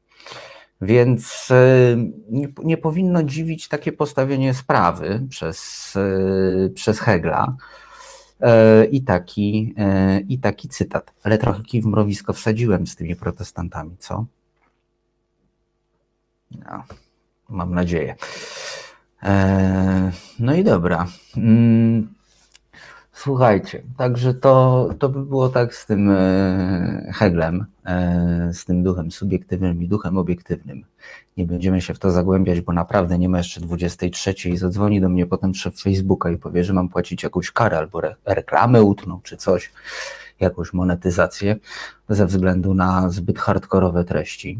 Więc 0.81 1.51
y, 1.51 1.97
nie, 2.29 2.47
nie, 2.63 2.77
powinno 2.77 3.23
dziwić 3.23 3.67
takie 3.67 3.91
postawienie 3.91 4.53
sprawy 4.53 5.25
przez, 5.29 5.93
y, 5.95 6.71
przez 6.75 6.99
Hegla 6.99 7.55
y, 8.41 8.85
i 8.85 9.01
taki, 9.01 9.75
i 10.27 10.39
taki 10.39 10.69
cytat. 10.69 11.13
Ale 11.23 11.37
trochę 11.37 11.63
kij 11.63 11.81
w 11.81 11.85
mrowisko 11.85 12.33
wsadziłem 12.33 12.87
z 12.87 12.95
tymi 12.95 13.15
protestantami, 13.15 13.97
co? 13.99 14.25
No, 16.51 16.83
mam 17.49 17.75
nadzieję. 17.75 18.15
E, 19.23 20.11
no 20.39 20.55
i 20.55 20.63
dobra. 20.63 21.07
Słuchajcie, 23.23 23.83
także 23.97 24.33
to, 24.33 24.89
to 24.99 25.09
by 25.09 25.25
było 25.25 25.49
tak 25.49 25.75
z 25.75 25.85
tym 25.85 26.09
e, 26.11 27.11
Heglem, 27.13 27.65
e, 27.85 28.49
z 28.53 28.65
tym 28.65 28.83
duchem 28.83 29.11
subiektywnym 29.11 29.83
i 29.83 29.87
duchem 29.87 30.17
obiektywnym. 30.17 30.85
Nie 31.37 31.45
będziemy 31.45 31.81
się 31.81 31.93
w 31.93 31.99
to 31.99 32.11
zagłębiać, 32.11 32.61
bo 32.61 32.73
naprawdę 32.73 33.17
nie 33.17 33.29
ma 33.29 33.37
jeszcze 33.37 33.61
23 33.61 34.49
i 34.49 34.57
zadzwoni 34.57 35.01
do 35.01 35.09
mnie 35.09 35.25
potem 35.25 35.55
szef 35.55 35.81
Facebooka 35.81 36.29
i 36.31 36.37
powie, 36.37 36.63
że 36.63 36.73
mam 36.73 36.89
płacić 36.89 37.23
jakąś 37.23 37.51
karę 37.51 37.77
albo 37.77 37.99
re 37.99 38.15
reklamę 38.25 38.83
utną 38.83 39.19
czy 39.23 39.37
coś, 39.37 39.71
jakąś 40.39 40.73
monetyzację 40.73 41.55
ze 42.09 42.25
względu 42.25 42.73
na 42.73 43.09
zbyt 43.09 43.39
hardkorowe 43.39 44.03
treści. 44.03 44.59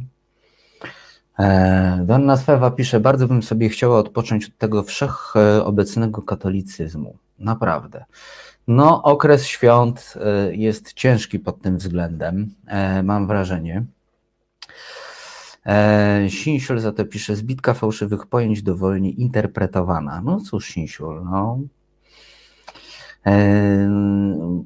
E, 1.40 2.04
Donna 2.06 2.38
Swewa 2.38 2.72
pisze, 2.72 3.00
bardzo 3.00 3.28
bym 3.28 3.44
sobie 3.44 3.70
chciała 3.70 4.00
odpocząć 4.00 4.46
od 4.46 4.58
tego 4.58 4.84
wszechobecnego 4.84 6.22
katolicyzmu. 6.22 7.18
Naprawdę. 7.40 8.06
No, 8.70 9.04
okres 9.04 9.48
świąt 9.48 10.14
y, 10.50 10.56
jest 10.56 10.94
ciężki 10.94 11.40
pod 11.40 11.62
tym 11.62 11.78
względem, 11.78 12.56
e, 12.68 13.04
mam 13.04 13.28
wrażenie. 13.28 13.86
E, 15.66 16.30
Sinsiul 16.30 16.80
za 16.80 16.92
to 16.92 17.06
pisze, 17.06 17.36
zbitka 17.36 17.74
fałszywych 17.74 18.26
pojęć 18.26 18.64
dowolnie 18.64 19.10
interpretowana. 19.10 20.22
No 20.22 20.40
cóż, 20.40 20.70
Sinsiul, 20.70 21.24
no. 21.26 21.60
E, 23.26 23.90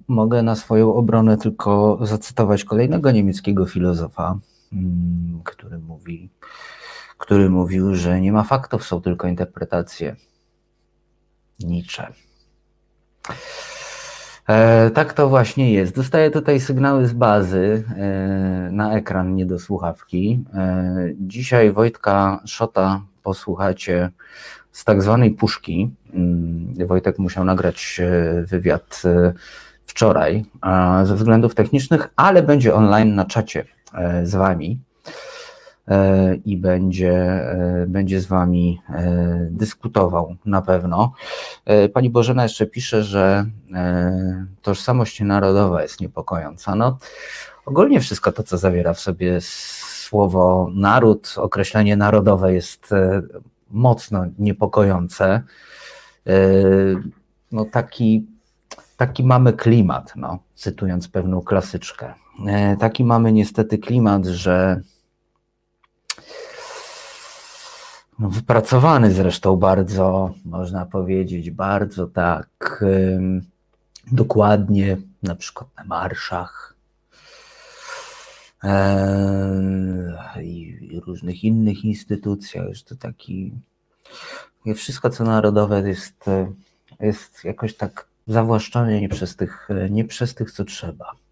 mogę 0.07 0.43
na 0.43 0.55
swoją 0.55 0.95
obronę 0.95 1.38
tylko 1.38 1.99
zacytować 2.01 2.63
kolejnego 2.63 3.11
niemieckiego 3.11 3.65
filozofa, 3.65 4.39
mm, 4.73 5.41
który 5.43 5.80
mówi, 5.80 6.30
który 7.17 7.49
mówił, 7.49 7.95
że 7.95 8.21
nie 8.21 8.31
ma 8.31 8.43
faktów, 8.43 8.84
są 8.84 9.01
tylko 9.01 9.27
interpretacje. 9.27 10.15
Nietzsche. 11.59 12.13
E, 14.48 14.90
tak 14.90 15.14
to 15.14 15.30
właśnie 15.30 15.74
jest. 15.74 15.95
Dostaję 15.95 16.32
tutaj 16.32 16.60
sygnały 16.60 17.06
z 17.07 17.14
bazy 17.14 17.84
e, 17.98 18.70
na 18.72 18.94
ekran, 18.94 19.36
nie 19.36 19.45
do 19.45 19.60
słuchawki. 19.60 20.44
E, 20.53 20.95
dzisiaj 21.20 21.72
Wojtka 21.72 22.40
Szota 22.45 23.02
posłuchacie 23.24 24.10
z 24.72 24.84
tak 24.86 25.02
zwanej 25.02 25.32
puszki. 25.32 25.91
Mm, 26.14 26.88
Wojtek 26.88 27.20
musiał 27.20 27.45
nagrać 27.45 28.02
e, 28.03 28.44
wywiad 28.44 29.02
e, 29.06 29.34
wczoraj 29.86 30.45
ze 31.03 31.15
względów 31.15 31.56
technicznych, 31.56 32.10
ale 32.15 32.44
będzie 32.44 32.74
online 32.74 33.15
na 33.15 33.26
czacie 33.26 33.65
e, 33.94 34.26
z 34.26 34.36
wami 34.36 34.80
i 36.45 36.57
będzie, 36.57 37.14
e, 37.14 37.85
będzie 37.88 38.22
z 38.22 38.26
wami 38.26 38.81
e, 38.89 39.47
dyskutował 39.51 40.35
na 40.45 40.61
pewno. 40.61 41.14
E, 41.65 41.89
Pani 41.89 42.10
Bożena 42.10 42.43
jeszcze 42.43 42.65
pisze, 42.65 43.03
że 43.03 43.45
e, 43.73 44.45
tożsamość 44.61 45.22
narodowa 45.22 45.81
jest 45.81 46.01
niepokojąca. 46.01 46.76
No, 46.76 46.97
ogólnie 47.65 47.99
wszystko 48.01 48.31
to, 48.31 48.43
co 48.43 48.57
zawiera 48.57 48.93
w 48.93 48.99
sobie 48.99 49.38
słowo 49.41 50.69
naród, 50.76 51.34
określenie 51.38 51.95
narodowe 51.97 52.53
jest 52.53 52.91
e, 52.91 53.22
mocno 53.72 54.26
niepokojące. 54.39 55.41
E, 56.27 56.34
No, 57.51 57.65
taki, 57.65 58.26
taki 58.97 59.23
mamy 59.23 59.53
klimat, 59.53 60.14
no, 60.15 60.39
cytując 60.55 61.07
pewną 61.07 61.41
klasyczkę. 61.41 62.14
E, 62.47 62.77
Taki 62.77 63.03
mamy 63.03 63.31
niestety 63.31 63.77
klimat, 63.77 64.26
że 64.26 64.81
no, 66.18 68.02
wypracowany 68.19 69.11
zresztą 69.11 69.56
bardzo, 69.56 70.34
można 70.45 70.85
powiedzieć, 70.85 71.52
bardzo 71.52 72.07
tak 72.07 72.84
dokładnie, 74.11 74.98
na 75.23 75.35
przykład 75.35 75.69
na 75.77 75.84
marszach 75.84 76.76
e, 78.64 80.44
i, 80.44 80.80
różnych 81.06 81.44
innych 81.44 81.85
instytucjach, 81.85 82.73
że 82.73 82.84
to 82.84 82.95
taki 82.95 83.52
wszystko 84.76 85.10
co 85.10 85.23
narodowe 85.23 85.90
jest, 85.90 86.27
e, 86.27 86.52
jest 86.99 87.44
jakoś 87.44 87.77
tak 87.77 88.07
zawłaszczone 88.27 89.02
nie 89.02 89.10
przez 89.10 89.35
tych, 89.35 89.69
nie 89.90 90.06
przez 90.06 90.35
tych 90.35 90.52
co 90.52 90.65
trzeba. 90.65 91.23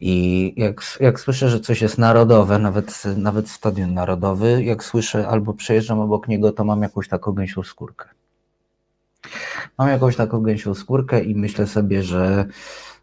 I 0.00 0.52
jak, 0.56 0.80
jak 1.00 1.20
słyszę, 1.20 1.48
że 1.48 1.60
coś 1.60 1.82
jest 1.82 1.98
narodowe, 1.98 2.58
nawet, 2.58 3.04
nawet 3.16 3.50
stadion 3.50 3.94
narodowy, 3.94 4.64
jak 4.64 4.84
słyszę 4.84 5.28
albo 5.28 5.54
przejeżdżam 5.54 6.00
obok 6.00 6.28
niego, 6.28 6.52
to 6.52 6.64
mam 6.64 6.82
jakąś 6.82 7.08
taką 7.08 7.32
gęsią 7.32 7.62
skórkę. 7.62 8.08
Mam 9.78 9.88
jakąś 9.88 10.16
taką 10.16 10.40
gęsią 10.40 10.74
skórkę 10.74 11.24
i 11.24 11.34
myślę 11.34 11.66
sobie, 11.66 12.02
że, 12.02 12.44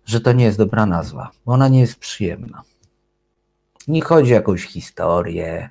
że 0.05 0.21
to 0.21 0.31
nie 0.33 0.45
jest 0.45 0.57
dobra 0.57 0.85
nazwa, 0.85 1.31
bo 1.45 1.53
ona 1.53 1.67
nie 1.67 1.79
jest 1.79 1.99
przyjemna. 1.99 2.61
Nie 3.87 4.01
chodzi 4.01 4.31
o 4.31 4.35
jakąś 4.35 4.63
historię, 4.65 5.69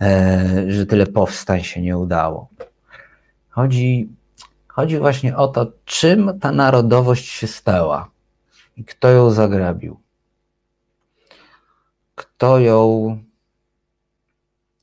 e, 0.00 0.64
że 0.68 0.86
tyle 0.86 1.06
powstań 1.06 1.62
się 1.62 1.82
nie 1.82 1.98
udało. 1.98 2.48
Chodzi, 3.48 4.08
chodzi 4.68 4.98
właśnie 4.98 5.36
o 5.36 5.48
to, 5.48 5.72
czym 5.84 6.38
ta 6.40 6.52
narodowość 6.52 7.30
się 7.30 7.46
stała 7.46 8.11
i 8.76 8.84
kto 8.84 9.08
ją 9.08 9.30
zagrabił. 9.30 10.00
Kto 12.14 12.58
ją 12.58 13.18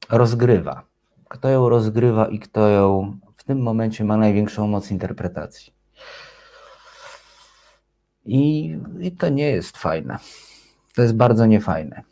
rozgrywa. 0.10 0.84
Kto 1.30 1.50
ją 1.50 1.70
rozgrywa 1.70 2.28
i 2.28 2.40
kto 2.40 2.70
ją 2.70 3.18
w 3.36 3.44
tym 3.44 3.62
momencie 3.62 4.04
ma 4.04 4.18
największą 4.18 4.68
moc 4.68 4.92
interpretacji. 4.92 5.74
I, 8.26 8.76
I 9.00 9.12
to 9.12 9.30
nie 9.30 9.50
jest 9.50 9.78
fajne. 9.78 10.18
To 10.96 11.02
jest 11.02 11.16
bardzo 11.16 11.46
niefajne. 11.46 12.04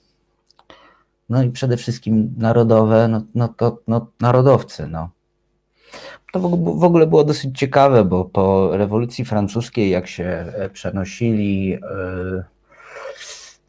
No 1.30 1.44
i 1.44 1.52
przede 1.52 1.78
wszystkim 1.78 2.36
narodowe, 2.38 3.08
no, 3.08 3.22
no 3.36 3.48
to 3.48 3.80
no, 3.88 4.08
narodowcy. 4.20 4.88
No. 4.88 5.10
To 6.32 6.40
w 6.60 6.84
ogóle 6.84 7.08
było 7.08 7.24
dosyć 7.24 7.60
ciekawe, 7.60 8.06
bo 8.06 8.26
po 8.26 8.78
rewolucji 8.78 9.26
francuskiej, 9.26 9.90
jak 9.90 10.08
się 10.08 10.24
e, 10.24 10.70
przenosili 10.70 11.74
e, 11.74 11.80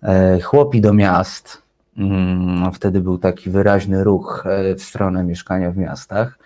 e, 0.02 0.40
chłopi 0.40 0.80
do 0.80 0.94
miast, 0.94 1.62
mm, 1.96 2.72
wtedy 2.72 3.00
był 3.00 3.18
taki 3.18 3.50
wyraźny 3.50 4.04
ruch 4.04 4.44
w 4.76 4.82
stronę 4.82 5.24
mieszkania 5.24 5.70
w 5.70 5.76
miastach, 5.76 6.38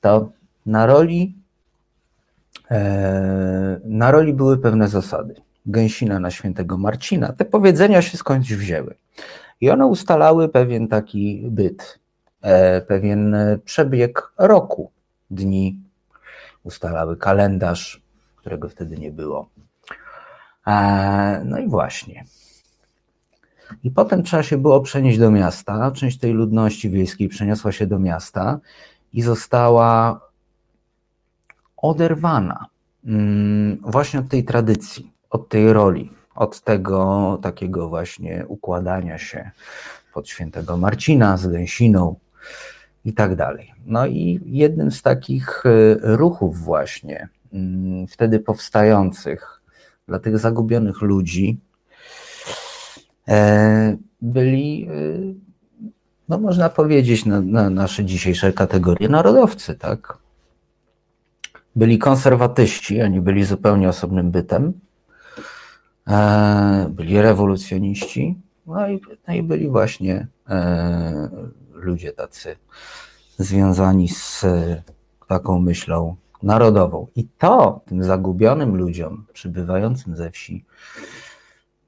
to 0.00 0.30
na 0.66 0.86
roli, 0.86 1.34
na 3.84 4.10
roli 4.10 4.34
były 4.34 4.58
pewne 4.58 4.88
zasady. 4.88 5.34
Gęsina 5.66 6.18
na 6.18 6.30
świętego 6.30 6.78
Marcina. 6.78 7.32
Te 7.32 7.44
powiedzenia 7.44 8.02
się 8.02 8.18
skądś 8.18 8.52
wzięły. 8.54 8.94
I 9.60 9.70
one 9.70 9.86
ustalały 9.86 10.48
pewien 10.48 10.88
taki 10.88 11.42
byt, 11.50 11.98
pewien 12.86 13.36
przebieg 13.64 14.32
roku 14.38 14.90
dni, 15.30 15.80
ustalały 16.62 17.16
kalendarz, 17.16 18.02
którego 18.36 18.68
wtedy 18.68 18.98
nie 18.98 19.10
było. 19.10 19.48
No 21.44 21.58
i 21.58 21.68
właśnie. 21.68 22.24
I 23.84 23.90
potem 23.90 24.22
trzeba 24.22 24.42
się 24.42 24.58
było 24.58 24.80
przenieść 24.80 25.18
do 25.18 25.30
miasta. 25.30 25.90
Część 25.90 26.18
tej 26.18 26.32
ludności 26.32 26.90
wiejskiej 26.90 27.28
przeniosła 27.28 27.72
się 27.72 27.86
do 27.86 27.98
miasta 27.98 28.60
i 29.12 29.22
została 29.22 30.20
oderwana 31.76 32.66
mm, 33.04 33.78
właśnie 33.82 34.20
od 34.20 34.28
tej 34.28 34.44
tradycji, 34.44 35.12
od 35.30 35.48
tej 35.48 35.72
roli, 35.72 36.12
od 36.34 36.60
tego 36.60 37.38
takiego 37.42 37.88
właśnie 37.88 38.44
układania 38.48 39.18
się 39.18 39.50
pod 40.14 40.28
świętego 40.28 40.76
Marcina 40.76 41.36
z 41.36 41.46
gęsiną 41.46 42.16
i 43.04 43.12
tak 43.12 43.36
dalej. 43.36 43.72
No 43.86 44.06
i 44.06 44.40
jednym 44.46 44.90
z 44.90 45.02
takich 45.02 45.62
e, 45.66 45.70
ruchów 46.16 46.58
właśnie 46.58 47.28
mm, 47.52 48.06
wtedy 48.06 48.40
powstających 48.40 49.60
dla 50.08 50.18
tych 50.18 50.38
zagubionych 50.38 51.02
ludzi 51.02 51.60
e, 53.28 53.96
byli, 54.20 54.88
e, 54.88 54.90
no 56.28 56.38
można 56.38 56.68
powiedzieć, 56.68 57.26
na, 57.26 57.40
na 57.40 57.70
nasze 57.70 58.04
dzisiejsze 58.04 58.52
kategorie 58.52 59.08
narodowcy, 59.08 59.74
tak? 59.74 60.18
Byli 61.76 61.98
konserwatyści, 61.98 63.02
oni 63.02 63.20
byli 63.20 63.44
zupełnie 63.44 63.88
osobnym 63.88 64.30
bytem, 64.30 64.72
byli 66.88 67.22
rewolucjoniści, 67.22 68.38
no 68.66 68.88
i, 68.88 69.00
no 69.28 69.34
i 69.34 69.42
byli 69.42 69.68
właśnie 69.68 70.26
ludzie 71.82 72.12
tacy 72.12 72.56
związani 73.38 74.08
z 74.08 74.44
taką 75.28 75.58
myślą 75.58 76.16
narodową. 76.42 77.06
I 77.16 77.28
to 77.38 77.80
tym 77.86 78.04
zagubionym 78.04 78.76
ludziom 78.76 79.26
przybywającym 79.32 80.16
ze 80.16 80.30
wsi 80.30 80.64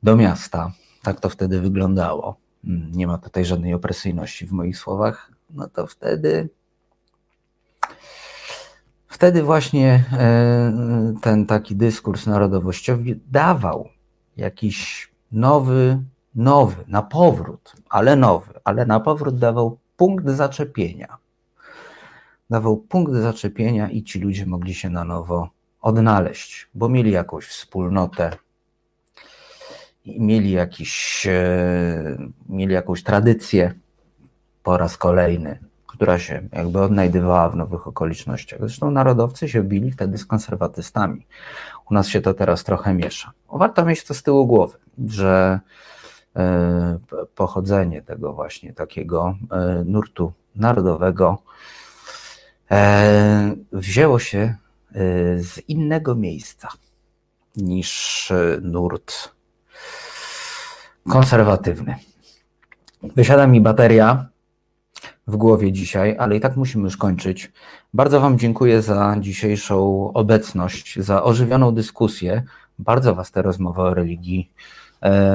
do 0.02 0.16
miasta, 0.16 0.72
tak 1.02 1.20
to 1.20 1.28
wtedy 1.28 1.60
wyglądało. 1.60 2.36
Mm, 2.64 2.92
nie 2.92 3.06
ma 3.06 3.18
tutaj 3.18 3.44
żadnej 3.44 3.74
opresyjności 3.74 4.46
w 4.46 4.52
moich 4.52 4.78
słowach. 4.78 5.30
No 5.50 5.68
to 5.68 5.86
wtedy 5.86 6.48
wtedy 9.08 9.42
właśnie 9.42 10.04
e, 10.12 11.14
ten 11.22 11.46
taki 11.46 11.76
dyskurs 11.76 12.26
narodowościowy 12.26 13.20
dawał 13.30 13.88
jakiś 14.36 15.08
nowy, 15.32 16.02
nowy, 16.34 16.84
na 16.88 17.02
powrót, 17.02 17.72
ale 17.88 18.16
nowy, 18.16 18.52
ale 18.64 18.86
na 18.86 19.00
powrót 19.00 19.38
dawał 19.38 19.78
punkt 19.96 20.28
zaczepienia. 20.28 21.16
Dawał 22.50 22.76
punkt 22.76 23.12
zaczepienia 23.12 23.90
i 23.90 24.02
ci 24.02 24.20
ludzie 24.20 24.46
mogli 24.46 24.74
się 24.74 24.90
na 24.90 25.04
nowo 25.04 25.48
odnaleźć, 25.80 26.68
bo 26.74 26.88
mieli 26.88 27.10
jakąś 27.10 27.46
wspólnotę, 27.46 28.30
mieli, 30.06 30.50
jakiś, 30.50 31.26
e, 31.26 32.16
mieli 32.48 32.74
jakąś 32.74 33.02
tradycję 33.02 33.74
po 34.62 34.76
raz 34.76 34.96
kolejny, 34.96 35.58
która 35.86 36.18
się 36.18 36.48
jakby 36.52 36.80
odnajdywała 36.80 37.48
w 37.48 37.56
nowych 37.56 37.86
okolicznościach. 37.86 38.60
Zresztą 38.60 38.90
narodowcy 38.90 39.48
się 39.48 39.62
bili 39.62 39.90
wtedy 39.90 40.18
z 40.18 40.26
konserwatystami. 40.26 41.26
U 41.90 41.94
nas 41.94 42.08
się 42.08 42.20
to 42.20 42.34
teraz 42.34 42.64
trochę 42.64 42.94
miesza. 42.94 43.32
Warto 43.52 43.84
mieć 43.84 44.04
to 44.04 44.14
z 44.14 44.22
tyłu 44.22 44.46
głowy, 44.46 44.78
że 45.08 45.60
pochodzenie 47.34 48.02
tego 48.02 48.32
właśnie 48.32 48.72
takiego 48.72 49.38
e, 49.50 49.84
nurtu 49.86 50.32
narodowego 50.56 51.42
e, 52.70 53.56
wzięło 53.72 54.18
się 54.18 54.54
z 55.36 55.68
innego 55.68 56.14
miejsca 56.14 56.68
niż 57.56 58.32
nurt 58.62 59.34
konserwatywny. 61.08 61.96
Wysiada 63.02 63.46
mi 63.46 63.60
bateria, 63.60 64.28
w 65.26 65.36
głowie 65.36 65.72
dzisiaj, 65.72 66.16
ale 66.18 66.36
i 66.36 66.40
tak 66.40 66.56
musimy 66.56 66.84
już 66.84 66.96
kończyć. 66.96 67.52
Bardzo 67.94 68.20
Wam 68.20 68.38
dziękuję 68.38 68.82
za 68.82 69.16
dzisiejszą 69.20 70.10
obecność, 70.12 70.98
za 71.00 71.22
ożywioną 71.22 71.72
dyskusję. 71.72 72.42
Bardzo 72.78 73.14
Was 73.14 73.30
te 73.30 73.42
rozmowy 73.42 73.82
o 73.82 73.94
religii, 73.94 74.50
e, 74.50 74.83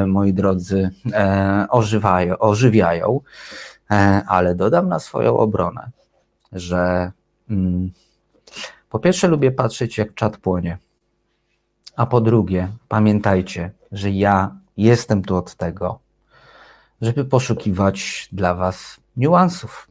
moi 0.07 0.33
drodzy, 0.33 0.89
e, 1.13 1.65
ożywają, 1.69 2.37
ożywiają, 2.37 3.21
e, 3.91 4.23
ale 4.27 4.55
dodam 4.55 4.87
na 4.87 4.99
swoją 4.99 5.37
obronę, 5.37 5.91
że 6.51 7.11
mm, 7.49 7.91
po 8.89 8.99
pierwsze 8.99 9.27
lubię 9.27 9.51
patrzeć, 9.51 9.97
jak 9.97 10.13
czat 10.13 10.37
płonie, 10.37 10.77
a 11.95 12.05
po 12.05 12.21
drugie, 12.21 12.67
pamiętajcie, 12.87 13.71
że 13.91 14.11
ja 14.11 14.55
jestem 14.77 15.21
tu 15.21 15.35
od 15.35 15.55
tego, 15.55 15.99
żeby 17.01 17.25
poszukiwać 17.25 18.29
dla 18.31 18.55
Was 18.55 18.99
niuansów. 19.17 19.87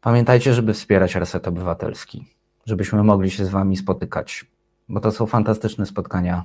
Pamiętajcie, 0.00 0.54
żeby 0.54 0.74
wspierać 0.74 1.14
Reset 1.14 1.48
Obywatelski, 1.48 2.26
żebyśmy 2.66 3.02
mogli 3.02 3.30
się 3.30 3.44
z 3.44 3.48
Wami 3.48 3.76
spotykać, 3.76 4.46
bo 4.88 5.00
to 5.00 5.12
są 5.12 5.26
fantastyczne 5.26 5.86
spotkania 5.86 6.44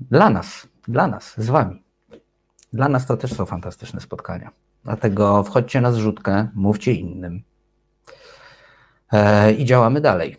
dla 0.00 0.30
nas, 0.30 0.68
dla 0.88 1.06
nas, 1.06 1.34
z 1.36 1.46
Wami. 1.46 1.82
Dla 2.72 2.88
nas 2.88 3.06
to 3.06 3.16
też 3.16 3.32
są 3.32 3.46
fantastyczne 3.46 4.00
spotkania. 4.00 4.50
Dlatego 4.84 5.42
wchodźcie 5.42 5.80
na 5.80 5.92
zrzutkę, 5.92 6.48
mówcie 6.54 6.92
innym. 6.92 7.42
E, 9.12 9.52
I 9.52 9.64
działamy 9.64 10.00
dalej. 10.00 10.36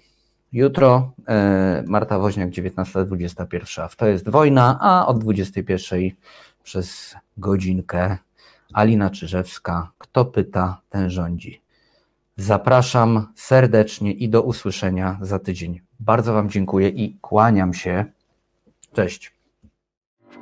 Jutro 0.52 1.12
e, 1.28 1.84
Marta 1.88 2.20
Woźniak, 2.20 2.50
19.21. 2.50 3.90
W 3.90 3.96
To 3.96 4.08
jest 4.08 4.30
wojna, 4.30 4.78
a 4.82 5.08
od 5.08 5.20
21 5.20 6.00
przez 6.64 7.16
godzinkę 7.38 8.18
Alina 8.74 9.10
Czyżewska. 9.10 9.92
Kto 9.98 10.26
pyta, 10.26 10.82
ten 10.90 11.10
rządzi. 11.10 11.62
Zapraszam 12.36 13.28
serdecznie 13.36 14.12
i 14.12 14.30
do 14.30 14.42
usłyszenia 14.42 15.18
za 15.22 15.40
tydzień. 15.40 15.82
Bardzo 16.00 16.34
Wam 16.34 16.50
dziękuję 16.50 16.90
i 16.90 17.18
kłaniam 17.22 17.74
się. 17.74 18.06
Cześć. 18.94 19.37